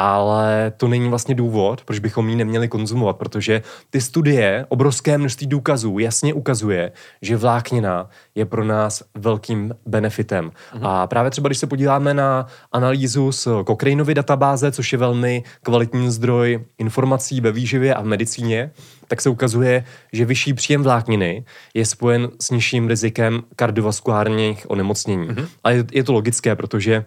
ale 0.00 0.72
to 0.76 0.88
není 0.88 1.08
vlastně 1.08 1.34
důvod, 1.34 1.84
proč 1.84 1.98
bychom 1.98 2.28
ji 2.28 2.36
neměli 2.36 2.68
konzumovat, 2.68 3.16
protože 3.16 3.62
ty 3.90 4.00
studie, 4.00 4.66
obrovské 4.68 5.18
množství 5.18 5.46
důkazů 5.46 5.98
jasně 5.98 6.34
ukazuje, 6.34 6.92
že 7.22 7.36
vláknina 7.36 8.08
je 8.34 8.46
pro 8.46 8.64
nás 8.64 9.02
velkým 9.14 9.74
benefitem. 9.86 10.52
Mhm. 10.74 10.86
A 10.86 11.06
právě 11.06 11.30
třeba, 11.30 11.48
když 11.48 11.58
se 11.58 11.66
podíváme 11.66 12.14
na 12.14 12.46
analýzu 12.72 13.32
z 13.32 13.48
Cochraneovy 13.66 14.14
databáze, 14.14 14.72
což 14.72 14.92
je 14.92 14.98
velmi 14.98 15.44
kvalitní 15.62 16.10
zdroj 16.10 16.64
informací 16.78 17.40
ve 17.40 17.52
výživě 17.52 17.94
a 17.94 18.02
v 18.02 18.04
medicíně, 18.04 18.70
tak 19.08 19.20
se 19.20 19.28
ukazuje, 19.28 19.84
že 20.12 20.24
vyšší 20.24 20.54
příjem 20.54 20.82
vlákniny 20.82 21.44
je 21.74 21.86
spojen 21.86 22.28
s 22.40 22.50
nižším 22.50 22.88
rizikem 22.88 23.42
kardiovaskulárních 23.56 24.70
onemocnění. 24.70 25.28
Mhm. 25.28 25.46
A 25.64 25.70
je, 25.70 25.84
je 25.92 26.04
to 26.04 26.12
logické, 26.12 26.56
protože 26.56 27.04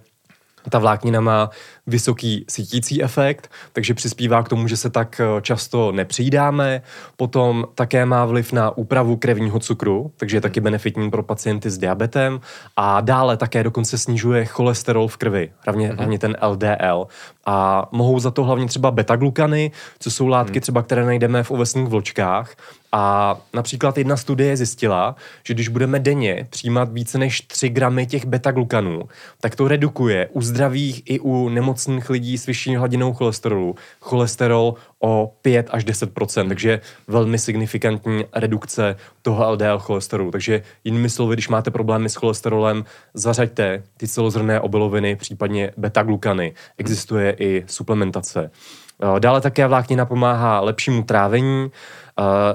ta 0.69 0.79
vláknina 0.79 1.21
má 1.21 1.49
vysoký 1.87 2.45
sítící 2.49 3.03
efekt, 3.03 3.51
takže 3.73 3.93
přispívá 3.93 4.43
k 4.43 4.49
tomu, 4.49 4.67
že 4.67 4.77
se 4.77 4.89
tak 4.89 5.19
eh, 5.19 5.41
často 5.41 5.91
nepřijídáme. 5.91 6.81
Potom 7.17 7.65
také 7.75 8.05
má 8.05 8.25
vliv 8.25 8.53
na 8.53 8.77
úpravu 8.77 9.15
krevního 9.15 9.59
cukru, 9.59 10.11
takže 10.17 10.37
je 10.37 10.41
taky 10.41 10.59
benefitní 10.59 11.11
pro 11.11 11.23
pacienty 11.23 11.69
s 11.69 11.77
diabetem. 11.77 12.39
A 12.75 13.01
dále 13.01 13.37
také 13.37 13.63
dokonce 13.63 13.97
snižuje 13.97 14.45
cholesterol 14.45 15.07
v 15.07 15.17
krvi, 15.17 15.51
hlavně, 15.59 15.89
mm-hmm. 15.89 15.97
hlavně 15.97 16.19
ten 16.19 16.37
LDL. 16.47 17.07
A 17.45 17.87
mohou 17.91 18.19
za 18.19 18.31
to 18.31 18.43
hlavně 18.43 18.67
třeba 18.67 18.91
beta-glukany, 18.91 19.71
co 19.99 20.11
jsou 20.11 20.27
látky 20.27 20.59
mm. 20.59 20.61
třeba, 20.61 20.83
které 20.83 21.05
najdeme 21.05 21.43
v 21.43 21.51
ovesných 21.51 21.87
vločkách. 21.87 22.55
A 22.95 23.37
například 23.53 23.97
jedna 23.97 24.17
studie 24.17 24.57
zjistila, 24.57 25.15
že 25.43 25.53
když 25.53 25.67
budeme 25.67 25.99
denně 25.99 26.47
přijímat 26.49 26.93
více 26.93 27.17
než 27.17 27.41
3 27.41 27.69
gramy 27.69 28.05
těch 28.05 28.25
beta-glukanů, 28.25 29.01
tak 29.41 29.55
to 29.55 29.67
redukuje 29.67 30.29
u 30.31 30.41
zdravých 30.41 31.01
i 31.05 31.19
u 31.19 31.49
nemocných 31.49 32.09
lidí 32.09 32.37
s 32.37 32.45
vyšší 32.45 32.75
hladinou 32.75 33.13
cholesterolu 33.13 33.75
cholesterol 34.01 34.75
o 34.99 35.33
5 35.41 35.67
až 35.71 35.85
10% 35.85 36.47
takže 36.47 36.81
velmi 37.07 37.39
signifikantní 37.39 38.25
redukce 38.33 38.95
toho 39.21 39.51
LDL 39.51 39.79
cholesterolu. 39.79 40.31
Takže 40.31 40.61
jinými 40.83 41.09
slovy, 41.09 41.35
když 41.35 41.49
máte 41.49 41.71
problémy 41.71 42.09
s 42.09 42.15
cholesterolem, 42.15 42.85
zařaďte 43.13 43.83
ty 43.97 44.07
celozrné 44.07 44.59
obiloviny, 44.59 45.15
případně 45.15 45.71
beta-glukany. 45.77 46.53
Existuje 46.77 47.35
i 47.39 47.63
suplementace. 47.67 48.51
Dále 49.19 49.41
také 49.41 49.67
vláknina 49.67 50.05
pomáhá 50.05 50.59
lepšímu 50.59 51.03
trávení, 51.03 51.71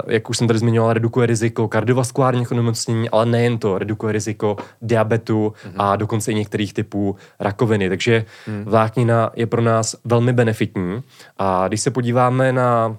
jak 0.07 0.29
už 0.29 0.37
jsem 0.37 0.47
tady 0.47 0.59
zmiňoval, 0.59 0.93
redukuje 0.93 1.27
riziko 1.27 1.67
kardiovaskulárních 1.67 2.51
onemocnění, 2.51 3.09
ale 3.09 3.25
nejen 3.25 3.57
to, 3.57 3.77
redukuje 3.77 4.13
riziko 4.13 4.57
diabetu 4.81 5.53
mm-hmm. 5.55 5.73
a 5.77 5.95
dokonce 5.95 6.31
i 6.31 6.35
některých 6.35 6.73
typů 6.73 7.15
rakoviny. 7.39 7.89
Takže 7.89 8.25
mm. 8.47 8.63
vláknina 8.65 9.31
je 9.35 9.45
pro 9.45 9.61
nás 9.61 9.95
velmi 10.05 10.33
benefitní. 10.33 11.01
A 11.37 11.67
když 11.67 11.81
se 11.81 11.91
podíváme 11.91 12.53
na 12.53 12.97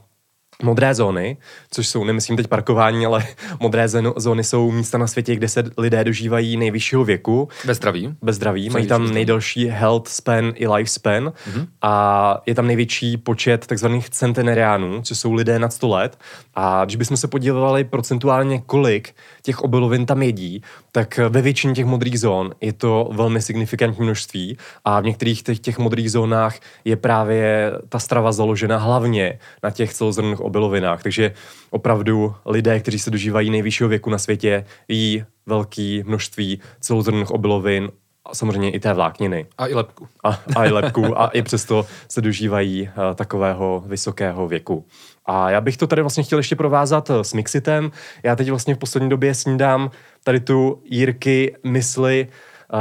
modré 0.63 0.95
zóny, 0.95 1.37
což 1.71 1.89
jsou, 1.89 2.05
nemyslím 2.05 2.37
teď 2.37 2.47
parkování, 2.47 3.07
ale 3.07 3.27
modré 3.61 3.89
zóny 4.17 4.45
jsou 4.45 4.71
místa 4.71 4.99
na 4.99 5.07
světě, 5.07 5.37
kde 5.37 5.49
se 5.49 5.65
lidé 5.79 6.05
dožívají 6.05 6.57
nejvyššího 6.57 7.05
věku. 7.05 7.49
Bez 7.67 7.77
zdraví. 7.77 8.15
Bez 8.23 8.37
zdraví. 8.37 8.71
Mají 8.71 8.87
tam 8.87 9.15
nejdelší 9.15 9.67
health 9.67 10.09
span 10.09 10.53
i 10.55 10.69
life 10.69 10.91
span 10.91 11.29
mm-hmm. 11.29 11.67
a 11.83 12.43
je 12.47 12.55
tam 12.55 12.67
největší 12.67 13.17
počet 13.17 13.67
takzvaných 13.67 14.11
centenariánů, 14.11 15.03
což 15.03 15.19
jsou 15.19 15.33
lidé 15.33 15.59
nad 15.59 15.73
100 15.73 15.89
let. 15.89 16.19
A 16.55 16.85
když 16.85 16.97
bychom 16.97 17.17
se 17.17 17.29
podívali 17.29 17.85
procentuálně, 17.85 18.63
kolik 18.67 19.15
těch 19.43 19.61
obilovin 19.61 20.07
tam 20.07 20.23
jedí, 20.23 20.63
tak 20.93 21.19
ve 21.29 21.43
většině 21.43 21.75
těch 21.75 21.87
modrých 21.87 22.21
zón 22.21 22.55
je 22.61 22.73
to 22.73 23.09
velmi 23.13 23.43
signifikantní 23.43 24.05
množství 24.05 24.57
a 24.85 25.01
v 25.01 25.05
některých 25.05 25.43
těch, 25.43 25.61
těch 25.61 25.79
modrých 25.79 26.11
zónách 26.11 26.57
je 26.85 26.97
právě 26.97 27.73
ta 27.89 27.99
strava 27.99 28.33
založena 28.33 28.79
hlavně 28.79 29.39
na 29.63 29.71
těch 29.71 29.95
celozrnných 29.95 30.41
obilovinách. 30.41 31.03
Takže 31.03 31.33
opravdu 31.71 32.35
lidé, 32.47 32.81
kteří 32.81 32.99
se 32.99 33.11
dožívají 33.11 33.51
nejvyššího 33.51 33.89
věku 33.89 34.11
na 34.11 34.19
světě, 34.19 34.65
jí 34.89 35.25
velké 35.47 36.03
množství 36.05 36.61
celozrnných 36.81 37.31
obilovin, 37.31 37.91
a 38.25 38.35
samozřejmě 38.35 38.71
i 38.71 38.81
té 38.81 38.93
vlákniny. 38.93 39.47
A 39.59 39.67
i 39.67 39.75
lepku. 39.75 40.09
A, 40.25 40.41
a 40.57 40.65
i 40.67 40.71
lepku. 40.71 41.21
a 41.21 41.27
i 41.27 41.43
přesto 41.43 41.87
se 42.09 42.21
dožívají 42.21 42.83
uh, 42.83 43.15
takového 43.15 43.83
vysokého 43.87 44.49
věku. 44.49 44.85
A 45.31 45.51
já 45.51 45.61
bych 45.61 45.76
to 45.76 45.87
tady 45.87 46.03
vlastně 46.03 46.22
chtěl 46.22 46.39
ještě 46.39 46.57
provázat 46.57 47.11
eh, 47.11 47.24
s 47.24 47.33
Mixitem. 47.33 47.91
Já 48.22 48.37
teď 48.37 48.51
vlastně 48.51 48.74
v 48.74 48.78
poslední 48.78 49.11
době 49.11 49.35
snídám 49.35 49.91
tady 50.24 50.41
tu 50.41 50.83
Jirky 50.85 51.57
mysli 51.64 52.28
uh, 52.72 52.78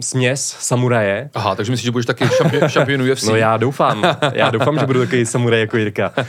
směs 0.00 0.56
samuraje. 0.58 1.30
Aha, 1.34 1.54
takže 1.54 1.72
myslíš, 1.72 1.84
že 1.84 1.90
budeš 1.90 2.06
taky 2.06 2.24
šampion, 2.66 3.10
UFC? 3.10 3.22
No 3.22 3.36
já 3.36 3.56
doufám. 3.56 4.16
Já 4.32 4.50
doufám, 4.50 4.78
že 4.78 4.86
budu 4.86 5.00
takový 5.00 5.26
samuraj 5.26 5.60
jako 5.60 5.76
Jirka. 5.76 6.12
Uh, 6.16 6.24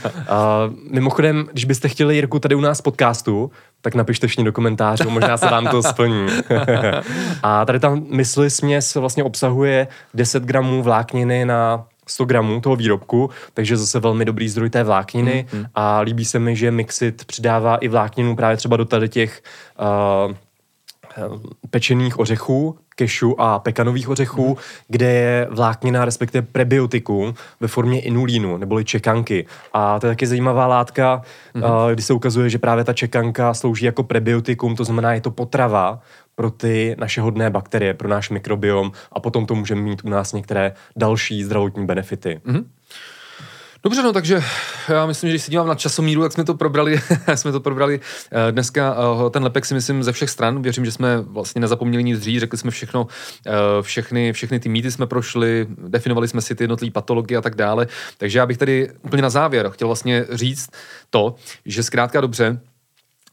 mimochodem, 0.90 1.48
když 1.52 1.64
byste 1.64 1.88
chtěli 1.88 2.14
Jirku 2.14 2.38
tady 2.38 2.54
u 2.54 2.60
nás 2.60 2.80
podcastu, 2.80 3.50
tak 3.80 3.94
napište 3.94 4.26
všichni 4.26 4.44
do 4.44 4.52
komentářů, 4.52 5.10
možná 5.10 5.36
se 5.36 5.46
vám 5.46 5.66
to 5.66 5.82
splní. 5.82 6.26
a 7.42 7.64
tady 7.64 7.80
tam 7.80 8.04
mysli 8.10 8.50
směs 8.50 8.94
vlastně 8.94 9.24
obsahuje 9.24 9.88
10 10.14 10.42
gramů 10.42 10.82
vlákniny 10.82 11.44
na 11.44 11.84
100 12.12 12.24
gramů 12.24 12.60
toho 12.60 12.76
výrobku, 12.76 13.30
takže 13.54 13.76
zase 13.76 14.00
velmi 14.00 14.24
dobrý 14.24 14.48
zdroj 14.48 14.70
té 14.70 14.84
vlákniny 14.84 15.46
mm, 15.52 15.58
mm. 15.58 15.66
a 15.74 16.00
líbí 16.00 16.24
se 16.24 16.38
mi, 16.38 16.56
že 16.56 16.70
Mixit 16.70 17.24
přidává 17.24 17.76
i 17.76 17.88
vlákninu 17.88 18.36
právě 18.36 18.56
třeba 18.56 18.76
do 18.76 18.84
tady 18.84 19.08
těch 19.08 19.42
uh, 20.28 20.34
pečených 21.70 22.18
ořechů, 22.18 22.78
kešu 22.96 23.40
a 23.40 23.58
pekanových 23.58 24.08
ořechů, 24.08 24.48
mm. 24.48 24.56
kde 24.88 25.12
je 25.12 25.48
vláknina, 25.50 26.04
respektive 26.04 26.46
prebiotikum 26.52 27.34
ve 27.60 27.68
formě 27.68 28.00
inulínu, 28.00 28.56
neboli 28.56 28.84
čekanky. 28.84 29.46
A 29.72 30.00
to 30.00 30.06
je 30.06 30.10
taky 30.10 30.26
zajímavá 30.26 30.66
látka, 30.66 31.22
mm. 31.54 31.62
kdy 31.92 32.02
se 32.02 32.12
ukazuje, 32.12 32.50
že 32.50 32.58
právě 32.58 32.84
ta 32.84 32.92
čekanka 32.92 33.54
slouží 33.54 33.84
jako 33.84 34.02
prebiotikum, 34.02 34.76
to 34.76 34.84
znamená, 34.84 35.14
je 35.14 35.20
to 35.20 35.30
potrava 35.30 36.00
pro 36.34 36.50
ty 36.50 36.96
naše 36.98 37.20
hodné 37.20 37.50
bakterie, 37.50 37.94
pro 37.94 38.08
náš 38.08 38.30
mikrobiom 38.30 38.92
a 39.12 39.20
potom 39.20 39.46
to 39.46 39.54
může 39.54 39.74
mít 39.74 40.04
u 40.04 40.08
nás 40.08 40.32
některé 40.32 40.72
další 40.96 41.44
zdravotní 41.44 41.86
benefity. 41.86 42.40
Mm-hmm. 42.46 42.64
Dobře, 43.84 44.02
no 44.02 44.12
takže 44.12 44.40
já 44.88 45.06
myslím, 45.06 45.28
že 45.28 45.32
když 45.32 45.42
se 45.42 45.50
dívám 45.50 45.66
na 45.66 45.74
časomíru, 45.74 46.22
jak 46.22 46.32
jsme 46.32 46.44
to 46.44 46.54
probrali, 46.54 47.00
jsme 47.34 47.52
to 47.52 47.60
probrali 47.60 48.00
eh, 48.32 48.52
dneska, 48.52 48.96
eh, 49.26 49.30
ten 49.30 49.42
lepek 49.42 49.66
si 49.66 49.74
myslím 49.74 50.02
ze 50.02 50.12
všech 50.12 50.30
stran, 50.30 50.62
věřím, 50.62 50.84
že 50.84 50.92
jsme 50.92 51.20
vlastně 51.20 51.60
nezapomněli 51.60 52.04
nic 52.04 52.20
říct, 52.20 52.40
řekli 52.40 52.58
jsme 52.58 52.70
všechno, 52.70 53.06
eh, 53.46 53.52
všechny, 53.82 54.32
všechny 54.32 54.60
ty 54.60 54.68
mýty 54.68 54.90
jsme 54.90 55.06
prošli, 55.06 55.66
definovali 55.88 56.28
jsme 56.28 56.40
si 56.40 56.54
ty 56.54 56.64
jednotlivé 56.64 56.92
patologie 56.92 57.38
a 57.38 57.40
tak 57.40 57.54
dále, 57.54 57.86
takže 58.18 58.38
já 58.38 58.46
bych 58.46 58.58
tady 58.58 58.90
úplně 59.02 59.22
na 59.22 59.30
závěr 59.30 59.70
chtěl 59.70 59.88
vlastně 59.88 60.26
říct 60.30 60.70
to, 61.10 61.34
že 61.66 61.82
zkrátka 61.82 62.20
dobře, 62.20 62.60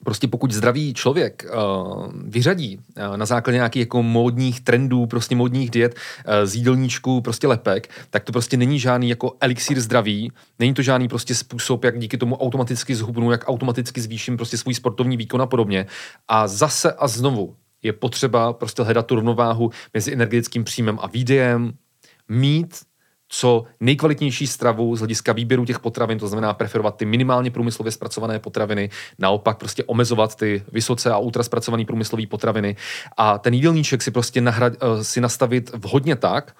prostě 0.03 0.27
pokud 0.27 0.51
zdravý 0.51 0.93
člověk 0.93 1.45
uh, 1.53 2.07
vyřadí 2.25 2.77
uh, 2.77 3.17
na 3.17 3.25
základě 3.25 3.55
nějakých 3.55 3.79
jako 3.79 4.03
módních 4.03 4.61
trendů, 4.61 5.05
prostě 5.05 5.35
módních 5.35 5.69
diet 5.69 5.95
uh, 5.95 6.33
z 6.43 6.55
jídelníčku 6.55 7.21
prostě 7.21 7.47
lepek, 7.47 7.89
tak 8.09 8.23
to 8.23 8.31
prostě 8.31 8.57
není 8.57 8.79
žádný 8.79 9.09
jako 9.09 9.35
elixír 9.39 9.79
zdraví, 9.79 10.31
není 10.59 10.73
to 10.73 10.81
žádný 10.81 11.07
prostě 11.07 11.35
způsob, 11.35 11.83
jak 11.83 11.99
díky 11.99 12.17
tomu 12.17 12.37
automaticky 12.37 12.95
zhubnu, 12.95 13.31
jak 13.31 13.49
automaticky 13.49 14.01
zvýším 14.01 14.37
prostě 14.37 14.57
svůj 14.57 14.73
sportovní 14.73 15.17
výkon 15.17 15.41
a 15.41 15.45
podobně. 15.45 15.85
A 16.27 16.47
zase 16.47 16.93
a 16.93 17.07
znovu 17.07 17.55
je 17.83 17.93
potřeba 17.93 18.53
prostě 18.53 18.83
hledat 18.83 19.05
tu 19.05 19.15
rovnováhu 19.15 19.71
mezi 19.93 20.13
energetickým 20.13 20.63
příjmem 20.63 20.99
a 21.01 21.07
výdejem, 21.07 21.73
mít 22.29 22.75
co 23.29 23.63
nejkvalitnější 23.79 24.47
stravu 24.47 24.95
z 24.95 24.99
hlediska 24.99 25.33
výběru 25.33 25.65
těch 25.65 25.79
potravin, 25.79 26.19
to 26.19 26.27
znamená 26.27 26.53
preferovat 26.53 26.95
ty 26.95 27.05
minimálně 27.05 27.51
průmyslově 27.51 27.91
zpracované 27.91 28.39
potraviny, 28.39 28.89
naopak 29.19 29.57
prostě 29.57 29.83
omezovat 29.83 30.35
ty 30.35 30.63
vysoce 30.71 31.11
a 31.11 31.17
ultra 31.17 31.43
zpracované 31.43 31.85
průmyslové 31.85 32.27
potraviny. 32.27 32.75
A 33.17 33.37
ten 33.37 33.53
jídelníček 33.53 34.01
si 34.01 34.11
prostě 34.11 34.41
nahrad, 34.41 34.73
uh, 34.73 35.01
si 35.01 35.21
nastavit 35.21 35.71
vhodně 35.73 36.15
tak, 36.15 36.55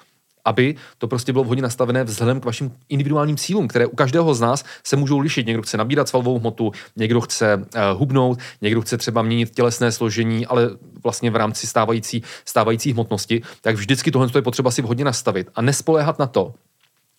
aby 0.46 0.76
to 0.98 1.08
prostě 1.08 1.32
bylo 1.32 1.44
vhodně 1.44 1.62
nastavené 1.62 2.04
vzhledem 2.04 2.40
k 2.40 2.46
vašim 2.46 2.72
individuálním 2.90 3.38
cílům, 3.38 3.68
které 3.68 3.86
u 3.86 3.96
každého 3.96 4.34
z 4.34 4.42
nás 4.42 4.64
se 4.84 4.96
můžou 4.96 5.20
lišit. 5.20 5.48
Někdo 5.48 5.62
chce 5.62 5.78
nabírat 5.78 6.10
svalovou 6.10 6.40
hmotu, 6.40 6.72
někdo 6.96 7.22
chce 7.22 7.56
uh, 7.56 7.64
hubnout, 8.00 8.40
někdo 8.62 8.82
chce 8.82 8.98
třeba 8.98 9.22
měnit 9.22 9.56
tělesné 9.56 9.92
složení, 9.92 10.46
ale 10.46 10.70
vlastně 11.04 11.32
v 11.32 11.36
rámci 11.36 11.68
stávající, 11.68 12.24
stávající 12.46 12.94
hmotnosti, 12.94 13.42
tak 13.62 13.76
vždycky 13.76 14.12
tohle 14.12 14.30
je 14.36 14.42
potřeba 14.42 14.72
si 14.72 14.82
vhodně 14.82 15.06
nastavit 15.06 15.48
a 15.56 15.62
nespoléhat 15.62 16.20
na 16.20 16.28
to, 16.28 16.54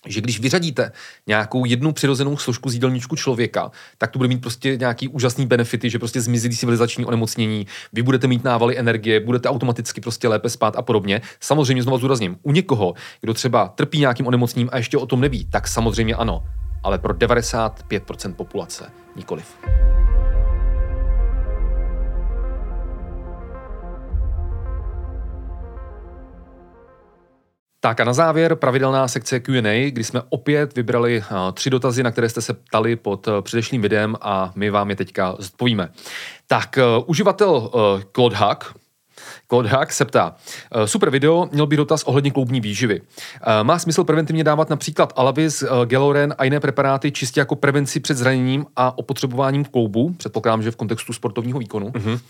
že 0.06 0.20
když 0.20 0.40
vyřadíte 0.40 0.92
nějakou 1.26 1.64
jednu 1.64 1.92
přirozenou 1.92 2.36
složku 2.36 2.70
z 2.70 2.74
jídelníčku 2.74 3.16
člověka, 3.16 3.70
tak 3.98 4.10
to 4.10 4.18
bude 4.18 4.28
mít 4.28 4.40
prostě 4.40 4.76
nějaký 4.76 5.08
úžasný 5.08 5.46
benefity, 5.46 5.90
že 5.90 5.98
prostě 5.98 6.20
zmizí 6.20 6.50
civilizační 6.50 7.04
onemocnění, 7.04 7.66
vy 7.92 8.02
budete 8.02 8.26
mít 8.26 8.44
návaly 8.44 8.78
energie, 8.78 9.20
budete 9.20 9.48
automaticky 9.48 10.00
prostě 10.00 10.28
lépe 10.28 10.50
spát 10.50 10.76
a 10.76 10.82
podobně. 10.82 11.20
Samozřejmě 11.40 11.82
znovu 11.82 11.98
zúrazním, 11.98 12.36
u 12.42 12.52
někoho, 12.52 12.94
kdo 13.20 13.34
třeba 13.34 13.68
trpí 13.68 13.98
nějakým 13.98 14.26
onemocněním 14.26 14.68
a 14.72 14.76
ještě 14.76 14.98
o 14.98 15.06
tom 15.06 15.20
neví, 15.20 15.44
tak 15.44 15.68
samozřejmě 15.68 16.14
ano, 16.14 16.44
ale 16.82 16.98
pro 16.98 17.14
95% 17.14 18.34
populace 18.34 18.90
nikoliv. 19.16 19.56
Tak 27.82 28.00
a 28.00 28.04
na 28.04 28.12
závěr 28.12 28.56
pravidelná 28.56 29.08
sekce 29.08 29.40
Q&A, 29.40 29.90
kdy 29.90 30.04
jsme 30.04 30.22
opět 30.28 30.76
vybrali 30.76 31.18
uh, 31.30 31.52
tři 31.52 31.70
dotazy, 31.70 32.02
na 32.02 32.10
které 32.10 32.28
jste 32.28 32.40
se 32.42 32.54
ptali 32.54 32.96
pod 32.96 33.28
uh, 33.28 33.40
předešlým 33.40 33.82
videem 33.82 34.16
a 34.20 34.52
my 34.54 34.70
vám 34.70 34.90
je 34.90 34.96
teďka 34.96 35.36
zodpovíme. 35.38 35.88
Tak 36.46 36.78
uh, 36.98 37.04
uživatel 37.06 37.70
Claude 38.12 38.36
Hack, 38.36 38.64
Claude 39.48 39.68
Hack 39.68 39.92
se 39.92 40.04
ptá, 40.04 40.34
super 40.84 41.10
video, 41.10 41.48
měl 41.52 41.66
by 41.66 41.76
dotaz 41.76 42.02
ohledně 42.02 42.30
kloubní 42.30 42.60
výživy. 42.60 43.00
Má 43.62 43.78
smysl 43.78 44.04
preventivně 44.04 44.44
dávat 44.44 44.70
například 44.70 45.12
Alavis, 45.16 45.64
Geloren 45.84 46.34
a 46.38 46.44
jiné 46.44 46.60
preparáty 46.60 47.12
čistě 47.12 47.40
jako 47.40 47.56
prevenci 47.56 48.00
před 48.00 48.16
zraněním 48.16 48.66
a 48.76 48.98
opotřebováním 48.98 49.64
kloubu? 49.64 50.14
Předpokládám, 50.16 50.62
že 50.62 50.70
v 50.70 50.76
kontextu 50.76 51.12
sportovního 51.12 51.58
výkonu. 51.58 51.88
Mm-hmm. 51.88 52.20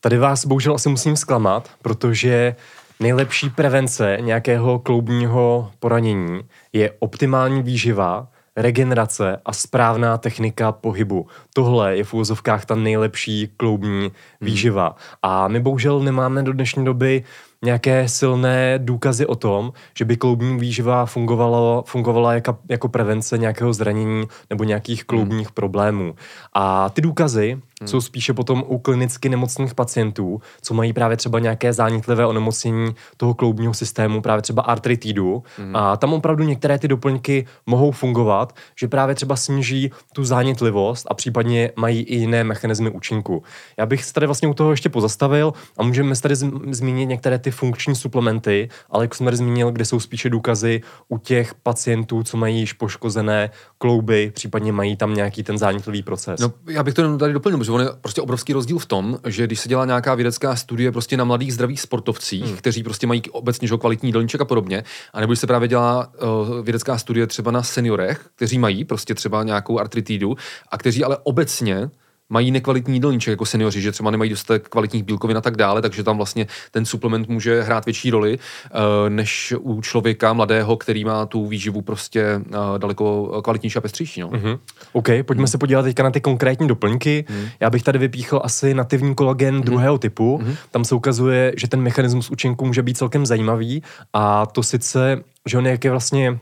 Tady 0.00 0.18
vás 0.18 0.46
bohužel 0.46 0.74
asi 0.74 0.88
musím 0.88 1.16
zklamat, 1.16 1.70
protože 1.82 2.54
nejlepší 3.00 3.50
prevence 3.50 4.18
nějakého 4.20 4.78
kloubního 4.78 5.70
poranění 5.78 6.40
je 6.72 6.90
optimální 6.98 7.62
výživa, 7.62 8.28
regenerace 8.56 9.40
a 9.44 9.52
správná 9.52 10.18
technika 10.18 10.72
pohybu. 10.72 11.26
Tohle 11.54 11.96
je 11.96 12.04
v 12.04 12.14
úzovkách 12.14 12.64
ta 12.64 12.74
nejlepší 12.74 13.52
kloubní 13.56 14.00
hmm. 14.00 14.10
výživa. 14.40 14.96
A 15.22 15.48
my 15.48 15.60
bohužel 15.60 16.00
nemáme 16.00 16.42
do 16.42 16.52
dnešní 16.52 16.84
doby 16.84 17.24
nějaké 17.64 18.08
silné 18.08 18.78
důkazy 18.78 19.26
o 19.26 19.34
tom, 19.34 19.72
že 19.98 20.04
by 20.04 20.16
kloubní 20.16 20.58
výživa 20.58 21.06
fungovalo, 21.06 21.84
fungovala 21.86 22.34
jako, 22.34 22.58
jako 22.68 22.88
prevence 22.88 23.38
nějakého 23.38 23.72
zranění 23.72 24.24
nebo 24.50 24.64
nějakých 24.64 25.04
kloubních 25.04 25.46
hmm. 25.46 25.54
problémů. 25.54 26.14
A 26.54 26.90
ty 26.90 27.00
důkazy 27.00 27.60
hmm. 27.80 27.88
jsou 27.88 28.00
spíše 28.00 28.34
potom 28.34 28.64
u 28.66 28.78
klinicky 28.78 29.28
nemocných 29.28 29.74
pacientů, 29.74 30.40
co 30.62 30.74
mají 30.74 30.92
právě 30.92 31.16
třeba 31.16 31.38
nějaké 31.38 31.72
zánitlivé 31.72 32.26
onemocnění 32.26 32.94
toho 33.16 33.34
kloubního 33.34 33.74
systému, 33.74 34.20
právě 34.20 34.42
třeba 34.42 34.62
artritidu. 34.62 35.42
Hmm. 35.58 35.76
A 35.76 35.96
tam 35.96 36.12
opravdu 36.12 36.44
některé 36.44 36.78
ty 36.78 36.88
doplňky 36.88 37.46
mohou 37.66 37.90
fungovat, 37.90 38.56
že 38.80 38.88
právě 38.88 39.14
třeba 39.14 39.36
sníží 39.36 39.90
tu 40.12 40.24
zánitlivost 40.24 41.06
a 41.10 41.14
případně 41.14 41.70
mají 41.76 42.02
i 42.02 42.16
jiné 42.16 42.44
mechanismy 42.44 42.90
účinku. 42.90 43.42
Já 43.76 43.86
bych 43.86 44.04
se 44.04 44.12
tady 44.12 44.26
vlastně 44.26 44.48
u 44.48 44.54
toho 44.54 44.70
ještě 44.70 44.88
pozastavil 44.88 45.52
a 45.78 45.82
můžeme 45.82 46.16
tady 46.16 46.36
zmínit 46.70 47.06
některé 47.06 47.38
ty 47.38 47.50
funkční 47.50 47.94
suplementy, 47.94 48.68
ale 48.90 49.04
jak 49.04 49.14
jsem 49.14 49.24
tady 49.24 49.36
zmínil, 49.36 49.70
kde 49.70 49.84
jsou 49.84 50.00
spíše 50.00 50.30
důkazy 50.30 50.80
u 51.08 51.18
těch 51.18 51.54
pacientů, 51.54 52.22
co 52.22 52.36
mají 52.36 52.58
již 52.58 52.72
poškozené 52.72 53.50
klouby, 53.78 54.30
případně 54.34 54.72
mají 54.72 54.96
tam 54.96 55.14
nějaký 55.14 55.42
ten 55.42 55.58
zánitlivý 55.58 56.02
proces. 56.02 56.40
No, 56.40 56.52
já 56.68 56.82
bych 56.82 56.94
to 56.94 57.18
tady 57.18 57.32
doplnil, 57.32 57.58
protože 57.66 57.72
on 57.72 57.80
je 57.80 57.88
prostě 58.00 58.20
obrovský 58.20 58.52
rozdíl 58.52 58.78
v 58.78 58.86
tom, 58.86 59.18
že 59.26 59.46
když 59.46 59.60
se 59.60 59.68
dělá 59.68 59.84
nějaká 59.84 60.14
vědecká 60.14 60.56
studie 60.56 60.92
prostě 60.92 61.16
na 61.16 61.24
mladých 61.24 61.54
zdravých 61.54 61.80
sportovcích, 61.80 62.44
hmm. 62.44 62.56
kteří 62.56 62.82
prostě 62.82 63.06
mají 63.06 63.22
obecně 63.30 63.68
že 63.68 63.76
kvalitní 63.76 64.08
jídelníček 64.08 64.40
a 64.40 64.44
podobně, 64.44 64.84
a 65.12 65.20
nebo 65.20 65.32
když 65.32 65.40
se 65.40 65.46
právě 65.46 65.68
dělá 65.68 66.06
uh, 66.06 66.64
vědecká 66.64 66.98
studie 66.98 67.26
třeba 67.26 67.50
na 67.50 67.62
seniorech, 67.62 68.26
kteří 68.36 68.58
mají 68.58 68.84
prostě 68.84 69.14
třeba 69.14 69.42
nějakou 69.42 69.78
artritidu 69.78 70.36
a 70.70 70.78
kteří 70.78 71.04
ale 71.04 71.18
obecně 71.22 71.90
mají 72.30 72.50
nekvalitní 72.50 72.94
jídelníček 72.94 73.30
jako 73.30 73.46
seniori, 73.46 73.80
že 73.80 73.92
třeba 73.92 74.10
nemají 74.10 74.30
dostatek 74.30 74.68
kvalitních 74.68 75.02
bílkovin 75.02 75.36
a 75.36 75.40
tak 75.40 75.56
dále, 75.56 75.82
takže 75.82 76.02
tam 76.02 76.16
vlastně 76.16 76.46
ten 76.70 76.84
suplement 76.84 77.28
může 77.28 77.62
hrát 77.62 77.84
větší 77.84 78.10
roli 78.10 78.38
uh, 78.38 78.80
než 79.08 79.54
u 79.60 79.82
člověka 79.82 80.32
mladého, 80.32 80.76
který 80.76 81.04
má 81.04 81.26
tu 81.26 81.46
výživu 81.46 81.82
prostě 81.82 82.40
uh, 82.48 82.78
daleko 82.78 83.40
kvalitnější 83.42 83.78
a 83.78 83.80
pestřejší. 83.80 84.20
No. 84.20 84.28
Mm-hmm. 84.28 84.58
OK, 84.92 85.08
pojďme 85.22 85.42
mm. 85.42 85.46
se 85.46 85.58
podívat 85.58 85.82
teďka 85.82 86.02
na 86.02 86.10
ty 86.10 86.20
konkrétní 86.20 86.68
doplňky. 86.68 87.24
Mm. 87.28 87.48
Já 87.60 87.70
bych 87.70 87.82
tady 87.82 87.98
vypíchl 87.98 88.40
asi 88.44 88.74
nativní 88.74 89.14
kolagen 89.14 89.54
mm. 89.54 89.62
druhého 89.62 89.98
typu. 89.98 90.40
Mm. 90.42 90.54
Tam 90.70 90.84
se 90.84 90.94
ukazuje, 90.94 91.52
že 91.56 91.68
ten 91.68 91.80
mechanismus 91.80 92.30
účinku 92.30 92.66
může 92.66 92.82
být 92.82 92.98
celkem 92.98 93.26
zajímavý 93.26 93.82
a 94.12 94.46
to 94.46 94.62
sice, 94.62 95.22
že 95.46 95.58
on 95.58 95.66
je 95.66 95.78
vlastně 95.90 96.38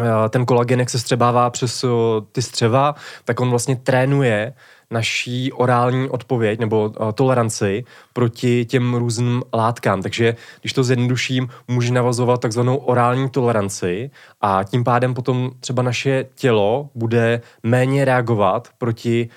eh, 0.00 0.28
ten 0.28 0.46
kolagen, 0.46 0.80
jak 0.80 0.90
se 0.90 0.98
střebává 0.98 1.50
přes 1.50 1.84
eh, 1.84 1.88
ty 2.32 2.42
střeva, 2.42 2.94
tak 3.24 3.40
on 3.40 3.50
vlastně 3.50 3.76
trénuje 3.76 4.54
naší 4.94 5.52
orální 5.52 6.08
odpověď 6.08 6.60
nebo 6.60 6.84
uh, 6.86 7.12
toleranci 7.12 7.84
proti 8.12 8.64
těm 8.64 8.94
různým 8.94 9.42
látkám. 9.54 10.02
Takže 10.02 10.36
když 10.60 10.72
to 10.72 10.84
zjednoduším, 10.84 11.48
může 11.68 11.92
navazovat 11.92 12.40
takzvanou 12.40 12.76
orální 12.76 13.30
toleranci 13.30 14.10
a 14.40 14.64
tím 14.64 14.84
pádem 14.84 15.14
potom 15.14 15.50
třeba 15.60 15.82
naše 15.82 16.26
tělo 16.34 16.88
bude 16.94 17.40
méně 17.62 18.04
reagovat 18.04 18.68
proti 18.78 19.28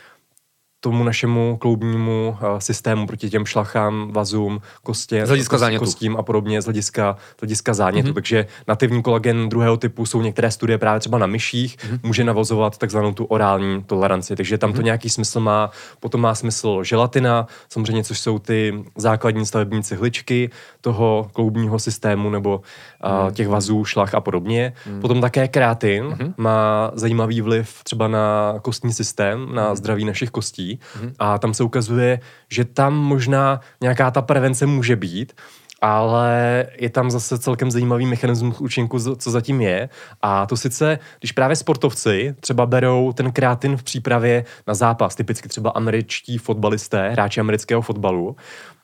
tomu 0.88 1.03
našemu 1.03 1.57
kloubnímu 1.57 2.38
uh, 2.41 2.59
systému 2.59 3.07
proti 3.07 3.29
těm 3.29 3.45
šlachám, 3.45 4.11
vazům, 4.11 4.61
kostě, 4.84 5.26
z 5.26 5.30
hlediska 5.30 5.57
zánětu. 5.57 5.85
kostím 5.85 6.18
a 6.18 6.23
podobně 6.23 6.61
z 6.61 6.65
hlediska, 6.65 7.18
z 7.38 7.41
hlediska 7.41 7.73
zánětu. 7.73 8.09
Mm-hmm. 8.09 8.14
Takže 8.14 8.47
nativní 8.68 9.03
kolagen 9.03 9.49
druhého 9.49 9.77
typu 9.77 10.05
jsou 10.05 10.22
některé 10.22 10.51
studie 10.51 10.77
právě 10.77 10.99
třeba 10.99 11.18
na 11.18 11.27
myších, 11.27 11.77
mm-hmm. 11.77 11.99
může 12.03 12.23
navozovat 12.23 12.77
takzvanou 12.77 13.14
tu 13.14 13.26
orální 13.26 13.84
toleranci. 13.84 14.35
Takže 14.35 14.57
tam 14.57 14.72
mm-hmm. 14.72 14.76
to 14.76 14.81
nějaký 14.81 15.09
smysl 15.09 15.39
má. 15.39 15.72
Potom 15.99 16.22
má 16.22 16.35
smysl 16.35 16.84
želatina, 16.84 17.47
samozřejmě, 17.69 18.03
což 18.03 18.19
jsou 18.19 18.39
ty 18.39 18.84
základní 18.95 19.45
stavební 19.45 19.84
cihličky 19.84 20.49
toho 20.81 21.30
kloubního 21.34 21.80
systému 21.80 22.30
nebo 22.30 22.61
mm-hmm. 23.03 23.32
těch 23.32 23.48
vazů, 23.48 23.86
šlach 23.86 24.15
a 24.15 24.22
podobně. 24.22 24.74
Mm-hmm. 24.76 25.02
Potom 25.02 25.22
také 25.22 25.48
kreatin 25.48 26.03
mm-hmm. 26.03 26.34
má 26.38 26.91
zajímavý 26.94 27.41
vliv 27.41 27.84
třeba 27.84 28.07
na 28.07 28.56
kostní 28.61 28.94
systém, 28.94 29.56
na 29.56 29.69
mm-hmm. 29.69 29.76
zdraví 29.76 30.06
našich 30.06 30.30
kostí. 30.30 30.80
Mm-hmm. 30.80 31.14
A 31.19 31.38
tam 31.38 31.53
se 31.53 31.64
ukazuje, 31.64 32.19
že 32.49 32.65
tam 32.65 32.95
možná 32.95 33.60
nějaká 33.82 34.11
ta 34.11 34.22
prevence 34.22 34.65
může 34.65 34.95
být, 34.95 35.34
ale 35.82 36.65
je 36.78 36.90
tam 36.90 37.11
zase 37.11 37.40
celkem 37.40 37.72
zajímavý 37.72 38.06
mechanismus 38.06 38.61
účinku, 38.61 39.15
co 39.15 39.32
zatím 39.32 39.61
je. 39.61 39.90
A 40.22 40.45
to 40.45 40.57
sice, 40.57 40.99
když 41.19 41.32
právě 41.32 41.56
sportovci 41.56 42.36
třeba 42.40 42.65
berou 42.65 43.14
ten 43.14 43.32
kreatin 43.32 43.78
v 43.78 43.84
přípravě 43.84 44.45
na 44.68 44.74
zápas, 44.74 45.15
typicky 45.15 45.49
třeba 45.49 45.69
američtí 45.69 46.38
fotbalisté, 46.38 47.10
hráči 47.10 47.40
amerického 47.40 47.82
fotbalu, 47.82 48.36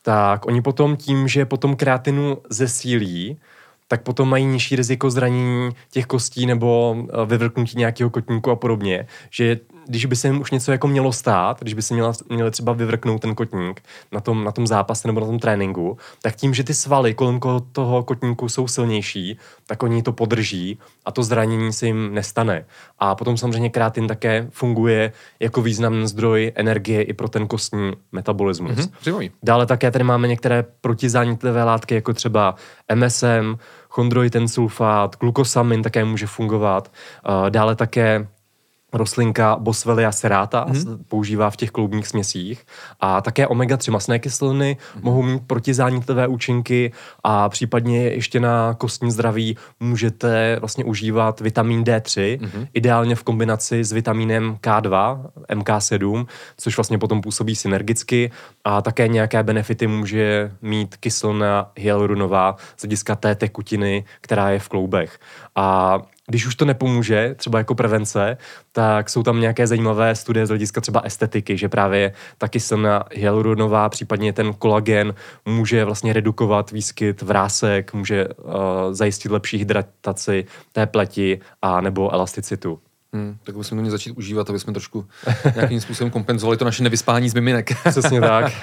tak 0.02 0.46
oni 0.46 0.62
potom 0.62 0.98
tím, 0.98 1.28
že 1.28 1.46
potom 1.46 1.76
kreatinu 1.76 2.38
zesílí, 2.50 3.40
tak 3.94 4.02
potom 4.02 4.30
mají 4.30 4.46
nižší 4.46 4.76
riziko 4.76 5.10
zranění 5.10 5.70
těch 5.92 6.06
kostí 6.06 6.46
nebo 6.46 6.96
eh, 6.98 7.26
vyvrknutí 7.26 7.78
nějakého 7.78 8.10
kotníku 8.10 8.52
a 8.52 8.56
podobně. 8.56 9.08
Že 9.30 9.60
když 9.88 10.06
by 10.06 10.16
se 10.16 10.28
jim 10.28 10.42
už 10.42 10.52
něco 10.52 10.72
jako 10.72 10.88
mělo 10.88 11.14
stát, 11.14 11.62
když 11.62 11.74
by 11.74 11.82
se 11.82 11.94
měla, 11.94 12.14
měli 12.30 12.52
třeba 12.52 12.74
vyvrknout 12.74 13.22
ten 13.22 13.36
kotník 13.36 13.82
na 14.12 14.20
tom, 14.20 14.44
na 14.44 14.52
tom 14.52 14.68
zápase 14.68 15.08
nebo 15.08 15.20
na 15.20 15.26
tom 15.26 15.40
tréninku, 15.40 15.98
tak 16.22 16.36
tím, 16.36 16.54
že 16.54 16.64
ty 16.64 16.74
svaly 16.74 17.14
kolem 17.14 17.40
toho 17.72 18.04
kotníku 18.04 18.50
jsou 18.50 18.68
silnější, 18.68 19.38
tak 19.68 19.84
oni 19.84 20.04
to 20.04 20.14
podrží 20.14 20.80
a 21.06 21.12
to 21.12 21.24
zranění 21.24 21.74
se 21.74 21.86
jim 21.86 22.14
nestane. 22.14 22.66
A 23.00 23.16
potom 23.16 23.38
samozřejmě 23.38 23.70
krátin 23.70 24.08
také 24.08 24.48
funguje 24.52 25.12
jako 25.40 25.62
významný 25.62 26.08
zdroj 26.08 26.52
energie 26.56 27.02
i 27.02 27.14
pro 27.14 27.30
ten 27.30 27.48
kostní 27.48 27.92
metabolismus. 28.12 28.72
Mm-hmm, 28.72 28.92
Dále 29.44 29.66
také 29.66 29.92
tady 29.92 30.04
máme 30.04 30.28
některé 30.28 30.66
protizánětlivé 30.82 31.64
látky, 31.64 31.96
jako 31.96 32.14
třeba 32.14 32.56
MSM, 32.96 33.56
chondroitensulfát, 33.90 35.16
glukosamin 35.20 35.84
také 35.84 36.06
může 36.06 36.28
fungovat. 36.28 36.92
Dále 37.50 37.76
také 37.76 38.28
rostlinka 38.94 39.58
Boswellia 39.60 40.12
serrata, 40.12 40.66
mm-hmm. 40.66 40.98
používá 41.08 41.50
v 41.50 41.56
těch 41.56 41.72
kloubních 41.72 42.08
směsích. 42.08 42.66
A 43.00 43.22
také 43.22 43.48
omega-3 43.48 43.92
masné 43.92 44.20
kyseliny 44.20 44.78
mm-hmm. 44.78 45.04
mohou 45.04 45.22
mít 45.22 45.44
protizánětlivé 45.48 46.28
účinky 46.28 46.92
a 47.24 47.50
případně 47.50 48.00
ještě 48.04 48.40
na 48.40 48.74
kostní 48.74 49.12
zdraví 49.12 49.58
můžete 49.80 50.58
vlastně 50.60 50.84
užívat 50.84 51.40
vitamin 51.40 51.84
D3, 51.84 52.40
mm-hmm. 52.40 52.68
ideálně 52.74 53.16
v 53.16 53.24
kombinaci 53.24 53.84
s 53.84 53.92
vitamínem 53.92 54.58
K2, 54.62 55.22
MK7, 55.50 56.26
což 56.58 56.78
vlastně 56.78 56.98
potom 56.98 57.22
působí 57.22 57.56
synergicky 57.56 58.32
a 58.64 58.82
také 58.82 59.08
nějaké 59.08 59.44
benefity 59.44 59.88
může 59.88 60.52
mít 60.62 60.98
kyselina 60.98 61.72
hyaluronová 61.78 62.56
z 62.78 62.82
hlediska 62.82 63.16
té 63.16 63.36
tekutiny, 63.36 64.06
která 64.22 64.50
je 64.50 64.60
v 64.60 64.70
kloubech. 64.70 65.20
A 65.56 66.00
když 66.28 66.46
už 66.46 66.56
to 66.56 66.66
nepomůže, 66.66 67.36
třeba 67.38 67.58
jako 67.58 67.76
prevence, 67.76 68.38
tak 68.72 69.10
jsou 69.10 69.24
tam 69.24 69.42
nějaké 69.42 69.68
zajímavé 69.68 70.16
studie 70.16 70.46
z 70.46 70.50
hlediska 70.50 70.82
třeba 70.82 71.02
estetiky, 71.02 71.58
že 71.58 71.70
právě 71.70 72.14
ta 72.38 72.48
kyselina 72.48 73.04
hyaluronová, 73.16 73.90
případně 73.90 74.34
ten 74.34 74.54
kolagen 74.54 75.14
může 75.46 75.86
vlastně 75.86 76.14
redukovat 76.14 76.72
výskyt 76.72 77.22
vrásek, 77.22 77.94
může 77.94 78.28
uh, 78.28 78.54
zajistit 78.92 79.32
lepší 79.32 79.58
hydrataci 79.58 80.46
té 80.72 80.86
pleti 80.86 81.40
a 81.62 81.82
nebo 81.82 82.14
elasticitu. 82.14 82.80
Hmm, 83.14 83.38
tak 83.44 83.58
bychom 83.58 83.70
to 83.70 83.76
měli 83.76 83.92
začít 83.92 84.12
užívat, 84.12 84.50
aby 84.50 84.60
jsme 84.60 84.74
trošku 84.74 85.06
nějakým 85.56 85.82
způsobem 85.82 86.12
kompenzovali 86.12 86.58
to 86.58 86.66
naše 86.66 86.84
nevyspání 86.84 87.30
z 87.30 87.34
miminek. 87.34 87.72
Přesně 87.90 88.22
tak. 88.22 88.54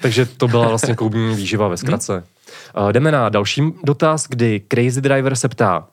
Takže 0.00 0.26
to 0.26 0.48
byla 0.48 0.68
vlastně 0.68 0.94
kloubní 0.94 1.34
výživa 1.34 1.68
ve 1.68 1.76
zkratce. 1.76 2.12
Hmm. 2.12 2.84
Uh, 2.84 2.92
jdeme 2.92 3.12
na 3.12 3.28
další 3.28 3.62
dotaz, 3.84 4.26
kdy 4.28 4.62
Crazy 4.68 5.00
Driver 5.00 5.36
se 5.36 5.48
ptá, 5.48 5.86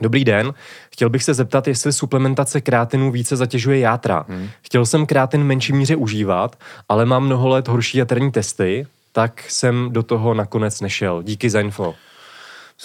Dobrý 0.00 0.24
den, 0.24 0.54
chtěl 0.92 1.10
bych 1.10 1.24
se 1.24 1.34
zeptat, 1.34 1.68
jestli 1.68 1.92
suplementace 1.92 2.60
kreatinu 2.60 3.10
více 3.10 3.36
zatěžuje 3.36 3.78
játra. 3.78 4.24
Hmm. 4.28 4.48
Chtěl 4.62 4.86
jsem 4.86 5.06
kreatin 5.06 5.40
v 5.40 5.44
menší 5.44 5.72
míře 5.72 5.96
užívat, 5.96 6.58
ale 6.88 7.06
mám 7.06 7.24
mnoho 7.24 7.48
let 7.48 7.68
horší 7.68 7.98
jaterní 7.98 8.32
testy, 8.32 8.86
tak 9.12 9.44
jsem 9.48 9.88
do 9.92 10.02
toho 10.02 10.34
nakonec 10.34 10.80
nešel. 10.80 11.22
Díky 11.22 11.50
za 11.50 11.60
info. 11.60 11.94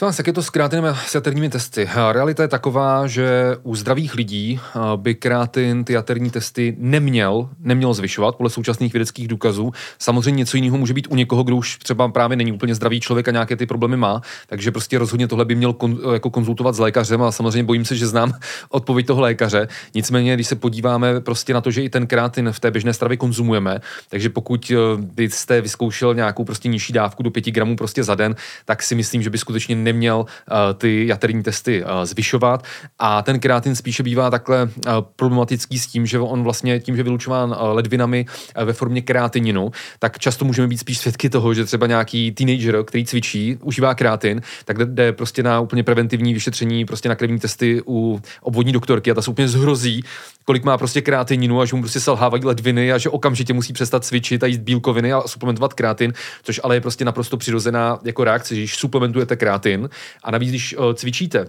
Jak 0.02 0.28
je 0.28 0.34
to 0.34 0.44
s 0.44 0.50
kreatinem 0.50 0.86
a 0.86 0.98
jaterními 1.16 1.50
testy? 1.50 1.90
Realita 2.12 2.44
je 2.44 2.48
taková, 2.48 3.08
že 3.08 3.58
u 3.64 3.76
zdravých 3.76 4.16
lidí 4.16 4.60
by 4.96 5.16
kreatin 5.16 5.84
ty 5.84 5.94
jaterní 5.94 6.30
testy 6.30 6.76
neměl, 6.80 7.50
neměl 7.60 7.94
zvyšovat 7.94 8.36
podle 8.36 8.50
současných 8.50 8.94
vědeckých 8.94 9.28
důkazů. 9.28 9.72
Samozřejmě 10.00 10.38
něco 10.38 10.58
jiného 10.58 10.78
může 10.78 10.94
být 10.94 11.08
u 11.10 11.16
někoho, 11.16 11.44
kdo 11.44 11.56
už 11.56 11.78
třeba 11.78 12.08
právě 12.08 12.38
není 12.38 12.52
úplně 12.52 12.76
zdravý 12.76 13.00
člověk 13.00 13.28
a 13.28 13.32
nějaké 13.32 13.56
ty 13.56 13.66
problémy 13.66 13.98
má, 13.98 14.22
takže 14.48 14.72
prostě 14.72 14.98
rozhodně 14.98 15.28
tohle 15.28 15.46
by 15.46 15.56
měl 15.56 15.74
kon, 15.74 16.00
jako 16.14 16.30
konzultovat 16.30 16.76
s 16.76 16.80
lékařem 16.80 17.22
a 17.22 17.32
samozřejmě 17.32 17.64
bojím 17.64 17.86
se, 17.86 17.96
že 17.96 18.08
znám 18.08 18.34
odpověď 18.70 19.08
toho 19.08 19.22
lékaře. 19.22 19.68
Nicméně, 19.94 20.34
když 20.34 20.48
se 20.48 20.56
podíváme 20.56 21.22
prostě 21.22 21.54
na 21.54 21.62
to, 21.62 21.72
že 21.72 21.84
i 21.84 21.90
ten 21.90 22.08
kreatin 22.08 22.52
v 22.52 22.60
té 22.60 22.72
běžné 22.72 22.94
stravě 22.94 23.18
konzumujeme, 23.18 23.80
takže 24.10 24.30
pokud 24.30 24.72
eh, 24.72 24.76
byste 24.98 25.62
vyzkoušel 25.62 26.16
nějakou 26.16 26.44
prostě 26.44 26.70
nižší 26.70 26.94
dávku 26.94 27.24
do 27.24 27.32
5 27.32 27.46
gramů 27.46 27.76
prostě 27.76 28.04
za 28.04 28.16
den, 28.16 28.36
tak 28.66 28.84
si 28.84 28.96
myslím, 28.96 29.22
že 29.22 29.30
by 29.30 29.38
skutečně 29.38 29.85
neměl 29.86 30.18
uh, 30.18 30.56
ty 30.78 31.08
jaterní 31.08 31.44
testy 31.44 31.84
uh, 31.84 31.90
zvyšovat. 32.04 32.64
A 33.00 33.22
ten 33.22 33.40
kreatin 33.40 33.76
spíše 33.76 34.04
bývá 34.04 34.30
takhle 34.30 34.64
uh, 34.64 34.70
problematický 35.16 35.80
s 35.80 35.88
tím, 35.88 36.06
že 36.06 36.20
on 36.20 36.44
vlastně 36.44 36.80
tím, 36.80 36.96
že 36.96 37.04
vylučován 37.04 37.50
uh, 37.50 37.58
ledvinami 37.62 38.26
uh, 38.26 38.64
ve 38.64 38.74
formě 38.74 39.02
kreatininu, 39.02 39.72
tak 40.00 40.20
často 40.20 40.46
můžeme 40.46 40.68
být 40.68 40.78
spíš 40.78 40.98
svědky 40.98 41.30
toho, 41.30 41.54
že 41.54 41.66
třeba 41.66 41.88
nějaký 41.88 42.32
teenager, 42.32 42.84
který 42.84 43.06
cvičí, 43.06 43.58
užívá 43.62 43.96
kreatin, 43.96 44.42
tak 44.66 44.78
jde 44.78 45.14
prostě 45.14 45.44
na 45.44 45.60
úplně 45.60 45.84
preventivní 45.84 46.34
vyšetření, 46.34 46.86
prostě 46.86 47.10
na 47.10 47.16
krevní 47.16 47.40
testy 47.40 47.82
u 47.88 48.22
obvodní 48.42 48.74
doktorky 48.74 49.12
a 49.12 49.14
ta 49.14 49.22
se 49.22 49.32
úplně 49.32 49.48
zhrozí, 49.48 50.04
kolik 50.46 50.64
má 50.64 50.78
prostě 50.78 51.02
kreatininu 51.02 51.62
a 51.62 51.66
že 51.66 51.76
mu 51.76 51.82
prostě 51.82 52.00
selhávají 52.00 52.46
ledviny 52.46 52.92
a 52.92 52.98
že 52.98 53.10
okamžitě 53.10 53.54
musí 53.54 53.74
přestat 53.74 54.06
cvičit 54.06 54.44
a 54.44 54.46
jíst 54.46 54.60
bílkoviny 54.60 55.14
a 55.14 55.22
suplementovat 55.22 55.74
kreatin, 55.74 56.14
což 56.44 56.62
ale 56.64 56.76
je 56.76 56.82
prostě 56.82 57.06
naprosto 57.06 57.38
přirozená 57.38 58.00
jako 58.04 58.24
reakce, 58.24 58.56
že 58.56 58.62
když 58.62 58.76
suplementujete 58.76 59.36
kreatin 59.36 59.90
a 60.24 60.32
navíc, 60.32 60.50
když 60.50 60.78
uh, 60.78 60.94
cvičíte, 60.94 61.46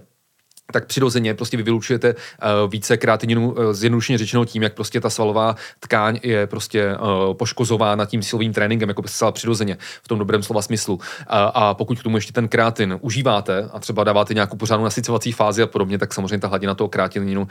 tak 0.73 0.87
přirozeně 0.87 1.35
prostě 1.35 1.57
vy 1.57 1.63
vylučujete 1.63 2.15
uh, 2.15 2.71
více 2.71 2.97
kreatininu, 2.97 3.51
uh, 3.51 3.73
zjednodušeně 3.73 4.19
řečeno 4.19 4.45
tím, 4.45 4.63
jak 4.63 4.75
prostě 4.75 5.01
ta 5.01 5.11
svalová 5.11 5.57
tkáň 5.81 6.21
je 6.23 6.47
prostě 6.47 6.97
uh, 6.97 7.35
poškozována 7.35 8.05
tím 8.05 8.23
silovým 8.23 8.53
tréninkem, 8.53 8.89
jako 8.89 9.03
zcela 9.07 9.33
přirozeně 9.33 9.77
v 10.03 10.09
tom 10.09 10.19
dobrém 10.19 10.43
slova 10.43 10.63
smyslu. 10.63 10.95
Uh, 10.95 11.01
a 11.29 11.75
pokud 11.75 12.01
k 12.01 12.03
tomu 12.03 12.17
ještě 12.17 12.33
ten 12.33 12.49
kreatin 12.49 12.99
užíváte 13.01 13.71
a 13.73 13.79
třeba 13.79 14.05
dáváte 14.05 14.35
nějakou 14.35 14.57
pořádnou 14.57 14.85
nasycovací 14.85 15.33
fázi 15.33 15.63
a 15.63 15.67
podobně, 15.67 15.99
tak 15.99 16.15
samozřejmě 16.15 16.39
ta 16.39 16.49
hladina 16.49 16.75
toho 16.75 16.89
kreatininu 16.89 17.43
uh, 17.43 17.49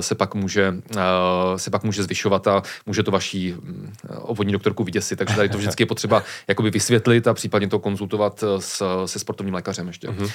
se 0.00 0.14
pak 0.14 0.34
může 0.34 0.74
uh, 0.94 1.00
se 1.56 1.70
pak 1.70 1.84
může 1.84 2.02
zvyšovat 2.02 2.46
a 2.46 2.62
může 2.86 3.02
to 3.02 3.10
vaší 3.10 3.54
uh, 3.54 3.58
obvodní 4.22 4.52
doktorku 4.52 4.84
vyděsit. 4.84 5.18
Takže 5.18 5.36
tady 5.36 5.48
to 5.48 5.58
vždycky 5.58 5.82
je 5.82 5.86
potřeba 5.86 6.22
jakoby 6.48 6.70
vysvětlit 6.70 7.26
a 7.26 7.34
případně 7.34 7.68
to 7.68 7.78
konzultovat 7.78 8.44
s, 8.58 8.82
se 9.06 9.18
sportovním 9.18 9.54
lékařem 9.54 9.86
ještě. 9.86 10.08
Uh-huh. 10.08 10.22
Uh, 10.22 10.30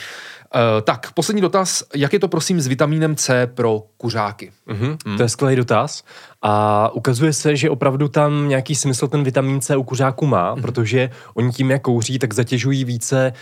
tak, 0.84 1.12
poslední 1.12 1.42
dotaz. 1.42 1.84
Jak 1.96 2.11
jak 2.12 2.14
je 2.14 2.20
to 2.20 2.28
prosím 2.28 2.62
s 2.62 2.68
vitamínem 2.68 3.16
C 3.16 3.48
pro 3.48 3.84
kuřáky? 3.98 4.52
Mm-hmm. 4.68 4.98
Mm. 5.06 5.18
To 5.18 5.24
je 5.24 5.30
skvělý 5.30 5.56
dotaz. 5.56 6.04
A 6.42 6.90
ukazuje 6.94 7.34
se, 7.34 7.56
že 7.56 7.70
opravdu 7.70 8.08
tam 8.08 8.50
nějaký 8.50 8.76
smysl 8.76 9.08
ten 9.08 9.24
vitamin 9.24 9.62
C 9.62 9.76
u 9.76 9.84
kuřáků 9.84 10.26
má, 10.26 10.56
mm-hmm. 10.56 10.62
protože 10.62 11.10
oni 11.34 11.52
tím, 11.52 11.72
jak 11.72 11.82
kouří, 11.82 12.20
tak 12.20 12.34
zatěžují 12.34 12.86
více 12.86 13.34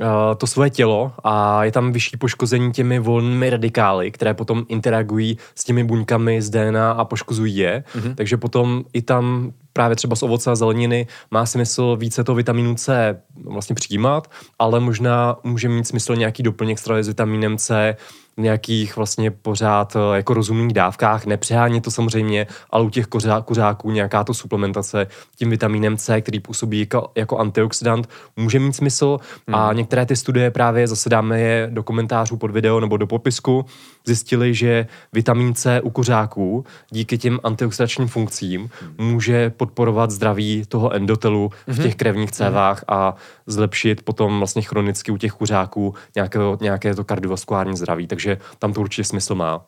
uh, 0.00 0.06
to 0.36 0.46
svoje 0.46 0.70
tělo 0.70 1.12
a 1.24 1.64
je 1.64 1.72
tam 1.72 1.92
vyšší 1.92 2.16
poškození 2.16 2.72
těmi 2.72 2.98
volnými 2.98 3.50
radikály, 3.50 4.10
které 4.10 4.34
potom 4.34 4.64
interagují 4.68 5.38
s 5.54 5.64
těmi 5.64 5.84
buňkami 5.84 6.42
z 6.42 6.50
DNA 6.50 6.90
a 6.90 7.04
poškozují 7.04 7.56
je. 7.56 7.84
Mm-hmm. 7.96 8.14
Takže 8.14 8.36
potom 8.36 8.84
i 8.92 9.02
tam 9.02 9.52
právě 9.78 9.96
třeba 9.96 10.16
z 10.16 10.22
ovoce 10.22 10.50
a 10.50 10.54
zeleniny 10.54 11.06
má 11.30 11.46
smysl 11.46 11.96
více 11.96 12.24
toho 12.24 12.36
vitamínu 12.36 12.74
C 12.74 13.16
vlastně 13.44 13.74
přijímat, 13.74 14.30
ale 14.58 14.80
možná 14.80 15.36
může 15.44 15.68
mít 15.68 15.86
smysl 15.86 16.16
nějaký 16.16 16.42
doplněk 16.42 16.78
stravy 16.78 17.04
s 17.04 17.08
vitamínem 17.08 17.58
C 17.58 17.96
v 18.38 18.40
nějakých 18.40 18.96
vlastně 18.96 19.30
pořád 19.30 19.96
eh, 19.96 20.16
jako 20.16 20.34
rozumných 20.34 20.72
dávkách, 20.72 21.26
nepřehánět 21.26 21.84
to 21.84 21.90
samozřejmě, 21.90 22.46
ale 22.70 22.84
u 22.84 22.90
těch 22.90 23.06
kořá, 23.06 23.40
kuřáků 23.40 23.90
nějaká 23.90 24.24
to 24.24 24.34
suplementace 24.34 25.06
tím 25.36 25.50
vitamínem 25.50 25.96
C, 25.96 26.20
který 26.20 26.40
působí 26.40 26.80
jako, 26.80 27.10
jako 27.14 27.38
antioxidant, 27.38 28.08
může 28.36 28.58
mít 28.58 28.72
smysl. 28.72 29.18
Hmm. 29.46 29.54
a 29.54 29.72
některé 29.72 30.06
ty 30.06 30.16
studie 30.16 30.50
právě 30.50 30.88
zase 30.88 31.08
dáme 31.08 31.40
je 31.40 31.70
do 31.72 31.82
komentářů 31.82 32.36
pod 32.36 32.50
video 32.50 32.80
nebo 32.80 32.96
do 32.96 33.06
popisku, 33.06 33.66
zjistili, 34.08 34.54
že 34.54 34.86
vitamin 35.12 35.54
C 35.54 35.80
u 35.80 35.90
kuřáků 35.90 36.64
díky 36.90 37.18
těm 37.18 37.40
antioxidačním 37.44 38.08
funkcím 38.08 38.70
může 38.98 39.50
podporovat 39.50 40.10
zdraví 40.10 40.64
toho 40.68 40.92
endotelu 40.92 41.50
v 41.66 41.76
těch 41.76 41.94
mhm. 41.94 41.98
krevních 41.98 42.30
cévách 42.30 42.84
a 42.88 43.14
zlepšit 43.46 44.02
potom 44.02 44.38
vlastně 44.38 44.62
chronicky 44.62 45.12
u 45.12 45.16
těch 45.16 45.32
kuřáků 45.32 45.94
nějaké, 46.14 46.38
nějaké 46.60 46.94
to 46.94 47.04
kardiovaskulární 47.04 47.76
zdraví. 47.76 48.06
Takže 48.06 48.38
tam 48.58 48.72
to 48.72 48.80
určitě 48.80 49.04
smysl 49.04 49.34
má. 49.34 49.64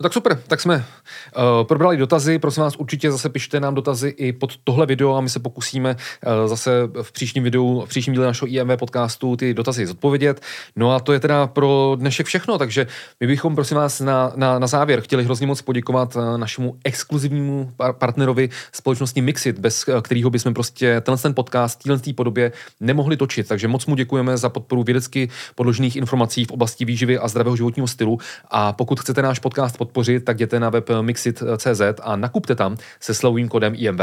No 0.00 0.02
tak 0.02 0.12
super, 0.12 0.40
tak 0.46 0.60
jsme 0.60 0.76
uh, 0.76 1.42
probrali 1.66 1.96
dotazy, 1.96 2.38
prosím 2.38 2.62
vás 2.62 2.76
určitě 2.76 3.10
zase 3.10 3.28
pište 3.28 3.60
nám 3.60 3.74
dotazy 3.74 4.08
i 4.08 4.32
pod 4.32 4.56
tohle 4.64 4.86
video 4.86 5.14
a 5.14 5.20
my 5.20 5.30
se 5.30 5.38
pokusíme 5.38 5.96
uh, 5.96 6.48
zase 6.48 6.70
v 7.02 7.12
příštím 7.12 7.42
videu, 7.42 7.82
v 7.86 7.88
příštím 7.88 8.14
díle 8.14 8.26
našeho 8.26 8.48
IMV 8.48 8.78
podcastu 8.78 9.36
ty 9.36 9.54
dotazy 9.54 9.86
zodpovědět. 9.86 10.40
No 10.76 10.92
a 10.92 11.00
to 11.00 11.12
je 11.12 11.20
teda 11.20 11.46
pro 11.46 11.96
dnešek 11.98 12.26
všechno, 12.26 12.58
takže 12.58 12.86
my 13.20 13.26
bychom 13.26 13.54
prosím 13.54 13.76
vás 13.76 14.00
na, 14.00 14.32
na, 14.36 14.58
na 14.58 14.66
závěr 14.66 15.00
chtěli 15.00 15.24
hrozně 15.24 15.46
moc 15.46 15.62
poděkovat 15.62 16.16
uh, 16.16 16.38
našemu 16.38 16.76
exkluzivnímu 16.84 17.72
par- 17.76 17.92
partnerovi 17.92 18.48
společnosti 18.72 19.20
Mixit, 19.20 19.58
bez 19.58 19.88
uh, 19.88 20.00
kterého 20.00 20.30
bychom 20.30 20.54
prostě 20.54 21.00
tenhle 21.00 21.22
ten 21.22 21.34
podcast 21.34 21.80
v 21.80 21.82
této 21.82 22.12
podobě 22.12 22.52
nemohli 22.80 23.16
točit. 23.16 23.48
Takže 23.48 23.68
moc 23.68 23.86
mu 23.86 23.94
děkujeme 23.94 24.36
za 24.36 24.48
podporu 24.48 24.82
vědecky 24.82 25.28
podložených 25.54 25.96
informací 25.96 26.44
v 26.44 26.50
oblasti 26.50 26.84
výživy 26.84 27.18
a 27.18 27.28
zdravého 27.28 27.56
životního 27.56 27.86
stylu 27.86 28.18
a 28.50 28.72
pokud 28.72 29.00
chcete 29.00 29.22
náš 29.22 29.38
podcast 29.38 29.85
podpořit, 29.86 30.24
tak 30.24 30.36
jděte 30.36 30.60
na 30.60 30.70
web 30.70 30.90
mixit.cz 31.00 31.80
a 32.02 32.16
nakupte 32.16 32.54
tam 32.54 32.76
se 33.00 33.14
slovým 33.14 33.48
kodem 33.48 33.74
IMV. 33.76 34.00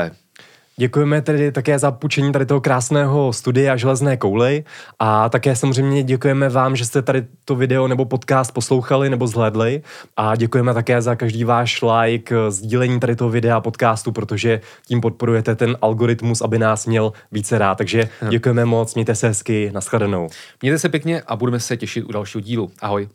Děkujeme 0.77 1.22
tedy 1.22 1.51
také 1.51 1.80
za 1.80 1.91
půjčení 1.91 2.31
tady 2.31 2.45
toho 2.45 2.61
krásného 2.61 3.34
studia 3.34 3.77
Železné 3.77 4.18
kouly 4.18 4.64
a 4.99 5.30
také 5.30 5.55
samozřejmě 5.55 6.03
děkujeme 6.03 6.49
vám, 6.49 6.76
že 6.76 6.85
jste 6.85 7.01
tady 7.01 7.26
to 7.45 7.55
video 7.55 7.88
nebo 7.88 8.05
podcast 8.05 8.51
poslouchali 8.51 9.10
nebo 9.10 9.27
zhlédli 9.27 9.84
a 10.18 10.35
děkujeme 10.35 10.73
také 10.73 11.01
za 11.01 11.15
každý 11.15 11.43
váš 11.43 11.81
like, 11.81 12.35
sdílení 12.49 12.99
tady 12.99 13.15
toho 13.15 13.30
videa 13.30 13.57
a 13.57 13.61
podcastu, 13.61 14.11
protože 14.11 14.61
tím 14.88 15.01
podporujete 15.01 15.55
ten 15.55 15.77
algoritmus, 15.81 16.41
aby 16.41 16.60
nás 16.60 16.85
měl 16.85 17.14
více 17.31 17.57
rád. 17.57 17.77
Takže 17.77 18.10
děkujeme 18.30 18.65
moc, 18.65 18.95
mějte 18.95 19.15
se 19.15 19.27
hezky, 19.27 19.72
nashledanou. 19.73 20.30
Mějte 20.61 20.80
se 20.80 20.89
pěkně 20.89 21.22
a 21.27 21.35
budeme 21.35 21.60
se 21.60 21.77
těšit 21.77 22.05
u 22.05 22.11
dalšího 22.11 22.41
dílu. 22.41 22.72
Ahoj. 22.81 23.07